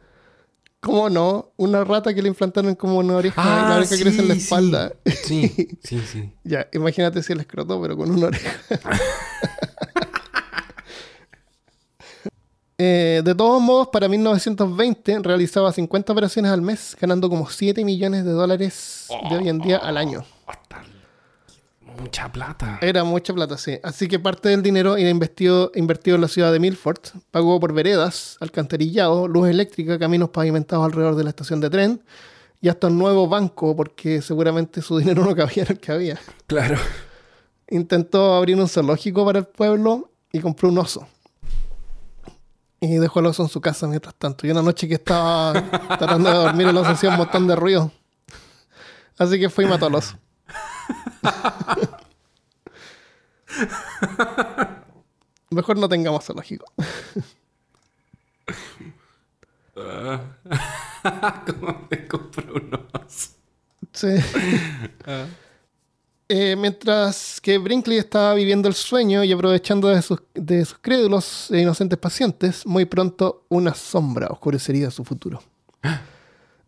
¿Cómo 0.80 1.08
no? 1.08 1.52
Una 1.56 1.82
rata 1.82 2.12
que 2.12 2.20
le 2.20 2.28
implantaron 2.28 2.74
como 2.74 2.98
una 2.98 3.16
oreja 3.16 3.40
y 3.40 3.44
la 3.46 3.74
Ah, 3.74 3.76
oreja 3.78 3.96
crece 3.96 4.20
en 4.20 4.28
la 4.28 4.34
sí, 4.34 4.40
espalda. 4.40 4.92
Sí, 5.24 5.48
sí, 5.82 6.00
sí. 6.12 6.32
ya, 6.44 6.68
imagínate 6.74 7.22
si 7.22 7.32
el 7.32 7.40
escroto, 7.40 7.80
pero 7.80 7.96
con 7.96 8.10
una 8.10 8.26
oreja. 8.26 8.52
Eh, 12.76 13.22
de 13.24 13.34
todos 13.36 13.62
modos, 13.62 13.88
para 13.92 14.08
1920 14.08 15.20
realizaba 15.20 15.72
50 15.72 16.12
operaciones 16.12 16.50
al 16.50 16.60
mes, 16.60 16.96
ganando 17.00 17.30
como 17.30 17.48
7 17.48 17.84
millones 17.84 18.24
de 18.24 18.32
dólares 18.32 19.06
de 19.30 19.36
hoy 19.36 19.48
en 19.48 19.60
día 19.60 19.76
al 19.76 19.96
año. 19.96 20.24
Mucha 22.04 22.30
plata. 22.30 22.78
Era 22.82 23.02
mucha 23.02 23.32
plata, 23.32 23.56
sí. 23.56 23.78
Así 23.82 24.08
que 24.08 24.18
parte 24.18 24.50
del 24.50 24.62
dinero 24.62 24.98
era 24.98 25.08
invertido, 25.08 25.72
invertido 25.74 26.16
en 26.16 26.20
la 26.20 26.28
ciudad 26.28 26.52
de 26.52 26.60
Milford. 26.60 26.98
Pagó 27.30 27.58
por 27.58 27.72
veredas, 27.72 28.36
alcantarillado, 28.40 29.26
luz 29.26 29.48
eléctrica, 29.48 29.98
caminos 29.98 30.28
pavimentados 30.28 30.84
alrededor 30.84 31.16
de 31.16 31.24
la 31.24 31.30
estación 31.30 31.60
de 31.60 31.70
tren 31.70 32.02
y 32.60 32.68
hasta 32.68 32.88
un 32.88 32.98
nuevo 32.98 33.26
banco, 33.26 33.74
porque 33.74 34.20
seguramente 34.20 34.82
su 34.82 34.98
dinero 34.98 35.24
no 35.24 35.34
cabía 35.34 35.62
en 35.62 35.72
el 35.72 35.78
que 35.80 35.92
había. 35.92 36.20
Claro. 36.46 36.76
Intentó 37.70 38.34
abrir 38.34 38.56
un 38.56 38.68
zoológico 38.68 39.24
para 39.24 39.38
el 39.38 39.46
pueblo 39.46 40.10
y 40.30 40.40
compró 40.40 40.68
un 40.68 40.76
oso. 40.76 41.08
Y 42.80 42.96
dejó 42.96 43.20
el 43.20 43.26
oso 43.26 43.44
en 43.44 43.48
su 43.48 43.62
casa 43.62 43.86
mientras 43.86 44.14
tanto. 44.14 44.46
Y 44.46 44.50
una 44.50 44.60
noche 44.60 44.86
que 44.86 44.96
estaba 44.96 45.54
tratando 45.98 46.28
de 46.28 46.36
dormir, 46.36 46.66
el 46.66 46.76
oso 46.76 46.90
hacía 46.90 47.08
un 47.08 47.16
montón 47.16 47.46
de 47.46 47.56
ruido. 47.56 47.90
Así 49.16 49.40
que 49.40 49.48
fue 49.48 49.64
y 49.64 49.68
mató 49.68 49.86
al 49.86 49.94
oso. 49.94 50.18
Mejor 55.50 55.78
no 55.78 55.88
tengamos 55.88 56.24
zoológico. 56.24 56.66
¿Cómo 59.74 60.36
me 61.90 62.06
compró 62.06 62.54
unos? 62.54 63.30
Sí. 63.92 64.08
Eh, 66.26 66.56
mientras 66.56 67.38
que 67.38 67.58
Brinkley 67.58 67.98
estaba 67.98 68.32
viviendo 68.32 68.66
el 68.66 68.74
sueño 68.74 69.22
y 69.22 69.30
aprovechando 69.30 69.88
de 69.88 70.00
sus, 70.00 70.22
de 70.32 70.64
sus 70.64 70.78
crédulos 70.78 71.50
e 71.50 71.60
inocentes 71.60 71.98
pacientes, 71.98 72.64
muy 72.64 72.86
pronto 72.86 73.44
una 73.50 73.74
sombra 73.74 74.28
oscurecería 74.28 74.90
su 74.90 75.04
futuro. 75.04 75.42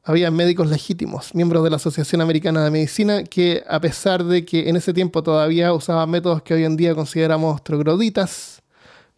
Había 0.09 0.31
médicos 0.31 0.71
legítimos, 0.71 1.35
miembros 1.35 1.65
de 1.65 1.71
la 1.71 1.77
Asociación 1.77 2.21
Americana 2.21 2.63
de 2.63 2.71
Medicina, 2.71 3.25
que 3.25 3.65
a 3.69 3.81
pesar 3.81 4.23
de 4.23 4.45
que 4.45 4.69
en 4.69 4.77
ese 4.77 4.95
tiempo 4.95 5.21
todavía 5.21 5.73
usaban 5.73 6.09
métodos 6.09 6.43
que 6.43 6.55
hoy 6.55 6.63
en 6.63 6.77
día 6.77 6.95
consideramos 6.95 7.65
trogloditas, 7.65 8.63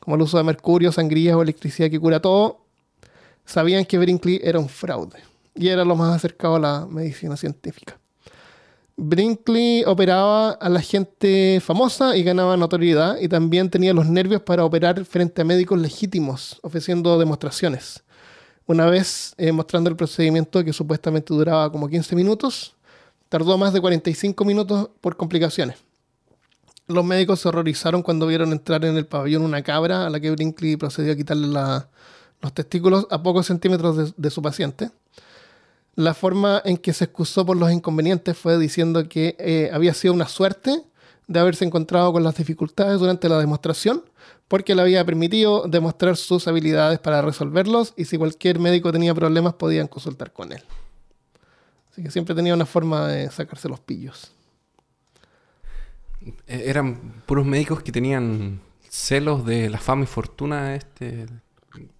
como 0.01 0.16
el 0.16 0.22
uso 0.22 0.39
de 0.39 0.45
mercurio, 0.45 0.91
sangrías 0.91 1.36
o 1.36 1.43
electricidad 1.43 1.91
que 1.91 2.01
cura 2.01 2.20
todo, 2.20 2.64
sabían 3.45 3.84
que 3.84 3.99
Brinkley 3.99 4.41
era 4.43 4.59
un 4.59 4.70
fraude 4.70 5.18
y 5.55 5.68
era 5.68 5.84
lo 5.84 5.95
más 5.95 6.16
acercado 6.16 6.57
a 6.57 6.61
la 6.61 6.86
medicina 6.86 7.36
científica. 7.36 7.99
Brinkley 8.97 9.84
operaba 9.84 10.53
a 10.53 10.70
la 10.70 10.80
gente 10.80 11.61
famosa 11.62 12.16
y 12.16 12.22
ganaba 12.22 12.57
notoriedad 12.57 13.18
y 13.20 13.28
también 13.28 13.68
tenía 13.68 13.93
los 13.93 14.07
nervios 14.07 14.41
para 14.41 14.64
operar 14.64 15.05
frente 15.05 15.43
a 15.43 15.45
médicos 15.45 15.78
legítimos, 15.78 16.59
ofreciendo 16.62 17.18
demostraciones. 17.18 18.03
Una 18.68 18.84
vez 18.84 19.34
eh, 19.38 19.50
mostrando 19.50 19.88
el 19.88 19.96
procedimiento 19.96 20.62
que 20.62 20.74
supuestamente 20.74 21.32
duraba 21.32 21.72
como 21.72 21.88
15 21.88 22.14
minutos, 22.14 22.76
tardó 23.30 23.56
más 23.56 23.72
de 23.72 23.80
45 23.80 24.44
minutos 24.44 24.90
por 25.00 25.16
complicaciones. 25.16 25.78
Los 26.86 27.02
médicos 27.02 27.40
se 27.40 27.48
horrorizaron 27.48 28.02
cuando 28.02 28.26
vieron 28.26 28.52
entrar 28.52 28.84
en 28.84 28.98
el 28.98 29.06
pabellón 29.06 29.42
una 29.42 29.62
cabra 29.62 30.06
a 30.06 30.10
la 30.10 30.20
que 30.20 30.30
Brinkley 30.30 30.76
procedió 30.76 31.14
a 31.14 31.16
quitarle 31.16 31.48
los 31.48 32.52
testículos 32.52 33.06
a 33.10 33.22
pocos 33.22 33.46
centímetros 33.46 33.96
de, 33.96 34.12
de 34.14 34.30
su 34.30 34.42
paciente. 34.42 34.90
La 35.94 36.12
forma 36.12 36.60
en 36.62 36.76
que 36.76 36.92
se 36.92 37.04
excusó 37.04 37.46
por 37.46 37.56
los 37.56 37.72
inconvenientes 37.72 38.36
fue 38.36 38.58
diciendo 38.58 39.08
que 39.08 39.34
eh, 39.38 39.70
había 39.72 39.94
sido 39.94 40.12
una 40.12 40.28
suerte 40.28 40.84
de 41.26 41.40
haberse 41.40 41.64
encontrado 41.64 42.12
con 42.12 42.22
las 42.22 42.36
dificultades 42.36 43.00
durante 43.00 43.30
la 43.30 43.38
demostración, 43.38 44.04
porque 44.49 44.74
le 44.74 44.82
había 44.82 45.05
permitido 45.05 45.68
demostrar 45.68 46.16
sus 46.16 46.49
habilidades 46.49 46.99
para 46.99 47.20
resolverlos 47.22 47.92
y 47.96 48.07
si 48.07 48.16
cualquier 48.18 48.59
médico 48.59 48.90
tenía 48.92 49.14
problemas 49.14 49.55
podían 49.55 49.86
consultar 49.88 50.32
con 50.32 50.53
él. 50.53 50.62
Así 51.92 52.03
que 52.03 52.11
siempre 52.11 52.34
tenía 52.34 52.55
una 52.55 52.66
forma 52.66 53.07
de 53.09 53.30
sacarse 53.30 53.68
los 53.68 53.80
pillos. 53.80 54.32
Eh, 56.46 56.64
Eran 56.66 57.22
puros 57.26 57.44
médicos 57.46 57.82
que 57.82 57.92
tenían 57.92 58.61
celos 58.88 59.44
de 59.44 59.68
la 59.70 59.78
fama 59.78 60.05
y 60.05 60.07
fortuna 60.07 60.70
de 60.70 60.76
este, 60.76 61.26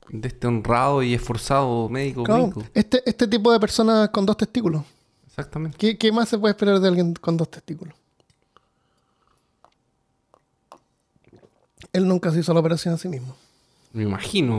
de 0.09 0.29
este 0.29 0.47
honrado 0.47 1.03
y 1.03 1.15
esforzado 1.15 1.89
médico 1.89 2.25
Claro, 2.25 2.45
gringo. 2.49 2.65
este, 2.75 3.03
este 3.05 3.27
tipo 3.29 3.53
de 3.53 3.61
personas 3.61 4.09
con 4.11 4.25
dos 4.27 4.37
testículos. 4.37 4.83
Exactamente. 5.27 5.77
¿Qué, 5.79 5.97
qué 5.99 6.11
más 6.13 6.29
se 6.29 6.39
puede 6.39 6.53
esperar 6.53 6.81
de 6.81 6.89
alguien 6.89 7.15
con 7.15 7.37
dos 7.37 7.51
testículos? 7.51 7.95
Él 11.93 12.07
nunca 12.07 12.31
se 12.33 12.41
hizo 12.41 12.53
la 12.55 12.61
operación 12.61 12.95
a 12.95 12.99
sí 12.99 13.09
mismo. 13.09 13.35
Me 13.93 14.03
imagino. 14.03 14.59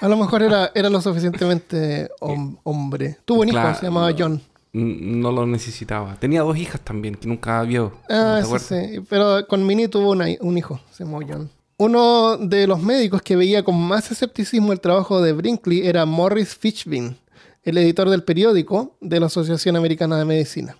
A 0.00 0.08
lo 0.08 0.16
mejor 0.16 0.42
era, 0.42 0.70
era 0.74 0.88
lo 0.90 1.00
suficientemente 1.00 2.08
hom- 2.20 2.58
hombre. 2.62 3.18
Tuvo 3.24 3.40
un 3.42 3.48
hijo, 3.48 3.58
Claro. 3.58 3.78
se 3.78 3.86
llamaba 3.86 4.12
John. 4.16 4.40
No 4.72 5.32
lo 5.32 5.46
necesitaba. 5.46 6.14
Tenía 6.20 6.42
dos 6.42 6.56
hijas 6.56 6.80
también 6.82 7.16
que 7.16 7.26
nunca 7.26 7.60
vio. 7.62 7.92
Ah, 8.08 8.34
¿te 8.36 8.46
eso 8.46 8.54
acuerdas? 8.56 8.66
sí. 8.92 9.00
Pero 9.08 9.46
con 9.48 9.66
Minnie 9.66 9.88
tuvo 9.88 10.10
una- 10.12 10.26
un 10.40 10.56
hijo, 10.58 10.80
se 10.92 11.04
llamó 11.04 11.20
John. 11.26 11.50
Uno 11.78 12.36
de 12.36 12.66
los 12.66 12.80
médicos 12.82 13.22
que 13.22 13.36
veía 13.36 13.62
con 13.64 13.74
más 13.80 14.12
escepticismo 14.12 14.72
el 14.72 14.80
trabajo 14.80 15.22
de 15.22 15.32
Brinkley 15.32 15.86
era 15.86 16.04
Morris 16.04 16.54
Fitchbin, 16.54 17.16
el 17.64 17.78
editor 17.78 18.10
del 18.10 18.22
periódico 18.22 18.96
de 19.00 19.18
la 19.18 19.26
Asociación 19.26 19.76
Americana 19.76 20.18
de 20.18 20.24
Medicina. 20.26 20.76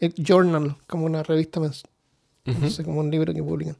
El 0.00 0.12
Journal, 0.16 0.76
como 0.88 1.06
una 1.06 1.22
revista 1.22 1.60
mensual. 1.60 1.90
no 2.44 2.68
sé, 2.68 2.84
como 2.84 3.00
un 3.00 3.10
libro 3.10 3.32
que 3.32 3.42
publican. 3.42 3.76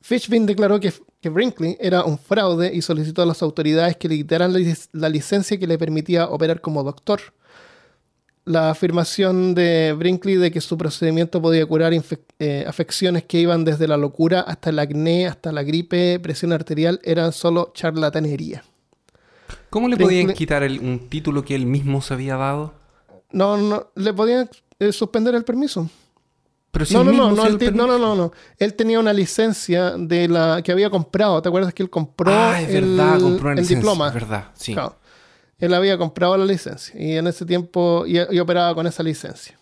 Fitchbin 0.00 0.46
declaró 0.46 0.78
que, 0.78 0.92
que 1.20 1.28
Brinkley 1.28 1.76
era 1.80 2.04
un 2.04 2.18
fraude 2.18 2.72
y 2.74 2.80
solicitó 2.82 3.22
a 3.22 3.26
las 3.26 3.42
autoridades 3.42 3.96
que 3.96 4.08
le 4.08 4.16
quitaran 4.16 4.52
la, 4.52 4.58
lic- 4.60 4.88
la 4.92 5.08
licencia 5.08 5.58
que 5.58 5.66
le 5.66 5.78
permitía 5.78 6.26
operar 6.28 6.60
como 6.60 6.82
doctor. 6.84 7.20
La 8.44 8.70
afirmación 8.70 9.54
de 9.56 9.92
Brinkley 9.98 10.36
de 10.36 10.52
que 10.52 10.60
su 10.60 10.78
procedimiento 10.78 11.42
podía 11.42 11.66
curar 11.66 11.92
eh, 12.38 12.64
afecciones 12.68 13.24
que 13.24 13.40
iban 13.40 13.64
desde 13.64 13.88
la 13.88 13.96
locura 13.96 14.40
hasta 14.42 14.70
el 14.70 14.78
acné, 14.78 15.26
hasta 15.26 15.50
la 15.50 15.64
gripe, 15.64 16.20
presión 16.20 16.52
arterial, 16.52 17.00
eran 17.02 17.32
solo 17.32 17.72
charlatanería. 17.74 18.62
¿Cómo 19.70 19.88
le 19.88 19.96
podían 19.96 20.32
quitar 20.34 20.62
el- 20.62 20.78
un 20.78 21.08
título 21.08 21.44
que 21.44 21.56
él 21.56 21.66
mismo 21.66 22.00
se 22.00 22.14
había 22.14 22.36
dado? 22.36 22.72
No, 23.32 23.56
no, 23.56 23.88
le 23.96 24.12
podían 24.14 24.48
eh, 24.78 24.92
suspender 24.92 25.34
el 25.34 25.42
permiso. 25.44 25.90
Pero 26.76 26.84
si 26.84 26.92
No, 26.92 27.04
no, 27.04 27.12
no, 27.12 27.30
no, 27.30 27.48
no, 27.48 27.86
no, 27.86 27.98
no, 27.98 28.14
no. 28.14 28.32
Él 28.58 28.74
tenía 28.74 29.00
una 29.00 29.14
licencia 29.14 29.92
de 29.92 30.28
la 30.28 30.60
que 30.62 30.72
había 30.72 30.90
comprado. 30.90 31.40
¿Te 31.40 31.48
acuerdas 31.48 31.72
que 31.72 31.82
él 31.82 31.88
compró 31.88 32.30
Ah, 32.30 32.60
es 32.60 32.70
verdad, 32.70 33.16
el, 33.16 33.22
compró 33.22 33.44
una 33.44 33.52
el 33.52 33.56
licencia, 33.60 33.76
diploma? 33.76 34.08
Es 34.08 34.12
verdad, 34.12 34.50
sí. 34.52 34.74
Claro. 34.74 34.94
Él 35.58 35.72
había 35.72 35.96
comprado 35.96 36.36
la 36.36 36.44
licencia 36.44 36.94
y 37.00 37.16
en 37.16 37.28
ese 37.28 37.46
tiempo 37.46 38.04
y, 38.06 38.18
y 38.30 38.38
operaba 38.38 38.74
con 38.74 38.86
esa 38.86 39.02
licencia. 39.02 39.58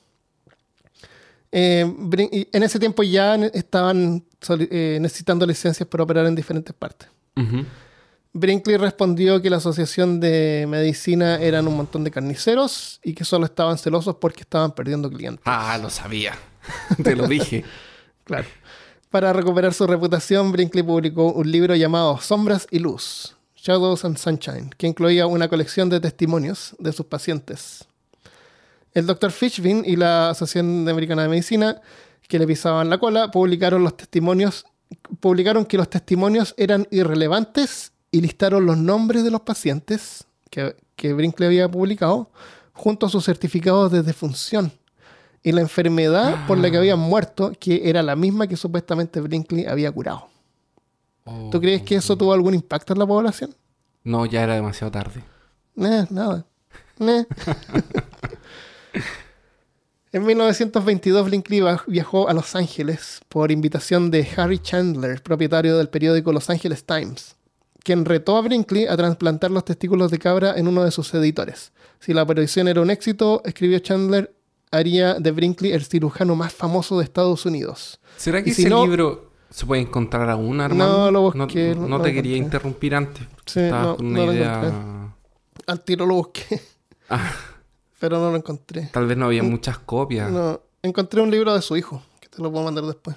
Eh, 1.52 1.86
y 2.32 2.48
en 2.50 2.62
ese 2.64 2.80
tiempo 2.80 3.04
ya 3.04 3.36
estaban 3.36 4.24
eh, 4.48 4.98
necesitando 5.00 5.46
licencias 5.46 5.88
para 5.88 6.02
operar 6.02 6.26
en 6.26 6.34
diferentes 6.34 6.74
partes. 6.74 7.08
Brinkley 8.32 8.76
respondió 8.76 9.40
que 9.40 9.50
la 9.50 9.58
Asociación 9.58 10.18
de 10.18 10.66
Medicina 10.68 11.36
eran 11.36 11.68
un 11.68 11.76
montón 11.76 12.02
de 12.02 12.10
carniceros 12.10 12.98
y 13.04 13.14
que 13.14 13.24
solo 13.24 13.44
estaban 13.44 13.78
celosos 13.78 14.16
porque 14.16 14.40
estaban 14.40 14.72
perdiendo 14.72 15.08
clientes. 15.08 15.44
Ah, 15.46 15.78
lo 15.80 15.90
sabía. 15.90 16.34
Te 17.02 17.16
lo 17.16 17.26
dije. 17.26 17.64
Claro. 18.24 18.46
Para 19.10 19.34
recuperar 19.34 19.74
su 19.74 19.86
reputación, 19.86 20.50
Brinkley 20.50 20.82
publicó 20.82 21.30
un 21.30 21.50
libro 21.50 21.76
llamado 21.76 22.18
Sombras 22.18 22.66
y 22.70 22.78
Luz, 22.78 23.36
Shadows 23.54 24.02
and 24.06 24.16
Sunshine, 24.16 24.70
que 24.78 24.86
incluía 24.86 25.26
una 25.26 25.46
colección 25.48 25.90
de 25.90 26.00
testimonios 26.00 26.74
de 26.78 26.92
sus 26.92 27.04
pacientes. 27.04 27.84
El 28.94 29.04
Dr. 29.04 29.30
Fishbein 29.30 29.84
y 29.84 29.96
la 29.96 30.30
Asociación 30.30 30.88
Americana 30.88 31.22
de 31.22 31.28
Medicina, 31.28 31.82
que 32.26 32.38
le 32.38 32.46
pisaban 32.46 32.88
la 32.88 32.96
cola, 32.96 33.30
publicaron 33.30 33.84
los 33.84 33.94
testimonios, 33.94 34.64
publicaron 35.20 35.66
que 35.66 35.76
los 35.76 35.90
testimonios 35.90 36.54
eran 36.56 36.88
irrelevantes 36.90 37.92
y 38.10 38.22
listaron 38.22 38.64
los 38.64 38.78
nombres 38.78 39.22
de 39.22 39.30
los 39.30 39.42
pacientes 39.42 40.24
que, 40.48 40.76
que 40.96 41.12
Brinkley 41.12 41.46
había 41.46 41.70
publicado 41.70 42.30
junto 42.72 43.04
a 43.04 43.10
sus 43.10 43.26
certificados 43.26 43.92
de 43.92 44.02
defunción 44.02 44.72
y 45.45 45.53
la 45.53 45.61
enfermedad 45.61 46.47
por 46.47 46.59
la 46.59 46.70
que 46.70 46.78
habían 46.78 46.99
muerto, 46.99 47.53
que 47.61 47.88
era 47.88 48.03
la 48.03 48.16
misma 48.16 48.47
que 48.49 48.57
supuestamente 48.57 49.20
Brinkley 49.20 49.66
había 49.66 49.92
curado. 49.92 50.28
¿Tú 51.53 51.61
crees 51.61 51.82
que 51.82 51.97
eso 51.97 52.16
tuvo 52.16 52.32
algún 52.32 52.55
impacto 52.55 52.95
en 52.95 52.99
la 52.99 53.07
población? 53.07 53.55
No, 54.03 54.26
ya 54.26 54.42
era 54.42 54.55
demasiado 54.55 54.90
tarde. 54.90 55.22
Eh, 55.76 56.07
nada. 56.11 56.45
En 60.12 60.24
1922 60.24 61.26
Brinkley 61.26 61.61
viajó 61.88 62.28
a 62.28 62.32
Los 62.32 62.55
Ángeles 62.55 63.20
por 63.28 63.51
invitación 63.51 64.12
de 64.12 64.24
Harry 64.36 64.61
Chandler, 64.61 65.20
propietario 65.20 65.76
del 65.76 65.88
periódico 65.88 66.32
Los 66.32 66.49
Angeles 66.51 66.84
Times, 66.84 67.34
quien 67.82 68.05
retó 68.05 68.36
a 68.36 68.42
Brinkley 68.42 68.86
a 68.86 68.97
trasplantar 68.97 69.51
los 69.51 69.64
testículos 69.64 70.12
de 70.12 70.20
cabra 70.20 70.55
en 70.57 70.68
uno 70.68 70.84
de 70.84 70.92
sus 70.92 71.12
editores. 71.14 71.72
Si 71.99 72.14
la 72.14 72.22
operación 72.22 72.68
era 72.68 72.80
un 72.80 72.90
éxito, 72.90 73.42
escribió 73.45 73.80
Chandler, 73.80 74.32
haría 74.76 75.14
de 75.14 75.30
Brinkley 75.30 75.72
el 75.72 75.84
cirujano 75.84 76.34
más 76.36 76.52
famoso 76.52 76.98
de 76.98 77.04
Estados 77.04 77.46
Unidos. 77.46 78.00
¿Será 78.16 78.42
que 78.42 78.52
si 78.54 78.62
ese 78.62 78.70
no- 78.70 78.84
libro 78.84 79.30
se 79.50 79.66
puede 79.66 79.82
encontrar 79.82 80.28
aún, 80.30 80.60
Armando? 80.60 80.98
No, 80.98 81.10
lo 81.10 81.20
busqué, 81.32 81.74
No, 81.74 81.82
no 81.82 81.88
no 81.88 81.98
lo 81.98 82.04
te 82.04 82.12
quería 82.12 82.36
encontré. 82.36 82.44
interrumpir 82.58 82.94
antes. 82.94 83.26
Sí, 83.46 83.60
no, 83.60 83.96
con 83.96 84.06
una 84.06 84.24
idea... 84.26 85.10
Al 85.66 85.80
tiro 85.82 86.04
lo 86.06 86.14
busqué, 86.16 86.60
Ah, 87.08 87.32
pero 88.00 88.18
no 88.18 88.30
lo 88.30 88.36
encontré. 88.36 88.90
tal 88.92 89.06
vez 89.06 89.16
no 89.16 89.26
había 89.26 89.42
muchas 89.42 89.78
copias. 89.78 90.30
No, 90.30 90.60
encontré 90.82 91.20
un 91.22 91.30
libro 91.30 91.54
de 91.54 91.62
su 91.62 91.76
hijo, 91.76 92.02
que 92.20 92.28
te 92.28 92.42
lo 92.42 92.50
puedo 92.50 92.64
mandar 92.64 92.84
después. 92.84 93.16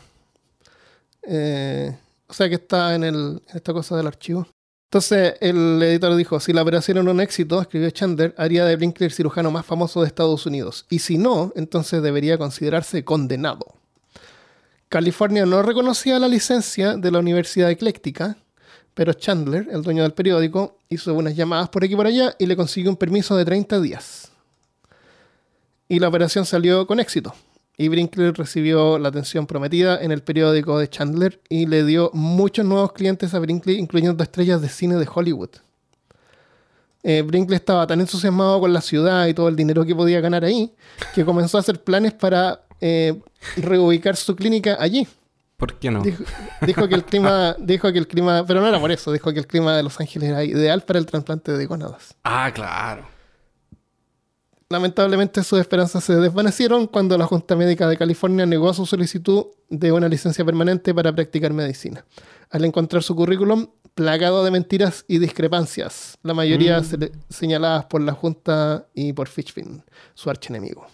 Eh, 1.24 1.98
o 2.28 2.34
sea 2.34 2.48
que 2.50 2.56
está 2.56 2.96
en, 2.96 3.04
el, 3.04 3.42
en 3.50 3.56
esta 3.58 3.74
cosa 3.74 3.98
del 3.98 4.08
archivo. 4.08 4.48
Entonces 4.88 5.34
el 5.42 5.84
editor 5.84 6.16
dijo, 6.16 6.40
si 6.40 6.54
la 6.54 6.62
operación 6.62 6.98
era 6.98 7.12
un 7.12 7.20
éxito, 7.20 7.62
escribió 7.62 7.90
Chandler, 7.90 8.34
haría 8.38 8.64
de 8.64 8.78
Brinkley 8.78 9.08
el 9.08 9.14
cirujano 9.14 9.52
más 9.52 9.66
famoso 9.66 10.00
de 10.02 10.08
Estados 10.08 10.46
Unidos. 10.46 10.86
Y 10.90 11.00
si 11.00 11.18
no, 11.18 11.52
entonces 11.58 12.02
debería 12.02 12.38
considerarse 12.38 13.04
condenado. 13.04 13.76
California 14.88 15.46
no 15.46 15.62
reconocía 15.62 16.18
la 16.20 16.30
licencia 16.30 16.96
de 16.96 17.12
la 17.12 17.20
Universidad 17.20 17.70
Ecléctica, 17.70 18.38
pero 18.94 19.12
Chandler, 19.12 19.68
el 19.70 19.84
dueño 19.84 20.04
del 20.04 20.14
periódico, 20.14 20.80
hizo 20.88 21.14
unas 21.14 21.36
llamadas 21.36 21.68
por 21.68 21.84
aquí 21.84 21.94
y 21.94 21.98
por 21.98 22.08
allá 22.08 22.34
y 22.40 22.46
le 22.46 22.56
consiguió 22.56 22.90
un 22.90 22.96
permiso 22.96 23.36
de 23.36 23.44
30 23.44 23.82
días. 23.82 24.32
Y 25.90 26.00
la 26.00 26.08
operación 26.08 26.46
salió 26.46 26.88
con 26.88 27.02
éxito. 27.02 27.36
Y 27.80 27.90
Brinkley 27.90 28.32
recibió 28.32 28.98
la 28.98 29.10
atención 29.10 29.46
prometida 29.46 30.02
en 30.02 30.12
el 30.12 30.24
periódico 30.24 30.80
de 30.80 30.90
Chandler 30.90 31.40
y 31.48 31.68
le 31.68 31.86
dio 31.86 32.10
muchos 32.12 32.66
nuevos 32.66 32.92
clientes 32.92 33.36
a 33.36 33.40
Brinkley, 33.40 33.78
incluyendo 33.78 34.24
estrellas 34.24 34.62
de 34.62 34.70
cine 34.70 34.96
de 34.96 35.08
Hollywood. 35.14 35.52
Eh, 37.04 37.22
Brinkley 37.22 37.56
estaba 37.56 37.86
tan 37.86 38.02
entusiasmado 38.02 38.60
con 38.60 38.74
la 38.74 38.82
ciudad 38.82 39.28
y 39.28 39.36
todo 39.36 39.48
el 39.48 39.56
dinero 39.56 39.86
que 39.86 39.94
podía 39.94 40.20
ganar 40.22 40.44
ahí, 40.44 40.74
que 41.14 41.24
comenzó 41.24 41.58
a 41.58 41.62
hacer 41.62 41.84
planes 41.84 42.14
para 42.14 42.62
eh, 42.82 43.22
reubicar 43.58 44.16
su 44.16 44.36
clínica 44.36 44.78
allí. 44.80 45.08
¿Por 45.56 45.76
qué 45.76 45.92
no? 45.92 46.02
Dijo, 46.02 46.24
dijo 46.62 46.88
que 46.88 46.96
el 46.96 47.04
clima, 47.04 47.56
dijo 47.60 47.92
que 47.94 48.00
el 48.00 48.08
clima, 48.08 48.44
pero 48.46 48.60
no 48.60 48.68
era 48.68 48.80
por 48.80 48.92
eso, 48.92 49.12
dijo 49.12 49.32
que 49.32 49.40
el 49.40 49.48
clima 49.48 49.78
de 49.78 49.84
Los 49.84 50.00
Ángeles 50.00 50.30
era 50.30 50.44
ideal 50.44 50.82
para 50.82 50.98
el 50.98 51.06
trasplante 51.06 51.52
de 51.52 51.66
gónadas. 51.68 52.16
Ah, 52.24 52.52
claro. 52.54 53.17
Lamentablemente 54.70 55.44
sus 55.44 55.60
esperanzas 55.60 56.04
se 56.04 56.16
desvanecieron 56.18 56.88
cuando 56.88 57.18
la 57.18 57.26
Junta 57.26 57.56
Médica 57.56 57.88
de 57.88 57.96
California 57.98 58.46
negó 58.46 58.74
su 58.74 58.86
solicitud 58.86 59.46
de 59.70 59.94
una 59.94 60.10
licencia 60.10 60.44
permanente 60.44 60.94
para 60.94 61.14
practicar 61.14 61.54
medicina. 61.54 62.04
Al 62.50 62.66
encontrar 62.66 63.02
su 63.02 63.16
currículum 63.16 63.68
plagado 63.96 64.44
de 64.44 64.52
mentiras 64.52 65.06
y 65.08 65.20
discrepancias, 65.20 66.18
la 66.22 66.34
mayoría 66.34 66.84
se 66.84 66.98
le- 66.98 67.12
señaladas 67.30 67.86
por 67.86 68.02
la 68.02 68.12
Junta 68.14 68.88
y 68.94 69.14
por 69.14 69.30
Fishbein, 69.30 69.84
su 70.14 70.30
archienemigo. 70.30 70.86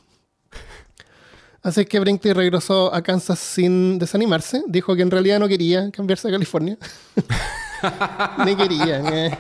Así 1.64 1.86
que 1.86 2.00
Brinkley 2.00 2.34
regresó 2.34 2.94
a 2.94 3.02
Kansas 3.02 3.40
sin 3.40 3.98
desanimarse. 3.98 4.64
Dijo 4.68 4.96
que 4.96 5.02
en 5.02 5.10
realidad 5.12 5.40
no 5.40 5.48
quería 5.48 5.90
cambiarse 5.92 6.28
a 6.28 6.32
California. 6.32 6.78
Ni 8.46 8.56
quería. 8.56 9.00
eh. 9.00 9.38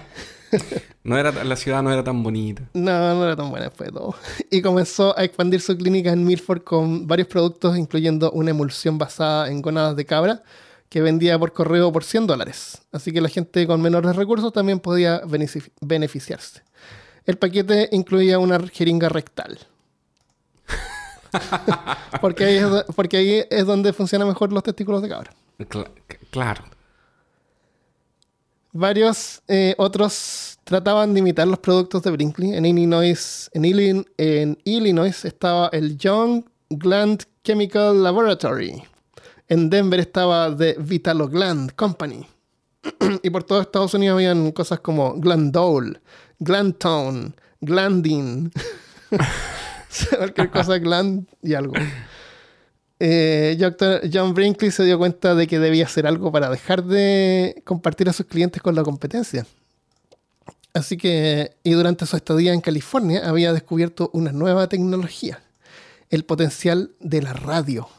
No 1.03 1.17
era, 1.17 1.31
la 1.43 1.55
ciudad 1.57 1.83
no 1.83 1.91
era 1.91 2.01
tan 2.03 2.23
bonita. 2.23 2.63
No, 2.73 3.15
no 3.15 3.25
era 3.25 3.35
tan 3.35 3.49
buena 3.49 3.65
después 3.65 3.89
de 3.91 3.97
todo. 3.99 4.15
Y 4.49 4.61
comenzó 4.61 5.17
a 5.17 5.23
expandir 5.25 5.59
su 5.59 5.75
clínica 5.75 6.11
en 6.13 6.23
Milford 6.23 6.63
con 6.63 7.07
varios 7.07 7.27
productos, 7.27 7.77
incluyendo 7.77 8.31
una 8.31 8.51
emulsión 8.51 8.97
basada 8.97 9.49
en 9.49 9.61
gónadas 9.61 9.97
de 9.97 10.05
cabra 10.05 10.43
que 10.87 11.01
vendía 11.01 11.37
por 11.37 11.51
correo 11.51 11.91
por 11.91 12.03
100 12.05 12.27
dólares. 12.27 12.81
Así 12.93 13.11
que 13.11 13.19
la 13.19 13.27
gente 13.27 13.67
con 13.67 13.81
menores 13.81 14.15
recursos 14.15 14.53
también 14.53 14.79
podía 14.79 15.21
benefici- 15.23 15.71
beneficiarse. 15.81 16.61
El 17.25 17.37
paquete 17.37 17.89
incluía 17.91 18.39
una 18.39 18.59
jeringa 18.67 19.09
rectal. 19.09 19.59
porque, 22.21 22.45
ahí 22.45 22.57
es, 22.57 22.69
do- 22.69 22.85
porque 22.95 23.17
ahí 23.17 23.43
es 23.49 23.65
donde 23.65 23.91
funcionan 23.91 24.27
mejor 24.27 24.53
los 24.53 24.63
testículos 24.63 25.01
de 25.01 25.09
cabra. 25.09 25.31
Claro. 26.31 26.63
Varios 28.75 29.41
eh, 29.47 29.75
otros 29.77 30.57
trataban 30.63 31.13
de 31.13 31.19
imitar 31.19 31.47
los 31.47 31.59
productos 31.59 32.01
de 32.01 32.09
Brinkley. 32.11 32.53
En 32.53 32.65
Illinois, 32.65 33.49
en, 33.53 33.63
Illin- 33.63 34.05
en 34.17 34.57
Illinois 34.63 35.25
estaba 35.25 35.69
el 35.71 35.95
Young 35.97 36.43
Gland 36.69 37.23
Chemical 37.43 38.01
Laboratory. 38.01 38.83
En 39.47 39.69
Denver 39.69 39.99
estaba 39.99 40.55
The 40.55 40.75
Vitalogland 40.79 41.73
Company. 41.75 42.25
y 43.23 43.29
por 43.29 43.43
todo 43.43 43.61
Estados 43.61 43.93
Unidos 43.93 44.15
habían 44.15 44.51
cosas 44.51 44.79
como 44.79 45.13
Glandol, 45.19 46.01
Glantone, 46.39 47.33
Glandin. 47.61 48.51
Cualquier 50.17 50.49
cosa 50.49 50.79
Gland 50.79 51.27
y 51.43 51.53
algo. 51.53 51.73
Eh. 53.05 53.57
John 54.11 54.33
Brinkley 54.33 54.71
se 54.71 54.85
dio 54.85 54.97
cuenta 54.97 55.35
de 55.35 55.45
que 55.45 55.59
debía 55.59 55.83
hacer 55.83 56.07
algo 56.07 56.31
para 56.31 56.49
dejar 56.49 56.85
de 56.85 57.61
compartir 57.65 58.07
a 58.07 58.13
sus 58.13 58.27
clientes 58.27 58.61
con 58.61 58.75
la 58.75 58.83
competencia. 58.83 59.45
Así 60.73 60.95
que, 60.95 61.57
y 61.63 61.71
durante 61.73 62.05
su 62.05 62.15
estadía 62.15 62.53
en 62.53 62.61
California, 62.61 63.27
había 63.27 63.51
descubierto 63.51 64.09
una 64.13 64.31
nueva 64.31 64.69
tecnología, 64.69 65.43
el 66.09 66.23
potencial 66.23 66.91
de 67.01 67.21
la 67.21 67.33
radio. 67.33 67.89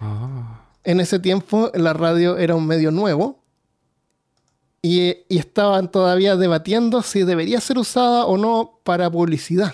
Ah. 0.00 0.64
En 0.82 0.98
ese 0.98 1.20
tiempo, 1.20 1.70
la 1.72 1.92
radio 1.92 2.38
era 2.38 2.56
un 2.56 2.66
medio 2.66 2.90
nuevo 2.90 3.38
y, 4.82 5.18
y 5.28 5.38
estaban 5.38 5.88
todavía 5.88 6.34
debatiendo 6.34 7.00
si 7.02 7.22
debería 7.22 7.60
ser 7.60 7.78
usada 7.78 8.26
o 8.26 8.36
no 8.36 8.80
para 8.82 9.08
publicidad. 9.08 9.72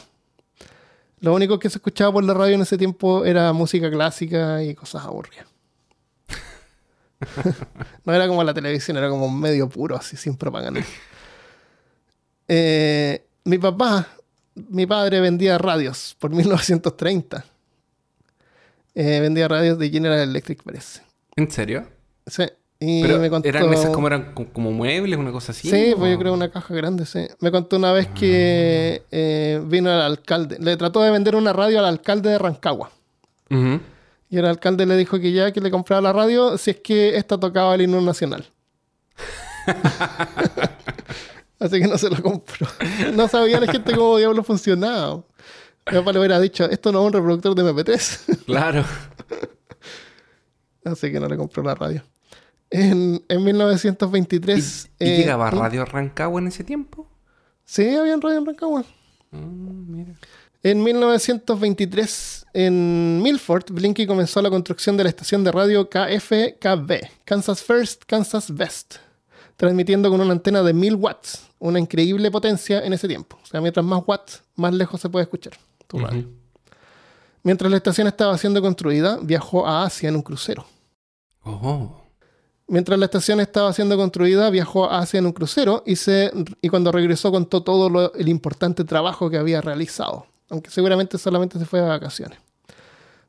Lo 1.21 1.35
único 1.35 1.59
que 1.59 1.69
se 1.69 1.79
escuchaba 1.79 2.13
por 2.13 2.25
la 2.25 2.35
radio 2.35 2.55
en 2.55 2.63
ese 2.63 2.79
tiempo 2.79 3.25
era 3.25 3.53
música 3.53 3.91
clásica 3.91 4.63
y 4.63 4.75
cosas 4.75 5.05
aburridas. 5.05 5.47
no 8.05 8.15
era 8.15 8.29
como 8.29 8.45
la 8.45 8.55
televisión, 8.55 8.97
era 8.97 9.09
como 9.09 9.27
un 9.27 9.41
medio 9.41 9.69
puro, 9.69 9.97
así, 9.97 10.17
sin 10.17 10.37
propaganda. 10.37 10.81
Eh, 12.51 13.27
mi 13.45 13.59
papá, 13.59 14.09
mi 14.55 14.87
padre 14.87 15.21
vendía 15.21 15.59
radios 15.59 16.17
por 16.19 16.31
1930. 16.35 17.45
Eh, 18.95 19.21
vendía 19.21 19.49
radios 19.49 19.79
de 19.79 19.91
General 19.91 20.19
Electric, 20.19 20.63
parece. 20.63 21.03
¿En 21.37 21.51
serio? 21.51 21.87
Sí. 22.27 22.45
Y 22.81 23.03
Pero 23.03 23.19
me 23.19 23.29
contó... 23.29 23.49
eran 23.49 23.73
esas 23.73 23.91
como 23.91 24.07
eran 24.07 24.33
co- 24.35 24.47
como 24.53 24.71
muebles, 24.71 25.19
una 25.19 25.33
cosa 25.33 25.51
así. 25.51 25.69
Sí, 25.69 25.95
pues 25.97 26.13
yo 26.13 26.19
creo 26.19 26.33
una 26.33 26.49
caja 26.51 26.73
grande, 26.75 27.07
sí. 27.07 27.27
Me 27.41 27.51
contó 27.51 27.77
una 27.77 27.93
vez 27.93 28.07
que 28.09 29.03
eh, 29.11 29.61
vino 29.67 29.93
el 29.93 30.01
alcalde, 30.01 30.59
le 30.61 30.77
trató 30.77 31.03
de 31.03 31.11
vender 31.11 31.35
una 31.35 31.53
radio 31.53 31.81
al 31.81 31.87
alcalde 31.87 32.31
de 32.31 32.39
Rancagua. 32.39 32.91
Y 34.31 34.37
el 34.39 34.45
alcalde 34.45 34.85
le 34.87 34.97
dijo 34.97 35.19
que 35.19 35.33
ya 35.33 35.51
que 35.53 35.61
le 35.61 35.71
compraba 35.71 36.03
la 36.03 36.13
radio 36.13 36.57
si 36.59 36.71
es 36.71 36.77
que 36.81 37.17
esta 37.17 37.41
tocaba 37.41 37.75
el 37.75 37.83
himno 37.83 38.01
nacional. 38.01 38.45
Así 41.59 41.81
que 41.81 41.89
no 41.89 41.99
se 41.99 42.09
lo 42.11 42.23
compró. 42.23 42.67
No 43.15 43.27
sabía 43.27 43.59
la 43.59 43.67
gente 43.71 43.95
cómo 43.97 44.17
diablo 44.19 44.45
funcionaba. 44.45 45.17
Mi 45.91 45.99
papá 45.99 46.13
le 46.13 46.19
hubiera 46.21 46.39
dicho, 46.39 46.65
esto 46.71 46.93
no 46.93 47.01
es 47.01 47.07
un 47.07 47.13
reproductor 47.13 47.55
de 47.55 47.65
MP3. 47.65 48.45
Claro. 48.47 48.85
Así 50.85 51.11
que 51.11 51.19
no 51.19 51.27
le 51.29 51.37
compró 51.37 51.63
la 51.63 51.75
radio. 51.75 52.03
En, 52.71 53.23
en 53.29 53.45
1923. 53.45 54.91
¿Y, 54.99 55.05
y 55.05 55.09
eh, 55.09 55.17
llegaba. 55.19 55.51
Radio 55.51 55.85
Rancagua 55.85 56.41
en 56.41 56.49
ese 56.49 56.65
tiempo? 56.65 57.09
Sí, 57.65 57.95
había 57.95 58.17
radio 58.17 58.39
en 58.39 58.47
Rancagua. 58.47 58.85
Mm, 59.31 59.93
mira. 59.97 60.15
En 60.63 60.83
1923, 60.83 62.47
en 62.53 63.23
Milford, 63.23 63.71
Blinky 63.71 64.07
comenzó 64.07 64.43
la 64.43 64.51
construcción 64.51 64.97
de 64.97 65.05
la 65.05 65.11
estación 65.11 65.45
de 65.45 65.53
radio 65.53 65.89
KFKB, 65.89 66.93
Kansas 67.25 67.63
First, 67.63 68.03
Kansas 68.07 68.53
Best, 68.53 68.97
transmitiendo 69.57 70.11
con 70.11 70.21
una 70.21 70.33
antena 70.33 70.65
de 70.65 70.73
1000 70.73 70.97
watts, 70.97 71.47
una 71.61 71.79
increíble 71.79 72.29
potencia 72.33 72.85
en 72.85 72.93
ese 72.93 73.07
tiempo. 73.07 73.39
O 73.41 73.47
sea, 73.47 73.61
mientras 73.61 73.87
más 73.87 74.03
watts, 74.05 74.43
más 74.57 74.75
lejos 74.75 75.01
se 75.01 75.09
puede 75.09 75.23
escuchar 75.23 75.53
tu 75.87 76.01
radio. 76.01 76.29
Mientras 77.45 77.71
la 77.71 77.77
estación 77.77 78.09
estaba 78.09 78.37
siendo 78.37 78.61
construida, 78.61 79.19
viajó 79.23 79.65
a 79.65 79.85
Asia 79.85 80.09
en 80.09 80.17
un 80.17 80.23
crucero. 80.23 80.67
Oh. 81.45 82.03
Mientras 82.69 82.99
la 82.99 83.07
estación 83.07 83.41
estaba 83.41 83.73
siendo 83.73 83.97
construida, 83.97 84.51
viajó 84.51 84.91
a 84.91 84.99
Asia 84.99 85.19
en 85.19 85.27
un 85.27 85.33
crucero 85.33 85.83
y, 85.87 85.97
se, 85.97 86.31
y 86.61 86.69
cuando 86.69 86.93
regresó 86.93 87.33
contó 87.33 87.63
todo 87.63 87.89
lo- 87.89 88.13
el 88.15 88.29
importante 88.29 88.85
trabajo 88.85 89.31
que 89.31 89.39
había 89.39 89.61
realizado, 89.63 90.27
aunque 90.51 90.71
seguramente 90.71 91.17
solamente 91.17 91.59
se 91.59 91.65
fue 91.65 91.81
de 91.81 91.89
vacaciones. 91.89 92.39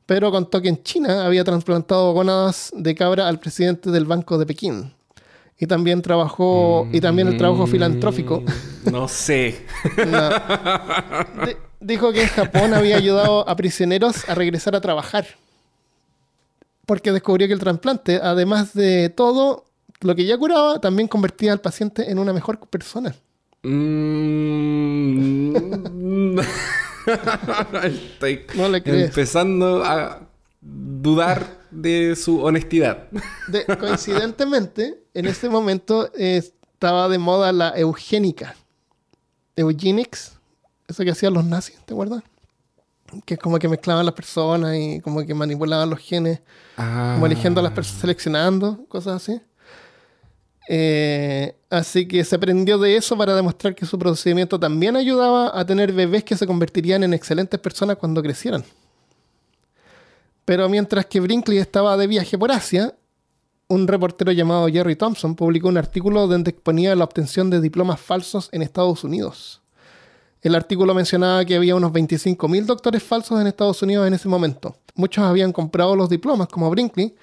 Pero 0.06 0.30
contó 0.32 0.62
que 0.62 0.70
en 0.70 0.84
China 0.84 1.26
había 1.26 1.44
trasplantado 1.44 2.12
gónadas 2.14 2.72
de 2.76 2.96
cabra 2.96 3.28
al 3.28 3.40
presidente 3.40 3.92
del 3.92 4.06
Banco 4.06 4.38
de 4.38 4.46
Pekín. 4.46 4.94
Y 5.62 5.68
también 5.68 6.02
trabajó, 6.02 6.88
y 6.92 7.00
también 7.02 7.28
el 7.28 7.38
trabajo 7.38 7.68
filantrófico. 7.68 8.42
Mm, 8.86 8.92
No 8.92 9.08
sé. 9.10 9.66
No. 9.98 10.30
Di- 11.46 11.56
dijo 11.82 12.12
que 12.14 12.24
en 12.24 12.30
Japón 12.30 12.74
había 12.74 12.96
ayudado 12.96 13.48
a 13.48 13.56
prisioneros 13.58 14.28
a 14.30 14.36
regresar 14.36 14.74
a 14.76 14.82
trabajar. 14.82 15.28
Porque 16.90 17.12
descubrió 17.12 17.48
que 17.48 17.54
el 17.54 17.60
trasplante, 17.60 18.20
además 18.22 18.74
de 18.74 19.10
todo 19.10 19.66
lo 20.02 20.16
que 20.16 20.26
ya 20.26 20.36
curaba, 20.40 20.82
también 20.82 21.08
convertía 21.08 21.54
al 21.54 21.62
paciente 21.62 22.10
en 22.10 22.18
una 22.18 22.34
mejor 22.34 22.58
persona. 22.68 23.14
Mm. 23.62 25.56
Estoy 27.84 28.42
No 28.56 28.70
le 28.70 28.82
crees. 28.82 29.10
empezando 29.10 29.84
a 29.84 30.28
dudar 30.62 31.60
de 31.70 32.16
su 32.16 32.42
honestidad. 32.44 33.08
De- 33.50 33.66
coincidentemente, 33.78 35.04
en 35.14 35.28
ese 35.28 35.48
momento 35.48 36.10
eh, 36.18 36.38
estaba 36.38 37.08
de 37.08 37.20
moda 37.20 37.52
la 37.52 37.70
eugénica. 37.78 38.56
Eugenics. 39.56 40.40
Eso 40.88 41.04
que 41.04 41.12
hacían 41.12 41.36
los 41.36 41.46
nazis, 41.46 41.78
¿te 41.86 41.94
acuerdas? 41.94 42.24
Que 43.26 43.36
es 43.36 43.40
como 43.40 43.60
que 43.60 43.68
mezclaban 43.68 44.06
las 44.06 44.16
personas 44.16 44.76
y 44.76 45.00
como 45.02 45.26
que 45.26 45.34
manipulaban 45.34 45.90
los 45.90 46.00
genes. 46.00 46.42
como 46.76 47.26
eligiendo 47.26 47.60
a 47.60 47.64
las 47.64 47.74
personas, 47.74 48.02
seleccionando, 48.02 48.86
cosas 48.88 49.22
así. 49.22 49.42
Eh, 50.72 51.56
así 51.72 52.08
que 52.08 52.24
se 52.24 52.36
aprendió 52.36 52.78
de 52.78 52.96
eso 52.96 53.18
para 53.18 53.36
demostrar 53.36 53.74
que 53.74 53.88
su 53.88 53.98
procedimiento 53.98 54.60
también 54.60 54.96
ayudaba 54.96 55.60
a 55.60 55.66
tener 55.66 55.92
bebés 55.92 56.24
que 56.24 56.38
se 56.38 56.46
convertirían 56.46 57.04
en 57.04 57.16
excelentes 57.16 57.60
personas 57.60 57.98
cuando 57.98 58.22
crecieran. 58.22 58.64
Pero 60.46 60.70
mientras 60.70 61.08
que 61.08 61.20
Brinkley 61.20 61.58
estaba 61.58 61.98
de 61.98 62.06
viaje 62.06 62.38
por 62.38 62.52
Asia, 62.52 62.94
un 63.68 63.88
reportero 63.88 64.32
llamado 64.32 64.68
Jerry 64.68 64.96
Thompson 64.96 65.36
publicó 65.36 65.70
un 65.70 65.78
artículo 65.78 66.28
donde 66.28 66.52
exponía 66.52 66.96
la 66.96 67.04
obtención 67.04 67.50
de 67.50 67.62
diplomas 67.62 68.00
falsos 68.00 68.50
en 68.52 68.62
Estados 68.62 69.04
Unidos. 69.04 69.59
El 70.42 70.56
artículo 70.56 70.94
mencionaba 70.94 71.44
que 71.44 71.56
había 71.56 71.76
unos 71.76 71.92
25.000 71.92 72.66
doctores 72.66 73.04
falsos 73.04 73.42
en 73.42 73.48
Estados 73.48 73.82
Unidos 73.82 74.08
en 74.08 74.14
ese 74.14 74.30
momento. 74.30 74.78
Muchos 74.96 75.24
habían 75.26 75.52
comprado 75.52 75.96
los 75.98 76.10
diplomas, 76.10 76.48
como 76.48 76.70
Brinkley, 76.70 77.14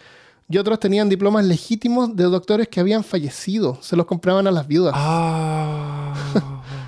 y 0.48 0.58
otros 0.58 0.78
tenían 0.78 1.08
diplomas 1.08 1.44
legítimos 1.46 2.14
de 2.14 2.24
doctores 2.24 2.68
que 2.68 2.78
habían 2.78 3.02
fallecido. 3.02 3.78
Se 3.80 3.96
los 3.96 4.04
compraban 4.04 4.46
a 4.46 4.50
las 4.50 4.66
viudas. 4.68 4.92
Ah, 4.94 6.14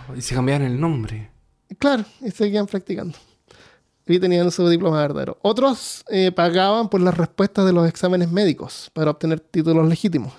y 0.16 0.20
se 0.20 0.34
cambiaron 0.34 0.66
el 0.66 0.78
nombre. 0.78 1.30
Claro, 1.78 2.04
y 2.20 2.30
seguían 2.30 2.66
practicando. 2.66 3.16
Y 4.06 4.18
tenían 4.18 4.50
su 4.50 4.68
diploma 4.68 5.00
verdadero. 5.00 5.38
Otros 5.42 6.04
eh, 6.10 6.30
pagaban 6.30 6.90
por 6.90 7.00
las 7.00 7.16
respuestas 7.16 7.64
de 7.64 7.72
los 7.72 7.88
exámenes 7.88 8.30
médicos 8.30 8.90
para 8.92 9.10
obtener 9.10 9.40
títulos 9.40 9.88
legítimos, 9.88 10.32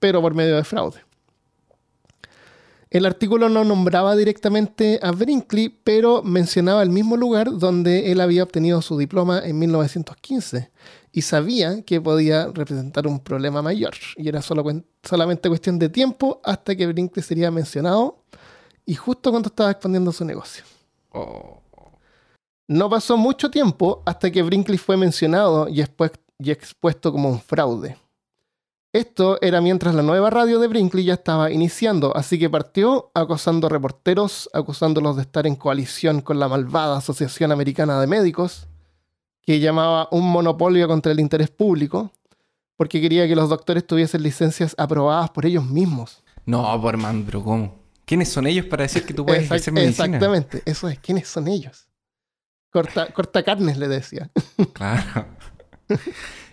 pero 0.00 0.20
por 0.20 0.34
medio 0.34 0.56
de 0.56 0.64
fraude. 0.64 1.00
El 2.90 3.06
artículo 3.06 3.48
no 3.48 3.62
nombraba 3.62 4.16
directamente 4.16 4.98
a 5.00 5.12
Brinkley, 5.12 5.68
pero 5.68 6.24
mencionaba 6.24 6.82
el 6.82 6.90
mismo 6.90 7.16
lugar 7.16 7.56
donde 7.56 8.10
él 8.10 8.20
había 8.20 8.42
obtenido 8.42 8.82
su 8.82 8.98
diploma 8.98 9.40
en 9.44 9.60
1915 9.60 10.72
y 11.12 11.22
sabía 11.22 11.82
que 11.82 12.00
podía 12.00 12.48
representar 12.48 13.06
un 13.06 13.20
problema 13.20 13.62
mayor. 13.62 13.94
Y 14.16 14.28
era 14.28 14.42
solo 14.42 14.64
solamente 15.04 15.48
cuestión 15.48 15.78
de 15.78 15.88
tiempo 15.88 16.40
hasta 16.42 16.74
que 16.74 16.88
Brinkley 16.88 17.22
sería 17.22 17.52
mencionado 17.52 18.24
y 18.84 18.96
justo 18.96 19.30
cuando 19.30 19.50
estaba 19.50 19.70
expandiendo 19.70 20.10
su 20.10 20.24
negocio. 20.24 20.64
Oh. 21.12 21.60
No 22.66 22.90
pasó 22.90 23.16
mucho 23.16 23.52
tiempo 23.52 24.02
hasta 24.04 24.32
que 24.32 24.42
Brinkley 24.42 24.78
fue 24.78 24.96
mencionado 24.96 25.68
y, 25.68 25.80
y 26.38 26.50
expuesto 26.50 27.12
como 27.12 27.28
un 27.28 27.40
fraude. 27.40 27.96
Esto 28.92 29.38
era 29.40 29.60
mientras 29.60 29.94
la 29.94 30.02
nueva 30.02 30.30
radio 30.30 30.58
de 30.58 30.66
Brinkley 30.66 31.04
ya 31.04 31.14
estaba 31.14 31.52
iniciando, 31.52 32.16
así 32.16 32.38
que 32.40 32.50
partió 32.50 33.12
acosando 33.14 33.68
reporteros, 33.68 34.50
acusándolos 34.52 35.14
de 35.16 35.22
estar 35.22 35.46
en 35.46 35.54
coalición 35.54 36.20
con 36.22 36.40
la 36.40 36.48
malvada 36.48 36.98
Asociación 36.98 37.52
Americana 37.52 38.00
de 38.00 38.08
Médicos, 38.08 38.66
que 39.42 39.60
llamaba 39.60 40.08
un 40.10 40.28
monopolio 40.28 40.88
contra 40.88 41.12
el 41.12 41.20
interés 41.20 41.50
público, 41.50 42.10
porque 42.76 43.00
quería 43.00 43.28
que 43.28 43.36
los 43.36 43.48
doctores 43.48 43.86
tuviesen 43.86 44.22
licencias 44.24 44.74
aprobadas 44.76 45.30
por 45.30 45.46
ellos 45.46 45.64
mismos. 45.66 46.24
No, 46.44 46.80
por 46.82 46.96
man, 46.96 47.22
pero 47.24 47.44
¿cómo? 47.44 47.78
¿Quiénes 48.04 48.28
son 48.28 48.48
ellos 48.48 48.66
para 48.66 48.82
decir 48.82 49.06
que 49.06 49.14
tú 49.14 49.24
puedes 49.24 49.42
Exact- 49.44 49.46
ejercer 49.54 49.72
medicina? 49.72 50.04
exactamente, 50.06 50.62
eso 50.66 50.88
es. 50.88 50.98
¿Quiénes 50.98 51.28
son 51.28 51.46
ellos? 51.46 51.86
Corta, 52.72 53.06
corta 53.12 53.44
carnes, 53.44 53.76
le 53.78 53.86
decía. 53.86 54.30
Claro. 54.72 55.26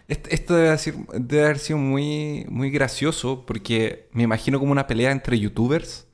Est- 0.08 0.28
Esto 0.30 0.56
debe, 0.56 0.70
decir- 0.72 1.06
debe 1.14 1.44
haber 1.44 1.60
sido 1.60 1.80
muy, 1.80 2.46
muy 2.50 2.70
gracioso 2.72 3.46
porque 3.46 4.10
me 4.14 4.24
imagino 4.24 4.60
como 4.60 4.72
una 4.72 4.88
pelea 4.88 5.12
entre 5.12 5.38
youtubers. 5.40 6.06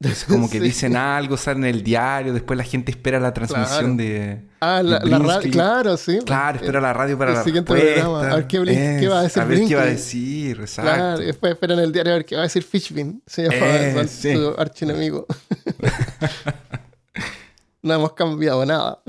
Es 0.00 0.24
como 0.24 0.50
que 0.50 0.58
Sí. 0.60 0.64
dicen 0.64 0.94
algo, 0.96 1.36
salen 1.38 1.64
en 1.64 1.74
el 1.76 1.82
diario, 1.82 2.34
después 2.34 2.56
la 2.58 2.64
gente 2.64 2.90
espera 2.90 3.18
la 3.18 3.32
transmisión 3.32 3.96
Claro. 3.96 4.10
de... 4.10 4.42
Ah, 4.60 4.82
la, 4.82 4.98
de 4.98 5.06
la 5.08 5.18
radio, 5.18 5.50
claro, 5.50 5.96
sí. 5.96 6.18
Claro, 6.26 6.58
espera 6.58 6.80
la 6.82 6.92
radio 6.92 7.16
para 7.16 7.30
el 7.30 7.36
la 7.38 7.44
siguiente 7.44 7.72
respuesta. 7.72 8.00
programa. 8.02 8.30
A 8.32 8.36
ver 8.36 8.46
qué 8.46 8.58
Blin- 8.60 9.00
qué 9.00 9.08
va 9.08 9.20
a 9.20 9.22
decir 9.22 9.42
A 9.42 9.44
ver 9.46 9.58
qué 9.66 9.74
va 9.74 9.80
a 9.80 9.84
Blinky. 9.84 10.02
decir, 10.02 10.60
exacto. 10.60 10.92
Claro, 10.92 11.18
después 11.18 11.52
esperan 11.52 11.78
el 11.78 11.92
diario 11.92 12.12
a 12.12 12.16
ver 12.16 12.24
qué 12.26 12.34
va 12.34 12.42
a 12.42 12.44
decir 12.44 12.62
Fishbin. 12.62 13.22
Se 13.26 13.44
llama 13.44 13.56
Eh, 13.56 13.94
su, 14.02 14.08
sí. 14.08 14.34
su 14.34 14.54
archienemigo. 14.58 15.26
no 17.82 17.94
hemos 17.94 18.12
cambiado 18.12 18.66
nada. 18.66 19.00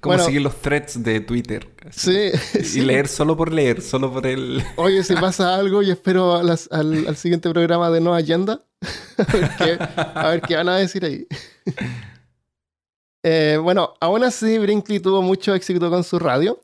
Como 0.00 0.12
bueno. 0.14 0.24
seguir 0.24 0.40
los 0.40 0.56
threads 0.62 1.02
de 1.02 1.20
Twitter. 1.20 1.68
Sí, 1.90 2.30
Y 2.58 2.64
sí. 2.64 2.80
leer 2.80 3.06
solo 3.06 3.36
por 3.36 3.52
leer, 3.52 3.82
solo 3.82 4.10
por 4.12 4.26
el... 4.26 4.62
Oye, 4.76 5.04
si 5.04 5.14
pasa 5.14 5.54
algo, 5.54 5.82
yo 5.82 5.92
espero 5.92 6.36
a 6.36 6.42
las- 6.42 6.68
al, 6.72 7.06
al 7.06 7.16
siguiente 7.16 7.50
programa 7.50 7.90
de 7.90 8.00
No 8.00 8.14
Agenda. 8.14 8.64
a, 9.18 9.32
ver 9.32 9.50
qué, 9.58 9.78
a 10.14 10.28
ver 10.28 10.40
qué 10.40 10.56
van 10.56 10.68
a 10.70 10.76
decir 10.76 11.04
ahí. 11.04 11.26
Eh, 13.22 13.58
bueno, 13.62 13.94
aún 14.00 14.24
así, 14.24 14.58
Brinkley 14.58 15.00
tuvo 15.00 15.20
mucho 15.22 15.54
éxito 15.54 15.90
con 15.90 16.04
su 16.04 16.18
radio. 16.18 16.60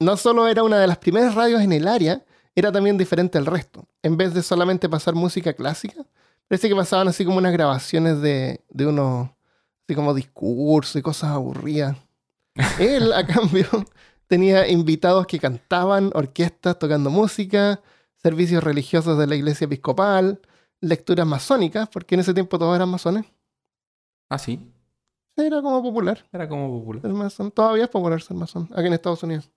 No 0.00 0.16
solo 0.16 0.48
era 0.48 0.62
una 0.62 0.78
de 0.78 0.86
las 0.86 0.98
primeras 0.98 1.34
radios 1.34 1.60
en 1.60 1.72
el 1.72 1.86
área, 1.88 2.24
era 2.54 2.72
también 2.72 2.96
diferente 2.96 3.36
al 3.36 3.46
resto. 3.46 3.86
En 4.02 4.16
vez 4.16 4.32
de 4.32 4.42
solamente 4.42 4.88
pasar 4.88 5.14
música 5.14 5.52
clásica, 5.52 6.06
parece 6.48 6.68
que 6.68 6.74
pasaban 6.76 7.08
así 7.08 7.24
como 7.24 7.38
unas 7.38 7.52
grabaciones 7.52 8.20
de, 8.22 8.62
de 8.70 8.86
unos, 8.86 9.28
así 9.84 9.94
como 9.94 10.14
discursos 10.14 10.96
y 10.96 11.02
cosas 11.02 11.30
aburridas. 11.32 11.96
Él, 12.78 13.12
a 13.12 13.26
cambio, 13.26 13.66
tenía 14.26 14.68
invitados 14.68 15.26
que 15.26 15.38
cantaban, 15.38 16.10
orquestas 16.14 16.78
tocando 16.78 17.10
música, 17.10 17.80
servicios 18.16 18.62
religiosos 18.62 19.18
de 19.18 19.26
la 19.26 19.36
iglesia 19.36 19.66
episcopal, 19.66 20.40
lecturas 20.80 21.26
masónicas, 21.26 21.88
porque 21.88 22.14
en 22.14 22.20
ese 22.20 22.34
tiempo 22.34 22.58
todos 22.58 22.74
eran 22.76 22.88
masones. 22.88 23.26
Ah, 24.28 24.38
sí. 24.38 24.60
Era 25.36 25.62
como 25.62 25.82
popular. 25.82 26.24
Era 26.32 26.48
como 26.48 26.80
popular. 26.80 27.02
ser 27.02 27.12
masón. 27.12 27.50
Todavía 27.50 27.84
es 27.84 27.90
popular 27.90 28.20
ser 28.20 28.36
masón, 28.36 28.68
aquí 28.74 28.86
en 28.86 28.92
Estados 28.92 29.22
Unidos. 29.22 29.50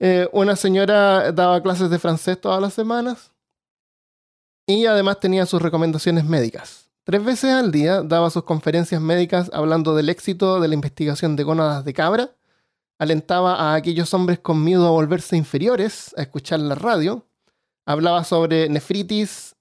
Eh, 0.00 0.28
una 0.32 0.54
señora 0.54 1.32
daba 1.32 1.62
clases 1.62 1.90
de 1.90 1.98
francés 1.98 2.40
todas 2.40 2.60
las 2.60 2.72
semanas 2.72 3.32
y 4.66 4.86
además 4.86 5.18
tenía 5.18 5.44
sus 5.46 5.60
recomendaciones 5.60 6.24
médicas. 6.24 6.87
Tres 7.08 7.24
veces 7.24 7.54
al 7.54 7.72
día 7.72 8.02
daba 8.02 8.28
sus 8.28 8.42
conferencias 8.44 9.00
médicas 9.00 9.50
hablando 9.54 9.94
del 9.96 10.10
éxito 10.10 10.60
de 10.60 10.68
la 10.68 10.74
investigación 10.74 11.36
de 11.36 11.42
gónadas 11.42 11.82
de 11.82 11.94
cabra, 11.94 12.32
alentaba 12.98 13.54
a 13.54 13.74
aquellos 13.76 14.12
hombres 14.12 14.40
con 14.40 14.62
miedo 14.62 14.86
a 14.86 14.90
volverse 14.90 15.34
inferiores 15.34 16.14
a 16.18 16.20
escuchar 16.20 16.60
la 16.60 16.74
radio, 16.74 17.24
hablaba 17.86 18.24
sobre 18.24 18.68
nefritis, 18.68 19.56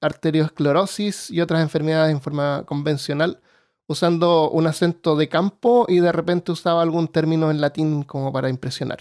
arteriosclerosis 0.00 1.30
y 1.30 1.40
otras 1.40 1.62
enfermedades 1.62 2.10
en 2.10 2.20
forma 2.20 2.64
convencional 2.66 3.40
usando 3.86 4.50
un 4.50 4.66
acento 4.66 5.14
de 5.14 5.28
campo 5.28 5.86
y 5.88 6.00
de 6.00 6.10
repente 6.10 6.50
usaba 6.50 6.82
algún 6.82 7.06
término 7.06 7.52
en 7.52 7.60
latín 7.60 8.02
como 8.02 8.32
para 8.32 8.50
impresionar. 8.50 8.98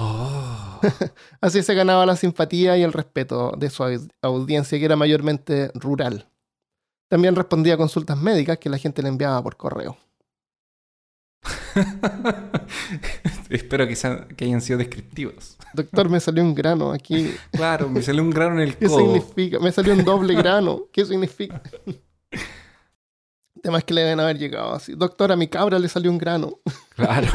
Oh. 0.00 0.80
Así 1.40 1.62
se 1.62 1.74
ganaba 1.74 2.04
la 2.06 2.16
simpatía 2.16 2.76
y 2.76 2.82
el 2.82 2.92
respeto 2.92 3.52
de 3.56 3.70
su 3.70 3.84
au- 3.84 4.10
audiencia, 4.20 4.80
que 4.80 4.84
era 4.84 4.96
mayormente 4.96 5.70
rural. 5.74 6.26
También 7.08 7.36
respondía 7.36 7.74
a 7.74 7.76
consultas 7.76 8.18
médicas 8.18 8.58
que 8.58 8.68
la 8.68 8.78
gente 8.78 9.02
le 9.02 9.08
enviaba 9.08 9.42
por 9.42 9.56
correo. 9.56 9.96
Espero 13.50 13.86
que, 13.86 13.94
sean- 13.94 14.26
que 14.36 14.44
hayan 14.46 14.60
sido 14.60 14.78
descriptivos. 14.78 15.56
Doctor, 15.74 16.08
me 16.08 16.18
salió 16.20 16.42
un 16.42 16.54
grano 16.54 16.92
aquí. 16.92 17.34
Claro, 17.52 17.88
me 17.88 18.02
salió 18.02 18.22
un 18.22 18.30
grano 18.30 18.56
en 18.56 18.68
el 18.68 18.76
¿Qué 18.76 18.86
codo. 18.86 18.98
significa? 18.98 19.58
Me 19.60 19.70
salió 19.72 19.92
un 19.94 20.04
doble 20.04 20.34
grano. 20.34 20.82
¿Qué 20.92 21.04
significa? 21.04 21.62
Temas 23.62 23.84
que 23.84 23.94
le 23.94 24.02
deben 24.02 24.20
haber 24.20 24.38
llegado 24.38 24.74
así. 24.74 24.94
Doctor, 24.94 25.32
a 25.32 25.36
mi 25.36 25.48
cabra 25.48 25.78
le 25.78 25.88
salió 25.88 26.10
un 26.10 26.18
grano. 26.18 26.58
Claro. 26.94 27.28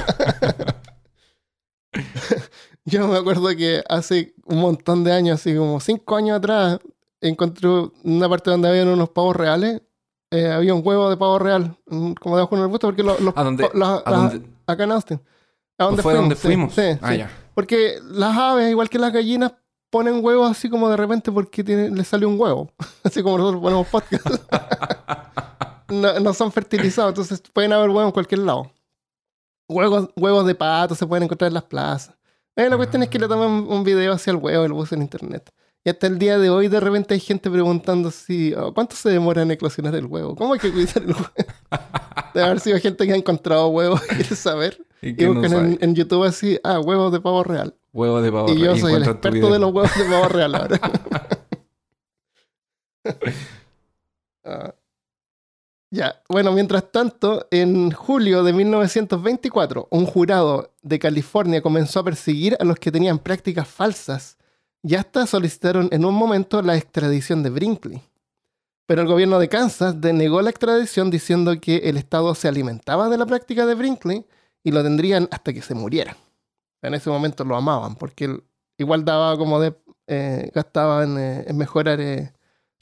Yo 2.86 3.07
me 3.07 3.17
acuerdo 3.17 3.47
que 3.55 3.84
hace 3.88 4.34
un 4.45 4.59
montón 4.59 5.03
de 5.03 5.11
años, 5.11 5.39
así 5.39 5.55
como 5.55 5.80
cinco 5.80 6.15
años 6.15 6.38
atrás, 6.38 6.80
encontré 7.22 7.69
una 8.03 8.28
parte 8.28 8.49
donde 8.51 8.67
habían 8.69 8.88
unos 8.89 9.09
pavos 9.09 9.36
reales. 9.36 9.82
Eh, 10.32 10.49
había 10.49 10.74
un 10.74 10.82
huevo 10.86 11.09
de 11.09 11.17
pavo 11.17 11.39
real, 11.39 11.76
como 11.86 12.36
debajo 12.38 12.55
en 12.55 12.59
el 12.59 12.65
arbusto, 12.65 12.88
porque 12.88 13.03
los, 13.03 13.19
los 13.19 13.34
¿A 13.36 13.43
dónde? 13.43 13.67
pa- 13.67 13.78
las- 13.78 14.01
¿A 14.05 14.11
las- 14.11 14.32
dónde? 14.34 14.49
acá 14.65 14.84
en 14.86 14.91
Austin. 14.93 15.22
¿A 15.78 15.84
dónde 15.86 16.01
¿Fue 16.03 16.13
donde 16.13 16.36
Sí, 16.36 16.41
fuimos? 16.43 16.74
Sí, 16.74 16.82
ah, 17.01 17.11
sí. 17.11 17.17
ya. 17.17 17.30
Porque 17.53 17.95
las 18.11 18.38
aves, 18.38 18.69
igual 18.72 18.89
que 18.89 18.97
las 18.97 19.11
gallinas, 19.11 19.53
ponen 19.89 20.24
huevos 20.24 20.49
así 20.49 20.69
como 20.69 20.89
de 20.89 20.95
repente 20.95 21.32
porque 21.34 21.63
tiene- 21.65 21.89
les 21.89 22.07
sale 22.07 22.26
un 22.26 22.39
huevo. 22.39 22.72
Así 23.03 23.22
como 23.22 23.38
nosotros 23.38 23.61
ponemos 23.61 23.88
podcast. 23.88 24.26
no, 25.89 26.19
no 26.19 26.34
son 26.34 26.49
fertilizados, 26.51 27.09
entonces 27.11 27.41
pueden 27.53 27.74
haber 27.74 27.89
huevos 27.89 28.05
en 28.05 28.11
cualquier 28.11 28.39
lado. 28.39 28.72
Huevos, 29.67 30.09
huevos 30.15 30.45
de 30.45 30.55
pato 30.55 30.95
se 30.95 31.05
pueden 31.05 31.24
encontrar 31.24 31.49
en 31.49 31.55
las 31.55 31.63
plazas. 31.63 32.15
Eh, 32.55 32.69
la 32.69 32.78
cuestión 32.78 33.03
es 33.03 33.09
que 33.09 33.19
le 33.19 33.28
toman 33.28 33.49
un, 33.49 33.67
un 33.72 33.84
video 33.84 34.13
hacia 34.13 34.32
el 34.32 34.38
huevo 34.38 34.63
y 34.65 34.67
lo 34.69 34.76
puse 34.76 34.95
en 34.95 35.01
internet. 35.01 35.49
Y 35.84 35.89
hasta 35.89 36.05
el 36.05 36.19
día 36.19 36.38
de 36.38 36.49
hoy 36.51 36.67
de 36.67 36.79
repente 36.79 37.15
hay 37.15 37.19
gente 37.19 37.49
preguntando 37.49 38.11
si 38.11 38.53
oh, 38.53 38.71
cuánto 38.73 38.95
se 38.95 39.09
demora 39.09 39.41
en 39.41 39.49
eclosionar 39.49 39.95
el 39.95 40.05
huevo. 40.05 40.36
¿Cómo 40.36 40.53
hay 40.53 40.59
que 40.59 40.71
cuidar 40.71 40.97
el 40.97 41.07
huevo? 41.07 41.29
Debe 42.36 42.45
haber 42.45 42.59
sido 42.59 42.79
gente 42.79 43.07
que 43.07 43.13
ha 43.13 43.15
encontrado 43.15 43.67
huevos 43.69 44.01
y 44.05 44.15
quiere 44.15 44.36
saber. 44.36 44.86
Y 45.01 45.09
Y 45.09 45.15
que 45.15 45.25
no 45.25 45.34
buscan 45.34 45.79
en, 45.82 45.95
YouTube 45.95 46.23
así, 46.23 46.59
ah, 46.63 46.79
huevos 46.79 47.11
de 47.11 47.19
pavo 47.19 47.43
real. 47.43 47.75
Huevo 47.93 48.21
de 48.21 48.32
pavo. 48.32 48.53
y 48.53 48.59
yo 48.59 48.65
real. 48.67 48.79
soy 48.79 48.93
el 48.93 49.03
experto 49.03 49.51
de 49.51 49.59
los 49.59 49.73
huevos 49.73 49.97
de 49.97 50.03
pavo 50.05 50.27
real 50.27 50.55
ahora. 50.55 50.79
Ah. 54.43 54.73
Ya, 55.91 56.23
bueno, 56.27 56.51
mientras 56.51 56.91
tanto, 56.91 57.47
en 57.51 57.91
julio 57.91 58.43
de 58.43 58.53
1924, 58.53 59.88
un 59.91 60.05
jurado 60.07 60.71
de 60.82 60.97
California 60.97 61.61
comenzó 61.61 61.99
a 61.99 62.03
perseguir 62.03 62.57
a 62.59 62.63
los 62.63 62.79
que 62.79 62.91
tenían 62.91 63.19
prácticas 63.19 63.67
falsas 63.67 64.39
y 64.84 64.95
hasta 64.95 65.25
solicitaron 65.27 65.89
en 65.91 66.05
un 66.05 66.13
momento 66.15 66.61
la 66.61 66.75
extradición 66.75 67.43
de 67.43 67.49
Brinkley. 67.49 68.01
Pero 68.88 69.03
el 69.03 69.07
gobierno 69.07 69.39
de 69.39 69.47
Kansas 69.47 70.01
denegó 70.01 70.41
la 70.41 70.49
extradición 70.49 71.09
diciendo 71.11 71.59
que 71.61 71.77
el 71.77 71.97
Estado 71.97 72.34
se 72.36 72.47
alimentaba 72.47 73.07
de 73.09 73.17
la 73.17 73.25
práctica 73.25 73.65
de 73.65 73.75
Brinkley 73.75 74.25
y 74.63 74.71
lo 74.71 74.84
tendrían 74.84 75.27
hasta 75.32 75.53
que 75.53 75.61
se 75.61 75.75
muriera. 75.75 76.17
En 76.82 76.93
ese 76.95 77.09
momento 77.09 77.43
lo 77.45 77.55
amaban 77.55 77.95
porque 77.95 78.25
él 78.25 78.43
igual 78.77 79.05
daba 79.05 79.38
como 79.38 79.59
de... 79.59 79.75
eh, 80.07 80.51
gastaba 80.53 81.03
en, 81.03 81.17
eh, 81.17 81.45
en 81.47 81.57
mejorar 81.57 82.01
eh, 82.01 82.34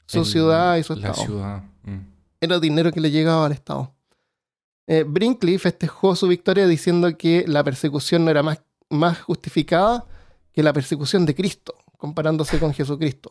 su 0.06 0.20
El- 0.20 0.24
ciudad 0.24 0.76
y 0.76 0.82
su 0.82 0.94
La 0.96 1.10
estado 1.10 1.26
ciudad. 1.26 1.62
mm. 1.84 1.98
era 2.40 2.58
dinero 2.58 2.90
que 2.90 3.00
le 3.00 3.10
llegaba 3.10 3.46
al 3.46 3.52
Estado. 3.52 3.92
Brinkley 5.06 5.56
festejó 5.58 6.16
su 6.16 6.26
victoria 6.26 6.66
diciendo 6.66 7.16
que 7.16 7.44
la 7.46 7.62
persecución 7.62 8.24
no 8.24 8.30
era 8.32 8.42
más, 8.42 8.60
más 8.88 9.20
justificada 9.20 10.04
que 10.52 10.64
la 10.64 10.72
persecución 10.72 11.24
de 11.26 11.34
Cristo, 11.36 11.74
comparándose 12.00 12.58
con 12.58 12.74
Jesucristo. 12.74 13.30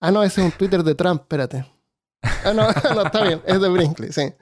Ah, 0.00 0.10
no, 0.10 0.22
ese 0.22 0.40
es 0.40 0.46
un 0.46 0.52
Twitter 0.52 0.82
de 0.82 0.94
Trump, 0.94 1.22
espérate. 1.22 1.66
Ah, 2.22 2.52
no, 2.54 2.62
no, 2.94 3.02
está 3.02 3.24
bien, 3.24 3.42
es 3.44 3.60
de 3.60 3.68
Brinkley, 3.68 4.12
sí. 4.12 4.32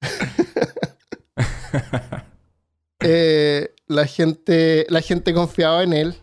Eh, 3.04 3.74
la, 3.88 4.06
gente, 4.06 4.86
la 4.88 5.00
gente 5.00 5.34
confiaba 5.34 5.82
en 5.82 5.92
él 5.92 6.14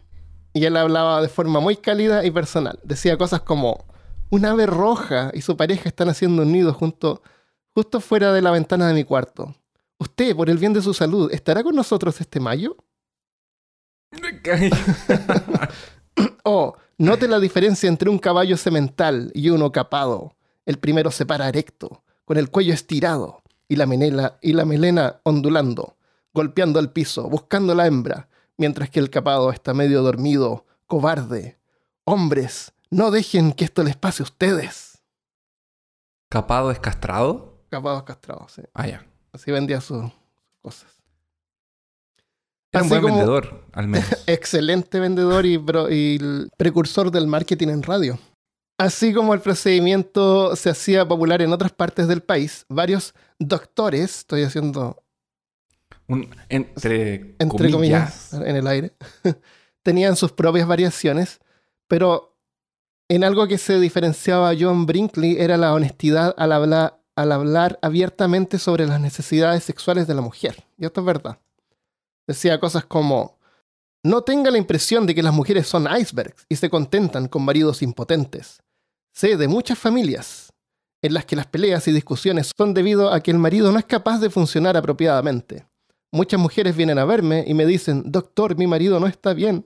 y 0.53 0.63
él 0.63 0.77
hablaba 0.77 1.21
de 1.21 1.27
forma 1.27 1.59
muy 1.59 1.75
cálida 1.75 2.23
y 2.23 2.31
personal. 2.31 2.79
Decía 2.83 3.17
cosas 3.17 3.41
como, 3.41 3.85
un 4.29 4.45
ave 4.45 4.65
roja 4.65 5.29
y 5.33 5.41
su 5.41 5.57
pareja 5.57 5.89
están 5.89 6.07
haciendo 6.07 6.43
un 6.43 6.53
nido 6.53 6.73
junto, 6.73 7.21
justo 7.73 7.99
fuera 7.99 8.31
de 8.31 8.41
la 8.41 8.51
ventana 8.51 8.87
de 8.87 8.93
mi 8.93 9.03
cuarto. 9.03 9.53
Usted, 9.97 10.33
por 10.37 10.49
el 10.49 10.57
bien 10.57 10.71
de 10.71 10.81
su 10.81 10.93
salud, 10.93 11.29
¿estará 11.33 11.63
con 11.63 11.75
nosotros 11.75 12.21
este 12.21 12.39
mayo? 12.39 12.77
Oh, 16.43 16.75
note 16.97 17.27
la 17.27 17.39
diferencia 17.39 17.87
entre 17.87 18.09
un 18.09 18.17
caballo 18.17 18.57
semental 18.57 19.31
y 19.35 19.49
uno 19.49 19.71
capado. 19.71 20.35
El 20.65 20.79
primero 20.79 21.11
se 21.11 21.25
para 21.25 21.47
erecto, 21.47 22.03
con 22.25 22.37
el 22.37 22.49
cuello 22.49 22.73
estirado 22.73 23.41
y 23.67 23.75
la, 23.75 23.85
menela, 23.85 24.39
y 24.41 24.53
la 24.53 24.65
melena 24.65 25.19
ondulando, 25.23 25.97
golpeando 26.33 26.79
el 26.79 26.89
piso, 26.89 27.29
buscando 27.29 27.75
la 27.75 27.87
hembra, 27.87 28.29
mientras 28.57 28.89
que 28.89 28.99
el 28.99 29.09
capado 29.09 29.51
está 29.51 29.73
medio 29.73 30.01
dormido, 30.01 30.65
cobarde. 30.87 31.59
Hombres, 32.05 32.71
no 32.89 33.11
dejen 33.11 33.53
que 33.53 33.65
esto 33.65 33.83
les 33.83 33.95
pase 33.95 34.23
a 34.23 34.25
ustedes. 34.25 34.99
¿Capado 36.29 36.71
es 36.71 36.79
castrado? 36.79 37.63
Capados 37.69 38.03
castrados, 38.03 38.51
sí. 38.51 38.63
Ah, 38.73 38.87
ya. 38.87 39.05
Así 39.31 39.51
vendía 39.51 39.79
sus 39.79 40.11
cosas. 40.61 40.98
Era 42.71 42.83
un 42.83 42.89
buen 42.89 43.01
como- 43.01 43.15
vendedor, 43.15 43.63
al 43.73 43.87
menos. 43.87 44.07
excelente 44.27 44.99
vendedor 44.99 45.45
y, 45.45 45.57
pro- 45.57 45.89
y 45.91 46.19
precursor 46.57 47.09
del 47.11 47.27
marketing 47.27 47.69
en 47.69 47.83
radio. 47.83 48.19
Así 48.77 49.13
como 49.13 49.33
el 49.33 49.41
procedimiento 49.41 50.55
se 50.55 50.69
hacía 50.69 51.05
popular 51.07 51.41
en 51.41 51.51
otras 51.51 51.71
partes 51.73 52.07
del 52.07 52.21
país, 52.21 52.65
varios 52.69 53.13
doctores, 53.37 54.19
estoy 54.19 54.43
haciendo 54.43 55.03
Un- 56.07 56.29
entre, 56.47 57.35
entre 57.39 57.71
comillas, 57.71 58.29
comillas. 58.31 58.49
en 58.49 58.55
el 58.55 58.67
aire, 58.67 58.93
tenían 59.83 60.15
sus 60.15 60.31
propias 60.31 60.67
variaciones, 60.67 61.39
pero 61.87 62.37
en 63.09 63.23
algo 63.23 63.47
que 63.47 63.57
se 63.57 63.79
diferenciaba 63.79 64.49
a 64.51 64.55
John 64.57 64.85
Brinkley 64.85 65.37
era 65.39 65.57
la 65.57 65.73
honestidad 65.73 66.33
al 66.37 66.51
hablar, 66.51 67.01
al 67.15 67.31
hablar 67.31 67.79
abiertamente 67.81 68.59
sobre 68.59 68.85
las 68.85 69.01
necesidades 69.01 69.63
sexuales 69.63 70.05
de 70.07 70.13
la 70.13 70.21
mujer. 70.21 70.63
Y 70.77 70.85
esto 70.85 71.01
es 71.01 71.05
verdad. 71.07 71.39
Decía 72.29 72.59
cosas 72.59 72.85
como, 72.85 73.39
no 74.03 74.21
tenga 74.21 74.51
la 74.51 74.59
impresión 74.59 75.07
de 75.07 75.15
que 75.15 75.23
las 75.23 75.33
mujeres 75.33 75.65
son 75.65 75.87
icebergs 75.91 76.45
y 76.47 76.57
se 76.57 76.69
contentan 76.69 77.27
con 77.27 77.43
maridos 77.43 77.81
impotentes. 77.81 78.61
Sé 79.11 79.35
de 79.35 79.47
muchas 79.47 79.79
familias 79.79 80.53
en 81.01 81.15
las 81.15 81.25
que 81.25 81.35
las 81.35 81.47
peleas 81.47 81.87
y 81.87 81.91
discusiones 81.91 82.51
son 82.55 82.75
debido 82.75 83.11
a 83.11 83.21
que 83.21 83.31
el 83.31 83.39
marido 83.39 83.71
no 83.71 83.79
es 83.79 83.85
capaz 83.85 84.19
de 84.19 84.29
funcionar 84.29 84.77
apropiadamente. 84.77 85.65
Muchas 86.11 86.39
mujeres 86.39 86.75
vienen 86.75 86.99
a 86.99 87.05
verme 87.05 87.45
y 87.47 87.55
me 87.55 87.65
dicen, 87.65 88.03
doctor, 88.05 88.55
mi 88.55 88.67
marido 88.67 88.99
no 88.99 89.07
está 89.07 89.33
bien. 89.33 89.65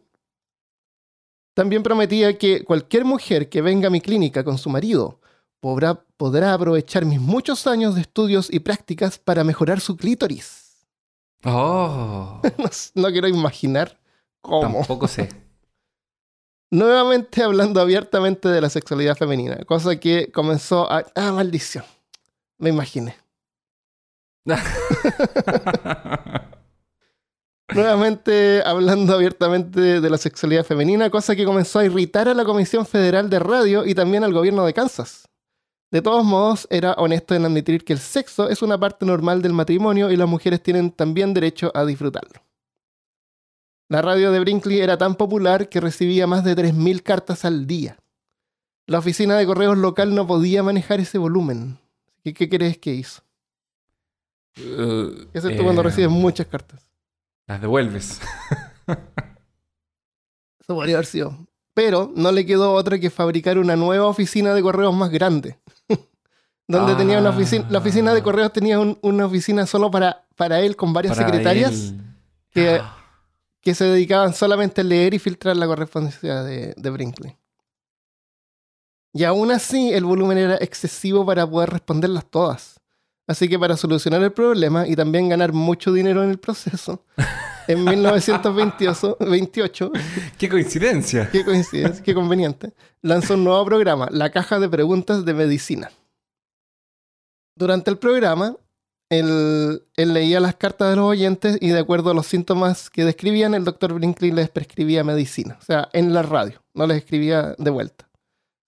También 1.54 1.84
prometía 1.84 2.38
que 2.38 2.64
cualquier 2.64 3.04
mujer 3.04 3.50
que 3.50 3.62
venga 3.62 3.88
a 3.88 3.92
mi 3.92 4.00
clínica 4.00 4.46
con 4.46 4.58
su 4.58 4.70
marido 4.70 5.20
podrá, 5.60 6.06
podrá 6.16 6.54
aprovechar 6.54 7.04
mis 7.04 7.20
muchos 7.20 7.68
años 7.68 7.96
de 7.96 8.00
estudios 8.00 8.48
y 8.50 8.62
prácticas 8.62 9.20
para 9.20 9.44
mejorar 9.44 9.82
su 9.82 9.98
clítoris. 9.98 10.63
Oh, 11.46 12.42
No, 12.58 12.70
no 12.96 13.12
quiero 13.12 13.28
imaginar 13.28 14.00
cómo. 14.42 14.80
tampoco 14.80 15.08
sé. 15.08 15.30
Nuevamente 16.72 17.44
hablando 17.44 17.82
abiertamente 17.82 18.50
de 18.50 18.62
la 18.62 18.70
sexualidad 18.70 19.16
femenina, 19.16 19.64
cosa 19.66 20.00
que 20.00 20.32
comenzó 20.32 20.92
a... 20.92 21.06
Ah, 21.16 21.32
maldición. 21.32 21.84
Me 22.58 22.70
imaginé. 22.70 23.16
Nuevamente 27.74 28.62
hablando 28.66 29.14
abiertamente 29.14 30.02
de 30.02 30.10
la 30.10 30.18
sexualidad 30.18 30.66
femenina, 30.66 31.10
cosa 31.10 31.36
que 31.36 31.46
comenzó 31.46 31.80
a 31.80 31.86
irritar 31.86 32.28
a 32.28 32.34
la 32.34 32.44
Comisión 32.44 32.86
Federal 32.86 33.30
de 33.30 33.40
Radio 33.40 33.86
y 33.86 33.96
también 33.96 34.24
al 34.24 34.34
gobierno 34.34 34.66
de 34.66 34.74
Kansas. 34.74 35.30
De 35.94 36.02
todos 36.02 36.26
modos, 36.26 36.68
era 36.72 36.94
honesto 36.94 37.36
en 37.36 37.46
admitir 37.46 37.86
que 37.86 37.94
el 37.94 38.00
sexo 38.00 38.50
es 38.50 38.64
una 38.64 38.80
parte 38.80 39.06
normal 39.06 39.44
del 39.44 39.54
matrimonio 39.54 40.10
y 40.10 40.18
las 40.18 40.28
mujeres 40.28 40.64
tienen 40.64 40.90
también 40.90 41.36
derecho 41.36 41.72
a 41.76 41.86
disfrutarlo. 41.86 42.42
La 43.90 44.02
radio 44.02 44.32
de 44.32 44.40
Brinkley 44.40 44.80
era 44.80 44.98
tan 44.98 45.14
popular 45.14 45.70
que 45.70 45.80
recibía 45.80 46.26
más 46.26 46.44
de 46.44 46.56
3.000 46.56 47.04
cartas 47.04 47.46
al 47.46 47.68
día. 47.68 48.00
La 48.88 48.98
oficina 48.98 49.38
de 49.38 49.46
correos 49.46 49.78
local 49.78 50.16
no 50.16 50.26
podía 50.26 50.64
manejar 50.64 51.00
ese 51.00 51.20
volumen. 51.20 51.78
¿Qué, 52.24 52.34
qué 52.34 52.50
crees 52.50 52.80
que 52.80 52.96
hizo? 52.96 53.22
Uh, 54.58 55.28
tú 55.32 55.64
cuando 55.64 55.82
eh, 55.82 55.84
recibes 55.84 56.10
muchas 56.10 56.48
cartas. 56.48 56.90
Las 57.46 57.62
devuelves. 57.62 58.20
Eso 60.60 60.74
podría 60.74 60.96
haber 60.96 61.06
sido. 61.06 61.38
Pero 61.76 62.12
no 62.16 62.32
le 62.32 62.48
quedó 62.48 62.74
otra 62.74 62.98
que 62.98 63.12
fabricar 63.12 63.60
una 63.60 63.76
nueva 63.76 64.08
oficina 64.08 64.56
de 64.56 64.64
correos 64.64 64.96
más 64.96 65.12
grande. 65.12 65.60
Donde 66.68 66.96
tenía 66.96 67.20
una 67.20 67.30
oficina, 67.32 67.66
la 67.70 67.80
oficina 67.80 68.14
de 68.14 68.20
Ah. 68.20 68.24
correos 68.24 68.54
tenía 68.54 68.80
un- 68.80 68.98
una 69.02 69.26
oficina 69.26 69.66
solo 69.66 69.92
para, 69.92 70.26
para 70.36 70.60
él 70.62 70.76
con 70.76 70.94
varias 70.94 71.16
Para 71.16 71.28
secretarias 71.30 71.72
él. 71.90 72.02
que, 72.52 72.80
Ah. 72.82 72.98
que 73.62 73.76
se 73.76 73.86
dedicaban 73.86 74.34
solamente 74.34 74.82
a 74.82 74.84
leer 74.84 75.14
y 75.14 75.20
filtrar 75.20 75.56
la 75.58 75.68
correspondencia 75.68 76.42
de, 76.44 76.74
de 76.76 76.90
Brinkley. 76.90 77.38
Y 79.14 79.24
aún 79.26 79.52
así, 79.52 79.92
el 79.94 80.06
volumen 80.06 80.38
era 80.40 80.56
excesivo 80.56 81.26
para 81.26 81.46
poder 81.48 81.70
responderlas 81.70 82.26
todas. 82.26 82.80
Así 83.28 83.48
que 83.48 83.58
para 83.60 83.78
solucionar 83.78 84.22
el 84.24 84.32
problema 84.34 84.88
y 84.88 84.96
también 84.96 85.30
ganar 85.30 85.54
mucho 85.54 85.94
dinero 85.94 86.24
en 86.24 86.30
el 86.32 86.40
proceso, 86.40 87.06
en 87.68 87.84
1928, 87.86 89.18
28, 89.20 89.92
¡Qué 90.38 90.50
coincidencia! 90.50 91.30
qué 91.32 91.46
coincidencia, 91.46 92.04
qué 92.04 92.14
conveniente, 92.14 92.74
lanzó 93.02 93.36
un 93.36 93.44
nuevo 93.46 93.64
programa, 93.66 94.08
la 94.12 94.30
caja 94.32 94.60
de 94.60 94.68
preguntas 94.68 95.24
de 95.24 95.34
medicina. 95.34 95.92
Durante 97.56 97.92
el 97.92 97.98
programa, 97.98 98.58
él, 99.10 99.84
él 99.96 100.14
leía 100.14 100.40
las 100.40 100.56
cartas 100.56 100.90
de 100.90 100.96
los 100.96 101.06
oyentes 101.06 101.58
y 101.62 101.70
de 101.70 101.80
acuerdo 101.80 102.10
a 102.10 102.14
los 102.14 102.28
síntomas 102.28 102.90
que 102.90 103.06
describían, 103.06 103.54
el 103.54 103.64
doctor 103.64 103.94
Brinkley 103.94 104.32
les 104.32 104.50
prescribía 104.50 105.04
medicina. 105.04 105.58
O 105.62 105.64
sea, 105.64 105.90
en 105.94 106.14
la 106.14 106.24
radio, 106.24 106.64
no 106.74 106.88
les 106.88 106.98
escribía 106.98 107.56
de 107.58 107.70
vuelta, 107.70 108.10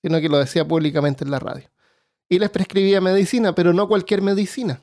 sino 0.04 0.20
que 0.22 0.30
lo 0.30 0.38
decía 0.38 0.68
públicamente 0.68 1.24
en 1.24 1.32
la 1.32 1.40
radio. 1.40 1.70
Y 2.30 2.40
les 2.40 2.50
prescribía 2.50 3.02
medicina, 3.02 3.54
pero 3.54 3.74
no 3.74 3.88
cualquier 3.88 4.22
medicina. 4.22 4.82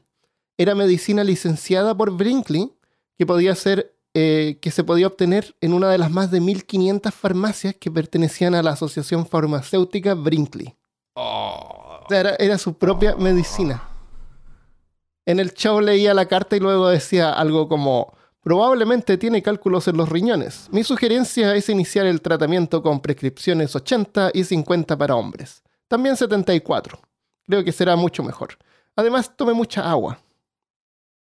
Era 0.59 0.75
medicina 0.75 1.25
licenciada 1.25 1.97
por 1.97 2.11
Brinkley, 2.11 2.73
que 3.19 3.27
podía 3.27 3.55
ser, 3.55 3.97
eh, 4.15 4.59
que 4.61 4.71
se 4.71 4.85
podía 4.85 5.07
obtener 5.07 5.55
en 5.61 5.73
una 5.73 5.91
de 5.91 5.99
las 5.99 6.11
más 6.11 6.31
de 6.31 6.41
1500 6.41 7.15
farmacias 7.15 7.75
que 7.75 7.91
pertenecían 7.91 8.55
a 8.55 8.63
la 8.63 8.73
Asociación 8.73 9.27
Farmacéutica 9.27 10.15
Brinkley. 10.15 10.75
Oh. 11.15 12.01
O 12.05 12.09
sea, 12.09 12.21
era, 12.21 12.37
era 12.39 12.59
su 12.59 12.75
propia 12.75 13.17
medicina. 13.17 13.92
En 15.27 15.39
el 15.39 15.53
show 15.55 15.81
leía 15.81 16.15
la 16.15 16.27
carta 16.27 16.57
y 16.57 16.61
luego 16.61 16.89
decía 16.89 17.33
algo 17.33 17.69
como, 17.69 18.17
probablemente 18.41 19.19
tiene 19.19 19.43
cálculos 19.43 19.87
en 19.89 19.97
los 19.97 20.09
riñones. 20.09 20.69
Mi 20.73 20.83
sugerencia 20.83 21.55
es 21.55 21.69
iniciar 21.69 22.07
el 22.07 22.21
tratamiento 22.21 22.83
con 22.83 23.01
prescripciones 23.01 23.75
80 23.77 24.33
y 24.35 24.45
50 24.45 24.99
para 24.99 25.15
hombres. 25.15 25.63
También 25.89 26.17
74. 26.17 26.99
Creo 27.47 27.65
que 27.65 27.73
será 27.73 27.97
mucho 27.97 28.23
mejor. 28.23 28.59
Además, 28.97 29.37
tome 29.37 29.53
mucha 29.53 29.89
agua. 29.89 30.19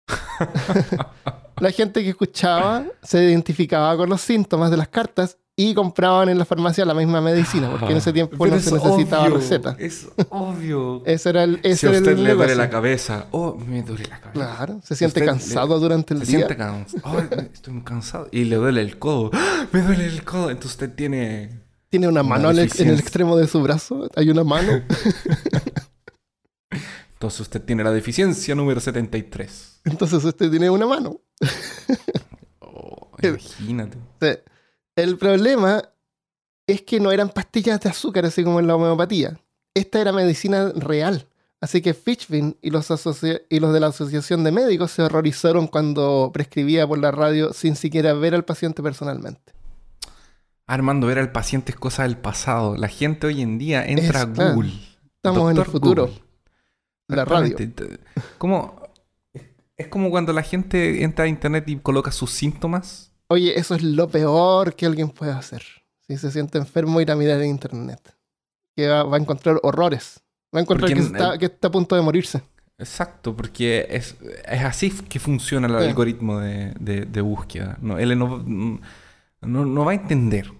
la 1.61 1.71
gente 1.71 2.03
que 2.03 2.11
escuchaba 2.11 2.85
se 3.03 3.23
identificaba 3.25 3.97
con 3.97 4.09
los 4.09 4.21
síntomas 4.21 4.71
de 4.71 4.77
las 4.77 4.89
cartas 4.89 5.39
y 5.59 5.73
compraban 5.73 6.29
en 6.29 6.37
la 6.39 6.45
farmacia 6.45 6.85
la 6.85 6.93
misma 6.93 7.23
medicina, 7.23 7.71
porque 7.71 7.87
en 7.93 7.97
ese 7.97 8.13
tiempo 8.13 8.37
Pero 8.39 8.57
no 8.57 8.61
se 8.61 8.73
necesitaba 8.75 9.25
obvio, 9.25 9.37
receta. 9.39 9.75
Es 9.79 10.07
obvio. 10.29 11.03
Ese 11.07 11.31
era 11.31 11.45
el, 11.45 11.61
ese 11.63 11.77
si 11.77 11.87
a 11.87 11.89
era 11.91 11.99
usted 12.01 12.13
el 12.13 12.25
le 12.25 12.35
duele 12.35 12.55
la 12.57 12.69
cabeza, 12.69 13.27
oh, 13.31 13.55
me 13.57 13.83
duele 13.83 14.05
la 14.05 14.21
cabeza. 14.21 14.33
Claro, 14.57 14.81
se 14.85 14.95
siente 14.95 15.21
Usted 15.21 15.21
le- 15.23 15.27
cansado 15.27 15.81
durante 15.81 16.13
el 16.13 16.21
Se 16.21 16.27
día. 16.27 16.37
siente 16.41 16.57
cansado. 16.59 17.03
Oh, 17.05 17.19
estoy 17.53 17.73
muy 17.73 17.83
cansado. 17.85 18.29
Y 18.33 18.45
le 18.45 18.57
duele 18.57 18.83
el 18.83 18.99
codo. 18.99 19.31
¡Ah! 19.33 19.67
Me 19.73 19.81
duele 19.81 20.05
el 20.07 20.23
codo. 20.25 20.51
Entonces 20.51 20.73
usted 20.73 20.95
tiene. 20.95 21.63
Tiene 21.89 22.09
una 22.09 22.21
Una 22.21 22.29
mano 22.29 22.51
en 22.51 22.57
el, 22.57 22.59
en 22.59 22.63
el 22.65 22.69
deficiencia. 22.69 23.01
extremo 23.03 23.37
de 23.39 23.47
su 23.47 23.63
brazo. 23.63 24.11
Hay 24.15 24.29
una 24.29 24.45
mano. 24.45 24.83
Entonces 27.15 27.41
usted 27.41 27.63
tiene 27.63 27.83
la 27.83 27.93
deficiencia 27.93 28.55
número 28.55 28.79
73. 28.81 29.81
Entonces 29.85 30.23
este 30.25 30.51
tiene 30.51 30.69
una 30.69 30.87
mano. 30.87 31.21
Oh, 32.61 33.11
imagínate. 33.23 33.97
Sí. 34.21 34.29
El 34.97 35.19
problema 35.19 35.83
es 36.67 36.83
que 36.83 36.99
no 36.99 37.13
eran 37.13 37.29
pastillas 37.29 37.81
de 37.81 37.91
azúcar 37.91 38.25
así 38.25 38.43
como 38.43 38.61
en 38.61 38.67
la 38.67 38.77
homeopatía. 38.77 39.39
Esta 39.75 40.01
era 40.01 40.13
medicina 40.13 40.73
real. 40.75 41.27
Así 41.61 41.81
que 41.81 41.95
Fitchvin 41.95 42.57
y 42.61 42.71
los, 42.71 42.91
y 43.49 43.61
los 43.61 43.73
de 43.73 43.81
la 43.81 43.87
Asociación 43.89 44.45
de 44.45 44.53
Médicos 44.53 44.91
se 44.91 45.03
horrorizaron 45.03 45.67
cuando 45.69 46.31
prescribía 46.33 46.87
por 46.87 46.99
la 46.99 47.11
radio 47.11 47.53
sin 47.53 47.77
siquiera 47.77 48.13
ver 48.15 48.35
al 48.35 48.45
paciente 48.45 48.83
personalmente. 48.83 49.53
Armando, 50.67 51.07
ver 51.07 51.19
al 51.19 51.33
paciente 51.33 51.73
es 51.73 51.79
cosa 51.79 52.03
del 52.03 52.19
pasado. 52.19 52.77
La 52.77 52.89
gente 52.89 53.27
hoy 53.27 53.41
en 53.41 53.59
día 53.59 53.87
entra 53.87 54.23
Es, 54.23 54.39
a. 54.39 54.53
Google. 54.53 54.73
Estamos 55.17 55.43
en 55.43 55.49
el 55.51 55.57
Doctor 55.57 55.73
futuro. 55.73 56.07
Google. 56.07 56.23
La 57.09 57.25
radio. 57.25 57.57
Como, 58.37 58.83
es 59.77 59.89
como 59.89 60.11
cuando 60.11 60.33
la 60.33 60.43
gente 60.43 61.05
entra 61.05 61.25
a 61.25 61.29
internet 61.29 61.65
y 61.69 61.77
coloca 61.77 62.11
sus 62.11 62.33
síntomas. 62.33 63.06
Oye, 63.29 63.59
eso 63.59 63.75
es 63.75 63.83
lo 63.83 64.09
peor 64.09 64.75
que 64.75 64.87
alguien 64.87 65.09
puede 65.11 65.33
hacer. 65.33 65.63
Si 66.07 66.17
se 66.17 66.31
siente 66.31 66.59
enfermo, 66.59 67.01
ir 67.01 67.11
a 67.11 67.17
mirar 67.17 67.41
en 67.41 67.51
internet. 67.51 68.15
Que 68.77 68.87
va, 68.89 69.03
va 69.05 69.17
a 69.17 69.21
encontrar 69.21 69.59
horrores. 69.63 70.21
Va 70.55 70.61
a 70.61 70.63
encontrar 70.63 70.93
que, 70.93 71.01
está, 71.01 71.37
que 71.39 71.47
está 71.47 71.69
a 71.69 71.71
punto 71.73 71.97
de 71.97 72.03
morirse. 72.03 72.43
Exacto, 72.79 73.35
porque 73.35 73.87
es, 73.91 74.17
es 74.47 74.63
así 74.63 74.91
que 74.91 75.19
funciona 75.19 75.67
el 75.67 75.79
Sí. 75.83 75.89
algoritmo 75.89 76.39
de, 76.41 76.75
de- 76.79 77.07
de 77.07 77.21
búsqueda. 77.23 77.79
No, 77.81 77.99
él 77.99 78.17
no, 78.19 78.39
no, 78.47 79.65
no 79.65 79.85
va 79.85 79.93
a 79.93 79.95
entender. 79.95 80.53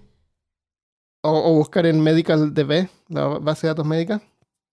O, 1.23 1.29
o 1.51 1.53
buscar 1.55 1.85
en 1.85 2.01
MedicalDB, 2.01 2.89
la 3.09 3.27
base 3.39 3.67
de 3.67 3.71
datos 3.71 3.85
médica. 3.85 4.21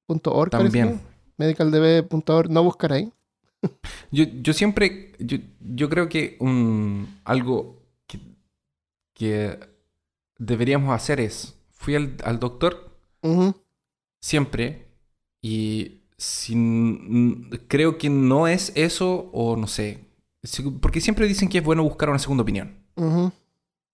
punto 0.06 0.32
.org, 0.34 0.50
También. 0.50 1.00
MedicalDB.org, 1.36 2.50
no 2.50 2.62
buscar 2.64 2.92
ahí. 2.92 3.12
Yo, 4.10 4.24
yo 4.42 4.52
siempre, 4.52 5.12
yo, 5.18 5.38
yo 5.60 5.88
creo 5.88 6.08
que 6.08 6.36
un, 6.40 7.20
algo 7.24 7.82
que, 9.14 9.58
deberíamos 10.38 10.94
hacer 10.94 11.20
es, 11.20 11.54
fui 11.70 11.94
al, 11.94 12.16
al 12.24 12.38
doctor 12.40 12.98
siempre 14.20 14.88
y 15.40 16.00
si, 16.16 16.54
n- 16.54 17.48
creo 17.68 17.98
que 17.98 18.10
no 18.10 18.46
es 18.48 18.72
eso 18.74 19.30
o 19.32 19.56
no 19.56 19.66
sé, 19.66 20.04
porque 20.80 21.00
siempre 21.00 21.26
dicen 21.26 21.48
que 21.48 21.58
es 21.58 21.64
bueno 21.64 21.82
buscar 21.82 22.10
una 22.10 22.18
segunda 22.18 22.42
opinión. 22.42 22.76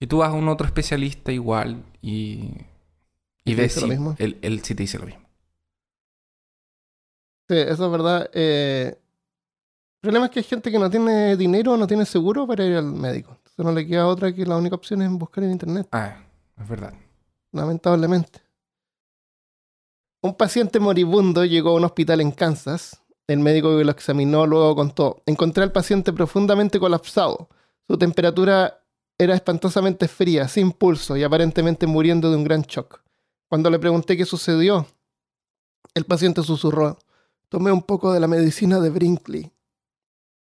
Y 0.00 0.06
tú 0.06 0.18
vas 0.18 0.30
a 0.30 0.32
un 0.32 0.48
otro 0.48 0.66
especialista 0.66 1.30
igual 1.32 1.84
y, 2.00 2.50
¿Y 3.44 3.54
ves 3.54 3.74
si 3.74 3.80
él, 4.18 4.38
él 4.42 4.62
sí 4.64 4.74
te 4.74 4.82
dice 4.82 4.98
lo 4.98 5.06
mismo. 5.06 5.22
Sí, 7.48 7.56
eso 7.56 7.86
es 7.86 7.90
verdad. 7.92 8.30
Eh, 8.32 8.94
el 8.96 10.00
problema 10.00 10.26
es 10.26 10.30
que 10.30 10.40
hay 10.40 10.44
gente 10.44 10.70
que 10.70 10.78
no 10.78 10.88
tiene 10.88 11.36
dinero 11.36 11.72
o 11.72 11.76
no 11.76 11.86
tiene 11.86 12.06
seguro 12.06 12.46
para 12.46 12.64
ir 12.64 12.76
al 12.76 12.92
médico. 12.92 13.36
No 13.62 13.72
le 13.72 13.86
queda 13.86 14.06
otra 14.06 14.32
que 14.34 14.46
la 14.46 14.56
única 14.56 14.74
opción 14.74 15.02
es 15.02 15.11
buscar 15.11 15.44
en 15.44 15.52
internet. 15.52 15.88
Ah, 15.92 16.16
es 16.58 16.68
verdad. 16.68 16.94
lamentablemente. 17.52 18.40
Un 20.22 20.34
paciente 20.34 20.80
moribundo 20.80 21.44
llegó 21.44 21.70
a 21.70 21.74
un 21.74 21.84
hospital 21.84 22.20
en 22.20 22.30
Kansas. 22.30 23.02
El 23.26 23.38
médico 23.38 23.76
que 23.76 23.84
lo 23.84 23.90
examinó 23.90 24.46
luego 24.46 24.74
contó, 24.74 25.22
encontré 25.24 25.62
al 25.62 25.72
paciente 25.72 26.12
profundamente 26.12 26.80
colapsado. 26.80 27.48
Su 27.86 27.96
temperatura 27.96 28.82
era 29.18 29.34
espantosamente 29.34 30.08
fría, 30.08 30.48
sin 30.48 30.72
pulso 30.72 31.16
y 31.16 31.22
aparentemente 31.22 31.86
muriendo 31.86 32.30
de 32.30 32.36
un 32.36 32.44
gran 32.44 32.62
shock. 32.62 33.02
Cuando 33.48 33.68
le 33.70 33.78
pregunté 33.78 34.16
qué 34.16 34.24
sucedió, 34.24 34.86
el 35.94 36.05
paciente 36.05 36.43
susurró, 36.43 36.98
tomé 37.48 37.70
un 37.70 37.82
poco 37.82 38.12
de 38.12 38.20
la 38.20 38.26
medicina 38.26 38.80
de 38.80 38.90
Brinkley. 38.90 39.52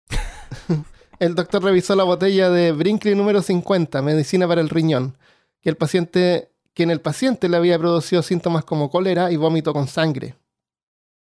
el 1.21 1.35
doctor 1.37 1.63
revisó 1.63 1.95
la 1.95 2.05
botella 2.05 2.51
de 2.51 2.73
Brinkley 2.73 3.15
número 3.15 3.41
50, 3.43 4.03
medicina 4.03 4.49
para 4.49 4.61
el 4.61 4.69
riñón, 4.69 5.17
que 5.61 5.69
el 5.71 5.77
paciente 5.77 6.49
que 6.75 6.83
en 6.85 6.91
el 6.91 7.01
paciente 7.01 7.49
le 7.49 7.57
había 7.57 7.79
producido 7.79 8.23
síntomas 8.23 8.65
como 8.65 8.91
cólera 8.91 9.31
y 9.31 9.37
vómito 9.37 9.73
con 9.73 9.87
sangre, 9.87 10.35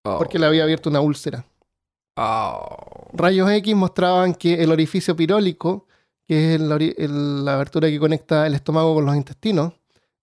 Oh. 0.05 0.19
porque 0.19 0.39
le 0.39 0.47
había 0.47 0.63
abierto 0.65 0.91
una 0.91 1.01
úlcera. 1.01 1.45
Oh. 2.17 3.09
Rayos 3.13 3.51
X 3.51 3.75
mostraban 3.75 4.35
que 4.35 4.63
el 4.63 4.71
orificio 4.71 5.17
pirólico, 5.17 5.87
que 6.27 6.55
es 6.55 6.61
el 6.61 6.71
ori- 6.71 6.95
el- 6.99 7.45
la 7.45 7.55
abertura 7.55 7.89
que 7.89 7.99
conecta 7.99 8.47
el 8.47 8.55
estómago 8.55 8.95
con 8.95 9.07
los 9.07 9.17
intestinos, 9.17 9.73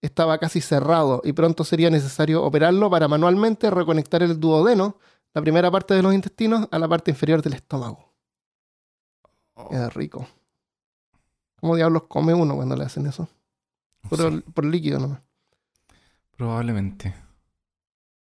estaba 0.02 0.38
casi 0.38 0.61
cerrado 0.61 1.22
y 1.26 1.34
pronto 1.34 1.64
sería 1.64 1.90
necesario 1.90 2.44
operarlo 2.44 2.90
para 2.90 3.07
manualmente 3.07 3.69
reconectar 3.69 4.23
el 4.23 4.40
duodeno, 4.40 4.98
la 5.34 5.41
primera 5.41 5.69
parte 5.72 5.94
de 5.94 6.02
los 6.03 6.14
intestinos, 6.14 6.68
a 6.72 6.80
la 6.80 6.88
parte 6.88 7.11
inferior 7.11 7.41
del 7.41 7.53
estómago. 7.53 8.09
Oh. 9.60 9.69
Queda 9.69 9.90
rico. 9.90 10.27
¿Cómo 11.60 11.76
diablos 11.76 12.03
come 12.07 12.34
uno 12.34 12.56
cuando 12.56 12.76
le 12.76 12.86
hacen 12.86 13.06
eso? 13.06 13.27
Por, 14.07 14.65
líquido 14.65 14.99
nomás. 14.99 15.19
probablemente. 16.38 17.14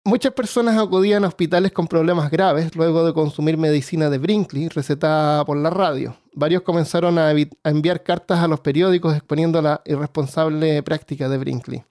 Muchas 0.06 0.34
personas 0.34 0.78
acudían 0.78 1.26
a 1.26 1.28
hospitales 1.28 1.72
con 1.72 1.88
problemas 1.88 2.32
graves 2.32 2.76
luego 2.76 3.06
de 3.06 3.14
consumir 3.14 3.58
medicina 3.58 4.10
de 4.10 4.20
Brinkley 4.20 4.70
recetada 4.70 5.44
por 5.44 5.58
la 5.58 5.70
radio. 5.70 6.16
Varios 6.34 6.62
comenzaron 6.62 7.18
a, 7.18 7.30
a 7.30 7.70
enviar 7.70 8.04
cartas 8.04 8.40
a 8.40 8.48
los 8.48 8.62
periódicos 8.62 9.16
exponiendo 9.16 9.62
la 9.62 9.82
irresponsable 9.84 10.82
práctica 10.84 11.28
de 11.28 11.38
Brinkley. 11.38 11.84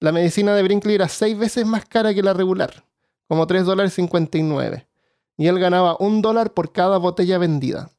La 0.00 0.12
medicina 0.12 0.54
de 0.54 0.62
Brinkley 0.62 0.94
era 0.94 1.08
seis 1.08 1.36
veces 1.38 1.66
más 1.66 1.84
cara 1.84 2.14
que 2.14 2.22
la 2.22 2.32
regular, 2.32 2.84
como 3.28 3.46
3 3.46 3.64
dólares 3.64 3.92
59. 3.94 4.88
Y 5.36 5.46
él 5.46 5.58
ganaba 5.58 5.96
un 6.00 6.22
dólar 6.22 6.54
por 6.54 6.72
cada 6.72 6.98
botella 6.98 7.38
vendida, 7.38 7.90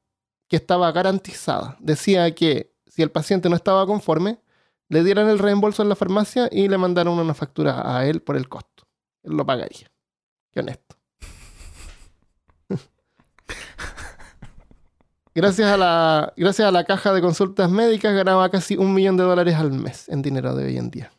que 0.49 0.57
estaba 0.57 0.91
garantizada. 0.91 1.77
Decía 1.79 2.35
que 2.35 2.73
si 2.87 3.01
el 3.01 3.11
paciente 3.11 3.47
no 3.49 3.55
estaba 3.55 3.85
conforme, 3.85 4.39
le 4.89 5.03
dieran 5.03 5.29
el 5.29 5.39
reembolso 5.39 5.83
en 5.83 5.89
la 5.89 5.95
farmacia 5.95 6.49
y 6.51 6.67
le 6.67 6.77
mandaron 6.77 7.17
una 7.17 7.33
factura 7.35 7.95
a 7.95 8.05
él 8.07 8.21
por 8.21 8.35
el 8.35 8.49
costo. 8.49 8.83
Él 9.23 9.37
lo 9.37 9.45
pagaría. 9.45 9.91
Qué 10.51 10.61
honesto. 10.61 10.97
gracias, 15.35 15.71
a 15.71 15.77
la, 15.77 16.33
gracias 16.35 16.67
a 16.67 16.71
la 16.71 16.83
caja 16.83 17.13
de 17.13 17.21
consultas 17.21 17.69
médicas 17.69 18.15
ganaba 18.15 18.49
casi 18.49 18.75
un 18.75 18.93
millón 18.93 19.15
de 19.17 19.23
dólares 19.23 19.53
al 19.55 19.71
mes 19.71 20.09
en 20.09 20.23
dinero 20.23 20.55
de 20.55 20.65
hoy 20.65 20.77
en 20.77 20.89
día. 20.89 21.11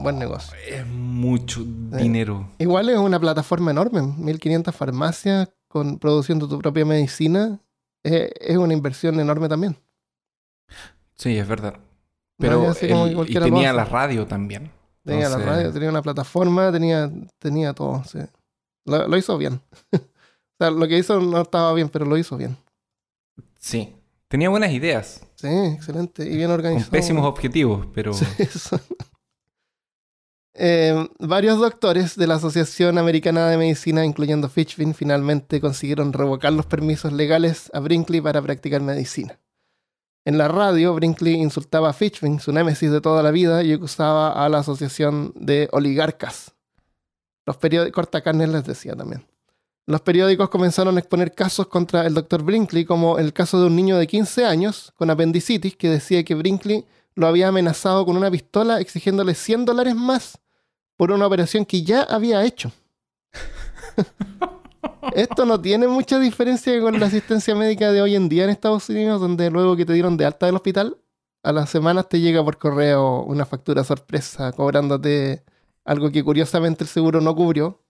Buen 0.00 0.16
oh, 0.16 0.18
negocio. 0.18 0.56
Es 0.66 0.86
mucho 0.86 1.60
eh, 1.60 1.98
dinero. 1.98 2.48
Igual 2.58 2.88
es 2.88 2.96
una 2.96 3.20
plataforma 3.20 3.70
enorme. 3.70 4.00
1500 4.00 4.74
farmacias 4.74 5.50
con, 5.68 5.98
produciendo 5.98 6.48
tu 6.48 6.58
propia 6.58 6.84
medicina. 6.84 7.60
Es, 8.02 8.30
es 8.40 8.56
una 8.56 8.72
inversión 8.72 9.20
enorme 9.20 9.48
también. 9.48 9.76
Sí, 11.16 11.36
es 11.36 11.46
verdad. 11.46 11.74
Pero 12.38 12.72
y 13.26 13.34
tenía 13.34 13.72
la 13.72 13.84
radio 13.84 14.26
también. 14.26 14.70
Tenía 15.04 15.28
la 15.28 15.38
radio, 15.38 15.72
tenía 15.72 15.88
una 15.88 16.02
plataforma, 16.02 16.70
tenía, 16.70 17.10
tenía 17.38 17.72
todo. 17.72 18.04
sí. 18.04 18.18
Lo, 18.84 19.06
lo 19.06 19.16
hizo 19.16 19.36
bien. 19.36 19.60
o 19.92 19.98
sea, 20.58 20.70
lo 20.70 20.86
que 20.88 20.98
hizo 20.98 21.20
no 21.20 21.42
estaba 21.42 21.72
bien, 21.74 21.88
pero 21.88 22.04
lo 22.04 22.16
hizo 22.16 22.36
bien. 22.36 22.56
Sí. 23.58 23.94
Tenía 24.28 24.50
buenas 24.50 24.72
ideas. 24.72 25.22
Sí, 25.34 25.48
excelente. 25.48 26.24
Y 26.24 26.36
bien 26.36 26.48
Con 26.48 26.56
organizado. 26.56 26.90
pésimos 26.90 27.26
objetivos, 27.26 27.86
pero... 27.94 28.12
Sí, 28.14 28.26
eso. 28.38 28.78
Eh, 30.60 31.08
varios 31.20 31.60
doctores 31.60 32.16
de 32.16 32.26
la 32.26 32.34
Asociación 32.34 32.98
Americana 32.98 33.48
de 33.48 33.56
Medicina, 33.56 34.04
incluyendo 34.04 34.48
Fitchvin, 34.48 34.92
finalmente 34.92 35.60
consiguieron 35.60 36.12
revocar 36.12 36.52
los 36.52 36.66
permisos 36.66 37.12
legales 37.12 37.70
a 37.72 37.78
Brinkley 37.78 38.20
para 38.20 38.42
practicar 38.42 38.80
medicina. 38.80 39.38
En 40.24 40.36
la 40.36 40.48
radio, 40.48 40.96
Brinkley 40.96 41.34
insultaba 41.34 41.90
a 41.90 41.92
Fitchvin, 41.92 42.40
su 42.40 42.50
némesis 42.50 42.90
de 42.90 43.00
toda 43.00 43.22
la 43.22 43.30
vida, 43.30 43.62
y 43.62 43.72
acusaba 43.72 44.32
a 44.32 44.48
la 44.48 44.58
Asociación 44.58 45.32
de 45.36 45.68
Oligarcas. 45.70 46.56
Los 47.46 47.56
periódicos, 47.56 48.08
les 48.12 48.64
decía 48.64 48.96
también. 48.96 49.24
Los 49.86 50.00
periódicos 50.00 50.48
comenzaron 50.48 50.96
a 50.96 50.98
exponer 50.98 51.36
casos 51.36 51.68
contra 51.68 52.04
el 52.04 52.14
doctor 52.14 52.42
Brinkley, 52.42 52.84
como 52.84 53.20
el 53.20 53.32
caso 53.32 53.60
de 53.60 53.68
un 53.68 53.76
niño 53.76 53.96
de 53.96 54.08
15 54.08 54.44
años 54.44 54.92
con 54.96 55.08
apendicitis 55.08 55.76
que 55.76 55.88
decía 55.88 56.24
que 56.24 56.34
Brinkley 56.34 56.84
lo 57.14 57.28
había 57.28 57.46
amenazado 57.46 58.04
con 58.04 58.16
una 58.16 58.28
pistola 58.28 58.80
exigiéndole 58.80 59.34
100 59.34 59.64
dólares 59.64 59.94
más 59.94 60.40
por 60.98 61.12
una 61.12 61.26
operación 61.26 61.64
que 61.64 61.82
ya 61.82 62.02
había 62.02 62.44
hecho. 62.44 62.72
Esto 65.14 65.46
no 65.46 65.60
tiene 65.60 65.86
mucha 65.86 66.18
diferencia 66.18 66.78
con 66.80 66.98
la 66.98 67.06
asistencia 67.06 67.54
médica 67.54 67.92
de 67.92 68.02
hoy 68.02 68.16
en 68.16 68.28
día 68.28 68.44
en 68.44 68.50
Estados 68.50 68.88
Unidos, 68.90 69.20
donde 69.20 69.48
luego 69.48 69.76
que 69.76 69.86
te 69.86 69.92
dieron 69.92 70.16
de 70.16 70.26
alta 70.26 70.46
del 70.46 70.56
hospital, 70.56 70.98
a 71.44 71.52
las 71.52 71.70
semanas 71.70 72.08
te 72.08 72.20
llega 72.20 72.44
por 72.44 72.58
correo 72.58 73.22
una 73.22 73.46
factura 73.46 73.84
sorpresa 73.84 74.50
cobrándote 74.52 75.44
algo 75.84 76.10
que 76.10 76.24
curiosamente 76.24 76.82
el 76.82 76.88
seguro 76.88 77.20
no 77.20 77.34
cubrió, 77.34 77.80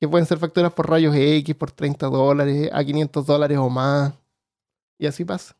que 0.00 0.08
pueden 0.08 0.26
ser 0.26 0.38
facturas 0.38 0.72
por 0.72 0.88
rayos 0.88 1.14
X, 1.14 1.54
por 1.54 1.70
30 1.70 2.06
dólares, 2.06 2.70
a 2.72 2.82
500 2.82 3.26
dólares 3.26 3.58
o 3.58 3.68
más. 3.68 4.14
Y 4.98 5.06
así 5.06 5.24
pasa. 5.24 5.54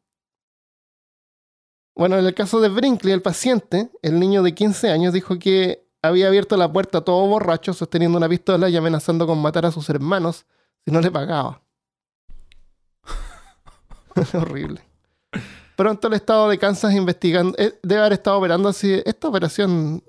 Bueno, 1.94 2.18
en 2.18 2.24
el 2.24 2.34
caso 2.34 2.60
de 2.60 2.70
Brinkley, 2.70 3.12
el 3.12 3.22
paciente, 3.22 3.90
el 4.00 4.18
niño 4.18 4.42
de 4.42 4.54
15 4.54 4.88
años, 4.90 5.12
dijo 5.12 5.38
que 5.38 5.87
había 6.02 6.28
abierto 6.28 6.56
la 6.56 6.72
puerta 6.72 7.00
todo 7.00 7.26
borracho, 7.26 7.72
sosteniendo 7.72 8.18
una 8.18 8.28
pistola 8.28 8.68
y 8.68 8.76
amenazando 8.76 9.26
con 9.26 9.40
matar 9.40 9.66
a 9.66 9.72
sus 9.72 9.88
hermanos 9.90 10.46
si 10.84 10.92
no 10.92 11.00
le 11.00 11.10
pagaba. 11.10 11.60
Horrible. 14.34 14.82
Pronto 15.76 16.08
el 16.08 16.14
estado 16.14 16.48
de 16.48 16.58
Kansas 16.58 16.92
investigando, 16.92 17.56
eh, 17.56 17.78
debe 17.82 18.00
haber 18.00 18.14
estado 18.14 18.38
operando 18.38 18.68
así. 18.68 19.00
Esta 19.04 19.28
operación 19.28 20.02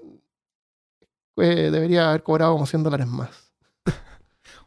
eh, 1.37 1.69
debería 1.71 2.09
haber 2.09 2.23
cobrado 2.23 2.53
como 2.53 2.65
100 2.65 2.83
dólares 2.83 3.07
más. 3.07 3.29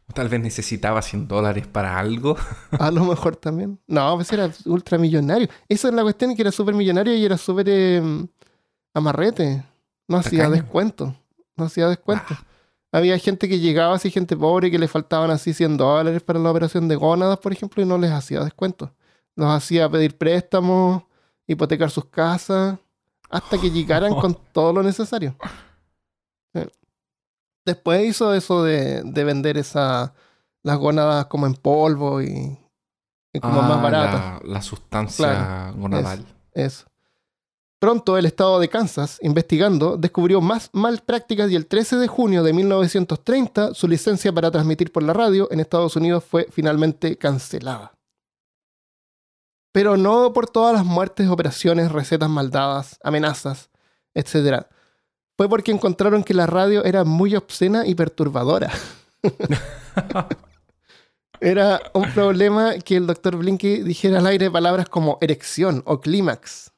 O 0.06 0.12
tal 0.14 0.28
vez 0.28 0.40
necesitaba 0.40 1.02
100 1.02 1.26
dólares 1.26 1.66
para 1.66 1.98
algo. 1.98 2.36
A 2.78 2.90
lo 2.90 3.04
mejor 3.04 3.34
también. 3.36 3.80
No, 3.86 4.14
pues 4.14 4.32
era 4.32 4.50
ultramillonario. 4.64 5.48
Esa 5.68 5.88
es 5.88 5.94
la 5.94 6.02
cuestión, 6.02 6.36
que 6.36 6.42
era 6.42 6.52
súper 6.52 6.74
millonario 6.74 7.14
y 7.14 7.24
era 7.24 7.36
súper 7.36 7.66
eh, 7.68 8.26
amarrete. 8.94 9.64
No 10.08 10.18
hacía 10.18 10.48
descuento. 10.50 11.14
No 11.56 11.64
hacía 11.66 11.88
descuento. 11.88 12.34
Había 12.90 13.18
gente 13.18 13.48
que 13.48 13.58
llegaba 13.58 13.94
así, 13.94 14.10
gente 14.10 14.36
pobre, 14.36 14.70
que 14.70 14.78
le 14.78 14.88
faltaban 14.88 15.30
así 15.30 15.54
100 15.54 15.76
dólares 15.78 16.22
para 16.22 16.38
la 16.38 16.50
operación 16.50 16.88
de 16.88 16.96
gónadas, 16.96 17.38
por 17.38 17.52
ejemplo, 17.52 17.82
y 17.82 17.86
no 17.86 17.96
les 17.96 18.10
hacía 18.10 18.40
descuento. 18.44 18.94
Los 19.34 19.48
hacía 19.50 19.88
pedir 19.90 20.18
préstamos, 20.18 21.02
hipotecar 21.46 21.90
sus 21.90 22.04
casas, 22.06 22.78
hasta 23.30 23.58
que 23.58 23.70
llegaran 23.70 24.14
con 24.14 24.34
todo 24.52 24.74
lo 24.74 24.82
necesario. 24.82 25.34
Sí. 26.54 26.60
Después 27.64 28.04
hizo 28.04 28.34
eso 28.34 28.62
de, 28.62 29.02
de 29.04 29.24
vender 29.24 29.56
esa, 29.56 30.12
las 30.62 30.76
gónadas 30.76 31.26
como 31.26 31.46
en 31.46 31.54
polvo 31.54 32.20
y, 32.20 32.58
y 33.32 33.40
como 33.40 33.60
Ah, 33.62 33.68
más 33.68 33.82
baratas. 33.82 34.42
La, 34.44 34.52
la 34.54 34.62
sustancia 34.62 35.26
Claro, 35.28 35.74
gonadal. 35.78 36.26
Eso. 36.52 36.86
Pronto 37.82 38.16
el 38.16 38.26
estado 38.26 38.60
de 38.60 38.68
Kansas, 38.68 39.18
investigando, 39.22 39.96
descubrió 39.96 40.40
más 40.40 40.70
mal 40.72 41.02
prácticas 41.04 41.50
y 41.50 41.56
el 41.56 41.66
13 41.66 41.96
de 41.96 42.06
junio 42.06 42.44
de 42.44 42.52
1930 42.52 43.74
su 43.74 43.88
licencia 43.88 44.32
para 44.32 44.52
transmitir 44.52 44.92
por 44.92 45.02
la 45.02 45.12
radio 45.12 45.48
en 45.50 45.58
Estados 45.58 45.96
Unidos 45.96 46.22
fue 46.22 46.46
finalmente 46.48 47.18
cancelada. 47.18 47.92
Pero 49.72 49.96
no 49.96 50.32
por 50.32 50.48
todas 50.48 50.74
las 50.74 50.84
muertes, 50.84 51.28
operaciones, 51.28 51.90
recetas 51.90 52.30
maldadas, 52.30 53.00
amenazas, 53.02 53.68
etc. 54.14 54.66
Fue 55.36 55.48
porque 55.48 55.72
encontraron 55.72 56.22
que 56.22 56.34
la 56.34 56.46
radio 56.46 56.84
era 56.84 57.02
muy 57.02 57.34
obscena 57.34 57.84
y 57.84 57.96
perturbadora. 57.96 58.70
Era 61.40 61.82
un 61.94 62.08
problema 62.12 62.74
que 62.78 62.96
el 62.96 63.08
doctor 63.08 63.34
Blinky 63.34 63.82
dijera 63.82 64.20
al 64.20 64.28
aire 64.28 64.48
palabras 64.48 64.88
como 64.88 65.18
erección 65.20 65.82
o 65.86 66.00
clímax. 66.00 66.71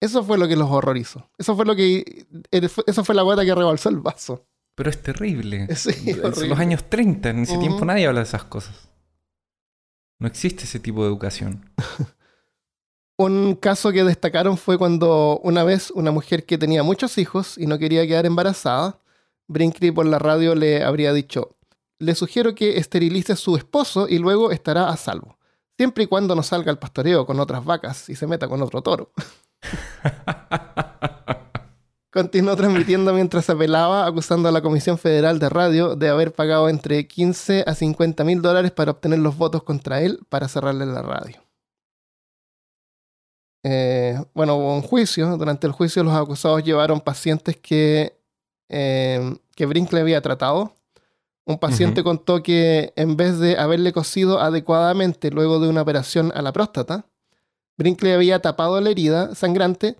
Eso 0.00 0.22
fue 0.22 0.38
lo 0.38 0.46
que 0.46 0.56
los 0.56 0.70
horrorizó. 0.70 1.28
Eso 1.38 1.56
fue 1.56 1.64
lo 1.64 1.74
que. 1.74 2.26
Eso 2.50 3.04
fue 3.04 3.14
la 3.14 3.22
gota 3.22 3.44
que 3.44 3.54
rebalsó 3.54 3.88
el 3.88 3.98
vaso. 3.98 4.46
Pero 4.74 4.90
es 4.90 5.02
terrible. 5.02 5.66
Sí, 5.76 6.12
horrible. 6.12 6.48
los 6.48 6.58
años 6.58 6.84
30. 6.88 7.30
En 7.30 7.38
ese 7.40 7.58
tiempo 7.58 7.84
nadie 7.84 8.06
habla 8.06 8.20
de 8.20 8.26
esas 8.26 8.44
cosas. 8.44 8.88
No 10.20 10.28
existe 10.28 10.64
ese 10.64 10.78
tipo 10.80 11.02
de 11.02 11.08
educación. 11.08 11.70
Un 13.20 13.56
caso 13.56 13.90
que 13.90 14.04
destacaron 14.04 14.56
fue 14.56 14.78
cuando 14.78 15.40
una 15.42 15.64
vez 15.64 15.90
una 15.90 16.12
mujer 16.12 16.46
que 16.46 16.56
tenía 16.58 16.84
muchos 16.84 17.18
hijos 17.18 17.58
y 17.58 17.66
no 17.66 17.76
quería 17.78 18.06
quedar 18.06 18.26
embarazada, 18.26 19.00
Brinkley 19.48 19.90
por 19.90 20.06
la 20.06 20.20
radio 20.20 20.54
le 20.54 20.84
habría 20.84 21.12
dicho: 21.12 21.56
Le 21.98 22.14
sugiero 22.14 22.54
que 22.54 22.78
esterilice 22.78 23.32
a 23.32 23.36
su 23.36 23.56
esposo 23.56 24.06
y 24.08 24.18
luego 24.18 24.52
estará 24.52 24.88
a 24.88 24.96
salvo. 24.96 25.36
Siempre 25.76 26.04
y 26.04 26.06
cuando 26.06 26.36
no 26.36 26.44
salga 26.44 26.70
al 26.70 26.78
pastoreo 26.78 27.26
con 27.26 27.40
otras 27.40 27.64
vacas 27.64 28.08
y 28.08 28.14
se 28.14 28.28
meta 28.28 28.46
con 28.46 28.62
otro 28.62 28.82
toro. 28.82 29.10
Continuó 32.10 32.56
transmitiendo 32.56 33.12
mientras 33.12 33.50
apelaba, 33.50 34.06
acusando 34.06 34.48
a 34.48 34.52
la 34.52 34.62
Comisión 34.62 34.98
Federal 34.98 35.38
de 35.38 35.48
Radio 35.48 35.94
de 35.94 36.08
haber 36.08 36.32
pagado 36.32 36.68
entre 36.68 37.06
15 37.06 37.64
a 37.66 37.74
50 37.74 38.24
mil 38.24 38.42
dólares 38.42 38.72
para 38.72 38.92
obtener 38.92 39.18
los 39.18 39.36
votos 39.36 39.62
contra 39.62 40.00
él 40.00 40.20
para 40.28 40.48
cerrarle 40.48 40.86
la 40.86 41.02
radio. 41.02 41.40
Eh, 43.62 44.18
bueno, 44.34 44.56
hubo 44.56 44.74
un 44.74 44.82
juicio. 44.82 45.36
Durante 45.36 45.66
el 45.66 45.72
juicio 45.72 46.02
los 46.02 46.14
acusados 46.14 46.64
llevaron 46.64 47.00
pacientes 47.00 47.56
que, 47.56 48.18
eh, 48.68 49.36
que 49.54 49.66
Brinkley 49.66 50.00
había 50.00 50.22
tratado. 50.22 50.72
Un 51.44 51.58
paciente 51.58 52.02
contó 52.02 52.42
que 52.42 52.92
en 52.96 53.16
vez 53.16 53.38
de 53.38 53.58
haberle 53.58 53.92
cosido 53.92 54.40
adecuadamente 54.40 55.30
luego 55.30 55.60
de 55.60 55.68
una 55.68 55.82
operación 55.82 56.30
a 56.34 56.42
la 56.42 56.52
próstata, 56.52 57.06
Brinkley 57.78 58.12
había 58.12 58.40
tapado 58.42 58.80
la 58.80 58.90
herida 58.90 59.34
sangrante 59.34 59.96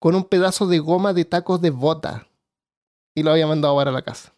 con 0.00 0.14
un 0.16 0.24
pedazo 0.24 0.66
de 0.66 0.78
goma 0.80 1.12
de 1.12 1.24
tacos 1.24 1.60
de 1.60 1.70
bota 1.70 2.26
y 3.14 3.22
lo 3.22 3.30
había 3.30 3.46
mandado 3.46 3.76
para 3.76 3.92
la 3.92 4.02
casa. 4.02 4.32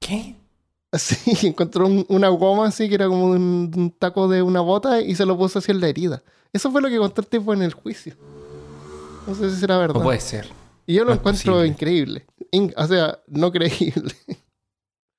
¿Qué? 0.00 0.34
Así, 0.92 1.46
encontró 1.46 1.86
un- 1.86 2.06
una 2.08 2.28
goma 2.30 2.66
así 2.66 2.88
que 2.88 2.94
era 2.94 3.08
como 3.08 3.26
un, 3.26 3.70
un 3.76 3.90
taco 3.90 4.26
de 4.26 4.40
una 4.42 4.60
bota 4.62 5.02
y 5.02 5.14
se 5.14 5.26
lo 5.26 5.36
puso 5.36 5.58
así 5.58 5.70
en 5.70 5.80
la 5.80 5.88
herida. 5.88 6.22
Eso 6.50 6.70
fue 6.72 6.80
lo 6.80 6.88
que 6.88 6.96
contó 6.96 7.20
el 7.20 7.26
tipo 7.26 7.52
en 7.52 7.60
el 7.62 7.74
juicio. 7.74 8.16
No 9.26 9.34
sé 9.34 9.50
si 9.50 9.56
será 9.60 9.76
verdad. 9.76 10.00
Puede 10.02 10.20
ser. 10.20 10.48
y 10.86 10.94
yo 10.94 11.04
lo 11.04 11.10
no 11.10 11.16
encuentro 11.16 11.52
posible. 11.52 11.68
increíble. 11.68 12.26
In- 12.52 12.72
o 12.74 12.86
sea, 12.86 13.18
no 13.26 13.52
creíble. 13.52 14.14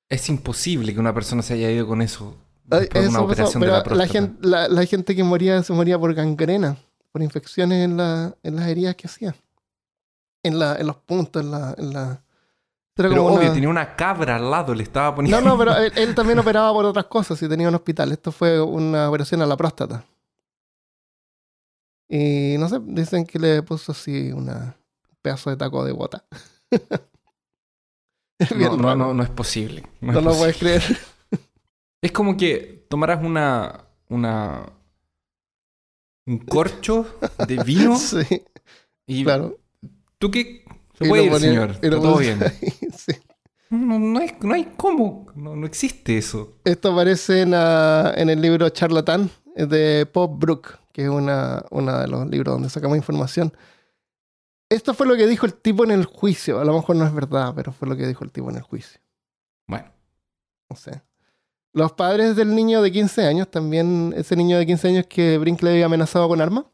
Es 0.09 0.27
imposible 0.27 0.91
que 0.91 0.99
una 0.99 1.13
persona 1.13 1.43
se 1.43 1.53
haya 1.53 1.69
ido 1.69 1.85
con 1.85 2.01
eso. 2.01 2.33
Ay, 2.71 2.87
una 3.07 3.27
pasó, 3.27 3.59
de 3.59 3.81
pero 3.83 3.95
la 3.95 4.07
gente, 4.07 4.47
la, 4.47 4.67
la 4.67 4.85
gente 4.85 5.15
que 5.15 5.23
moría 5.23 5.61
se 5.63 5.73
moría 5.73 5.97
por 5.97 6.13
gangrena, 6.13 6.77
por 7.11 7.21
infecciones 7.21 7.83
en, 7.85 7.97
la, 7.97 8.35
en 8.43 8.55
las 8.55 8.67
heridas 8.67 8.95
que 8.95 9.07
hacía. 9.07 9.35
En, 10.43 10.59
la, 10.59 10.75
en 10.77 10.87
los 10.87 10.95
puntos, 10.97 11.41
en 11.43 11.51
la... 11.51 11.75
En 11.77 11.93
la 11.93 12.21
era 12.97 13.07
Pero 13.09 13.23
como 13.23 13.35
obvio, 13.35 13.45
una- 13.45 13.53
tenía 13.53 13.69
una 13.69 13.95
cabra 13.95 14.35
al 14.35 14.51
lado, 14.51 14.75
le 14.75 14.83
estaba 14.83 15.15
poniendo. 15.15 15.39
No, 15.39 15.47
no, 15.51 15.57
pero 15.57 15.75
él, 15.77 15.91
él 15.95 16.13
también 16.13 16.37
operaba 16.39 16.73
por 16.73 16.83
otras 16.85 17.05
cosas 17.05 17.41
y 17.41 17.47
tenía 17.47 17.69
un 17.69 17.75
hospital. 17.75 18.11
Esto 18.11 18.31
fue 18.31 18.61
una 18.61 19.07
operación 19.09 19.41
a 19.41 19.45
la 19.45 19.55
próstata. 19.55 20.03
Y 22.09 22.55
no 22.59 22.67
sé, 22.67 22.79
dicen 22.83 23.25
que 23.25 23.39
le 23.39 23.63
puso 23.63 23.91
así 23.93 24.31
una, 24.33 24.75
un 25.09 25.17
pedazo 25.21 25.49
de 25.49 25.55
taco 25.57 25.83
de 25.85 25.91
bota. 25.93 26.23
No, 28.55 28.77
no, 28.77 28.95
no, 28.95 29.13
no 29.13 29.21
es 29.23 29.29
posible. 29.29 29.83
No, 29.99 30.13
No 30.13 30.19
es 30.19 30.25
lo 30.25 30.33
puedes 30.33 30.57
creer. 30.57 30.81
Es 32.01 32.11
como 32.11 32.37
que 32.37 32.85
tomaras 32.89 33.23
una, 33.23 33.85
una 34.09 34.71
un 36.25 36.37
corcho 36.39 37.05
de 37.47 37.63
vino 37.63 37.97
Sí, 37.97 38.43
y 39.07 39.23
claro. 39.23 39.57
tú 40.17 40.31
qué 40.31 40.63
se 40.97 41.07
puede 41.07 41.23
ir, 41.25 41.31
ponía- 41.31 41.49
señor, 41.49 41.71
está 41.71 41.89
todo 41.89 42.17
bien. 42.17 42.39
ahí, 42.43 42.69
sí. 42.97 43.13
No, 43.71 43.99
no 43.99 44.19
hay, 44.19 44.35
no 44.41 44.53
hay 44.55 44.65
cómo, 44.77 45.27
no, 45.35 45.55
no 45.55 45.65
existe 45.67 46.17
eso. 46.17 46.57
Esto 46.65 46.91
aparece 46.91 47.41
en, 47.41 47.53
en 47.53 48.29
el 48.29 48.41
libro 48.41 48.67
Charlatán 48.69 49.29
eh, 49.55 49.65
de 49.67 50.05
Pop 50.07 50.39
Brook, 50.39 50.79
que 50.91 51.03
es 51.03 51.09
una, 51.09 51.63
uno 51.69 51.99
de 51.99 52.07
los 52.07 52.27
libros 52.27 52.55
donde 52.55 52.69
sacamos 52.69 52.97
información. 52.97 53.53
Esto 54.71 54.93
fue 54.95 55.05
lo 55.07 55.15
que 55.15 55.27
dijo 55.27 55.45
el 55.45 55.53
tipo 55.53 55.83
en 55.83 55.91
el 55.91 56.05
juicio. 56.05 56.59
A 56.59 56.65
lo 56.65 56.73
mejor 56.73 56.95
no 56.95 57.05
es 57.05 57.13
verdad, 57.13 57.53
pero 57.55 57.71
fue 57.71 57.87
lo 57.87 57.95
que 57.95 58.07
dijo 58.07 58.23
el 58.23 58.31
tipo 58.31 58.49
en 58.49 58.55
el 58.57 58.61
juicio. 58.63 58.99
Bueno, 59.67 59.91
No 60.69 60.75
sé. 60.75 61.01
Los 61.73 61.91
padres 61.93 62.35
del 62.35 62.55
niño 62.55 62.81
de 62.81 62.91
15 62.91 63.25
años, 63.27 63.49
también 63.49 64.13
ese 64.17 64.35
niño 64.35 64.57
de 64.57 64.65
15 64.65 64.87
años 64.87 65.05
que 65.07 65.37
Brinkley 65.37 65.73
había 65.73 65.85
amenazado 65.85 66.27
con 66.27 66.41
arma, 66.41 66.65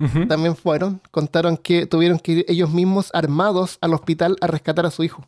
Ujú. 0.00 0.26
también 0.26 0.56
fueron. 0.56 1.00
Contaron 1.10 1.56
que 1.56 1.86
tuvieron 1.86 2.18
que 2.18 2.32
ir 2.32 2.44
ellos 2.48 2.70
mismos 2.70 3.10
armados 3.14 3.78
al 3.80 3.94
hospital 3.94 4.36
a 4.40 4.46
rescatar 4.46 4.84
a 4.86 4.90
su 4.90 5.04
hijo. 5.04 5.24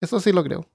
Eso 0.00 0.20
sí 0.20 0.32
lo 0.32 0.42
creo. 0.44 0.66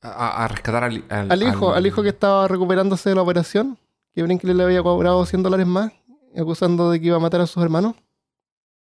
a, 0.00 0.44
a 0.44 0.48
rescatar 0.48 0.84
al, 0.84 1.04
al, 1.08 1.32
Al 1.32 1.42
hijo, 1.42 1.72
al 1.74 1.86
hijo 1.86 2.02
que 2.02 2.08
estaba 2.10 2.46
recuperándose 2.48 3.08
de 3.10 3.14
la 3.16 3.22
operación, 3.22 3.78
que 4.14 4.22
Brinkley 4.22 4.54
le 4.54 4.62
había 4.64 4.82
cobrado 4.82 5.24
100 5.26 5.42
dólares 5.42 5.66
más, 5.66 5.92
acusando 6.36 6.90
de 6.90 7.00
que 7.00 7.06
iba 7.08 7.16
a 7.16 7.20
matar 7.20 7.40
a 7.40 7.46
sus 7.46 7.62
hermanos. 7.62 7.94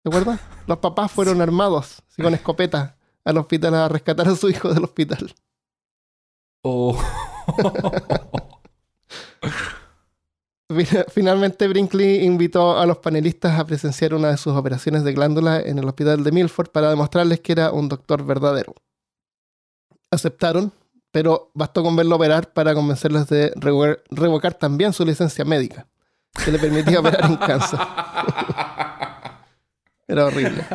¿Te 0.01 0.09
acuerdas? 0.09 0.39
Los 0.67 0.77
papás 0.79 1.11
fueron 1.11 1.41
armados, 1.41 2.01
así 2.09 2.21
con 2.21 2.33
escopeta, 2.33 2.97
al 3.25 3.37
hospital 3.37 3.75
a 3.75 3.87
rescatar 3.89 4.27
a 4.27 4.35
su 4.35 4.49
hijo 4.49 4.73
del 4.73 4.83
hospital. 4.83 5.33
Oh. 6.63 6.97
Fina- 10.69 11.05
Finalmente, 11.09 11.67
Brinkley 11.67 12.23
invitó 12.25 12.77
a 12.79 12.85
los 12.85 12.97
panelistas 12.97 13.59
a 13.59 13.65
presenciar 13.65 14.13
una 14.13 14.29
de 14.29 14.37
sus 14.37 14.55
operaciones 14.55 15.03
de 15.03 15.13
glándula 15.13 15.59
en 15.59 15.77
el 15.77 15.85
hospital 15.87 16.23
de 16.23 16.31
Milford 16.31 16.69
para 16.69 16.89
demostrarles 16.89 17.41
que 17.41 17.51
era 17.51 17.71
un 17.71 17.89
doctor 17.89 18.23
verdadero. 18.25 18.73
Aceptaron, 20.09 20.71
pero 21.11 21.51
bastó 21.53 21.83
con 21.83 21.95
verlo 21.95 22.15
operar 22.15 22.53
para 22.53 22.73
convencerlos 22.73 23.27
de 23.27 23.53
revo- 23.55 23.99
revocar 24.09 24.53
también 24.55 24.93
su 24.93 25.05
licencia 25.05 25.45
médica, 25.45 25.85
que 26.43 26.51
le 26.51 26.57
permitía 26.59 26.99
operar 27.01 27.25
en 27.25 27.35
cáncer. 27.37 27.79
Era 30.07 30.25
horrible. 30.25 30.65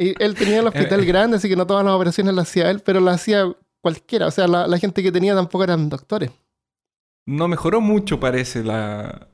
y 0.00 0.14
él 0.18 0.34
tenía 0.34 0.60
el 0.60 0.66
hospital 0.66 1.04
grande, 1.04 1.36
así 1.36 1.46
que 1.46 1.56
no 1.56 1.66
todas 1.66 1.84
las 1.84 1.92
operaciones 1.92 2.34
las 2.34 2.48
hacía 2.48 2.70
él, 2.70 2.80
pero 2.80 3.00
las 3.00 3.16
hacía 3.16 3.54
cualquiera. 3.82 4.28
O 4.28 4.30
sea, 4.30 4.48
la, 4.48 4.66
la 4.66 4.78
gente 4.78 5.02
que 5.02 5.12
tenía 5.12 5.34
tampoco 5.34 5.62
eran 5.62 5.90
doctores. 5.90 6.30
No 7.26 7.48
mejoró 7.48 7.82
mucho, 7.82 8.18
parece, 8.18 8.64
la... 8.64 9.28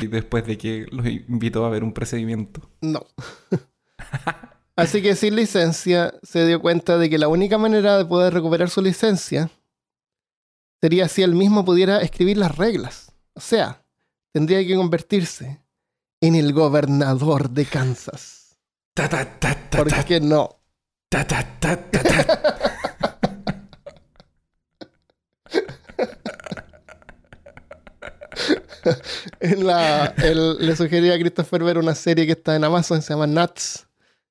y 0.00 0.06
después 0.08 0.44
de 0.44 0.58
que 0.58 0.86
los 0.90 1.06
invitó 1.06 1.64
a 1.64 1.70
ver 1.70 1.84
un 1.84 1.92
procedimiento. 1.92 2.68
No. 2.80 3.06
Así 4.76 5.02
que 5.02 5.14
sin 5.14 5.36
licencia 5.36 6.12
se 6.24 6.48
dio 6.48 6.60
cuenta 6.60 6.98
de 6.98 7.08
que 7.08 7.18
la 7.18 7.28
única 7.28 7.56
manera 7.56 7.96
de 7.96 8.04
poder 8.04 8.34
recuperar 8.34 8.70
su 8.70 8.82
licencia 8.82 9.50
sería 10.80 11.06
si 11.06 11.22
él 11.22 11.36
mismo 11.36 11.64
pudiera 11.64 12.00
escribir 12.00 12.38
las 12.38 12.56
reglas. 12.58 13.12
O 13.34 13.40
sea, 13.40 13.84
tendría 14.32 14.66
que 14.66 14.74
convertirse 14.74 15.62
en 16.20 16.34
el 16.34 16.52
gobernador 16.52 17.50
de 17.50 17.66
Kansas. 17.66 18.41
Ta, 18.94 19.08
ta, 19.08 19.24
ta, 19.38 19.78
¿Por 19.78 20.04
qué 20.04 20.20
no? 20.20 20.60
En 29.40 29.66
la, 29.66 30.06
él 30.22 30.56
le 30.58 30.76
sugería 30.76 31.14
a 31.14 31.18
Christopher 31.18 31.62
ver 31.62 31.78
una 31.78 31.94
serie 31.94 32.26
que 32.26 32.32
está 32.32 32.56
en 32.56 32.64
Amazon, 32.64 33.02
se 33.02 33.12
llama 33.12 33.26
Nuts. 33.26 33.86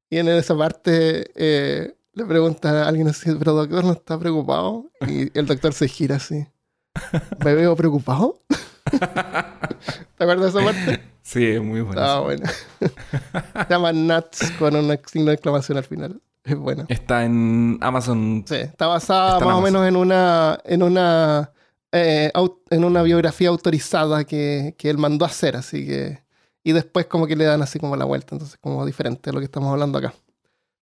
Y 0.09 0.17
en 0.17 0.27
esa 0.27 0.57
parte 0.57 1.31
eh, 1.35 1.95
le 2.13 2.25
pregunta 2.25 2.83
a 2.83 2.87
alguien 2.87 3.07
así, 3.07 3.31
pero 3.39 3.53
doctor, 3.53 3.85
¿no 3.85 3.93
está 3.93 4.19
preocupado? 4.19 4.91
Y 5.07 5.37
el 5.37 5.45
doctor 5.45 5.73
se 5.73 5.87
gira 5.87 6.17
así. 6.17 6.45
¿Me 7.43 7.55
veo 7.55 7.75
preocupado? 7.75 8.41
¿Te 8.91 10.23
acuerdas 10.23 10.53
de 10.53 10.59
esa 10.59 10.65
parte? 10.65 11.10
Sí, 11.21 11.45
es 11.45 11.61
muy 11.61 11.81
bueno. 11.81 12.01
Ah, 12.01 12.19
bueno. 12.19 12.45
se 12.79 13.69
llama 13.69 13.93
Nuts 13.93 14.51
con 14.57 14.75
un 14.75 14.99
signo 15.05 15.27
de 15.27 15.33
exclamación 15.33 15.77
al 15.77 15.83
final. 15.83 16.21
Es 16.43 16.57
bueno. 16.57 16.85
Está 16.89 17.23
en 17.23 17.77
Amazon. 17.81 18.43
Sí, 18.47 18.55
está 18.55 18.87
basada 18.87 19.33
Está 19.33 19.45
más 19.45 19.55
o 19.55 19.61
menos 19.61 19.87
en 19.87 19.95
una, 19.95 20.59
en 20.65 20.81
una, 20.81 21.51
eh, 21.91 22.31
en 22.69 22.83
una 22.83 23.03
biografía 23.03 23.49
autorizada 23.49 24.23
que, 24.23 24.75
que 24.77 24.89
él 24.89 24.97
mandó 24.97 25.25
a 25.25 25.29
hacer, 25.29 25.55
así 25.55 25.85
que... 25.85 26.19
Y 26.63 26.73
después 26.73 27.07
como 27.07 27.25
que 27.25 27.35
le 27.35 27.45
dan 27.45 27.61
así 27.63 27.79
como 27.79 27.95
la 27.95 28.05
vuelta, 28.05 28.35
entonces 28.35 28.57
como 28.61 28.85
diferente 28.85 29.29
a 29.31 29.33
lo 29.33 29.39
que 29.39 29.45
estamos 29.45 29.71
hablando 29.71 29.97
acá. 29.97 30.13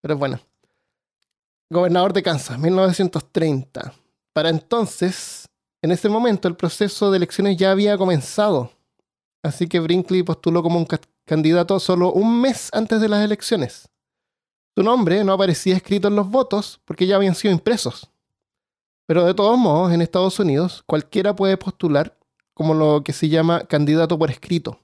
Pero 0.01 0.13
es 0.15 0.19
bueno. 0.19 0.39
Gobernador 1.69 2.13
de 2.13 2.21
Kansas, 2.21 2.59
1930. 2.59 3.93
Para 4.33 4.49
entonces, 4.49 5.47
en 5.81 5.91
ese 5.91 6.09
momento, 6.09 6.47
el 6.47 6.55
proceso 6.55 7.09
de 7.09 7.17
elecciones 7.17 7.57
ya 7.57 7.71
había 7.71 7.97
comenzado. 7.97 8.71
Así 9.43 9.67
que 9.67 9.79
Brinkley 9.79 10.23
postuló 10.23 10.63
como 10.63 10.79
un 10.79 10.85
ca- 10.85 11.01
candidato 11.25 11.79
solo 11.79 12.11
un 12.13 12.41
mes 12.41 12.69
antes 12.73 13.01
de 13.01 13.09
las 13.09 13.23
elecciones. 13.23 13.89
Su 14.75 14.83
nombre 14.83 15.23
no 15.23 15.33
aparecía 15.33 15.75
escrito 15.75 16.07
en 16.07 16.15
los 16.15 16.29
votos 16.29 16.81
porque 16.85 17.05
ya 17.05 17.17
habían 17.17 17.35
sido 17.35 17.53
impresos. 17.53 18.09
Pero 19.05 19.25
de 19.25 19.33
todos 19.33 19.57
modos, 19.57 19.91
en 19.91 20.01
Estados 20.01 20.39
Unidos, 20.39 20.83
cualquiera 20.85 21.35
puede 21.35 21.57
postular 21.57 22.17
como 22.53 22.73
lo 22.73 23.03
que 23.03 23.13
se 23.13 23.29
llama 23.29 23.65
candidato 23.65 24.17
por 24.17 24.31
escrito. 24.31 24.79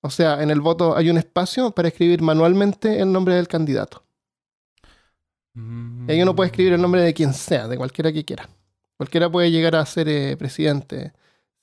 O 0.00 0.10
sea, 0.10 0.42
en 0.42 0.50
el 0.50 0.60
voto 0.60 0.96
hay 0.96 1.10
un 1.10 1.18
espacio 1.18 1.70
para 1.72 1.88
escribir 1.88 2.22
manualmente 2.22 3.00
el 3.00 3.12
nombre 3.12 3.34
del 3.34 3.48
candidato. 3.48 4.02
Mm. 5.54 6.08
Y 6.08 6.12
ahí 6.12 6.22
uno 6.22 6.34
puede 6.34 6.48
escribir 6.48 6.72
el 6.72 6.82
nombre 6.82 7.02
de 7.02 7.14
quien 7.14 7.34
sea, 7.34 7.68
de 7.68 7.76
cualquiera 7.76 8.12
que 8.12 8.24
quiera. 8.24 8.48
Cualquiera 8.96 9.30
puede 9.30 9.50
llegar 9.50 9.76
a 9.76 9.86
ser 9.86 10.08
eh, 10.08 10.36
presidente 10.36 11.12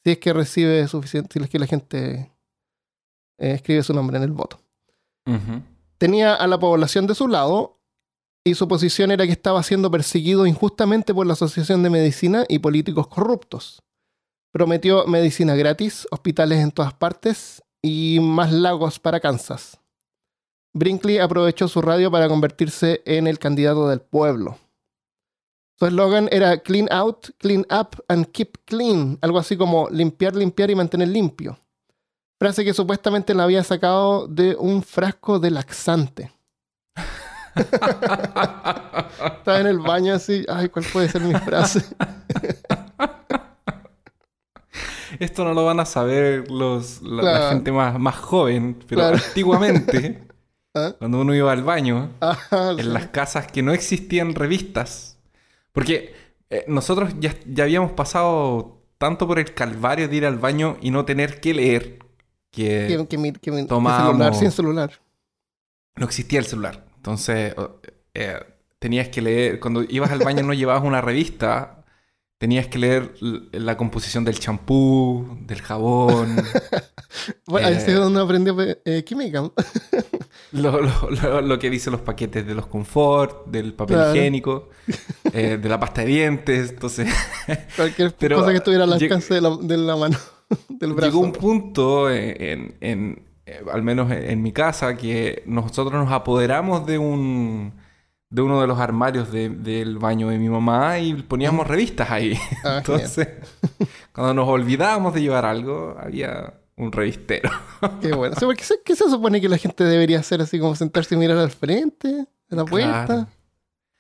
si 0.04 0.12
es 0.12 0.18
que 0.18 0.34
recibe 0.34 0.88
suficiente, 0.88 1.34
si 1.34 1.44
es 1.44 1.50
que 1.50 1.60
la 1.60 1.68
gente 1.68 2.32
eh, 3.38 3.52
escribe 3.54 3.84
su 3.84 3.94
nombre 3.94 4.18
en 4.18 4.24
el 4.24 4.32
voto. 4.32 4.60
Tenía 6.00 6.34
a 6.34 6.48
la 6.48 6.58
población 6.58 7.06
de 7.06 7.14
su 7.14 7.28
lado 7.28 7.80
y 8.44 8.56
su 8.56 8.68
posición 8.68 9.12
era 9.12 9.26
que 9.26 9.32
estaba 9.32 9.62
siendo 9.62 9.92
perseguido 9.92 10.48
injustamente 10.48 11.14
por 11.14 11.28
la 11.28 11.34
Asociación 11.34 11.84
de 11.84 11.92
Medicina 11.92 12.46
y 12.50 12.60
políticos 12.60 13.08
corruptos. 13.08 13.84
Prometió 14.52 15.06
medicina 15.06 15.56
gratis, 15.56 16.08
hospitales 16.10 16.60
en 16.60 16.72
todas 16.72 16.94
partes 16.96 17.62
y 17.84 18.20
más 18.22 18.52
lagos 18.52 19.00
para 19.00 19.20
Kansas. 19.20 19.80
Brinkley 20.74 21.20
aprovechó 21.20 21.68
su 21.68 21.82
radio 21.82 22.10
para 22.10 22.28
convertirse 22.28 23.02
en 23.06 23.28
el 23.28 23.38
candidato 23.38 23.88
del 23.88 24.02
pueblo. 24.02 24.58
Su 25.80 25.86
eslogan 25.86 26.28
era 26.32 26.58
Clean 26.60 26.88
Out, 26.92 27.30
Clean 27.38 27.66
Up 27.72 28.04
and 28.10 28.26
Keep 28.32 28.58
Clean, 28.66 29.18
algo 29.22 29.40
así 29.40 29.56
como 29.56 29.88
limpiar, 29.90 30.36
limpiar 30.36 30.70
y 30.70 30.76
mantener 30.76 31.08
limpio. 31.08 31.58
Frase 32.38 32.66
que 32.66 32.74
supuestamente 32.74 33.34
la 33.34 33.44
había 33.44 33.64
sacado 33.64 34.28
de 34.28 34.56
un 34.60 34.84
frasco 34.84 35.40
de 35.40 35.52
laxante. 35.52 36.32
Estaba 37.56 39.60
en 39.60 39.68
el 39.68 39.80
baño 39.80 40.14
así, 40.14 40.46
ay, 40.50 40.70
¿cuál 40.70 40.86
puede 40.92 41.08
ser 41.10 41.22
mi 41.22 41.34
frase? 41.36 41.84
Esto 45.20 45.44
no 45.44 45.54
lo 45.54 45.66
van 45.66 45.80
a 45.80 45.86
saber 45.86 46.50
los, 46.52 47.02
la, 47.02 47.50
gente 47.50 47.72
más, 47.72 47.98
más 48.00 48.16
joven, 48.18 48.78
pero 48.88 49.02
Claro. 49.02 49.18
antiguamente, 49.18 50.22
¿Ah? 50.76 50.94
cuando 51.00 51.20
uno 51.22 51.34
iba 51.34 51.52
al 51.52 51.64
baño, 51.64 52.12
Ajá, 52.20 52.76
sí. 52.76 52.82
en 52.82 52.94
las 52.94 53.08
casas 53.08 53.48
que 53.48 53.64
no 53.64 53.74
existían 53.74 54.36
revistas, 54.36 55.09
porque 55.80 56.14
eh, 56.50 56.66
nosotros 56.68 57.14
ya, 57.20 57.36
ya 57.46 57.64
habíamos 57.64 57.92
pasado 57.94 58.82
tanto 58.98 59.28
por 59.28 59.40
el 59.40 59.54
calvario 59.54 60.08
de 60.10 60.16
ir 60.18 60.26
al 60.26 60.38
baño 60.38 60.78
y 60.82 60.92
no 60.92 61.06
tener 61.06 61.40
que 61.40 61.54
leer, 61.54 62.00
que 62.52 63.06
Que- 63.08 63.08
que 63.40 63.52
Tomábamos- 63.68 64.12
celular, 64.12 64.36
sin 64.36 64.52
celular. 64.52 64.92
no 65.96 66.06
existía 66.06 66.40
el 66.40 66.46
celular. 66.46 66.86
Entonces, 66.98 67.56
eh, 68.14 68.40
tenías 68.80 69.08
que 69.10 69.22
leer, 69.22 69.60
cuando 69.60 69.84
ibas 69.84 70.12
al 70.12 70.20
baño 70.20 70.44
no 70.44 70.54
llevabas 70.54 70.84
una 70.84 71.00
revista, 71.02 71.86
tenías 72.38 72.68
que 72.68 72.80
leer 72.80 73.14
la 73.54 73.78
composición 73.78 74.26
del 74.26 74.40
champú, 74.40 75.38
del 75.42 75.62
jabón. 75.62 76.36
Bueno, 77.48 77.68
ahí 77.68 77.74
Eh. 77.74 77.84
es 77.88 77.96
donde 77.96 78.22
aprendí 78.22 78.52
eh, 78.86 79.04
química. 79.04 79.50
Lo, 80.52 80.82
lo- 80.82 81.10
lo- 81.12 81.42
lo 81.42 81.60
que 81.60 81.70
dicen 81.70 81.92
los 81.92 82.02
paquetes 82.02 82.46
de 82.46 82.56
los 82.56 82.66
confort, 82.66 83.46
del 83.48 83.74
papel 83.74 83.98
Claro. 83.98 84.16
higiénico, 84.16 84.70
eh, 85.34 85.58
de 85.62 85.70
la 85.70 85.80
pasta 85.80 86.02
de 86.02 86.08
dientes. 86.08 86.72
Entonces, 86.72 87.08
Cualquier 87.76 88.14
Pero, 88.20 88.38
cosa 88.38 88.52
que 88.52 88.58
estuviera 88.58 88.84
al 88.86 88.94
alcance 88.94 89.34
de 89.36 89.42
la, 89.42 89.56
de 89.62 89.78
la 89.78 89.96
mano, 89.96 90.18
del 90.70 90.94
brazo. 90.94 91.08
llegó 91.12 91.20
un 91.24 91.34
punto 91.34 92.10
en, 92.10 92.76
en- 92.82 93.24
eh, 93.46 93.62
al 93.72 93.84
menos 93.84 94.12
en, 94.12 94.24
en 94.30 94.42
mi 94.42 94.52
casa, 94.52 94.96
que 94.98 95.44
nosotros 95.46 95.94
nos 95.94 96.12
apoderamos 96.12 96.86
de 96.88 96.98
un, 96.98 97.74
de 98.32 98.42
uno 98.42 98.60
de 98.62 98.66
los 98.68 98.80
armarios 98.80 99.32
de- 99.32 99.50
del 99.50 99.98
baño 100.00 100.30
de 100.30 100.40
mi 100.40 100.50
mamá 100.50 100.98
y 101.00 101.14
poníamos 101.14 101.68
revistas 101.68 102.10
ahí. 102.10 102.36
Ah, 102.64 102.78
Entonces, 102.80 103.28
cuando 104.14 104.34
nos 104.34 104.48
olvidábamos 104.48 105.14
de 105.14 105.22
llevar 105.22 105.46
algo, 105.46 105.96
había 106.00 106.54
un 106.80 106.92
revistero. 106.92 107.50
Qué 108.02 108.14
bueno. 108.14 108.36
O 108.36 108.40
sea, 108.40 108.48
¿por 108.48 108.56
¿qué, 108.56 108.64
se, 108.64 108.76
qué 108.84 108.96
se 108.96 109.10
supone 109.10 109.40
que 109.40 109.50
la 109.50 109.58
gente 109.58 109.84
debería 109.84 110.20
hacer 110.20 110.42
así 110.42 110.60
como 110.60 110.76
sentarse 110.76 111.14
y 111.16 111.18
mirar 111.18 111.38
al 111.38 111.52
frente, 111.52 112.26
a 112.50 112.56
la 112.56 112.66
puerta? 112.66 113.06
Claro. 113.06 113.28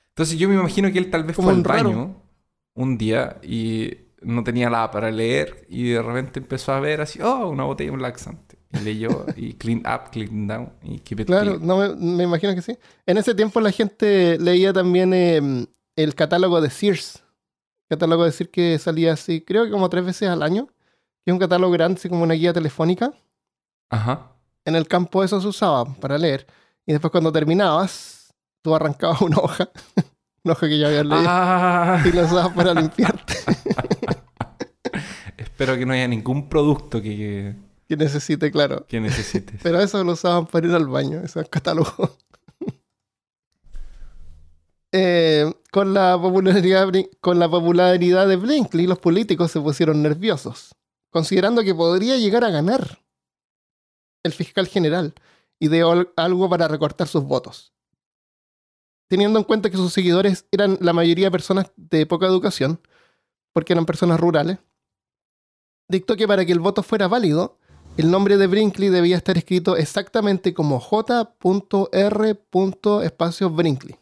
Entonces 0.09 0.37
yo 0.37 0.49
me 0.49 0.55
imagino 0.55 0.91
que 0.91 0.97
él 0.99 1.09
tal 1.09 1.23
vez 1.23 1.35
Como 1.35 1.49
fue 1.49 1.57
al 1.57 1.63
raro. 1.63 1.89
baño 1.89 2.15
un 2.73 2.97
día 2.97 3.37
y 3.43 3.91
no 4.21 4.43
tenía 4.43 4.69
nada 4.69 4.91
para 4.91 5.11
leer 5.11 5.65
y 5.69 5.89
de 5.91 6.01
repente 6.01 6.39
empezó 6.39 6.73
a 6.73 6.79
ver 6.79 7.01
así, 7.01 7.21
oh, 7.21 7.47
una 7.49 7.63
botella 7.63 7.91
de 7.91 7.95
un 7.95 8.01
laxante. 8.01 8.57
Y 8.73 8.79
leyó 8.79 9.25
y 9.35 9.53
clean 9.55 9.79
up, 9.79 10.11
clean 10.11 10.47
down 10.47 10.73
y 10.83 10.99
keep 10.99 11.21
it 11.21 11.27
Claro, 11.27 11.55
clean. 11.57 11.65
no 11.67 11.77
me, 11.77 11.95
me 11.95 12.23
imagino 12.23 12.53
que 12.55 12.61
sí. 12.61 12.77
En 13.05 13.17
ese 13.17 13.33
tiempo 13.35 13.59
la 13.61 13.71
gente 13.71 14.37
leía 14.39 14.73
también 14.73 15.13
eh, 15.13 15.67
el 15.95 16.15
catálogo 16.15 16.59
de 16.61 16.69
Sears. 16.69 17.23
Catálogo 17.89 18.23
de 18.25 18.31
Sears 18.31 18.51
que 18.51 18.77
salía 18.79 19.13
así, 19.13 19.41
creo 19.41 19.65
que 19.65 19.71
como 19.71 19.89
tres 19.89 20.05
veces 20.05 20.29
al 20.29 20.43
año. 20.43 20.67
Que 21.23 21.31
es 21.31 21.33
un 21.33 21.39
catálogo 21.39 21.71
grande, 21.71 21.99
así 21.99 22.09
como 22.09 22.23
una 22.23 22.33
guía 22.33 22.53
telefónica. 22.53 23.13
Ajá. 23.89 24.31
En 24.65 24.75
el 24.75 24.87
campo 24.87 25.23
eso 25.23 25.39
se 25.41 25.47
usaba 25.47 25.85
para 25.85 26.17
leer. 26.17 26.47
Y 26.85 26.91
después 26.91 27.11
cuando 27.11 27.31
terminabas, 27.31 28.33
tú 28.61 28.75
arrancabas 28.75 29.21
una 29.21 29.37
hoja. 29.37 29.69
una 30.43 30.53
hoja 30.53 30.67
que 30.67 30.77
ya 30.77 30.87
habías 30.87 31.05
leído. 31.05 31.25
Ah, 31.27 32.03
Y 32.05 32.11
la 32.11 32.23
usabas 32.23 32.53
para 32.53 32.73
limpiarte. 32.73 33.35
espero 35.37 35.77
que 35.77 35.85
no 35.85 35.93
haya 35.93 36.07
ningún 36.07 36.47
producto 36.47 37.01
que, 37.01 37.53
que 37.87 37.97
necesite, 37.97 38.51
claro. 38.51 38.85
que 38.87 39.01
necesites. 39.01 39.59
Pero 39.61 39.81
eso 39.81 40.03
lo 40.03 40.13
usaban 40.13 40.45
para 40.45 40.67
ir 40.67 40.73
al 40.73 40.87
baño, 40.87 41.21
ese 41.21 41.43
catálogo. 41.45 42.17
Eh, 44.91 45.45
con, 45.71 45.93
la 45.93 46.17
popularidad, 46.19 46.91
con 47.21 47.37
la 47.37 47.47
popularidad 47.47 48.27
de 48.27 48.37
Brinkley, 48.37 48.87
los 48.87 48.97
políticos 48.97 49.51
se 49.51 49.61
pusieron 49.61 50.01
nerviosos, 50.01 50.73
considerando 51.09 51.63
que 51.63 51.75
podría 51.75 52.17
llegar 52.17 52.43
a 52.43 52.49
ganar 52.49 52.99
el 54.23 54.33
fiscal 54.33 54.67
general 54.67 55.13
y 55.59 55.67
de 55.67 55.83
algo 56.15 56.49
para 56.49 56.67
recortar 56.67 57.07
sus 57.07 57.23
votos. 57.23 57.73
Teniendo 59.07 59.39
en 59.39 59.45
cuenta 59.45 59.69
que 59.69 59.77
sus 59.77 59.91
seguidores 59.91 60.45
eran 60.51 60.77
la 60.81 60.93
mayoría 60.93 61.31
personas 61.31 61.71
de 61.75 62.05
poca 62.05 62.27
educación, 62.27 62.79
porque 63.53 63.73
eran 63.73 63.85
personas 63.85 64.19
rurales, 64.19 64.59
dictó 65.87 66.15
que 66.15 66.27
para 66.27 66.45
que 66.45 66.51
el 66.51 66.59
voto 66.59 66.83
fuera 66.83 67.07
válido, 67.07 67.57
el 67.97 68.11
nombre 68.11 68.37
de 68.37 68.47
Brinkley 68.47 68.89
debía 68.89 69.17
estar 69.17 69.37
escrito 69.37 69.75
exactamente 69.75 70.53
como 70.53 70.79
J.R. 70.79 72.39
espacio 73.03 73.49
Brinkley. 73.49 73.97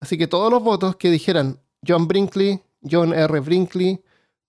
Así 0.00 0.18
que 0.18 0.26
todos 0.26 0.50
los 0.50 0.62
votos 0.62 0.96
que 0.96 1.10
dijeran 1.10 1.60
John 1.86 2.08
Brinkley, 2.08 2.62
John 2.82 3.12
R. 3.12 3.40
Brinkley, 3.40 4.02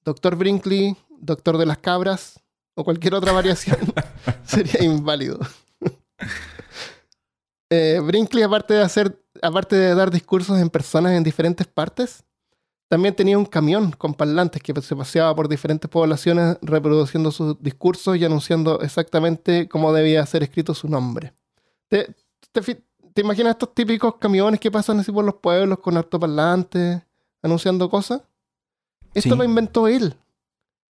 Dr. 0.03 0.35
Brinkley, 0.35 0.95
Doctor 1.26 1.57
de 1.57 1.65
las 1.65 1.77
Cabras 1.80 2.39
o 2.76 2.84
cualquier 2.84 3.14
otra 3.15 3.31
variación 3.31 3.77
sería 4.45 4.84
inválido. 4.84 5.39
Eh, 7.72 7.99
Brinkley, 8.03 8.43
aparte 8.43 8.76
de 8.76 8.84
hacer, 8.84 9.19
aparte 9.41 9.76
de 9.76 9.95
dar 9.95 10.11
discursos 10.11 10.60
en 10.60 10.69
personas 10.69 11.14
en 11.14 11.23
diferentes 11.23 11.65
partes, 11.65 12.23
también 12.88 13.15
tenía 13.15 13.38
un 13.39 13.45
camión 13.45 13.91
con 13.91 14.14
parlantes 14.14 14.61
que 14.61 14.80
se 14.81 14.95
paseaba 14.95 15.35
por 15.35 15.49
diferentes 15.49 15.89
poblaciones 15.89 16.57
reproduciendo 16.61 17.31
sus 17.31 17.60
discursos 17.61 18.15
y 18.18 18.23
anunciando 18.23 18.80
exactamente 18.81 19.68
cómo 19.68 19.91
debía 19.91 20.23
ser 20.27 20.43
escrito 20.43 20.76
su 20.76 20.88
nombre. 20.88 21.34
¿Te, 21.89 22.15
te, 22.52 22.61
fi- 22.61 22.77
te 23.14 23.22
imaginas 23.22 23.53
estos 23.53 23.73
típicos 23.73 24.15
camiones 24.18 24.60
que 24.60 24.69
pasan 24.69 24.99
así 24.99 25.11
por 25.11 25.26
los 25.26 25.35
pueblos 25.35 25.80
con 25.80 25.97
altoparlantes 25.97 27.02
anunciando 27.41 27.89
cosas? 27.89 28.22
Esto 29.15 29.31
Sí. 29.31 29.35
lo 29.38 29.43
inventó 29.43 29.88
él. 29.88 30.15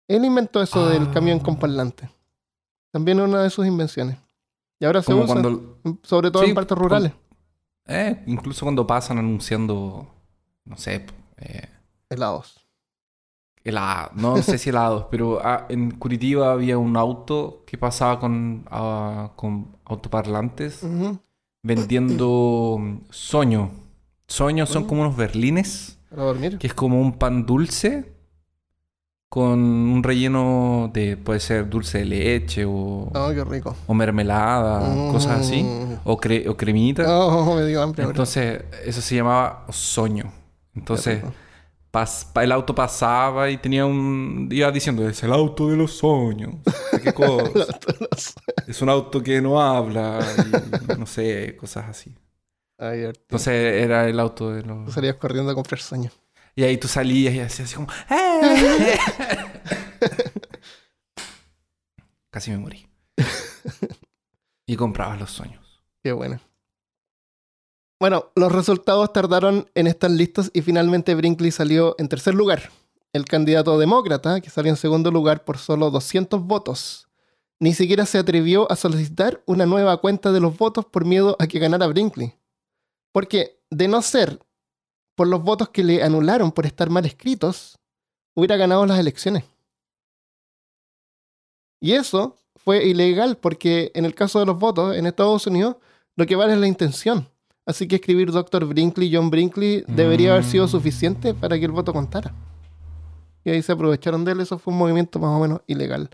Él 0.08 0.24
inventó 0.24 0.62
eso 0.62 0.88
del 0.88 1.04
Ah. 1.04 1.10
camión 1.12 1.38
con 1.40 1.56
parlantes. 1.58 2.08
También 2.92 3.18
es 3.20 3.24
una 3.28 3.42
de 3.42 3.50
sus 3.50 3.66
invenciones. 3.66 4.16
Y 4.78 4.84
ahora 4.84 5.02
se 5.02 5.12
usa, 5.14 5.26
cuando, 5.26 5.78
sobre 6.02 6.30
todo 6.30 6.42
Sí, 6.42 6.50
en 6.50 6.54
partes 6.54 6.76
rurales. 6.78 7.12
eh, 7.86 8.22
incluso 8.26 8.64
cuando 8.66 8.86
pasan 8.86 9.18
anunciando, 9.18 10.06
no 10.64 10.76
sé, 10.76 11.06
eh, 11.38 11.68
Helados. 12.08 12.62
Helado, 13.64 14.10
no 14.14 14.36
sé 14.42 14.58
si 14.58 14.70
helados, 14.70 15.06
pero 15.10 15.40
ah, 15.42 15.66
en 15.68 15.90
Curitiba 15.90 16.52
había 16.52 16.78
un 16.78 16.96
auto 16.96 17.64
que 17.66 17.76
pasaba 17.76 18.20
con, 18.20 18.64
ah, 18.70 19.32
con 19.34 19.76
autoparlantes 19.84 20.82
vendiendo 21.64 22.76
mm, 22.78 22.98
soño. 23.10 23.70
Soños 24.28 24.68
son 24.68 24.84
como 24.84 25.02
unos 25.02 25.16
berlines, 25.16 25.98
Para 26.10 26.22
dormir. 26.24 26.58
que 26.58 26.66
es 26.66 26.74
como 26.74 27.00
un 27.00 27.12
pan 27.18 27.46
dulce 27.46 28.15
con 29.28 29.58
un 29.60 30.02
relleno 30.02 30.90
de, 30.94 31.16
puede 31.16 31.40
ser 31.40 31.68
dulce 31.68 31.98
de 31.98 32.04
leche 32.04 32.64
o, 32.64 33.10
Oh, 33.14 33.30
qué 33.34 33.44
rico. 33.44 33.76
o 33.86 33.94
mermelada, 33.94 35.10
cosas 35.12 35.40
así, 35.40 35.62
Mm. 35.62 36.00
o, 36.04 36.16
cre- 36.18 36.48
o 36.48 36.56
cremita. 36.56 37.04
Oh, 37.08 37.56
me. 37.56 38.02
Entonces, 38.02 38.64
eso 38.84 39.00
se 39.00 39.16
llamaba 39.16 39.66
soño. 39.70 40.32
Entonces, 40.74 41.22
el 42.42 42.52
auto 42.52 42.74
pasaba 42.74 43.48
y 43.50 43.56
tenía 43.56 43.86
un... 43.86 44.48
Iba 44.52 44.70
diciendo, 44.70 45.08
es 45.08 45.22
el 45.22 45.32
auto 45.32 45.68
de 45.70 45.76
los 45.76 45.92
sueños. 45.92 46.56
¿Qué 47.02 47.12
cosa? 47.14 47.66
es 48.66 48.82
un 48.82 48.88
auto 48.90 49.22
que 49.22 49.40
no 49.40 49.60
habla 49.60 50.20
y 50.94 50.98
no 50.98 51.06
sé, 51.06 51.56
cosas 51.58 51.86
así. 51.88 52.14
Ay. 52.78 53.04
Entonces 53.04 53.82
era 53.82 54.06
el 54.08 54.20
auto 54.20 54.52
de 54.52 54.62
los... 54.62 54.92
Salías 54.92 55.16
corriendo 55.16 55.50
a 55.50 55.54
comprar 55.54 55.80
sueños. 55.80 56.12
Y 56.56 56.64
ahí 56.64 56.78
tú 56.78 56.88
salías 56.88 57.34
y 57.34 57.40
hacías 57.40 57.68
así 57.68 57.76
como... 57.76 57.88
"Eh". 58.10 58.98
Casi 62.30 62.50
me 62.50 62.58
morí. 62.58 62.88
y 64.66 64.76
comprabas 64.76 65.20
los 65.20 65.30
sueños. 65.30 65.82
Qué 66.02 66.12
bueno. 66.12 66.40
Bueno, 68.00 68.30
los 68.34 68.52
resultados 68.52 69.12
tardaron 69.12 69.70
en 69.74 69.86
estar 69.86 70.10
listos 70.10 70.50
y 70.52 70.60
finalmente 70.62 71.14
Brinkley 71.14 71.50
salió 71.50 71.94
en 71.98 72.08
tercer 72.08 72.34
lugar. 72.34 72.70
El 73.12 73.24
candidato 73.24 73.78
demócrata, 73.78 74.40
que 74.40 74.50
salió 74.50 74.70
en 74.70 74.76
segundo 74.76 75.10
lugar 75.10 75.44
por 75.44 75.56
solo 75.56 75.90
200 75.90 76.42
votos, 76.42 77.08
ni 77.58 77.72
siquiera 77.72 78.04
se 78.04 78.18
atrevió 78.18 78.70
a 78.70 78.76
solicitar 78.76 79.42
una 79.46 79.64
nueva 79.64 79.96
cuenta 79.98 80.30
de 80.32 80.40
los 80.40 80.58
votos 80.58 80.84
por 80.84 81.06
miedo 81.06 81.36
a 81.38 81.46
que 81.46 81.58
ganara 81.58 81.86
Brinkley. 81.86 82.34
Porque, 83.12 83.62
de 83.70 83.88
no 83.88 84.02
ser 84.02 84.40
por 85.16 85.26
los 85.26 85.42
votos 85.42 85.70
que 85.70 85.82
le 85.82 86.02
anularon 86.04 86.52
por 86.52 86.64
estar 86.66 86.88
mal 86.90 87.04
escritos, 87.06 87.78
hubiera 88.34 88.56
ganado 88.56 88.86
las 88.86 88.98
elecciones. 89.00 89.42
Y 91.80 91.92
eso 91.92 92.36
fue 92.54 92.84
ilegal 92.86 93.36
porque 93.36 93.90
en 93.94 94.04
el 94.04 94.14
caso 94.14 94.38
de 94.40 94.46
los 94.46 94.58
votos 94.58 94.96
en 94.96 95.06
Estados 95.06 95.46
Unidos, 95.46 95.76
lo 96.16 96.26
que 96.26 96.36
vale 96.36 96.52
es 96.54 96.58
la 96.60 96.66
intención. 96.68 97.28
Así 97.66 97.88
que 97.88 97.96
escribir 97.96 98.30
Dr. 98.30 98.64
Brinkley, 98.64 99.12
John 99.14 99.28
Brinkley, 99.30 99.84
debería 99.88 100.32
haber 100.32 100.44
sido 100.44 100.66
Mm. 100.66 100.70
suficiente 100.70 101.34
para 101.34 101.58
que 101.58 101.64
el 101.64 101.72
voto 101.72 101.92
contara. 101.92 102.32
Y 103.44 103.50
ahí 103.50 103.62
se 103.62 103.72
aprovecharon 103.72 104.24
de 104.24 104.32
él. 104.32 104.40
Eso 104.40 104.58
fue 104.58 104.72
un 104.72 104.78
movimiento 104.78 105.18
más 105.18 105.30
o 105.30 105.40
menos 105.40 105.60
ilegal. 105.66 106.08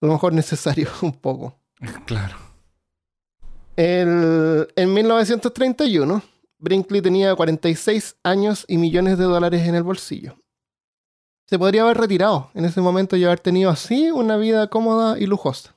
A 0.00 0.06
lo 0.06 0.12
mejor 0.12 0.32
necesario 0.32 0.88
un 1.02 1.12
poco. 1.12 1.56
Claro. 2.06 2.36
El- 3.76 4.68
en 4.76 4.94
1931, 4.94 6.22
Brinkley 6.64 7.02
tenía 7.02 7.34
46 7.34 8.16
años 8.22 8.64
y 8.66 8.78
millones 8.78 9.18
de 9.18 9.24
dólares 9.24 9.68
en 9.68 9.74
el 9.74 9.82
bolsillo. 9.82 10.38
Se 11.46 11.58
podría 11.58 11.82
haber 11.82 11.98
retirado 11.98 12.50
en 12.54 12.64
ese 12.64 12.80
momento 12.80 13.16
y 13.16 13.24
haber 13.24 13.38
tenido 13.38 13.68
así 13.68 14.10
una 14.10 14.38
vida 14.38 14.68
cómoda 14.68 15.18
y 15.18 15.26
lujosa. 15.26 15.76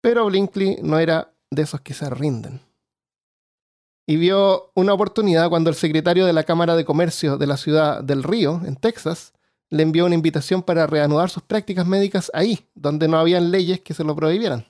Pero 0.00 0.26
Brinkley 0.26 0.78
no 0.82 0.98
era 0.98 1.32
de 1.52 1.62
esos 1.62 1.80
que 1.82 1.94
se 1.94 2.10
rinden. 2.10 2.62
Y 4.08 4.16
vio 4.16 4.72
una 4.74 4.92
oportunidad 4.92 5.48
cuando 5.48 5.70
el 5.70 5.76
secretario 5.76 6.26
de 6.26 6.32
la 6.32 6.42
Cámara 6.42 6.74
de 6.74 6.84
Comercio 6.84 7.38
de 7.38 7.46
la 7.46 7.56
ciudad 7.56 8.02
del 8.02 8.24
Río, 8.24 8.60
en 8.66 8.74
Texas, 8.74 9.34
le 9.70 9.84
envió 9.84 10.04
una 10.04 10.16
invitación 10.16 10.64
para 10.64 10.88
reanudar 10.88 11.30
sus 11.30 11.44
prácticas 11.44 11.86
médicas 11.86 12.28
ahí, 12.34 12.66
donde 12.74 13.06
no 13.06 13.18
habían 13.18 13.52
leyes 13.52 13.80
que 13.82 13.94
se 13.94 14.02
lo 14.02 14.16
prohibieran. 14.16 14.66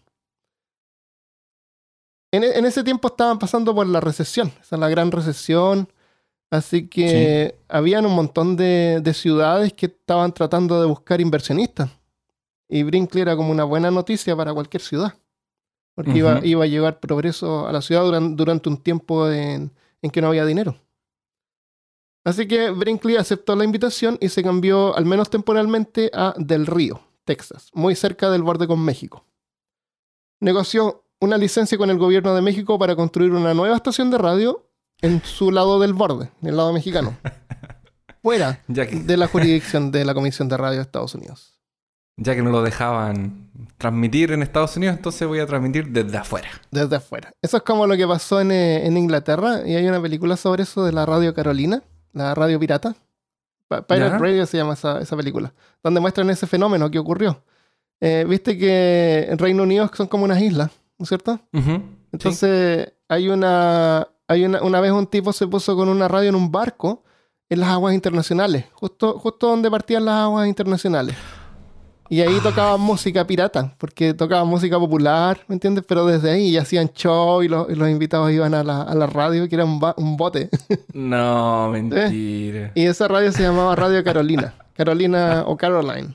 En, 2.34 2.42
e- 2.44 2.58
en 2.58 2.64
ese 2.66 2.82
tiempo 2.82 3.08
estaban 3.08 3.38
pasando 3.38 3.74
por 3.74 3.86
la 3.86 4.00
recesión, 4.00 4.48
esa 4.60 4.76
es 4.76 4.80
la 4.80 4.88
gran 4.88 5.12
recesión, 5.12 5.88
así 6.50 6.88
que 6.88 7.58
habían 7.68 8.06
un 8.06 8.14
montón 8.14 8.56
de, 8.56 9.00
de 9.02 9.14
ciudades 9.14 9.72
que 9.72 9.86
estaban 9.86 10.32
tratando 10.32 10.80
de 10.80 10.86
buscar 10.86 11.20
inversionistas. 11.20 11.90
Y 12.68 12.82
Brinkley 12.82 13.22
era 13.22 13.36
como 13.36 13.50
una 13.52 13.64
buena 13.64 13.90
noticia 13.90 14.34
para 14.34 14.52
cualquier 14.52 14.82
ciudad, 14.82 15.14
porque 15.94 16.18
iba, 16.18 16.64
a 16.64 16.66
llevar 16.66 16.98
progreso 16.98 17.68
a 17.68 17.72
la 17.72 17.80
ciudad 17.82 18.02
duran- 18.02 18.34
durante 18.34 18.68
un 18.68 18.78
tiempo 18.78 19.30
en, 19.30 19.70
en 20.02 20.10
que 20.10 20.20
no 20.20 20.28
había 20.28 20.44
dinero. 20.44 20.76
Así 22.24 22.48
que 22.48 22.70
Brinkley 22.70 23.16
aceptó 23.16 23.54
la 23.54 23.64
invitación 23.64 24.16
y 24.20 24.28
se 24.30 24.42
cambió, 24.42 24.96
al 24.96 25.04
menos 25.04 25.30
temporalmente, 25.30 26.10
a 26.14 26.34
Del 26.38 26.66
Río, 26.66 27.00
Texas, 27.24 27.70
muy 27.74 27.94
cerca 27.94 28.30
del 28.30 28.42
borde 28.42 28.66
con 28.66 28.80
México. 28.82 29.24
Negoció 30.40 31.03
una 31.24 31.36
licencia 31.38 31.76
con 31.78 31.90
el 31.90 31.98
gobierno 31.98 32.34
de 32.34 32.42
México 32.42 32.78
para 32.78 32.94
construir 32.96 33.32
una 33.32 33.54
nueva 33.54 33.76
estación 33.76 34.10
de 34.10 34.18
radio 34.18 34.66
en 35.02 35.22
su 35.24 35.50
lado 35.50 35.80
del 35.80 35.92
borde, 35.92 36.30
en 36.42 36.48
el 36.48 36.56
lado 36.56 36.72
mexicano. 36.72 37.16
Fuera 38.22 38.60
Ya 38.68 38.86
que, 38.86 38.96
de 38.96 39.16
la 39.16 39.26
jurisdicción 39.26 39.90
de 39.90 40.04
la 40.04 40.14
Comisión 40.14 40.48
de 40.48 40.56
Radio 40.56 40.76
de 40.76 40.82
Estados 40.82 41.14
Unidos. 41.14 41.60
ya 42.16 42.34
que 42.34 42.42
no 42.42 42.50
lo 42.50 42.62
dejaban 42.62 43.50
transmitir 43.76 44.32
en 44.32 44.42
Estados 44.42 44.76
Unidos, 44.76 44.96
entonces 44.96 45.26
voy 45.28 45.40
a 45.40 45.46
transmitir 45.46 45.88
desde 45.88 46.16
afuera. 46.16 46.48
Desde 46.70 46.96
afuera. 46.96 47.32
Eso 47.42 47.56
es 47.58 47.62
como 47.64 47.86
lo 47.86 47.96
que 47.96 48.06
pasó 48.06 48.40
en, 48.40 48.50
eh, 48.52 48.86
en 48.86 48.96
Inglaterra. 48.96 49.60
Y 49.66 49.74
hay 49.74 49.86
una 49.86 50.00
película 50.00 50.36
sobre 50.36 50.62
eso 50.62 50.84
de 50.84 50.92
la 50.92 51.04
radio 51.04 51.34
Carolina, 51.34 51.82
la 52.12 52.34
radio 52.34 52.58
pirata. 52.58 52.94
Pirate 53.68 53.98
Ya. 53.98 54.18
Radio 54.18 54.46
se 54.46 54.56
llama 54.56 54.74
esa, 54.74 55.00
esa 55.00 55.16
película. 55.16 55.52
Donde 55.82 56.00
muestran 56.00 56.30
ese 56.30 56.46
fenómeno 56.46 56.90
que 56.90 56.98
ocurrió. 56.98 57.42
Eh, 58.00 58.24
Viste 58.28 58.56
que 58.56 59.26
en 59.28 59.38
Reino 59.38 59.62
Unido 59.64 59.90
son 59.94 60.06
como 60.06 60.24
unas 60.24 60.40
islas, 60.40 60.70
¿no 60.98 61.02
es 61.04 61.08
cierto? 61.08 61.40
Entonces, 62.12 62.92
hay 63.08 63.28
una. 63.28 64.08
Hay 64.26 64.44
una, 64.46 64.62
una 64.62 64.80
vez 64.80 64.90
un 64.92 65.06
tipo 65.06 65.32
se 65.34 65.46
puso 65.46 65.76
con 65.76 65.88
una 65.90 66.08
radio 66.08 66.30
en 66.30 66.34
un 66.34 66.50
barco 66.50 67.04
en 67.50 67.60
las 67.60 67.68
aguas 67.68 67.92
internacionales, 67.94 68.64
justo, 68.72 69.18
justo 69.18 69.48
donde 69.48 69.70
partían 69.70 70.06
las 70.06 70.14
aguas 70.14 70.48
internacionales. 70.48 71.14
Y 72.08 72.20
ahí 72.22 72.38
tocaban 72.42 72.80
música 72.80 73.26
pirata, 73.26 73.74
porque 73.78 74.14
tocaban 74.14 74.46
música 74.48 74.78
popular, 74.78 75.40
¿me 75.46 75.54
entiendes? 75.54 75.84
Pero 75.86 76.06
desde 76.06 76.30
ahí 76.30 76.56
hacían 76.56 76.88
show 76.94 77.42
y 77.42 77.48
los, 77.48 77.68
y 77.70 77.74
los 77.74 77.88
invitados 77.90 78.30
iban 78.30 78.54
a 78.54 78.62
la, 78.64 78.82
a 78.82 78.94
la 78.94 79.06
radio, 79.06 79.46
que 79.48 79.54
era 79.56 79.64
un, 79.66 79.78
ba- 79.78 79.94
un 79.98 80.16
bote. 80.16 80.48
No, 80.94 81.68
mentira. 81.72 82.72
y 82.74 82.84
esa 82.86 83.08
radio 83.08 83.30
se 83.32 83.42
llamaba 83.42 83.74
Radio 83.76 84.02
Carolina. 84.04 84.54
Carolina 84.74 85.44
o 85.46 85.56
Caroline. 85.56 86.14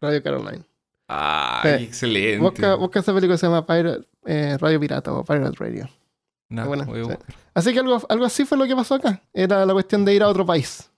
Radio 0.00 0.22
Caroline. 0.22 0.62
Ay, 1.08 1.70
Eh, 1.70 1.76
excelente. 1.84 2.38
Busca, 2.38 2.74
busca 2.76 3.00
esa 3.00 3.12
película 3.12 3.34
que 3.34 3.38
se 3.38 3.46
llama 3.46 3.66
Pirate- 3.66 4.06
eh, 4.26 4.56
Radio 4.58 4.80
Pirata 4.80 5.12
o 5.12 5.24
Pirate 5.24 5.56
Radio. 5.58 5.88
No, 6.48 6.66
buena, 6.66 6.84
voy 6.84 7.00
a 7.00 7.04
sí. 7.04 7.08
buscar. 7.10 7.34
Así 7.54 7.72
que 7.72 7.78
algo, 7.80 8.00
algo 8.08 8.24
así 8.24 8.44
fue 8.44 8.56
lo 8.58 8.66
que 8.66 8.74
pasó 8.76 8.94
acá. 8.94 9.20
Era 9.32 9.64
la 9.66 9.72
cuestión 9.72 10.04
de 10.04 10.14
ir 10.14 10.22
a 10.22 10.28
otro 10.28 10.44
país. 10.46 10.90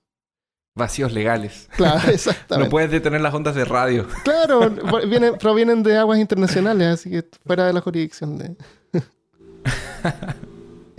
Vacíos 0.74 1.12
legales. 1.12 1.68
Claro, 1.76 2.00
No 2.06 2.12
exactamente. 2.12 2.70
puedes 2.70 2.90
detener 2.90 3.20
las 3.20 3.32
ondas 3.34 3.54
de 3.54 3.64
radio. 3.64 4.06
Claro, 4.24 4.70
vienen, 5.08 5.36
provienen 5.38 5.82
de 5.82 5.96
aguas 5.96 6.18
internacionales, 6.18 6.86
así 6.88 7.10
que 7.10 7.24
fuera 7.46 7.66
de 7.66 7.72
la 7.72 7.80
jurisdicción 7.80 8.38
de. 8.38 8.56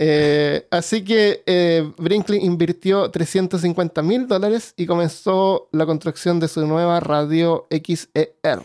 Eh, 0.00 0.64
así 0.70 1.02
que 1.02 1.42
eh, 1.44 1.92
Brinkley 1.98 2.38
invirtió 2.44 3.10
350 3.10 4.00
mil 4.02 4.28
dólares 4.28 4.72
y 4.76 4.86
comenzó 4.86 5.68
la 5.72 5.86
construcción 5.86 6.38
de 6.38 6.46
su 6.46 6.64
nueva 6.68 7.00
radio 7.00 7.66
XER. 7.70 8.60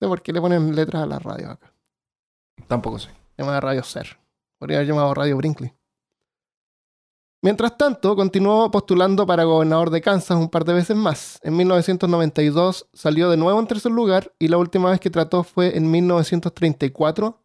Sé 0.00 0.08
por 0.08 0.22
qué 0.22 0.32
le 0.32 0.40
ponen 0.40 0.74
letras 0.74 1.02
a 1.02 1.06
la 1.06 1.18
radio 1.18 1.50
acá. 1.50 1.72
Tampoco 2.66 2.98
sé. 2.98 3.10
llamada 3.36 3.60
Radio 3.60 3.82
Ser. 3.82 4.18
Podría 4.58 4.78
haber 4.78 4.88
llamado 4.88 5.12
Radio 5.12 5.36
Brinkley. 5.36 5.74
Mientras 7.42 7.76
tanto, 7.76 8.16
continuó 8.16 8.70
postulando 8.70 9.26
para 9.26 9.44
gobernador 9.44 9.90
de 9.90 10.00
Kansas 10.00 10.38
un 10.38 10.48
par 10.48 10.64
de 10.64 10.74
veces 10.74 10.96
más. 10.96 11.38
En 11.42 11.56
1992 11.56 12.88
salió 12.92 13.30
de 13.30 13.36
nuevo 13.36 13.60
en 13.60 13.66
tercer 13.66 13.92
lugar 13.92 14.32
y 14.38 14.48
la 14.48 14.58
última 14.58 14.90
vez 14.90 15.00
que 15.00 15.10
trató 15.10 15.42
fue 15.42 15.76
en 15.76 15.90
1934. 15.90 17.38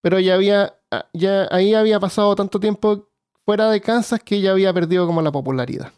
Pero 0.00 0.18
ya 0.18 0.34
había, 0.34 0.78
ah, 0.90 1.06
ya 1.12 1.46
ahí 1.50 1.74
había 1.74 2.00
pasado 2.00 2.34
tanto 2.36 2.60
tiempo 2.60 3.08
fuera 3.44 3.70
de 3.70 3.80
Kansas 3.80 4.20
que 4.22 4.40
ya 4.40 4.52
había 4.52 4.72
perdido 4.72 5.06
como 5.06 5.22
la 5.22 5.32
popularidad. 5.32 5.92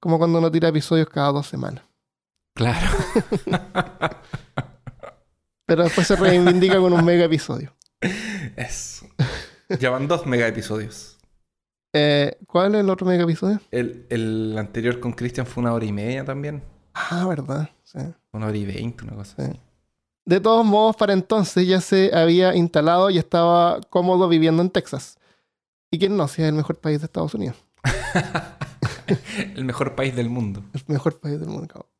Como 0.00 0.18
cuando 0.18 0.38
uno 0.38 0.50
tira 0.50 0.68
episodios 0.68 1.08
cada 1.08 1.32
dos 1.32 1.46
semanas. 1.46 1.87
Claro. 2.58 2.88
Pero 5.66 5.84
después 5.84 6.06
se 6.08 6.16
reivindica 6.16 6.78
con 6.80 6.92
un 6.92 7.04
mega 7.04 7.24
episodio. 7.24 7.72
Eso. 8.56 9.06
Llevan 9.78 10.08
dos 10.08 10.26
mega 10.26 10.48
episodios. 10.48 11.18
Eh, 11.92 12.36
¿Cuál 12.48 12.74
es 12.74 12.80
el 12.80 12.90
otro 12.90 13.06
mega 13.06 13.22
episodio? 13.22 13.60
El, 13.70 14.06
el 14.10 14.56
anterior 14.58 14.98
con 14.98 15.12
Christian 15.12 15.46
fue 15.46 15.62
una 15.62 15.72
hora 15.72 15.84
y 15.84 15.92
media 15.92 16.24
también. 16.24 16.64
Ah, 16.94 17.26
verdad. 17.28 17.70
Sí. 17.84 18.00
Una 18.32 18.46
hora 18.46 18.56
y 18.56 18.64
veinte, 18.64 19.04
una 19.04 19.14
cosa 19.14 19.36
Sí. 19.36 19.42
así. 19.50 19.60
De 20.24 20.40
todos 20.40 20.66
modos, 20.66 20.96
para 20.96 21.12
entonces 21.12 21.64
ya 21.66 21.80
se 21.80 22.10
había 22.12 22.56
instalado 22.56 23.08
y 23.08 23.18
estaba 23.18 23.80
cómodo 23.88 24.28
viviendo 24.28 24.62
en 24.62 24.70
Texas. 24.70 25.16
¿Y 25.92 25.98
quién 26.00 26.16
no? 26.16 26.26
Si 26.26 26.42
es 26.42 26.48
el 26.48 26.54
mejor 26.54 26.80
país 26.80 26.98
de 27.00 27.04
Estados 27.06 27.34
Unidos. 27.34 27.56
El 29.54 29.64
mejor 29.64 29.94
país 29.94 30.14
del 30.14 30.28
mundo. 30.28 30.62
El 30.74 30.82
mejor 30.88 31.18
país 31.18 31.40
del 31.40 31.48
mundo. 31.48 31.68
cabrón. 31.68 31.90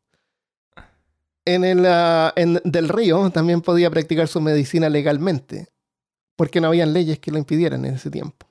En 1.49 1.65
el 1.65 1.87
en 2.37 2.61
Del 2.63 2.91
Río 2.91 3.31
también 3.31 3.63
podía 3.63 3.89
practicar 3.91 4.29
su 4.29 4.39
medicina 4.39 4.91
legalmente, 4.91 5.69
porque 6.37 6.61
no 6.61 6.69
habían 6.69 6.93
leyes 6.93 7.19
que 7.21 7.31
lo 7.31 7.39
impidieran 7.39 7.87
en 7.87 7.95
ese 7.95 8.11
tiempo. 8.11 8.47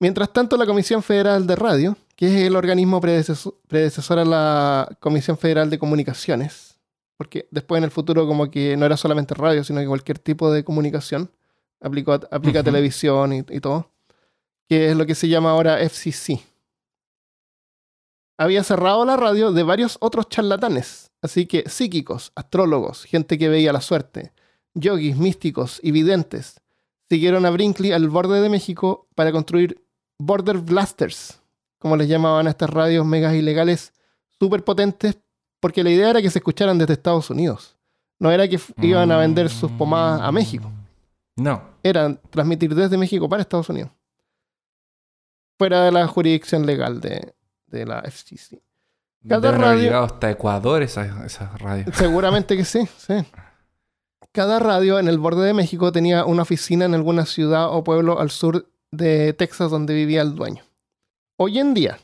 Mientras 0.00 0.32
tanto, 0.32 0.56
la 0.56 0.66
Comisión 0.66 1.04
Federal 1.04 1.46
de 1.46 1.54
Radio, 1.54 1.96
que 2.16 2.26
es 2.26 2.46
el 2.46 2.56
organismo 2.56 3.00
predecesor, 3.00 3.54
predecesor 3.68 4.18
a 4.18 4.24
la 4.24 4.96
Comisión 4.98 5.38
Federal 5.38 5.70
de 5.70 5.78
Comunicaciones, 5.78 6.76
porque 7.16 7.46
después 7.52 7.78
en 7.78 7.84
el 7.84 7.92
futuro 7.92 8.26
como 8.26 8.50
que 8.50 8.76
no 8.76 8.84
era 8.84 8.96
solamente 8.96 9.34
radio, 9.34 9.62
sino 9.62 9.78
que 9.78 9.86
cualquier 9.86 10.18
tipo 10.18 10.50
de 10.50 10.64
comunicación, 10.64 11.30
aplicó, 11.80 12.14
aplica 12.14 12.64
televisión 12.64 13.32
y, 13.32 13.44
y 13.48 13.60
todo, 13.60 13.92
que 14.68 14.90
es 14.90 14.96
lo 14.96 15.06
que 15.06 15.14
se 15.14 15.28
llama 15.28 15.52
ahora 15.52 15.78
FCC. 15.78 16.40
Había 18.36 18.64
cerrado 18.64 19.04
la 19.04 19.16
radio 19.16 19.52
de 19.52 19.62
varios 19.62 19.96
otros 20.00 20.28
charlatanes, 20.28 21.10
así 21.22 21.46
que 21.46 21.68
psíquicos, 21.68 22.32
astrólogos, 22.34 23.04
gente 23.04 23.38
que 23.38 23.48
veía 23.48 23.72
la 23.72 23.80
suerte, 23.80 24.32
yogis, 24.74 25.16
místicos 25.16 25.78
y 25.82 25.92
videntes, 25.92 26.60
siguieron 27.08 27.46
a 27.46 27.50
Brinkley 27.50 27.92
al 27.92 28.08
borde 28.08 28.40
de 28.40 28.48
México 28.48 29.06
para 29.14 29.30
construir 29.30 29.84
border 30.18 30.58
blasters, 30.58 31.40
como 31.78 31.96
les 31.96 32.08
llamaban 32.08 32.46
a 32.48 32.50
estas 32.50 32.70
radios 32.70 33.06
megas 33.06 33.34
ilegales 33.34 33.92
súper 34.40 34.64
potentes, 34.64 35.16
porque 35.60 35.84
la 35.84 35.90
idea 35.90 36.10
era 36.10 36.20
que 36.22 36.30
se 36.30 36.38
escucharan 36.40 36.76
desde 36.78 36.94
Estados 36.94 37.30
Unidos. 37.30 37.76
No 38.18 38.30
era 38.32 38.48
que 38.48 38.58
iban 38.82 39.12
a 39.12 39.16
vender 39.18 39.48
sus 39.50 39.70
pomadas 39.72 40.20
a 40.22 40.32
México, 40.32 40.70
No. 41.36 41.62
era 41.82 42.14
transmitir 42.30 42.74
desde 42.74 42.96
México 42.98 43.28
para 43.28 43.42
Estados 43.42 43.68
Unidos. 43.68 43.90
Fuera 45.58 45.84
de 45.84 45.92
la 45.92 46.06
jurisdicción 46.08 46.66
legal 46.66 47.00
de, 47.00 47.34
de 47.78 47.86
la 47.86 48.00
FCC. 48.00 48.60
Cada 49.28 49.52
radio- 49.52 49.82
llegado 49.82 50.04
hasta 50.04 50.30
Ecuador 50.30 50.82
esas 50.82 51.60
radios. 51.60 51.88
Seguramente 51.96 52.56
que 52.56 52.64
sí, 52.64 52.86
sí. 52.98 53.14
Cada 54.32 54.58
radio 54.58 54.98
en 54.98 55.08
el 55.08 55.18
borde 55.18 55.46
de 55.46 55.54
México 55.54 55.92
tenía 55.92 56.24
una 56.24 56.42
oficina 56.42 56.84
en 56.84 56.94
alguna 56.94 57.24
ciudad 57.24 57.68
o 57.70 57.84
pueblo 57.84 58.18
al 58.20 58.30
sur 58.30 58.66
de 58.90 59.32
Texas 59.32 59.70
donde 59.70 59.94
vivía 59.94 60.22
el 60.22 60.34
dueño. 60.34 60.62
Hoy 61.36 61.58
en 61.58 61.72
día, 61.72 61.98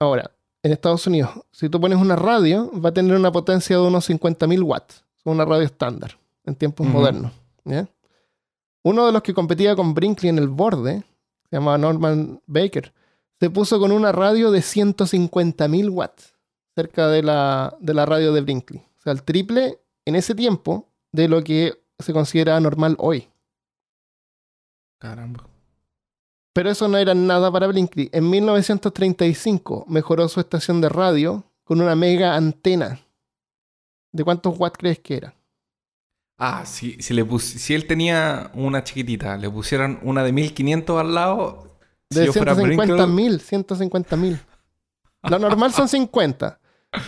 ahora, 0.00 0.30
en 0.62 0.72
Estados 0.72 1.06
Unidos, 1.06 1.30
si 1.52 1.68
tú 1.68 1.80
pones 1.80 1.98
una 1.98 2.16
radio, 2.16 2.70
va 2.80 2.88
a 2.88 2.94
tener 2.94 3.16
una 3.16 3.30
potencia 3.32 3.76
de 3.76 3.82
unos 3.82 4.08
50.000 4.08 4.62
watts. 4.62 5.04
Una 5.24 5.44
radio 5.44 5.62
estándar 5.64 6.18
en 6.44 6.54
tiempos 6.54 6.86
modernos. 6.86 7.32
¿ya? 7.64 7.86
Uno 8.82 9.06
de 9.06 9.12
los 9.12 9.22
que 9.22 9.32
competía 9.32 9.74
con 9.76 9.94
Brinkley 9.94 10.28
en 10.30 10.38
el 10.38 10.48
borde, 10.48 11.02
se 11.48 11.56
llamaba 11.56 11.78
Norman 11.78 12.40
Baker, 12.46 12.92
se 13.44 13.50
puso 13.50 13.78
con 13.78 13.92
una 13.92 14.10
radio 14.10 14.50
de 14.50 14.60
150.000 14.60 15.90
watts 15.90 16.32
cerca 16.74 17.08
de 17.08 17.22
la, 17.22 17.76
de 17.78 17.92
la 17.92 18.06
radio 18.06 18.32
de 18.32 18.40
Brinkley. 18.40 18.80
O 18.98 19.02
sea, 19.02 19.12
el 19.12 19.22
triple 19.22 19.80
en 20.06 20.16
ese 20.16 20.34
tiempo 20.34 20.88
de 21.12 21.28
lo 21.28 21.44
que 21.44 21.74
se 21.98 22.14
considera 22.14 22.58
normal 22.58 22.96
hoy. 22.98 23.28
Caramba. 24.98 25.46
Pero 26.54 26.70
eso 26.70 26.88
no 26.88 26.96
era 26.96 27.12
nada 27.12 27.52
para 27.52 27.66
Brinkley. 27.66 28.08
En 28.14 28.30
1935 28.30 29.84
mejoró 29.88 30.26
su 30.28 30.40
estación 30.40 30.80
de 30.80 30.88
radio 30.88 31.44
con 31.64 31.82
una 31.82 31.94
mega 31.94 32.36
antena. 32.36 32.98
¿De 34.10 34.24
cuántos 34.24 34.58
watts 34.58 34.78
crees 34.78 35.00
que 35.00 35.16
era? 35.18 35.34
Ah, 36.38 36.64
si, 36.64 36.94
si, 37.02 37.12
le 37.12 37.26
pus- 37.26 37.42
si 37.44 37.74
él 37.74 37.86
tenía 37.86 38.50
una 38.54 38.82
chiquitita, 38.84 39.36
le 39.36 39.50
pusieran 39.50 39.98
una 40.02 40.24
de 40.24 40.32
1500 40.32 40.98
al 40.98 41.14
lado. 41.14 41.73
Si 42.14 42.26
De 42.26 42.32
fuera 42.32 42.54
150 42.54 42.94
Brinkley- 43.06 43.12
mil, 43.14 43.40
150 43.40 44.16
mil. 44.16 44.40
Lo 45.22 45.38
normal 45.38 45.72
son 45.72 45.88
50. 45.88 46.58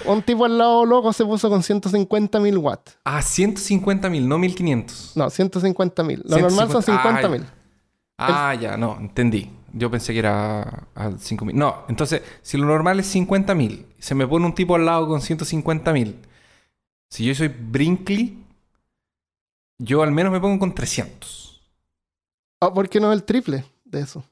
Un 0.07 0.23
tipo 0.23 0.45
al 0.45 0.59
lado 0.59 0.85
loco 0.85 1.13
se 1.13 1.25
puso 1.25 1.49
con 1.49 1.63
150 1.63 2.41
mil 2.41 2.59
watts. 2.59 2.99
Ah, 3.05 3.23
150 3.23 4.09
mil, 4.11 4.29
no 4.29 4.37
1500. 4.39 5.13
No, 5.15 5.31
150 5.31 6.03
mil. 6.03 6.23
Lo 6.25 6.39
normal 6.39 6.71
son 6.71 6.83
150. 6.83 7.21
50 7.23 7.29
mil. 7.29 7.45
Ah, 8.19 8.55
ya, 8.55 8.77
no, 8.77 8.97
entendí. 8.99 9.51
Yo 9.73 9.91
pensé 9.91 10.13
que 10.15 10.19
era 10.21 10.89
a 10.95 11.11
5 11.19 11.45
mil. 11.45 11.55
No, 11.57 11.85
entonces, 11.89 12.23
si 12.43 12.57
lo 12.57 12.67
normal 12.67 12.99
es 12.99 13.07
50 13.09 13.55
mil, 13.55 13.87
se 13.99 14.15
me 14.15 14.27
pone 14.27 14.47
un 14.47 14.55
tipo 14.55 14.75
al 14.75 14.87
lado 14.87 15.07
con 15.07 15.21
150 15.21 15.93
mil. 15.93 16.19
Si 17.11 17.25
yo 17.25 17.35
soy 17.35 17.49
Brinkley, 17.49 18.43
yo 19.79 20.03
al 20.03 20.13
menos 20.13 20.33
me 20.33 20.41
pongo 20.41 20.59
con 20.59 20.75
300. 20.75 21.61
Ah, 22.61 22.73
¿Por 22.73 22.89
qué 22.89 22.99
no 23.01 23.13
el 23.13 23.23
triple 23.25 23.65
de 23.85 24.01
eso? 24.01 24.25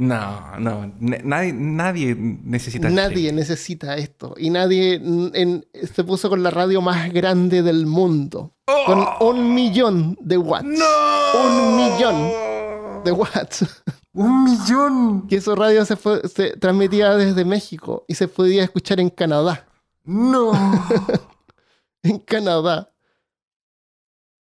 No, 0.00 0.56
no, 0.60 0.92
nadie, 1.00 1.52
nadie 1.52 2.14
necesita 2.14 2.88
Nadie 2.88 3.32
necesita 3.32 3.96
esto. 3.96 4.34
Y 4.38 4.48
nadie 4.50 4.94
en- 4.94 5.66
se 5.92 6.04
puso 6.04 6.28
con 6.30 6.42
la 6.44 6.50
radio 6.50 6.80
más 6.80 7.12
grande 7.12 7.62
del 7.64 7.84
mundo. 7.84 8.54
Con 8.86 9.04
un 9.20 9.54
millón 9.54 10.16
de 10.20 10.38
watts. 10.38 10.68
¡Oh! 10.80 11.34
¡No! 11.34 11.68
Un 11.68 11.76
millón 11.76 13.02
de 13.04 13.10
watts. 13.12 13.64
¡Un 14.12 14.44
millón! 14.44 15.26
Que 15.26 15.36
eso 15.36 15.56
radio 15.56 15.84
se, 15.84 15.96
fue- 15.96 16.22
se 16.28 16.56
transmitía 16.56 17.16
desde 17.16 17.44
México 17.44 18.04
y 18.06 18.14
se 18.14 18.28
podía 18.28 18.62
escuchar 18.62 19.00
en 19.00 19.10
Canadá. 19.10 19.66
¡No! 20.04 20.52
En 22.04 22.20
Canadá. 22.20 22.92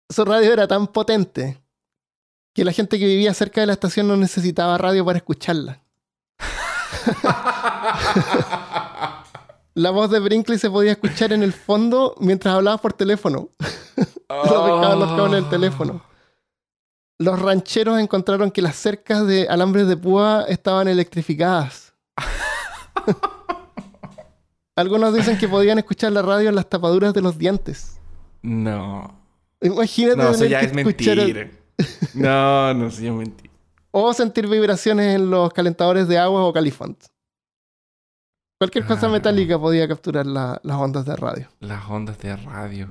Su 0.09 0.23
radio 0.23 0.53
era 0.53 0.67
tan 0.67 0.85
potente 0.87 1.59
que 2.59 2.65
la 2.65 2.73
gente 2.73 2.99
que 2.99 3.05
vivía 3.05 3.33
cerca 3.33 3.61
de 3.61 3.67
la 3.67 3.73
estación 3.73 4.09
no 4.09 4.17
necesitaba 4.17 4.77
radio 4.77 5.05
para 5.05 5.19
escucharla. 5.19 5.79
La 9.75 9.91
voz 9.91 10.11
de 10.11 10.19
Brinkley 10.19 10.59
se 10.59 10.69
podía 10.69 10.91
escuchar 10.91 11.31
en 11.31 11.41
el 11.41 11.53
fondo 11.53 12.15
mientras 12.19 12.53
hablabas 12.53 12.81
por 12.81 12.91
teléfono. 12.91 13.51
Los 14.29 15.15
cables 15.15 15.31
del 15.31 15.47
teléfono. 15.47 16.03
Los 17.17 17.41
rancheros 17.41 17.97
encontraron 17.97 18.51
que 18.51 18.61
las 18.61 18.75
cercas 18.75 19.25
de 19.25 19.47
alambres 19.47 19.87
de 19.87 19.95
púa 19.95 20.43
estaban 20.49 20.89
electrificadas. 20.89 21.93
Algunos 24.75 25.13
dicen 25.13 25.37
que 25.37 25.47
podían 25.47 25.77
escuchar 25.77 26.11
la 26.11 26.23
radio 26.23 26.49
en 26.49 26.55
las 26.55 26.67
tapaduras 26.67 27.13
de 27.13 27.21
los 27.21 27.37
dientes. 27.37 28.01
No. 28.41 29.17
Imagínate 29.61 30.17
No, 30.17 30.31
eso 30.31 30.43
ya 30.43 30.59
que 30.59 30.65
es 30.65 30.73
mentira. 30.73 31.49
No, 32.13 32.73
no, 32.73 32.89
ya 32.89 33.09
es 33.09 33.13
mentira. 33.15 33.53
o 33.91 34.13
sentir 34.13 34.47
vibraciones 34.47 35.15
en 35.15 35.29
los 35.31 35.51
calentadores 35.53 36.07
de 36.07 36.17
agua 36.17 36.43
o 36.45 36.53
califont. 36.53 36.97
Cualquier 38.59 38.85
cosa 38.85 39.07
Ah. 39.07 39.09
metálica 39.09 39.57
podía 39.57 39.87
capturar 39.87 40.25
la- 40.25 40.59
las 40.63 40.77
ondas 40.77 41.05
de 41.05 41.15
radio. 41.15 41.47
Las 41.59 41.89
ondas 41.89 42.17
de 42.19 42.35
radio. 42.35 42.89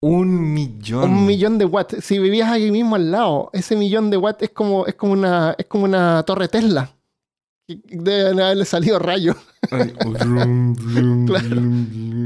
Un 0.00 0.52
millón. 0.54 1.10
Un 1.10 1.26
millón 1.26 1.58
de 1.58 1.64
watts. 1.64 2.04
Si 2.04 2.18
vivías 2.20 2.50
aquí 2.52 2.70
mismo 2.70 2.94
al 2.94 3.10
lado, 3.10 3.50
ese 3.52 3.74
millón 3.74 4.10
de 4.10 4.16
watts 4.16 4.44
es 4.44 4.50
como, 4.50 4.86
es 4.86 4.94
como, 4.94 5.12
una, 5.14 5.56
es 5.58 5.66
como 5.66 5.84
una 5.84 6.22
torre 6.22 6.46
Tesla. 6.48 6.90
Deben 7.66 8.40
haberle 8.40 8.64
salido 8.64 8.98
rayos. 9.00 9.36
Ay, 9.70 9.92
brum, 10.06 10.74
Claro. 11.26 11.60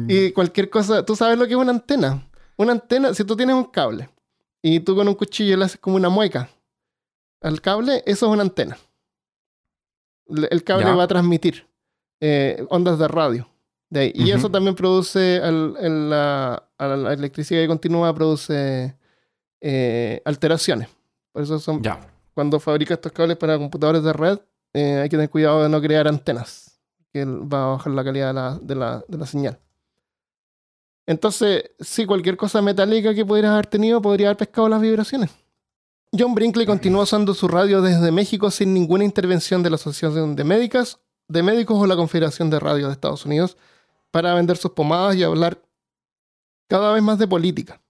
Y 0.09 0.31
cualquier 0.33 0.69
cosa. 0.69 1.05
¿Tú 1.05 1.17
sabes 1.17 1.39
lo 1.39 1.47
que 1.47 1.53
es 1.55 1.59
una 1.59 1.71
antena? 1.73 2.29
Una 2.59 2.73
antena, 2.73 3.15
si 3.15 3.25
tú 3.25 3.35
tienes 3.35 3.57
un 3.57 3.65
cable 3.65 4.09
y 4.63 4.81
tú 4.81 4.95
con 4.97 5.09
un 5.09 5.15
cuchillo 5.15 5.57
le 5.57 5.65
haces 5.65 5.81
como 5.81 5.97
una 5.97 6.09
mueca 6.09 6.49
al 7.41 7.61
cable, 7.61 8.03
eso 8.07 8.27
es 8.27 8.33
una 8.33 8.43
antena. 8.43 8.79
El 10.51 10.65
cable 10.65 10.85
Ya. 10.87 10.95
va 10.95 11.05
a 11.05 11.09
transmitir 11.09 11.67
eh, 12.21 12.65
ondas 12.71 12.99
de 12.99 13.09
radio. 13.09 13.49
De 13.91 14.01
ahí. 14.01 14.13
Y 14.15 14.31
eso 14.31 14.49
también 14.51 14.75
produce, 14.75 15.37
al- 15.43 16.09
la, 16.09 16.63
a 16.79 16.87
la 16.87 17.13
electricidad 17.13 17.61
que 17.61 17.69
continúa, 17.69 18.15
produce 18.15 18.97
eh, 19.61 20.23
alteraciones. 20.25 20.89
Por 21.33 21.43
eso 21.43 21.59
son, 21.59 21.83
Ya. 21.83 22.01
cuando 22.33 22.59
fabricas 22.59 22.97
estos 22.97 23.13
cables 23.13 23.37
para 23.37 23.59
computadores 23.59 24.03
de 24.03 24.13
red, 24.15 24.39
eh, 24.73 25.01
hay 25.03 25.09
que 25.11 25.17
tener 25.17 25.29
cuidado 25.29 25.63
de 25.63 25.69
no 25.69 25.81
crear 25.83 26.09
antenas, 26.09 26.81
que 27.13 27.25
va 27.27 27.65
a 27.65 27.67
bajar 27.73 27.93
la 27.93 28.05
calidad 28.05 28.29
de 28.29 28.33
la, 28.35 28.59
de 28.63 28.75
la- 28.77 29.05
de 29.07 29.19
la 29.19 29.27
señal. 29.27 29.59
Entonces, 31.07 31.71
sí, 31.81 32.07
cualquier 32.07 32.37
cosa 32.37 32.63
metálica 32.63 33.15
que 33.15 33.25
pudieras 33.25 33.53
haber 33.53 33.67
tenido 33.67 34.01
podría 34.01 34.29
haber 34.29 34.37
pescado 34.37 34.69
las 34.69 34.81
vibraciones. 34.81 35.31
John 36.17 36.35
Brinkley 36.35 36.67
continuó 36.67 37.03
usando 37.03 37.35
su 37.35 37.49
radio 37.49 37.81
desde 37.83 38.13
México 38.13 38.51
sin 38.51 38.75
ninguna 38.75 39.05
intervención 39.05 39.63
de 39.63 39.71
la 39.71 39.77
Asociación 39.77 40.37
de 40.37 40.45
Médicas, 40.45 41.01
de 41.29 41.43
Médicos 41.43 41.79
o 41.81 41.87
la 41.87 41.97
Confederación 41.97 42.51
de 42.51 42.61
Radio 42.61 42.87
de 42.87 42.93
Estados 42.93 43.25
Unidos 43.25 43.57
para 44.11 44.35
vender 44.35 44.59
sus 44.59 44.73
pomadas 44.73 45.17
y 45.17 45.23
hablar 45.23 45.63
cada 46.69 46.93
vez 46.93 47.03
más 47.03 47.19
de 47.19 47.27
política. 47.27 47.81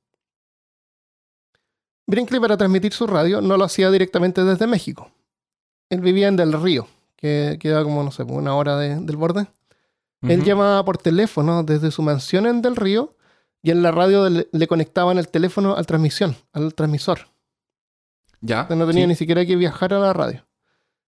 Brinkley 2.06 2.40
para 2.40 2.56
transmitir 2.56 2.92
su 2.92 3.06
radio 3.06 3.40
no 3.40 3.56
lo 3.56 3.64
hacía 3.64 3.90
directamente 3.90 4.44
desde 4.44 4.66
México. 4.66 5.10
Él 5.90 6.00
vivía 6.00 6.28
en 6.28 6.36
Del 6.36 6.52
Río, 6.52 6.86
que 7.16 7.58
queda 7.60 7.82
como, 7.82 8.02
no 8.02 8.10
sé, 8.10 8.22
una 8.22 8.54
hora 8.54 8.76
de- 8.76 8.96
del 8.96 9.16
borde. 9.16 9.46
Él 10.22 10.44
llamaba 10.44 10.84
por 10.84 10.98
teléfono 10.98 11.62
desde 11.64 11.90
su 11.90 12.02
mansión 12.02 12.46
en 12.46 12.62
Del 12.62 12.76
Río 12.76 13.16
y 13.62 13.70
en 13.70 13.82
la 13.82 13.90
radio 13.90 14.28
le, 14.30 14.48
le 14.52 14.66
conectaban 14.68 15.18
el 15.18 15.28
teléfono 15.28 15.74
al 15.76 15.86
transmisión, 15.86 16.36
al 16.52 16.74
transmisor. 16.74 17.28
Ya. 18.40 18.66
Sea, 18.66 18.76
no 18.76 18.86
tenía 18.86 19.04
sí. 19.04 19.08
ni 19.08 19.14
siquiera 19.16 19.44
que 19.46 19.56
viajar 19.56 19.92
a 19.94 19.98
la 19.98 20.12
radio. 20.12 20.44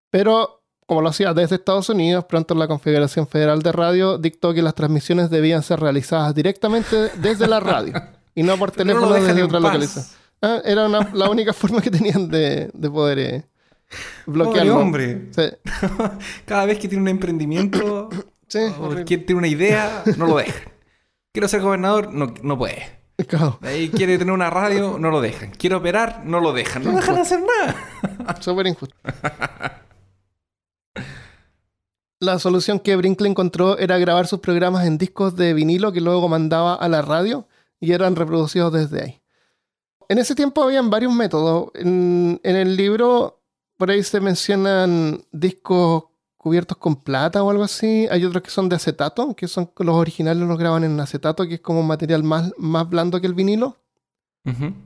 Pero 0.09 0.63
como 0.85 1.01
lo 1.01 1.09
hacía 1.09 1.33
desde 1.33 1.55
Estados 1.55 1.89
Unidos, 1.89 2.25
pronto 2.25 2.53
la 2.55 2.67
Confederación 2.67 3.27
Federal 3.27 3.61
de 3.61 3.71
Radio 3.71 4.17
dictó 4.17 4.53
que 4.53 4.61
las 4.61 4.75
transmisiones 4.75 5.29
debían 5.29 5.63
ser 5.63 5.79
realizadas 5.79 6.35
directamente 6.35 7.09
desde 7.17 7.47
la 7.47 7.59
radio 7.59 7.93
y 8.35 8.43
no 8.43 8.55
por 8.57 8.69
no 8.71 8.75
teléfono 8.75 9.09
dejan 9.11 9.27
desde 9.29 9.43
otra 9.43 9.59
localización. 9.59 10.05
Ah, 10.41 10.61
era 10.63 10.85
una- 10.85 11.09
la 11.13 11.29
única 11.29 11.53
forma 11.53 11.81
que 11.81 11.89
tenían 11.89 12.29
de, 12.29 12.69
de 12.73 12.89
poder 12.91 13.19
eh, 13.19 13.45
Pobre 14.25 14.37
bloquearlo. 14.43 14.77
hombre. 14.77 15.29
Sí, 15.31 15.43
Cada 16.45 16.65
vez 16.65 16.77
que 16.79 16.87
tiene 16.87 17.01
un 17.01 17.07
emprendimiento 17.07 18.09
sí, 18.47 18.59
o 18.79 18.83
horrible. 18.85 19.05
quiere 19.05 19.23
tener 19.23 19.37
una 19.37 19.47
idea, 19.47 20.03
no 20.17 20.27
lo 20.27 20.37
dejan. 20.37 20.63
Quiero 21.33 21.47
ser 21.47 21.61
gobernador, 21.61 22.13
no, 22.13 22.33
no 22.41 22.57
puede. 22.57 22.95
Claro, 23.27 23.59
Ahí 23.61 23.89
quiere 23.89 24.17
tener 24.17 24.33
una 24.33 24.49
radio, 24.49 24.97
no 24.99 25.09
lo 25.09 25.21
dejan. 25.21 25.51
Quiere 25.51 25.75
operar, 25.75 26.23
no 26.25 26.41
lo 26.41 26.51
dejan. 26.51 26.83
No 26.83 26.91
dejan 26.91 27.17
hacer 27.17 27.39
nada. 27.41 28.41
súper 28.41 28.67
injusto. 28.67 28.95
La 32.19 32.39
solución 32.39 32.79
que 32.79 32.95
Brinkley 32.95 33.29
encontró 33.31 33.77
era 33.77 33.97
grabar 33.97 34.27
sus 34.27 34.39
programas 34.39 34.85
en 34.85 34.97
discos 34.97 35.35
de 35.35 35.53
vinilo 35.53 35.91
que 35.91 36.01
luego 36.01 36.27
mandaba 36.27 36.73
a 36.75 36.87
la 36.89 37.01
radio 37.01 37.47
y 37.79 37.91
eran 37.91 38.15
reproducidos 38.15 38.73
desde 38.73 39.01
ahí. 39.03 39.21
En 40.07 40.17
ese 40.17 40.35
tiempo 40.35 40.63
habían 40.63 40.89
varios 40.89 41.13
métodos. 41.13 41.71
En, 41.75 42.39
en 42.43 42.55
el 42.55 42.75
libro, 42.77 43.41
por 43.77 43.91
ahí 43.91 44.03
se 44.03 44.19
mencionan 44.21 45.23
discos 45.31 46.05
cubiertos 46.45 46.77
con 46.77 46.97
plata 46.97 47.41
o 47.41 47.49
algo 47.49 47.63
así. 47.63 48.07
Hay 48.11 48.23
otros 48.23 48.43
que 48.43 48.51
son 48.51 48.69
de 48.69 48.75
acetato, 48.75 49.35
que 49.35 49.47
son 49.47 49.71
los 49.79 49.95
originales 49.95 50.47
los 50.47 50.59
graban 50.59 50.83
en 50.83 50.99
acetato, 50.99 51.47
que 51.47 51.55
es 51.55 51.59
como 51.59 51.79
un 51.79 51.87
material 51.87 52.21
más, 52.21 52.53
más 52.59 52.87
blando 52.87 53.19
que 53.19 53.25
el 53.25 53.33
vinilo. 53.33 53.77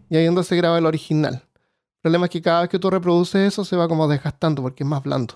Y 0.10 0.15
ahí 0.15 0.23
es 0.23 0.27
donde 0.27 0.45
se 0.45 0.56
graba 0.56 0.77
el 0.77 0.86
original. 0.86 1.34
El 1.34 2.02
problema 2.02 2.27
es 2.27 2.31
que 2.31 2.41
cada 2.41 2.61
vez 2.61 2.69
que 2.69 2.80
tú 2.80 2.90
reproduces 2.90 3.45
eso 3.45 3.65
se 3.65 3.76
va 3.76 3.90
como 3.90 4.07
desgastando 4.07 4.61
porque 4.61 4.84
es 4.84 4.90
más 4.90 5.03
blando. 5.03 5.34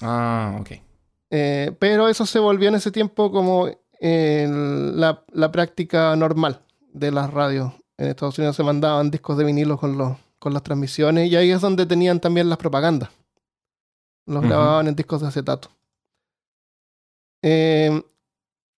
Ah, 0.00 0.58
ok. 0.60 0.70
Eh, 1.30 1.74
pero 1.80 2.08
eso 2.08 2.24
se 2.24 2.38
volvió 2.38 2.68
en 2.68 2.76
ese 2.76 2.92
tiempo 2.92 3.32
como 3.32 3.66
eh, 4.00 4.46
la, 4.94 5.24
la 5.32 5.50
práctica 5.50 6.14
normal 6.14 6.60
de 6.92 7.10
las 7.10 7.32
radios. 7.32 7.72
En 7.98 8.06
Estados 8.06 8.38
Unidos 8.38 8.54
se 8.54 8.62
mandaban 8.62 9.10
discos 9.10 9.36
de 9.36 9.42
vinilo 9.42 9.76
con, 9.76 9.98
los, 9.98 10.16
con 10.38 10.54
las 10.54 10.62
transmisiones 10.62 11.28
y 11.28 11.34
ahí 11.34 11.50
es 11.50 11.60
donde 11.60 11.84
tenían 11.84 12.20
también 12.20 12.48
las 12.48 12.58
propagandas. 12.58 13.10
Los 14.26 14.42
grababan 14.42 14.88
en 14.88 14.94
discos 14.94 15.20
de 15.20 15.28
acetato. 15.28 15.70
Eh, 17.42 18.02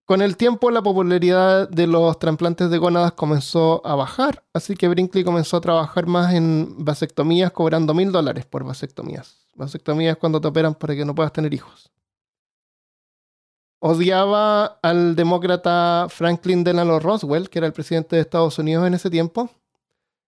con 0.05 0.21
el 0.21 0.37
tiempo 0.37 0.69
la 0.69 0.83
popularidad 0.83 1.67
de 1.67 1.87
los 1.87 2.19
trasplantes 2.19 2.69
de 2.69 2.77
gónadas 2.77 3.13
comenzó 3.13 3.81
a 3.85 3.95
bajar, 3.95 4.43
así 4.53 4.75
que 4.75 4.87
Brinkley 4.87 5.23
comenzó 5.23 5.57
a 5.57 5.61
trabajar 5.61 6.05
más 6.05 6.33
en 6.33 6.75
vasectomías 6.77 7.51
cobrando 7.51 7.93
mil 7.95 8.11
dólares 8.11 8.45
por 8.45 8.63
vasectomías. 8.63 9.47
Vasectomías 9.55 10.13
es 10.13 10.19
cuando 10.19 10.39
te 10.39 10.47
operan 10.47 10.75
para 10.75 10.95
que 10.95 11.05
no 11.05 11.15
puedas 11.15 11.33
tener 11.33 11.53
hijos. 11.55 11.91
Odiaba 13.79 14.79
al 14.83 15.15
demócrata 15.15 16.07
Franklin 16.09 16.63
Delano 16.63 16.99
Roswell, 16.99 17.49
que 17.49 17.59
era 17.59 17.67
el 17.67 17.73
presidente 17.73 18.15
de 18.15 18.21
Estados 18.21 18.59
Unidos 18.59 18.85
en 18.85 18.93
ese 18.93 19.09
tiempo, 19.09 19.49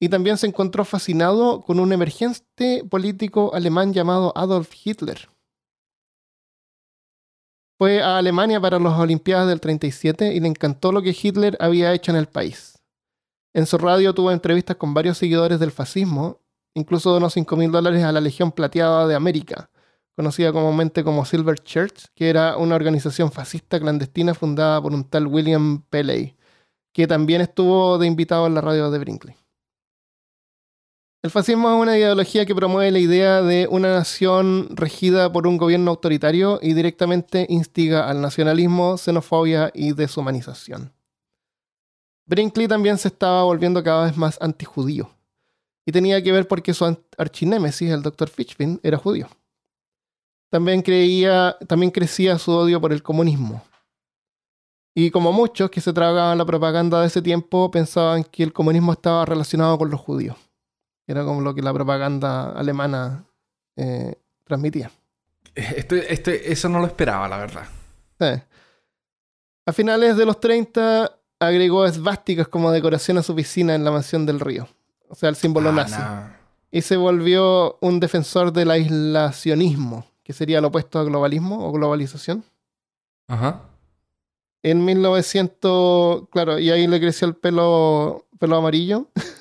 y 0.00 0.08
también 0.08 0.38
se 0.38 0.46
encontró 0.46 0.84
fascinado 0.84 1.60
con 1.60 1.78
un 1.78 1.92
emergente 1.92 2.82
político 2.88 3.54
alemán 3.54 3.92
llamado 3.92 4.32
Adolf 4.34 4.72
Hitler. 4.82 5.28
Fue 7.78 8.02
a 8.02 8.16
Alemania 8.16 8.60
para 8.60 8.78
las 8.78 8.98
Olimpiadas 8.98 9.46
del 9.48 9.60
37 9.60 10.34
y 10.34 10.40
le 10.40 10.48
encantó 10.48 10.90
lo 10.90 11.02
que 11.02 11.16
Hitler 11.18 11.56
había 11.60 11.92
hecho 11.92 12.10
en 12.10 12.16
el 12.16 12.26
país. 12.26 12.78
En 13.54 13.66
su 13.66 13.78
radio 13.78 14.14
tuvo 14.14 14.32
entrevistas 14.32 14.76
con 14.76 14.94
varios 14.94 15.18
seguidores 15.18 15.60
del 15.60 15.70
fascismo, 15.70 16.40
incluso 16.74 17.10
donó 17.10 17.28
5 17.28 17.56
mil 17.56 17.70
dólares 17.70 18.02
a 18.04 18.12
la 18.12 18.20
Legión 18.20 18.52
Plateada 18.52 19.06
de 19.06 19.14
América, 19.14 19.70
conocida 20.16 20.52
comúnmente 20.52 21.04
como 21.04 21.24
Silver 21.24 21.58
Church, 21.58 22.06
que 22.14 22.30
era 22.30 22.56
una 22.56 22.74
organización 22.74 23.32
fascista 23.32 23.80
clandestina 23.80 24.34
fundada 24.34 24.80
por 24.80 24.92
un 24.92 25.04
tal 25.04 25.26
William 25.26 25.82
Pelley, 25.90 26.36
que 26.92 27.06
también 27.06 27.40
estuvo 27.40 27.98
de 27.98 28.06
invitado 28.06 28.46
en 28.46 28.54
la 28.54 28.60
radio 28.60 28.90
de 28.90 28.98
Brinkley. 28.98 29.39
El 31.22 31.30
fascismo 31.30 31.68
es 31.68 31.82
una 31.82 31.98
ideología 31.98 32.46
que 32.46 32.54
promueve 32.54 32.90
la 32.90 32.98
idea 32.98 33.42
de 33.42 33.68
una 33.70 33.92
nación 33.92 34.68
regida 34.70 35.30
por 35.30 35.46
un 35.46 35.58
gobierno 35.58 35.90
autoritario 35.90 36.58
y 36.62 36.72
directamente 36.72 37.44
instiga 37.50 38.08
al 38.08 38.22
nacionalismo, 38.22 38.96
xenofobia 38.96 39.70
y 39.74 39.92
deshumanización. 39.92 40.94
Brinkley 42.24 42.68
también 42.68 42.96
se 42.96 43.08
estaba 43.08 43.42
volviendo 43.42 43.84
cada 43.84 44.06
vez 44.06 44.16
más 44.16 44.38
antijudío. 44.40 45.10
Y 45.84 45.92
tenía 45.92 46.22
que 46.22 46.32
ver 46.32 46.48
porque 46.48 46.72
su 46.72 46.86
archinémesis, 47.18 47.90
el 47.90 48.00
Dr. 48.00 48.30
Fitchpin, 48.30 48.80
era 48.82 48.96
judío. 48.96 49.28
También, 50.48 50.80
creía, 50.80 51.54
también 51.68 51.90
crecía 51.90 52.38
su 52.38 52.50
odio 52.50 52.80
por 52.80 52.94
el 52.94 53.02
comunismo. 53.02 53.62
Y 54.94 55.10
como 55.10 55.32
muchos 55.32 55.70
que 55.70 55.82
se 55.82 55.92
tragaban 55.92 56.38
la 56.38 56.46
propaganda 56.46 57.02
de 57.02 57.08
ese 57.08 57.20
tiempo, 57.20 57.70
pensaban 57.70 58.24
que 58.24 58.42
el 58.42 58.54
comunismo 58.54 58.92
estaba 58.92 59.26
relacionado 59.26 59.76
con 59.76 59.90
los 59.90 60.00
judíos. 60.00 60.36
Era 61.10 61.24
como 61.24 61.40
lo 61.40 61.54
que 61.54 61.62
la 61.62 61.72
propaganda 61.74 62.50
alemana 62.52 63.24
eh, 63.76 64.14
transmitía. 64.44 64.90
Esto, 65.54 65.96
esto- 65.96 66.30
eso 66.30 66.68
no 66.68 66.78
lo 66.78 66.86
esperaba, 66.86 67.28
la 67.28 67.38
verdad. 67.38 67.64
Sí. 68.20 68.42
A 69.66 69.72
finales 69.72 70.16
de 70.16 70.24
los 70.26 70.38
30 70.40 71.10
agregó 71.40 71.84
esvásticas 71.86 72.46
como 72.48 72.70
decoración 72.70 73.18
a 73.18 73.22
su 73.22 73.34
piscina 73.34 73.74
en 73.74 73.82
la 73.84 73.90
mansión 73.90 74.24
del 74.26 74.38
río. 74.40 74.68
O 75.08 75.14
sea, 75.14 75.28
el 75.28 75.36
símbolo 75.36 75.70
Ah, 75.70 75.72
nazi. 75.72 75.96
no. 75.98 76.32
Y 76.70 76.82
se 76.82 76.96
volvió 76.96 77.76
un 77.80 77.98
defensor 77.98 78.52
del 78.52 78.70
aislacionismo, 78.70 80.06
que 80.22 80.32
sería 80.32 80.60
lo 80.60 80.68
opuesto 80.68 80.98
a 81.00 81.04
globalismo 81.04 81.66
o 81.66 81.72
globalización. 81.72 82.44
Ajá. 83.26 83.62
En 84.62 84.84
1900, 84.84 86.28
claro, 86.30 86.58
y 86.58 86.70
ahí 86.70 86.86
le 86.86 87.00
creció 87.00 87.26
el 87.26 87.34
pelo, 87.34 88.26
pelo 88.38 88.56
amarillo. 88.56 89.08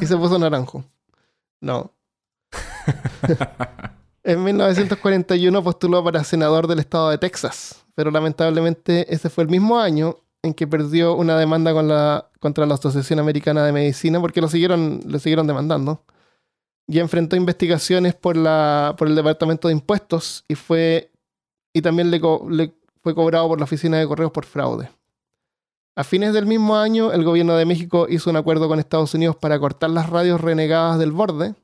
y 0.00 0.06
se 0.06 0.16
puso 0.16 0.38
naranjo. 0.38 0.84
No. 1.60 1.92
En 4.24 4.44
1941 4.44 5.62
postuló 5.64 6.04
para 6.04 6.22
senador 6.22 6.66
del 6.66 6.80
estado 6.80 7.08
de 7.08 7.16
Texas, 7.16 7.84
pero 7.94 8.10
lamentablemente 8.10 9.12
ese 9.14 9.30
fue 9.30 9.44
el 9.44 9.48
mismo 9.48 9.78
año 9.78 10.16
en 10.42 10.52
que 10.52 10.66
perdió 10.66 11.14
una 11.14 11.38
demanda 11.38 11.72
contra 12.38 12.66
la 12.66 12.74
Asociación 12.74 13.20
Americana 13.20 13.64
de 13.64 13.72
Medicina 13.72 14.20
porque 14.20 14.42
lo 14.42 14.48
siguieron, 14.48 15.00
lo 15.06 15.18
siguieron 15.18 15.46
demandando. 15.46 16.04
Y 16.86 16.98
enfrentó 17.00 17.36
investigaciones 17.36 18.14
por, 18.14 18.36
el 18.36 19.14
Departamento 19.14 19.68
de 19.68 19.74
Impuestos 19.74 20.44
y, 20.48 20.54
fue, 20.54 21.10
y 21.72 21.80
también 21.80 22.10
le, 22.10 22.20
le 22.50 22.74
fue 23.02 23.14
cobrado 23.14 23.48
por 23.48 23.58
la 23.58 23.64
Oficina 23.64 23.98
de 23.98 24.06
Correos 24.06 24.30
por 24.30 24.44
fraude. 24.44 24.90
A 25.98 26.04
fines 26.04 26.32
del 26.32 26.46
mismo 26.46 26.76
año, 26.76 27.10
el 27.12 27.24
gobierno 27.24 27.56
de 27.56 27.64
México 27.64 28.06
hizo 28.08 28.30
un 28.30 28.36
acuerdo 28.36 28.68
con 28.68 28.78
Estados 28.78 29.14
Unidos 29.14 29.34
para 29.34 29.58
cortar 29.58 29.90
las 29.90 30.08
radios 30.08 30.40
renegadas 30.40 30.96
del 31.00 31.10
borde, 31.10 31.56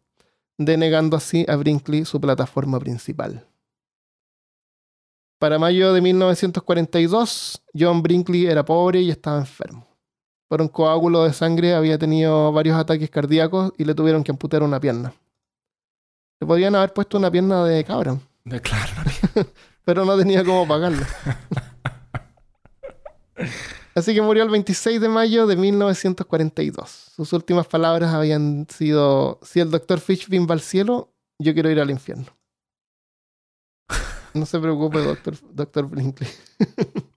denegando 0.59 1.17
así 1.17 1.47
a 1.49 1.55
Brinkley 1.55 2.05
su 2.05 2.21
plataforma 2.21 2.81
principal. 2.81 3.47
Para 5.39 5.61
mayo 5.61 5.93
de 5.93 6.01
1942, 6.01 7.63
John 7.79 8.03
Brinkley 8.03 8.47
era 8.47 8.65
pobre 8.65 9.03
y 9.03 9.11
estaba 9.11 9.39
enfermo. 9.39 9.87
Por 10.49 10.61
un 10.61 10.67
coágulo 10.69 11.23
de 11.23 11.33
sangre 11.33 11.75
había 11.75 11.97
tenido 11.97 12.51
varios 12.51 12.77
ataques 12.77 13.11
cardíacos 13.11 13.73
y 13.79 13.85
le 13.85 13.95
tuvieron 13.95 14.25
que 14.25 14.33
amputar 14.33 14.65
una 14.65 14.81
pierna. 14.81 15.13
Le 16.41 16.47
podían 16.49 16.75
haber 16.75 16.93
puesto 16.93 17.19
una 17.19 17.31
pierna 17.31 17.65
de 17.65 17.85
cabra, 17.85 18.19
De- 18.45 18.61
Claro. 18.61 18.93
pero 19.85 20.05
no 20.05 20.19
tenía 20.19 20.43
cómo 20.45 20.67
pagarlo. 20.67 21.05
Así 23.95 24.13
que 24.13 24.23
murió 24.23 24.43
el 24.43 24.51
26 24.51 25.01
de 25.01 25.09
mayo 25.09 25.47
de 25.47 25.55
1942. 25.57 27.13
Sus 27.15 27.33
últimas 27.33 27.67
palabras 27.67 28.13
habían 28.13 28.67
sido, 28.69 29.39
si 29.43 29.61
el 29.61 29.71
doctor 29.71 30.01
Fishbein 30.01 30.49
va 30.49 30.55
al 30.55 30.61
cielo, 30.61 31.15
yo 31.39 31.55
quiero 31.55 31.71
ir 31.71 31.79
al 31.81 31.91
infierno. 31.91 32.27
No 34.35 34.47
se 34.47 34.59
preocupe, 34.59 34.99
doctor, 34.99 35.37
doctor. 35.55 35.89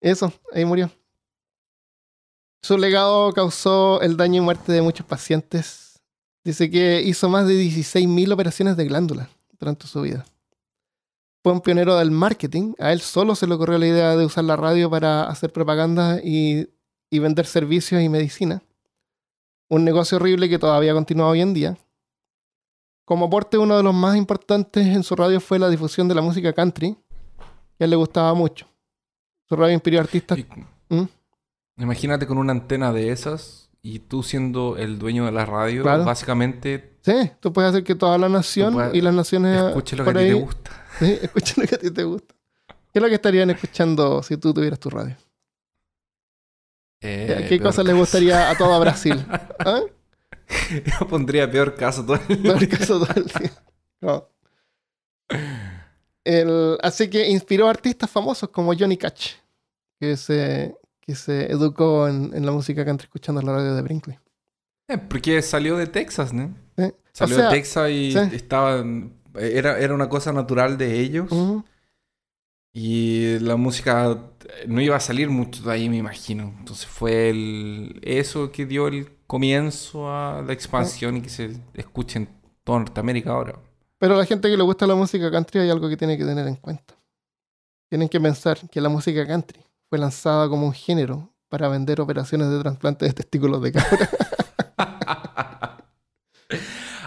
Eso, 0.00 0.32
ahí 0.54 0.64
murió. 0.64 0.90
Su 2.62 2.78
legado 2.78 3.32
causó 3.34 4.00
el 4.00 4.16
daño 4.16 4.38
y 4.38 4.44
muerte 4.44 4.72
de 4.72 4.80
muchos 4.80 5.04
pacientes. 5.04 6.00
Dice 6.42 6.70
que 6.70 7.02
hizo 7.02 7.28
más 7.28 7.46
de 7.46 7.52
16.000 7.54 8.32
operaciones 8.32 8.78
de 8.78 8.86
glándula 8.86 9.28
durante 9.58 9.86
su 9.86 10.00
vida. 10.00 10.24
Fue 11.42 11.52
un 11.52 11.60
pionero 11.60 11.96
del 11.96 12.10
marketing. 12.10 12.74
A 12.78 12.92
él 12.92 13.00
solo 13.00 13.34
se 13.34 13.46
le 13.46 13.54
ocurrió 13.54 13.78
la 13.78 13.86
idea 13.86 14.16
de 14.16 14.24
usar 14.26 14.44
la 14.44 14.56
radio 14.56 14.90
para 14.90 15.24
hacer 15.24 15.52
propaganda 15.52 16.20
y, 16.22 16.68
y 17.10 17.18
vender 17.18 17.46
servicios 17.46 18.02
y 18.02 18.08
medicina. 18.08 18.62
Un 19.68 19.84
negocio 19.84 20.16
horrible 20.16 20.48
que 20.48 20.58
todavía 20.58 20.92
continúa 20.92 21.28
hoy 21.28 21.40
en 21.40 21.54
día. 21.54 21.78
Como 23.04 23.26
aporte, 23.26 23.58
uno 23.58 23.76
de 23.76 23.82
los 23.82 23.94
más 23.94 24.16
importantes 24.16 24.86
en 24.86 25.02
su 25.02 25.16
radio 25.16 25.40
fue 25.40 25.58
la 25.58 25.68
difusión 25.68 26.08
de 26.08 26.14
la 26.14 26.20
música 26.22 26.52
country, 26.52 26.96
que 27.78 27.84
a 27.84 27.84
él 27.84 27.90
le 27.90 27.96
gustaba 27.96 28.34
mucho. 28.34 28.66
Su 29.48 29.56
radio 29.56 29.74
inspiró 29.74 29.98
a 29.98 30.02
artistas. 30.02 30.38
Y- 30.38 30.46
¿Mm? 30.94 31.08
Imagínate 31.78 32.26
con 32.26 32.36
una 32.38 32.52
antena 32.52 32.92
de 32.92 33.10
esas 33.10 33.70
y 33.82 34.00
tú 34.00 34.22
siendo 34.22 34.76
el 34.76 34.98
dueño 34.98 35.24
de 35.24 35.32
la 35.32 35.46
radio, 35.46 35.82
Claro. 35.82 36.04
básicamente 36.04 36.98
Sí, 37.02 37.30
tú 37.40 37.50
puedes 37.52 37.70
hacer 37.70 37.82
que 37.82 37.94
toda 37.94 38.18
la 38.18 38.28
nación 38.28 38.90
y 38.92 39.00
las 39.00 39.14
naciones 39.14 39.58
escuche 39.68 39.96
lo 39.96 40.04
que 40.04 40.10
a 40.10 40.12
ti 40.12 40.18
te 40.18 40.34
gusta. 40.34 40.70
Sí, 41.00 41.18
escucha 41.22 41.54
lo 41.56 41.66
que 41.66 41.74
a 41.74 41.78
ti 41.78 41.90
te 41.90 42.04
gusta. 42.04 42.34
¿Qué 42.68 42.98
es 42.98 43.02
lo 43.02 43.08
que 43.08 43.14
estarían 43.16 43.50
escuchando 43.50 44.22
si 44.22 44.36
tú 44.36 44.54
tuvieras 44.54 44.78
tu 44.78 44.90
radio? 44.90 45.16
Eh, 47.02 47.46
¿Qué 47.48 47.56
peor 47.58 47.62
cosa 47.70 47.82
le 47.82 47.88
caso. 47.90 47.98
gustaría 48.00 48.50
a 48.50 48.56
todo 48.58 48.78
Brasil? 48.78 49.24
¿Ah? 49.58 49.80
Yo 51.00 51.08
pondría 51.08 51.50
peor 51.50 51.74
caso 51.74 52.04
todo 52.04 52.18
el 52.28 52.42
No, 52.42 52.52
el 52.54 52.68
caso 52.68 53.00
todo 53.04 53.14
el 53.16 53.24
día. 53.26 53.52
No. 54.00 54.28
El- 56.24 56.78
así 56.82 57.08
que 57.08 57.28
inspiró 57.28 57.66
a 57.66 57.70
artistas 57.70 58.10
famosos 58.10 58.48
como 58.50 58.74
Johnny 58.76 58.96
Cash, 58.96 59.34
que 59.98 60.16
se, 60.16 60.74
que 61.00 61.14
se 61.14 61.50
educó 61.50 62.08
en, 62.08 62.32
en 62.34 62.44
la 62.44 62.52
música 62.52 62.84
country 62.84 63.06
escuchando 63.06 63.40
la 63.42 63.52
radio 63.52 63.74
de 63.74 63.82
Brinkley. 63.82 64.18
Eh, 64.88 64.98
Porque 64.98 65.40
salió 65.42 65.76
de 65.76 65.86
Texas, 65.86 66.32
¿no? 66.32 66.54
¿sí? 66.76 66.92
Salió 67.12 67.36
O 67.36 67.38
sea, 67.38 67.48
de 67.48 67.54
Texas 67.56 67.90
y 67.90 68.12
sí. 68.12 68.18
estaba... 68.32 68.84
Era, 69.34 69.78
era 69.78 69.94
una 69.94 70.08
cosa 70.08 70.32
natural 70.32 70.78
de 70.78 71.00
ellos. 71.00 71.30
Y 72.72 73.38
la 73.40 73.56
música 73.56 74.16
eh, 74.44 74.64
no 74.68 74.80
iba 74.80 74.96
a 74.96 75.00
salir 75.00 75.28
mucho 75.28 75.62
de 75.62 75.72
ahí, 75.72 75.88
me 75.88 75.96
imagino. 75.96 76.54
Entonces 76.58 76.86
fue 76.86 77.30
el, 77.30 78.00
eso 78.02 78.52
que 78.52 78.64
dio 78.66 78.86
el 78.86 79.10
comienzo 79.26 80.08
a 80.08 80.42
la 80.42 80.52
expansión 80.52 81.16
y 81.16 81.22
que 81.22 81.30
se 81.30 81.56
escuche 81.74 82.18
en 82.18 82.28
toda 82.62 82.78
Norteamérica 82.78 83.30
ahora. 83.32 83.58
Pero 83.98 84.14
a 84.14 84.18
la 84.18 84.24
gente 84.24 84.48
que 84.48 84.56
le 84.56 84.62
gusta 84.62 84.86
la 84.86 84.94
música 84.94 85.30
country 85.30 85.60
hay 85.60 85.70
algo 85.70 85.88
que 85.88 85.96
tiene 85.96 86.16
que 86.16 86.24
tener 86.24 86.46
en 86.46 86.56
cuenta. 86.56 86.94
Tienen 87.88 88.08
que 88.08 88.20
pensar 88.20 88.58
que 88.70 88.80
la 88.80 88.88
música 88.88 89.26
country 89.26 89.60
fue 89.88 89.98
lanzada 89.98 90.48
como 90.48 90.66
un 90.66 90.72
género 90.72 91.34
para 91.48 91.68
vender 91.68 92.00
operaciones 92.00 92.48
de 92.50 92.60
trasplante 92.60 93.04
de 93.04 93.12
testículos 93.12 93.60
de 93.60 93.72
cabra. 93.72 94.08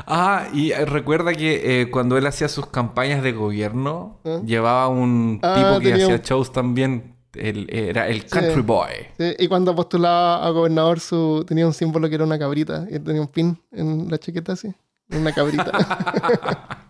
Ah, 0.05 0.47
y 0.53 0.71
eh, 0.71 0.85
recuerda 0.85 1.33
que 1.33 1.81
eh, 1.81 1.89
cuando 1.91 2.17
él 2.17 2.25
hacía 2.27 2.47
sus 2.49 2.65
campañas 2.67 3.23
de 3.23 3.31
gobierno, 3.31 4.19
¿Eh? 4.23 4.41
llevaba 4.45 4.87
un 4.87 5.39
Ah, 5.41 5.55
tipo 5.55 5.79
que 5.79 5.93
hacía 5.93 6.15
un- 6.15 6.21
shows 6.21 6.51
también. 6.51 7.15
Él 7.33 7.67
era 7.71 8.07
el 8.09 8.25
country 8.27 8.53
Sí. 8.55 8.61
boy. 8.61 8.89
Sí, 9.17 9.33
y 9.39 9.47
cuando 9.47 9.75
postulaba 9.75 10.45
a 10.45 10.49
gobernador 10.51 10.99
su, 10.99 11.43
tenía 11.47 11.65
un 11.65 11.73
símbolo 11.73 12.07
que 12.07 12.15
era 12.15 12.23
una 12.25 12.37
cabrita. 12.37 12.85
Y 12.91 12.95
él 12.95 13.03
tenía 13.03 13.21
un 13.21 13.27
pin 13.27 13.59
en 13.71 14.07
la 14.09 14.17
chaqueta 14.19 14.53
así. 14.53 14.71
Una 15.09 15.31
cabrita. 15.31 15.71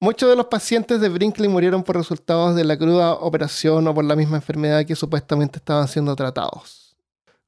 Muchos 0.00 0.28
de 0.30 0.36
los 0.36 0.46
pacientes 0.46 1.00
de 1.00 1.08
Brinkley 1.08 1.48
murieron 1.48 1.82
por 1.82 1.96
resultados 1.96 2.54
de 2.54 2.62
la 2.64 2.76
cruda 2.78 3.14
operación 3.14 3.88
o 3.88 3.94
por 3.94 4.04
la 4.04 4.14
misma 4.14 4.36
enfermedad 4.36 4.84
que 4.86 4.94
supuestamente 4.94 5.58
estaban 5.58 5.88
siendo 5.88 6.14
tratados. 6.14 6.96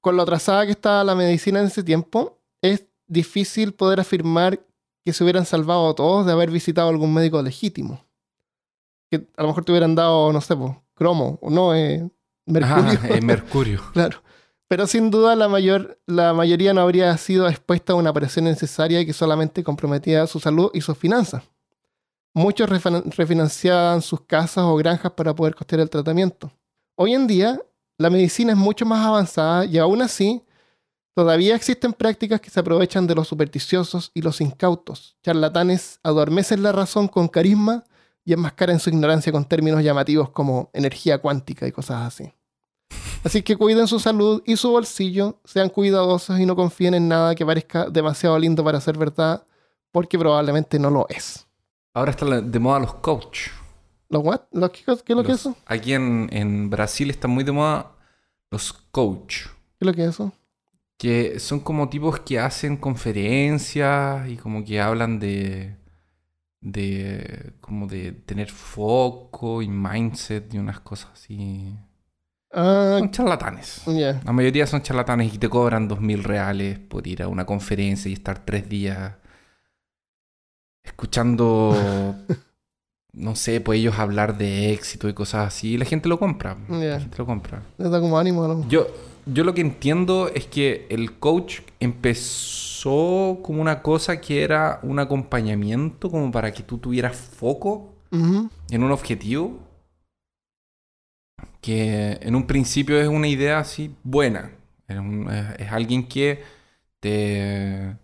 Con 0.01 0.17
lo 0.17 0.23
atrasada 0.23 0.65
que 0.67 0.73
estaba 0.73 1.05
la 1.05 1.15
medicina 1.15 1.61
en 1.61 1.67
ese 1.67 1.85
tiempo, 1.85 2.39
es 2.61 2.85
difícil 3.11 3.75
poder 3.75 4.01
afirmar 4.01 4.65
que 5.05 5.13
se 5.13 5.25
hubieran 5.25 5.45
salvado 5.45 5.95
todos 5.95 6.25
de 6.25 6.33
haber 6.33 6.51
visitado 6.51 6.89
algún 6.89 7.13
médico 7.13 7.43
legítimo. 7.43 8.05
Que 9.11 9.27
a 9.37 9.43
lo 9.43 9.49
mejor 9.49 9.65
te 9.65 9.73
hubieran 9.73 9.95
dado, 9.95 10.33
no 10.33 10.41
sé, 10.41 10.57
po, 10.57 10.83
cromo 10.95 11.39
o 11.43 11.51
no, 11.51 11.75
eh, 11.75 12.09
mercurio. 12.47 13.01
Ah, 13.03 13.09
eh, 13.09 13.21
Mercurio. 13.21 13.81
Claro. 13.93 14.23
Pero 14.69 14.87
sin 14.87 15.11
duda 15.11 15.35
la, 15.35 15.49
mayor, 15.49 15.99
la 16.07 16.33
mayoría 16.33 16.73
no 16.73 16.81
habría 16.81 17.17
sido 17.17 17.49
expuesta 17.49 17.93
a 17.93 17.97
una 17.97 18.11
operación 18.11 18.45
necesaria 18.45 19.05
que 19.05 19.13
solamente 19.13 19.65
comprometía 19.65 20.29
su 20.29 20.39
salud 20.39 20.71
y 20.73 20.81
sus 20.81 20.97
finanzas. 20.97 21.43
Muchos 22.33 22.71
refinanciaban 22.71 24.01
sus 24.01 24.21
casas 24.21 24.63
o 24.65 24.77
granjas 24.77 25.11
para 25.13 25.35
poder 25.35 25.57
costear 25.57 25.81
el 25.81 25.91
tratamiento. 25.91 26.53
Hoy 26.95 27.15
en 27.15 27.27
día, 27.27 27.61
la 27.99 28.11
medicina 28.11 28.53
es 28.53 28.59
mucho 28.59 28.87
más 28.87 29.05
avanzada 29.05 29.65
y 29.65 29.77
aún 29.79 30.03
así, 30.03 30.45
todavía 31.15 31.55
existen 31.55 31.93
prácticas 31.93 32.41
que 32.41 32.51
se 32.51 32.61
aprovechan 32.61 33.07
de 33.07 33.15
los 33.15 33.29
supersticiosos 33.29 34.11
y 34.15 34.23
los 34.23 34.41
incautos. 34.41 35.17
Charlatanes 35.23 36.01
adormecen 36.03 36.63
la 36.63 36.73
razón 36.73 37.09
con 37.09 37.29
carisma 37.29 37.85
y 38.25 38.33
enmascaran 38.33 38.81
su 38.81 38.91
ignorancia 38.91 39.33
con 39.33 39.45
términos 39.45 39.83
llamativos 39.83 40.31
como 40.31 40.71
energía 40.73 41.19
cuántica 41.19 41.67
y 41.67 41.73
cosas 41.73 42.07
así. 42.07 42.33
Así 43.23 43.43
que 43.43 43.57
cuiden 43.57 43.87
su 43.87 43.99
salud 44.01 44.43
y 44.47 44.57
su 44.57 44.71
bolsillo, 44.71 45.41
sean 45.45 45.69
cuidadosos 45.69 46.39
y 46.41 46.47
no 46.47 46.57
confíen 46.57 46.95
en 46.95 47.09
nada 47.09 47.35
que 47.35 47.45
parezca 47.45 47.91
demasiado 47.91 48.39
lindo 48.39 48.65
para 48.65 48.81
ser 48.81 48.97
verdad, 48.97 49.45
porque 49.93 50.19
probablemente 50.19 50.79
no 50.79 50.91
lo 50.91 51.07
es. 51.09 51.47
Ahora 51.93 52.13
están 52.13 52.51
de 52.51 52.59
moda 52.59 52.79
los 52.79 52.95
coach. 52.95 53.49
¿Los 54.09 54.25
what? 54.25 54.41
¿Los 54.53 54.71
qué, 54.71 54.85
qué 54.85 55.13
es 55.13 55.17
lo 55.17 55.23
que 55.23 55.33
es 55.33 55.41
eso? 55.41 55.57
Aquí 55.67 55.93
en, 55.93 56.29
en 56.33 56.71
Brasil 56.71 57.11
están 57.11 57.31
muy 57.31 57.45
de 57.45 57.53
moda 57.53 57.93
los 58.51 58.73
coach. 58.73 59.47
¿Qué 59.79 59.81
es 59.81 59.87
lo 59.87 59.93
que 59.93 60.03
es 60.03 60.09
eso? 60.11 60.33
Que 61.01 61.39
son 61.41 61.61
como 61.61 61.89
tipos 61.89 62.21
que 62.21 62.39
hacen 62.39 62.77
conferencias 62.77 64.29
y 64.29 64.37
como 64.37 64.63
que 64.63 64.83
hablan 64.83 65.19
de. 65.19 65.77
de. 66.61 67.55
como 67.63 67.87
de 67.87 68.13
tener 68.13 68.51
foco 68.51 69.63
y 69.63 69.69
mindset 69.69 70.53
y 70.53 70.59
unas 70.59 70.81
cosas 70.81 71.13
así. 71.15 71.75
Ah, 72.53 72.97
Son 72.99 73.11
charlatanes. 73.11 73.83
La 73.87 74.33
mayoría 74.33 74.67
son 74.67 74.83
charlatanes 74.83 75.33
y 75.33 75.39
te 75.39 75.49
cobran 75.49 75.89
dos 75.89 76.03
mil 76.03 76.23
reales 76.23 76.79
por 76.79 77.07
ir 77.07 77.23
a 77.23 77.29
una 77.29 77.47
conferencia 77.47 78.11
y 78.11 78.13
estar 78.13 78.45
tres 78.45 78.69
días 78.69 79.15
escuchando, 80.83 82.15
no 83.15 83.37
sé, 83.37 83.63
pues 83.63 83.79
ellos 83.79 83.99
hablar 83.99 84.37
de 84.37 84.73
éxito 84.75 85.09
y 85.09 85.15
cosas 85.15 85.47
así, 85.47 85.79
la 85.79 85.87
gente 85.87 86.11
lo 86.11 86.19
compra. 86.19 86.59
La 86.69 87.01
gente 87.01 87.17
lo 87.17 87.25
compra. 87.25 87.63
Les 87.79 87.91
da 87.91 88.01
como 88.01 88.19
ánimo. 88.19 88.47
¿no? 88.47 88.69
Yo, 88.69 88.87
yo 89.33 89.45
lo 89.45 89.55
que 89.55 89.61
entiendo 89.61 90.29
es 90.35 90.47
que 90.47 90.87
el 90.91 91.19
coach 91.19 91.61
empezó 91.81 93.39
como 93.43 93.61
una 93.63 93.83
cosa 93.83 94.21
que 94.21 94.43
era 94.43 94.81
un 94.83 94.99
acompañamiento, 94.99 96.11
como 96.11 96.31
para 96.33 96.53
que 96.53 96.63
tú 96.63 96.79
tuvieras 96.79 97.17
foco 97.17 97.95
en 98.71 98.83
un 98.83 98.93
objetivo 98.93 99.61
que 101.61 102.19
en 102.23 102.35
un 102.35 102.47
principio 102.47 103.01
es 103.01 103.09
una 103.09 103.29
idea 103.29 103.59
así 103.59 103.95
buena. 104.03 104.53
Es, 104.89 104.99
un- 104.99 105.31
es- 105.31 105.61
es 105.61 105.73
alguien 105.73 106.07
que 106.09 106.43
te 107.01 107.97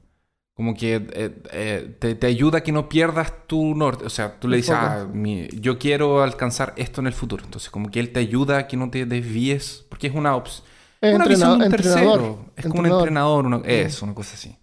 como 0.54 0.74
que 0.74 0.96
eh, 0.96 1.42
eh, 1.52 1.96
te, 2.00 2.14
te 2.14 2.26
ayuda 2.26 2.58
a 2.58 2.62
que 2.62 2.72
no 2.72 2.88
pierdas 2.88 3.32
tu 3.46 3.74
norte. 3.74 4.06
O 4.06 4.10
sea, 4.10 4.40
tú 4.40 4.48
le 4.48 4.56
dices, 4.58 4.76
ah, 4.76 5.06
mi- 5.12 5.48
yo 5.60 5.78
quiero 5.78 6.22
alcanzar 6.22 6.74
esto 6.76 7.00
en 7.02 7.06
el 7.08 7.12
futuro. 7.12 7.44
Entonces, 7.44 7.70
como 7.70 7.90
que 7.90 8.00
él 8.00 8.12
te 8.12 8.20
ayuda 8.20 8.58
a 8.58 8.66
que 8.68 8.76
no 8.78 8.90
te 8.90 9.06
desvíes, 9.06 9.84
porque 9.90 10.06
es 10.08 10.14
una 10.14 10.34
opción. 10.36 10.66
Es 11.00 11.14
Una 11.14 11.24
visión 11.26 11.50
de 11.50 11.56
un 11.56 11.62
entrenador. 11.74 12.18
tercero. 12.18 12.44
Es 12.56 12.66
como 12.66 12.80
un 12.80 12.86
entrenador, 12.86 13.46
una, 13.46 13.56
es 13.66 14.02
una 14.02 14.14
cosa 14.14 14.34
así. 14.34 14.56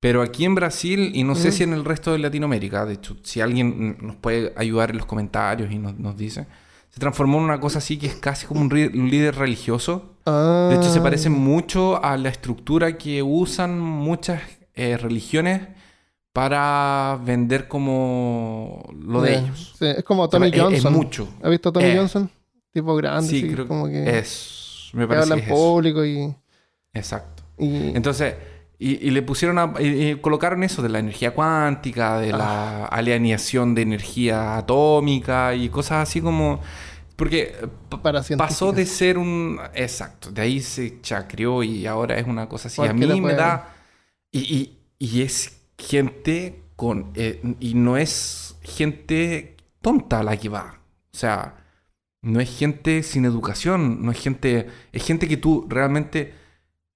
Pero 0.00 0.22
aquí 0.22 0.44
en 0.46 0.54
Brasil, 0.54 1.10
y 1.14 1.24
no 1.24 1.34
sé 1.34 1.48
Ujú. 1.48 1.56
si 1.58 1.62
en 1.64 1.72
el 1.74 1.84
resto 1.84 2.12
de 2.12 2.18
Latinoamérica, 2.18 2.86
de 2.86 2.94
hecho, 2.94 3.16
si 3.22 3.40
alguien 3.42 3.98
nos 4.00 4.16
puede 4.16 4.52
ayudar 4.56 4.90
en 4.90 4.96
los 4.96 5.06
comentarios 5.06 5.70
y 5.70 5.78
nos, 5.78 5.98
nos 5.98 6.16
dice, 6.16 6.46
se 6.88 6.98
transformó 6.98 7.36
en 7.38 7.44
una 7.44 7.60
cosa 7.60 7.78
así 7.78 7.98
que 7.98 8.06
es 8.06 8.14
casi 8.14 8.46
como 8.46 8.62
un, 8.62 8.72
un 8.72 9.10
líder 9.10 9.34
religioso. 9.36 10.14
De 10.24 10.74
hecho, 10.76 10.90
se 10.90 11.00
Ah. 11.00 11.02
parece 11.02 11.28
mucho 11.28 12.02
a 12.02 12.16
la 12.16 12.30
estructura 12.30 12.96
que 12.96 13.22
usan 13.22 13.78
muchas 13.78 14.40
eh, 14.74 14.96
religiones 14.96 15.60
para 16.32 17.18
vender 17.24 17.68
como 17.68 18.82
lo 18.98 19.20
de 19.20 19.32
Ya. 19.32 19.38
ellos. 19.40 19.74
Sí, 19.78 19.84
es 19.86 20.04
como 20.04 20.28
Tommy 20.28 20.46
es- 20.48 20.54
es 20.54 20.60
Johnson. 20.60 20.92
mucho. 20.92 21.28
¿Has 21.42 21.50
visto 21.50 21.68
a 21.68 21.72
Tommy 21.72 21.86
Eh. 21.86 21.96
Johnson? 21.98 22.30
Tipo 22.72 22.94
grande, 22.96 23.28
Sí, 23.28 23.50
creo 23.50 23.66
como 23.66 23.86
que 23.86 24.04
que, 24.04 24.18
Me 24.92 25.02
que 25.04 25.08
parece 25.08 25.32
habla 25.32 25.36
que 25.44 25.50
eso. 25.50 25.54
público 25.54 26.04
y, 26.04 26.34
Exacto. 26.94 27.42
y- 27.58 27.92
Entonces, 27.94 28.34
y, 28.78 29.06
y 29.06 29.10
le 29.10 29.22
pusieron 29.22 29.58
a, 29.58 29.74
y, 29.80 30.10
y 30.10 30.14
colocaron 30.16 30.62
eso 30.62 30.82
de 30.82 30.88
la 30.88 30.98
energía 30.98 31.34
cuántica, 31.34 32.18
de 32.18 32.32
la 32.32 32.86
alineación 32.86 33.74
de 33.74 33.82
energía 33.82 34.56
atómica 34.56 35.54
y 35.54 35.68
cosas 35.68 36.08
así 36.08 36.20
como. 36.20 36.60
Porque 37.16 37.54
pa- 37.90 38.00
para 38.02 38.22
pasó 38.38 38.72
de 38.72 38.86
ser 38.86 39.18
un. 39.18 39.60
Exacto, 39.74 40.30
de 40.30 40.40
ahí 40.42 40.60
se 40.60 41.00
chacrió 41.02 41.62
y 41.62 41.86
ahora 41.86 42.18
es 42.18 42.26
una 42.26 42.48
cosa 42.48 42.68
así. 42.68 42.80
A 42.82 42.92
mí 42.94 43.20
me 43.20 43.34
da. 43.34 43.74
Y, 44.32 44.38
y, 44.40 44.78
y 44.98 45.22
es 45.22 45.60
gente 45.76 46.62
con. 46.76 47.10
eh, 47.14 47.42
y 47.60 47.74
no 47.74 47.98
es 47.98 48.56
gente 48.62 49.56
tonta 49.82 50.22
la 50.22 50.38
que 50.38 50.48
va. 50.48 50.80
O 51.12 51.16
sea, 51.16 51.56
no 52.22 52.40
es 52.40 52.56
gente 52.56 53.02
sin 53.02 53.24
educación, 53.24 54.02
no 54.04 54.12
es 54.12 54.20
gente. 54.20 54.66
Es 54.92 55.04
gente 55.04 55.26
que 55.28 55.36
tú 55.36 55.66
realmente 55.68 56.34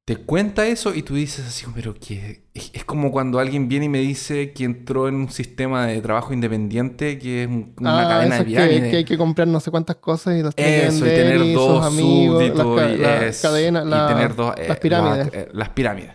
te 0.04 0.16
cuenta 0.16 0.66
eso 0.66 0.94
y 0.94 1.02
tú 1.02 1.14
dices 1.14 1.46
así, 1.46 1.64
pero 1.74 1.94
que. 1.94 2.44
Es, 2.52 2.70
es 2.74 2.84
como 2.84 3.10
cuando 3.10 3.38
alguien 3.38 3.68
viene 3.68 3.86
y 3.86 3.88
me 3.88 4.00
dice 4.00 4.52
que 4.52 4.64
entró 4.64 5.08
en 5.08 5.14
un 5.16 5.30
sistema 5.30 5.86
de 5.86 6.00
trabajo 6.02 6.32
independiente 6.34 7.18
que 7.18 7.44
es 7.44 7.48
un- 7.48 7.74
una 7.80 8.02
Ah, 8.02 8.08
cadena 8.08 8.36
eso 8.36 8.44
de 8.44 8.50
es 8.50 8.56
que, 8.82 8.90
que 8.90 8.96
hay 8.98 9.04
que 9.04 9.16
comprar 9.18 9.48
no 9.48 9.60
sé 9.60 9.70
cuántas 9.70 9.96
cosas 9.96 10.36
y 10.38 10.42
las 10.42 10.54
Eso, 10.56 11.06
y 11.06 11.10
tener 11.10 11.40
y 11.42 11.52
dos 11.54 11.84
amigos, 11.84 12.36
súbditos 12.38 12.76
las, 12.82 12.94
y 12.94 12.98
las 12.98 13.22
eso, 13.24 13.42
cadenas, 13.48 13.86
y 13.86 13.88
la- 13.90 14.06
tener 14.08 14.34
dos, 14.36 14.54
eh, 14.58 14.68
las 14.68 14.78
pirámides. 14.78 15.32
la- 15.32 15.38
eh, 15.40 15.48
las 15.52 15.68
pirámides. 15.70 16.10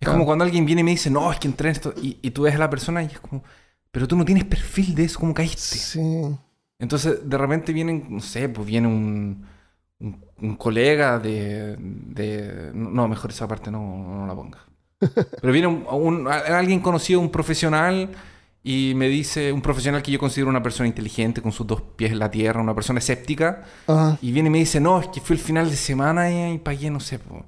Es 0.00 0.08
como 0.08 0.24
cuando 0.24 0.44
alguien 0.44 0.64
viene 0.66 0.80
y 0.80 0.84
me 0.84 0.90
dice, 0.92 1.10
no, 1.10 1.30
es 1.32 1.38
que 1.38 1.46
entré 1.48 1.68
en 1.68 1.72
esto, 1.72 1.94
y, 2.00 2.18
y 2.22 2.30
tú 2.30 2.42
ves 2.42 2.54
a 2.54 2.58
la 2.58 2.70
persona 2.70 3.02
y 3.02 3.06
es 3.06 3.20
como, 3.20 3.42
pero 3.90 4.08
tú 4.08 4.16
no 4.16 4.24
tienes 4.24 4.44
perfil 4.44 4.94
de 4.94 5.04
eso, 5.04 5.18
¿cómo 5.20 5.34
caíste? 5.34 5.76
Sí. 5.78 6.00
Entonces, 6.82 7.28
de 7.28 7.38
repente 7.38 7.72
vienen, 7.72 8.06
no 8.10 8.20
sé, 8.20 8.48
pues 8.48 8.66
viene 8.66 8.88
un, 8.88 9.46
un, 10.00 10.24
un 10.38 10.56
colega 10.56 11.18
de, 11.20 11.76
de- 11.78 12.72
No, 12.74 13.08
mejor 13.08 13.30
esa 13.30 13.48
parte 13.48 13.70
no, 13.70 13.80
no 13.80 14.26
la 14.26 14.34
ponga. 14.34 14.58
Pero 15.40 15.52
viene 15.52 15.68
un, 15.68 16.28
alguien 16.28 16.80
conocido, 16.80 17.20
un 17.20 17.30
profesional, 17.30 18.10
y 18.64 18.94
me 18.96 19.08
dice, 19.08 19.52
un 19.52 19.62
profesional 19.62 20.02
que 20.02 20.12
yo 20.12 20.18
considero 20.20 20.50
una 20.50 20.62
persona 20.62 20.88
inteligente, 20.88 21.42
con 21.42 21.52
sus 21.52 21.66
dos 21.66 21.82
pies 21.96 22.12
en 22.12 22.18
la 22.20 22.30
tierra, 22.30 22.60
una 22.62 22.74
persona 22.74 22.98
escéptica, 23.00 23.64
Ajá. 23.86 24.18
y 24.22 24.32
viene 24.32 24.48
y 24.48 24.52
me 24.52 24.58
dice, 24.58 24.80
no, 24.80 25.00
es 25.00 25.08
que 25.08 25.20
fue 25.20 25.36
el 25.36 25.42
final 25.42 25.70
de 25.70 25.76
semana 25.76 26.30
y, 26.30 26.54
y 26.54 26.58
pagué, 26.58 26.90
no 26.90 27.00
sé, 27.00 27.18
po, 27.20 27.46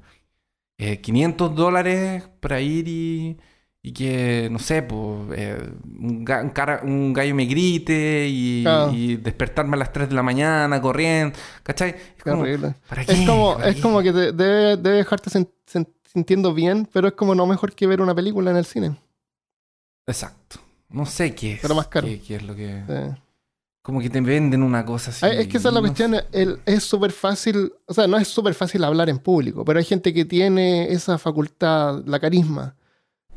eh, 0.78 1.00
500 1.00 1.54
dólares 1.54 2.24
para 2.40 2.60
ir 2.60 2.88
y, 2.88 3.38
y 3.86 3.92
que, 3.92 4.48
no 4.50 4.58
sé, 4.58 4.82
po, 4.82 5.26
eh, 5.36 5.58
un, 6.00 6.24
ga- 6.24 6.42
un 6.42 6.48
cara- 6.50 6.80
un 6.82 7.12
gallo 7.12 7.34
me 7.34 7.44
grite 7.44 8.26
y, 8.30 8.62
Claro. 8.62 8.90
y 8.94 9.16
despertarme 9.16 9.76
a 9.76 9.80
las 9.80 9.92
3 9.92 10.08
de 10.08 10.14
la 10.14 10.22
mañana 10.22 10.80
corriendo, 10.80 11.38
¿cachai? 11.62 11.90
Es 12.16 12.24
como, 12.24 12.40
horrible. 12.42 12.74
¿para 12.88 13.04
qué? 13.04 13.12
Es 13.12 13.26
como, 13.28 13.54
¿Para 13.56 13.68
es 13.68 13.76
qué? 13.76 13.82
como 13.82 14.00
que 14.02 14.10
te- 14.12 14.32
debe, 14.32 14.76
debe 14.78 14.96
dejarte 14.96 15.28
sen- 15.28 15.50
sen- 15.70 15.86
sintiendo 16.10 16.54
bien, 16.54 16.88
pero 16.94 17.08
es 17.08 17.12
como 17.14 17.34
no 17.34 17.46
mejor 17.46 17.74
que 17.74 17.86
ver 17.86 18.00
una 18.00 18.14
película 18.14 18.50
en 18.52 18.56
el 18.56 18.64
cine. 18.64 18.96
Exacto. 20.06 20.60
No 20.88 21.04
sé 21.06 21.34
qué 21.34 21.54
es. 21.54 21.60
Pero 21.60 21.74
más 21.74 21.88
caro. 21.88 22.06
Qué, 22.06 22.20
qué 22.20 22.36
es 22.36 22.42
lo 22.42 22.54
que... 22.54 22.82
Sí. 22.88 23.20
Como 23.82 24.00
que 24.00 24.08
te 24.08 24.18
venden 24.22 24.62
una 24.62 24.82
cosa 24.86 25.10
así. 25.10 25.26
Es 25.26 25.46
que 25.46 25.58
esa 25.58 25.68
es 25.68 25.74
la 25.74 25.80
no 25.82 25.86
cuestión, 25.88 26.16
el- 26.32 26.58
es 26.64 26.84
súper 26.84 27.12
fácil, 27.12 27.70
o 27.84 27.92
sea, 27.92 28.06
no 28.06 28.16
es 28.16 28.28
súper 28.28 28.54
fácil 28.54 28.82
hablar 28.82 29.10
en 29.10 29.18
público, 29.18 29.62
pero 29.62 29.78
hay 29.78 29.84
gente 29.84 30.14
que 30.14 30.24
tiene 30.24 30.90
esa 30.90 31.18
facultad, 31.18 32.02
la 32.06 32.18
carisma, 32.18 32.74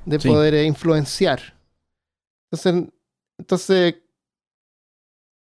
de 0.07 0.19
Sí. 0.19 0.27
poder 0.29 0.53
eh, 0.55 0.63
influenciar. 0.65 1.39
Entonces, 2.49 2.89
entonces, 3.37 3.95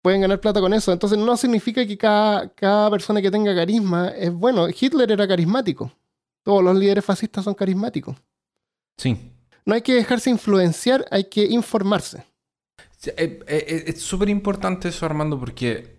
pueden 0.02 0.20
ganar 0.20 0.40
plata 0.40 0.60
con 0.60 0.72
eso. 0.74 0.92
Entonces, 0.92 1.18
no 1.18 1.36
significa 1.36 1.86
que 1.86 1.96
cada, 1.96 2.48
cada 2.54 2.90
persona 2.90 3.22
que 3.22 3.30
tenga 3.30 3.54
carisma 3.54 4.08
es 4.08 4.32
bueno. 4.32 4.66
Hitler 4.68 5.10
era 5.12 5.26
carismático. 5.26 5.92
Todos 6.42 6.62
los 6.62 6.76
líderes 6.76 7.04
fascistas 7.04 7.44
son 7.44 7.54
carismáticos. 7.54 8.16
Sí. 8.96 9.32
No 9.64 9.74
hay 9.74 9.82
que 9.82 9.94
dejarse 9.94 10.30
influenciar, 10.30 11.04
hay 11.10 11.24
que 11.24 11.44
informarse. 11.44 12.24
Sí, 12.98 13.10
eh, 13.16 13.40
eh, 13.46 13.84
Es 13.88 14.02
súper 14.02 14.28
importante 14.28 14.88
eso, 14.88 15.06
Armando, 15.06 15.38
porque 15.38 15.96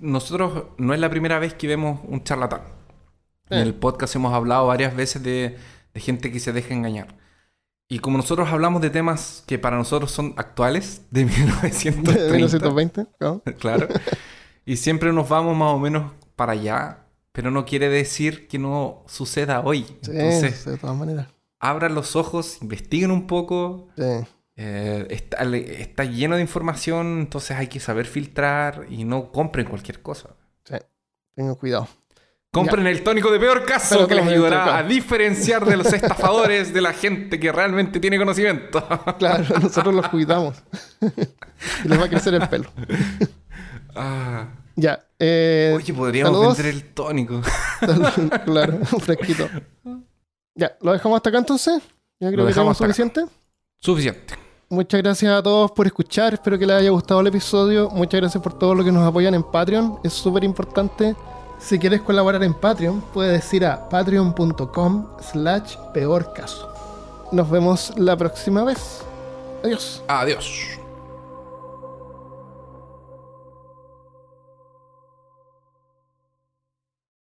nosotros 0.00 0.64
no 0.78 0.92
es 0.94 1.00
la 1.00 1.08
primera 1.10 1.38
vez 1.38 1.54
que 1.54 1.66
vemos 1.66 2.00
un 2.06 2.22
charlatán. 2.24 2.62
En 3.48 3.58
Eh. 3.58 3.62
el 3.62 3.74
podcast 3.74 4.14
hemos 4.16 4.32
hablado 4.34 4.66
varias 4.66 4.94
veces 4.94 5.22
de, 5.22 5.56
de 5.94 6.00
gente 6.00 6.30
que 6.30 6.40
se 6.40 6.52
deja 6.52 6.74
engañar. 6.74 7.14
Y 7.88 8.00
como 8.00 8.16
nosotros 8.16 8.48
hablamos 8.48 8.82
de 8.82 8.90
temas 8.90 9.44
que 9.46 9.58
para 9.58 9.76
nosotros 9.76 10.10
son 10.10 10.34
actuales, 10.36 11.02
de 11.10 11.24
1930, 11.24 12.12
De 12.24 12.30
1920, 12.32 13.06
¿no? 13.20 13.42
claro, 13.58 13.86
y 14.64 14.76
siempre 14.76 15.12
nos 15.12 15.28
vamos 15.28 15.56
más 15.56 15.72
o 15.72 15.78
menos 15.78 16.12
para 16.34 16.52
allá, 16.52 17.04
pero 17.32 17.50
no 17.50 17.64
quiere 17.64 17.88
decir 17.88 18.48
que 18.48 18.58
no 18.58 19.04
suceda 19.06 19.60
hoy. 19.60 19.84
Sí, 20.02 20.10
Entonces, 20.12 20.56
sí, 20.64 20.70
de 20.70 20.78
todas 20.78 20.96
maneras. 20.96 21.28
abran 21.60 21.94
los 21.94 22.16
ojos, 22.16 22.58
investiguen 22.60 23.10
un 23.12 23.26
poco, 23.28 23.88
Sí. 23.96 24.26
eh, 24.56 25.06
está, 25.10 25.44
le- 25.44 25.80
está 25.80 26.04
lleno 26.04 26.34
de 26.34 26.42
información, 26.42 27.20
entonces 27.20 27.56
hay 27.56 27.68
que 27.68 27.78
saber 27.78 28.06
filtrar 28.06 28.86
y 28.90 29.04
no 29.04 29.30
compren 29.30 29.66
cualquier 29.68 30.02
cosa. 30.02 30.30
Tengan 31.36 31.54
cuidado. 31.56 31.86
Compren 32.56 32.86
el 32.86 33.02
tónico 33.02 33.30
de 33.30 33.38
peor 33.38 33.66
caso 33.66 34.08
que 34.08 34.14
les 34.14 34.26
ayudará 34.26 34.78
a 34.78 34.82
diferenciar 34.82 35.66
de 35.66 35.76
los 35.76 35.86
estafadores 35.92 36.72
de 36.72 36.80
la 36.80 36.94
gente 36.94 37.38
que 37.38 37.52
realmente 37.52 38.00
tiene 38.00 38.16
conocimiento. 38.18 38.82
Claro, 39.18 39.44
nosotros 39.60 39.94
los 39.94 40.08
cuidamos. 40.08 40.56
y 41.84 41.88
les 41.88 42.00
va 42.00 42.04
a 42.04 42.08
crecer 42.08 42.32
el 42.32 42.48
pelo. 42.48 42.70
Ah. 43.94 44.46
Ya. 44.74 45.04
Eh, 45.18 45.74
Oye, 45.76 45.92
podríamos 45.92 46.32
saludos. 46.32 46.56
vender 46.56 46.74
el 46.74 46.94
tónico. 46.94 47.42
claro, 48.46 48.78
un 48.92 49.00
fresquito. 49.00 49.48
Ya, 50.54 50.76
¿lo 50.80 50.92
dejamos 50.92 51.16
hasta 51.16 51.28
acá 51.28 51.38
entonces? 51.38 51.82
Ya 52.20 52.30
creo 52.32 52.46
que 52.46 52.54
tenemos 52.54 52.76
acá. 52.76 52.86
suficiente. 52.86 53.26
Suficiente. 53.78 54.34
Muchas 54.70 55.02
gracias 55.02 55.30
a 55.30 55.42
todos 55.42 55.72
por 55.72 55.86
escuchar. 55.86 56.32
Espero 56.32 56.58
que 56.58 56.66
les 56.66 56.76
haya 56.76 56.90
gustado 56.90 57.20
el 57.20 57.26
episodio. 57.26 57.90
Muchas 57.90 58.20
gracias 58.20 58.42
por 58.42 58.58
todo 58.58 58.74
lo 58.74 58.82
que 58.82 58.92
nos 58.92 59.06
apoyan 59.06 59.34
en 59.34 59.42
Patreon. 59.42 59.98
Es 60.02 60.14
súper 60.14 60.42
importante. 60.42 61.14
Si 61.58 61.78
quieres 61.78 62.02
colaborar 62.02 62.42
en 62.44 62.54
Patreon, 62.54 63.00
puedes 63.12 63.52
ir 63.54 63.64
a 63.64 63.88
patreon.com 63.88 65.06
slash 65.20 65.76
peor 65.92 66.32
caso. 66.32 66.72
Nos 67.32 67.50
vemos 67.50 67.92
la 67.96 68.16
próxima 68.16 68.62
vez. 68.64 69.02
Adiós. 69.64 70.02
Adiós. 70.06 70.78